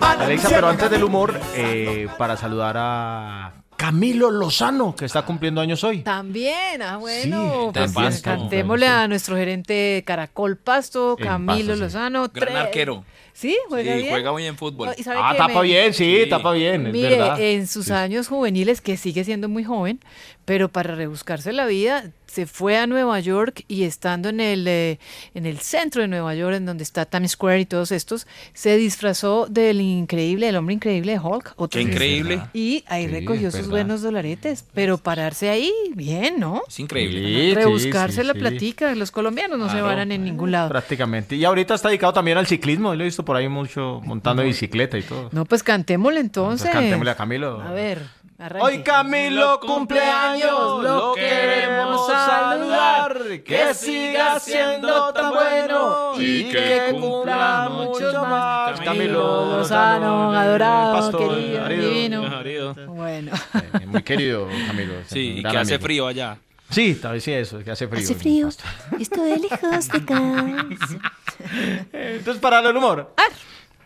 Alexa, 0.00 0.48
pero 0.50 0.68
antes 0.68 0.90
del 0.90 1.04
humor, 1.04 1.38
eh, 1.54 2.06
para 2.18 2.36
saludar 2.36 2.76
a 2.78 3.61
Camilo 3.82 4.30
Lozano, 4.30 4.94
que 4.94 5.06
está 5.06 5.22
cumpliendo 5.22 5.60
años 5.60 5.82
hoy. 5.82 6.02
También, 6.02 6.80
ah, 6.82 6.98
bueno, 6.98 7.72
pues 7.74 7.92
también. 7.92 8.20
cantémosle 8.22 8.86
a 8.86 9.08
nuestro 9.08 9.34
gerente 9.36 10.04
Caracol 10.06 10.56
Pasto, 10.56 11.16
Camilo 11.20 11.74
sí. 11.74 11.80
Lozano. 11.80 12.28
Gran 12.32 12.54
arquero. 12.58 13.04
Sí, 13.32 13.56
juega 13.68 13.92
Sí, 13.94 13.98
bien. 14.02 14.10
juega 14.12 14.30
muy 14.30 14.46
en 14.46 14.56
fútbol. 14.56 14.86
No, 14.86 14.94
¿y 14.96 15.02
sabe 15.02 15.18
Ah, 15.20 15.34
tapa 15.36 15.54
Me- 15.62 15.66
bien, 15.66 15.92
sí, 15.94 16.26
tapa 16.30 16.52
bien, 16.52 16.86
es 16.86 16.92
Mire, 16.92 17.08
verdad. 17.18 17.40
en 17.40 17.66
sus 17.66 17.90
años 17.90 18.28
juveniles, 18.28 18.80
que 18.80 18.96
sigue 18.96 19.24
siendo 19.24 19.48
muy 19.48 19.64
joven, 19.64 19.98
pero 20.44 20.68
para 20.68 20.94
rebuscarse 20.94 21.52
la 21.52 21.66
vida, 21.66 22.04
se 22.26 22.46
fue 22.46 22.78
a 22.78 22.86
Nueva 22.86 23.20
York 23.20 23.64
y 23.68 23.84
estando 23.84 24.30
en 24.30 24.40
el, 24.40 24.66
eh, 24.66 24.98
en 25.34 25.44
el 25.44 25.58
centro 25.58 26.00
de 26.00 26.08
Nueva 26.08 26.34
York, 26.34 26.56
en 26.56 26.64
donde 26.64 26.82
está 26.82 27.04
Times 27.04 27.32
Square 27.32 27.60
y 27.60 27.66
todos 27.66 27.92
estos, 27.92 28.26
se 28.54 28.76
disfrazó 28.78 29.46
del 29.48 29.82
increíble, 29.82 30.48
el 30.48 30.56
hombre 30.56 30.74
increíble 30.74 31.12
de 31.12 31.18
Hulk. 31.18 31.52
otra 31.56 31.78
Qué 31.78 31.82
increíble. 31.88 32.40
Y 32.54 32.84
ahí 32.88 33.04
Sí, 33.06 33.10
recogió 33.12 33.50
sus 33.50 33.68
buenos 33.68 34.00
dolaretes, 34.00 34.64
pero 34.72 34.96
pararse 34.96 35.50
ahí, 35.50 35.70
bien, 35.94 36.40
¿no? 36.40 36.62
Es 36.66 36.80
increíble. 36.80 37.20
Sí, 37.22 37.54
Rebuscarse 37.54 38.22
sí, 38.22 38.26
la 38.26 38.32
sí. 38.32 38.38
platica, 38.38 38.94
los 38.94 39.10
colombianos 39.10 39.58
no 39.58 39.70
se 39.70 39.80
varan 39.82 40.10
en 40.12 40.24
ningún 40.24 40.52
lado. 40.52 40.70
Prácticamente. 40.70 41.36
Y 41.36 41.44
ahorita 41.44 41.74
está 41.74 41.88
dedicado 41.88 42.14
también 42.14 42.38
al 42.38 42.46
ciclismo. 42.46 42.94
Lo 42.94 43.02
he 43.02 43.06
visto 43.06 43.24
por 43.24 43.36
ahí 43.36 43.48
mucho 43.48 44.00
montando 44.04 44.42
bicicleta 44.42 44.96
y 44.96 45.02
todo. 45.02 45.28
No, 45.32 45.44
pues 45.44 45.62
cantémosle 45.62 46.20
entonces. 46.20 46.66
Entonces, 46.66 46.80
cantémosle 46.80 47.10
a 47.10 47.14
Camilo. 47.16 47.60
A 47.60 47.72
ver, 47.72 48.02
arranque. 48.42 48.66
Hoy 48.66 48.82
Camilo 48.82 49.60
cumpleaños, 49.60 50.82
lo 50.82 51.14
queremos 51.14 52.06
saludar, 52.06 53.42
que 53.44 53.74
siga 53.74 54.38
siendo 54.40 55.12
tan 55.12 55.32
bueno 55.32 56.12
y 56.18 56.44
que 56.44 56.88
cumpla 56.98 57.68
mucho 57.70 58.24
más. 58.24 58.80
Camilo 58.80 59.56
Lozano, 59.58 60.32
adorado, 60.32 60.94
pastor, 60.94 61.34
querido, 61.34 61.66
divino. 61.68 62.84
Bueno. 62.88 63.32
Eh, 63.80 63.86
Muy 63.86 64.02
querido 64.02 64.48
Camilo. 64.66 64.94
Sí, 65.06 65.34
y 65.38 65.40
gran 65.42 65.52
que 65.52 65.58
hace 65.58 65.74
amigo. 65.74 65.86
frío 65.86 66.06
allá. 66.06 66.38
Sí, 66.70 66.94
tal 66.94 67.12
vez 67.12 67.24
sí 67.24 67.32
eso, 67.32 67.58
que 67.62 67.70
hace 67.70 67.86
frío. 67.86 68.02
Hace 68.02 68.14
frío. 68.14 68.48
Estoy 68.98 69.38
lejos 69.40 69.88
de 69.88 70.04
casa. 70.04 70.56
Entonces, 71.92 72.40
para 72.40 72.60
el 72.60 72.76
humor. 72.76 73.12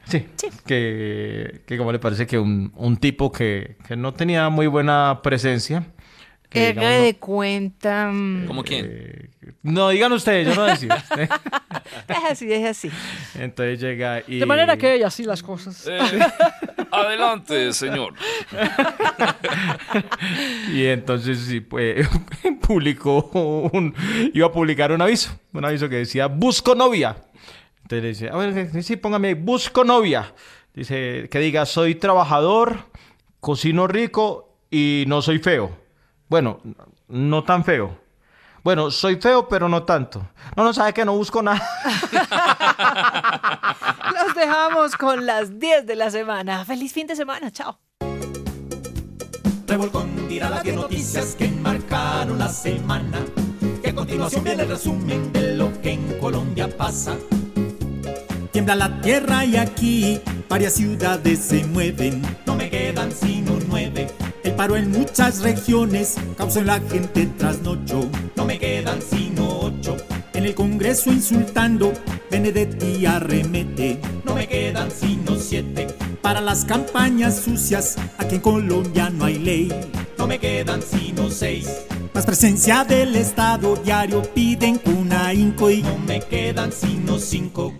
Sí, 0.09 0.27
Que, 0.65 1.63
que 1.67 1.77
como 1.79 1.93
le 1.93 1.99
parece 1.99 2.27
que 2.27 2.39
un, 2.39 2.73
un 2.77 2.97
tipo 2.97 3.33
que, 3.33 3.77
que 3.87 3.97
no 3.97 4.15
tenía 4.15 4.49
muy 4.49 4.67
buena 4.69 5.21
presencia. 5.23 5.85
que, 6.49 6.69
Haga 6.69 6.91
de 6.91 7.17
cuenta. 7.17 8.11
mm, 8.13 8.47
¿Cómo 8.47 8.63
quién? 8.63 9.31
no, 9.63 9.89
digan 9.91 10.13
ustedes, 10.13 10.49
yo 10.49 10.55
no 10.55 10.63
voy 10.63 10.71
a 10.71 10.75
decir. 10.75 10.91
Es 12.09 12.25
así, 12.31 12.53
es 12.53 12.65
así. 12.65 12.91
Entonces 13.39 13.81
llega 13.81 14.21
y... 14.27 14.41
De 14.41 14.47
manera 14.47 14.77
que 14.77 14.95
ella 14.95 15.07
así 15.07 15.23
las 15.23 15.43
cosas. 15.43 15.87
Adelante, 16.91 17.73
señor. 17.73 18.15
Y 20.73 20.87
entonces 20.87 21.39
sí, 21.41 21.61
pues, 21.61 22.07
publicó 22.61 23.31
un, 23.73 23.95
iba 24.35 24.47
a 24.47 24.53
publicar 24.53 24.93
un 24.93 25.03
aviso, 25.03 25.31
un 25.53 25.65
aviso 25.65 25.89
que 25.89 25.97
decía 25.97 26.27
busco 26.27 26.75
novia. 26.75 27.17
Entonces 27.87 28.03
le 28.03 28.09
dice, 28.09 28.29
a 28.31 28.37
ver, 28.37 28.83
sí, 28.83 28.97
póngame 28.97 29.29
ahí, 29.29 29.35
busco 29.35 29.85
novia. 29.85 30.35
Dice, 30.75 31.29
que 31.31 31.39
diga, 31.39 31.65
soy 31.67 31.95
trabajador, 31.95 32.79
cocino 33.39 33.87
rico 33.87 34.57
y 34.73 35.05
no 35.07 35.23
soy 35.23 35.39
feo. 35.39 35.71
Bueno, 36.29 36.61
no 37.07 37.45
tan 37.45 37.65
feo. 37.65 37.97
Bueno, 38.65 38.91
soy 38.91 39.21
feo, 39.21 39.47
pero 39.47 39.69
no 39.69 39.85
tanto. 39.85 40.29
No, 40.57 40.65
no 40.65 40.73
sabe 40.75 40.93
que 40.93 41.05
no 41.05 41.17
busco 41.17 41.45
nada. 41.45 41.65
Los 44.25 44.35
dejamos 44.35 44.97
con 44.97 45.25
las 45.25 45.61
10 45.61 45.87
de 45.87 45.95
la 45.95 46.11
semana. 46.11 46.65
Feliz 46.65 46.93
fin 46.93 47.07
de 47.07 47.15
semana. 47.15 47.53
Chao. 47.53 47.79
Revolcón 49.69 50.29
dirá 50.29 50.51
las 50.51 50.65
10 50.65 50.75
noticias 50.75 51.37
que 51.37 51.49
marcaron 51.49 52.41
la 52.41 52.49
semana. 52.49 53.25
Que 53.81 53.91
a 53.91 53.95
continuación 53.95 54.43
viene 54.43 54.65
el 54.65 54.71
resumen 54.71 55.33
de 55.33 55.55
lo 55.55 55.71
que 55.81 55.93
en 55.93 56.19
Colombia 56.19 56.69
pasa. 56.77 57.17
Tiembla 58.57 58.75
la 58.75 59.01
tierra 59.03 59.45
y 59.45 59.55
aquí 59.57 60.19
varias 60.49 60.73
ciudades 60.73 61.41
se 61.41 61.63
mueven. 61.67 62.23
No 62.47 62.57
me 62.57 62.71
quedan 62.71 63.13
sino 63.13 63.59
nueve. 63.69 64.07
El 64.45 64.55
paro 64.55 64.77
en 64.77 64.91
muchas 64.93 65.41
regiones 65.41 66.15
causó 66.39 66.63
la 66.63 66.81
gente 66.81 67.27
trasnocho. 67.37 68.09
No 68.35 68.47
me 68.47 68.59
quedan 68.59 69.01
sino 69.03 69.61
ocho. 69.61 69.99
En 70.33 70.47
el 70.47 70.55
Congreso 70.55 71.13
insultando, 71.13 71.93
Benedetti 72.31 73.05
arremete. 73.05 74.01
No 74.25 74.35
me 74.35 74.49
quedan 74.49 74.91
sino 74.91 75.37
siete. 75.39 75.89
Para 76.23 76.41
las 76.41 76.65
campañas 76.65 77.39
sucias, 77.39 77.97
aquí 78.17 78.37
en 78.37 78.41
Colombia 78.41 79.11
no 79.11 79.27
hay 79.27 79.39
ley. 79.39 79.73
No 80.17 80.27
me 80.27 80.39
quedan 80.39 80.81
sino 80.81 81.29
seis. 81.31 81.69
Más 82.15 82.25
presencia 82.25 82.85
del 82.85 83.17
Estado 83.17 83.77
diario 83.77 84.23
piden 84.33 84.79
cuna 84.79 85.35
inco 85.35 85.71
y 85.71 85.83
no 85.83 85.99
me 85.99 86.21
quedan 86.21 86.73
sino 86.73 87.19
cinco. 87.19 87.75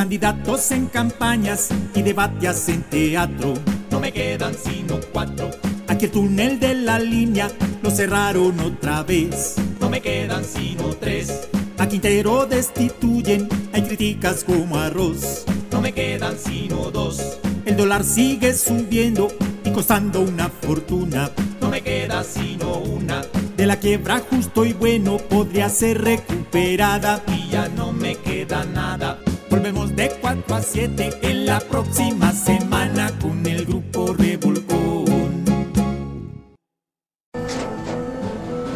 Candidatos 0.00 0.70
en 0.70 0.86
campañas 0.86 1.68
y 1.94 2.00
debates 2.00 2.70
en 2.70 2.82
teatro. 2.84 3.52
No 3.90 4.00
me 4.00 4.10
quedan 4.10 4.54
sino 4.54 4.98
cuatro. 5.12 5.50
Aquí 5.88 6.06
el 6.06 6.10
túnel 6.10 6.58
de 6.58 6.74
la 6.74 6.98
línea 6.98 7.50
lo 7.82 7.90
cerraron 7.90 8.58
otra 8.60 9.02
vez. 9.02 9.56
No 9.78 9.90
me 9.90 10.00
quedan 10.00 10.42
sino 10.42 10.84
tres. 10.94 11.50
A 11.76 11.86
Quintero 11.86 12.46
destituyen, 12.46 13.46
hay 13.74 13.82
críticas 13.82 14.42
como 14.42 14.78
arroz. 14.78 15.44
No 15.70 15.82
me 15.82 15.92
quedan 15.92 16.38
sino 16.38 16.90
dos. 16.90 17.38
El 17.66 17.76
dólar 17.76 18.02
sigue 18.02 18.54
subiendo 18.54 19.28
y 19.66 19.70
costando 19.70 20.22
una 20.22 20.48
fortuna. 20.48 21.30
No 21.60 21.68
me 21.68 21.82
queda 21.82 22.24
sino 22.24 22.78
una. 22.78 23.20
De 23.54 23.66
la 23.66 23.78
quiebra 23.78 24.20
justo 24.20 24.64
y 24.64 24.72
bueno 24.72 25.18
podría 25.18 25.68
ser 25.68 26.00
recuperada. 26.00 27.22
Y 27.26 27.50
ya 27.50 27.68
no 27.68 27.92
me 27.92 28.14
queda 28.14 28.64
nada. 28.64 29.18
Volvemos 29.60 29.94
de 29.94 30.08
4 30.22 30.54
a 30.54 30.62
7 30.62 31.18
en 31.20 31.44
la 31.44 31.60
próxima 31.60 32.32
semana 32.32 33.12
con 33.20 33.44
el 33.44 33.66
grupo 33.66 34.14
Revolcón. 34.14 35.44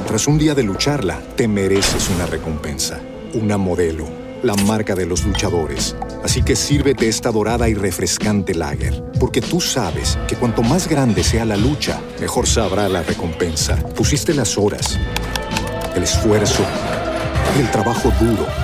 Tras 0.07 0.27
un 0.27 0.37
día 0.37 0.55
de 0.55 0.63
lucharla, 0.63 1.23
te 1.37 1.49
mereces 1.49 2.11
una 2.11 2.27
recompensa, 2.27 3.01
una 3.33 3.57
modelo, 3.57 4.05
la 4.43 4.55
marca 4.57 4.95
de 4.95 5.07
los 5.07 5.25
luchadores. 5.25 5.97
Así 6.23 6.43
que 6.43 6.55
sírvete 6.55 7.09
esta 7.09 7.33
dorada 7.33 7.67
y 7.71 7.73
refrescante 7.73 8.55
lager, 8.55 9.03
porque 9.19 9.41
tú 9.41 9.63
sabes 9.63 10.19
que 10.29 10.37
cuanto 10.37 10.63
más 10.63 10.87
grande 10.87 11.25
sea 11.25 11.47
la 11.47 11.57
lucha, 11.57 11.99
mejor 12.21 12.47
sabrá 12.47 12.91
la 12.91 13.03
recompensa. 13.03 13.77
Pusiste 13.77 14.35
las 14.35 14.59
horas, 14.59 14.99
el 15.97 16.03
esfuerzo, 16.03 16.63
el 17.59 17.71
trabajo 17.71 18.13
duro. 18.21 18.64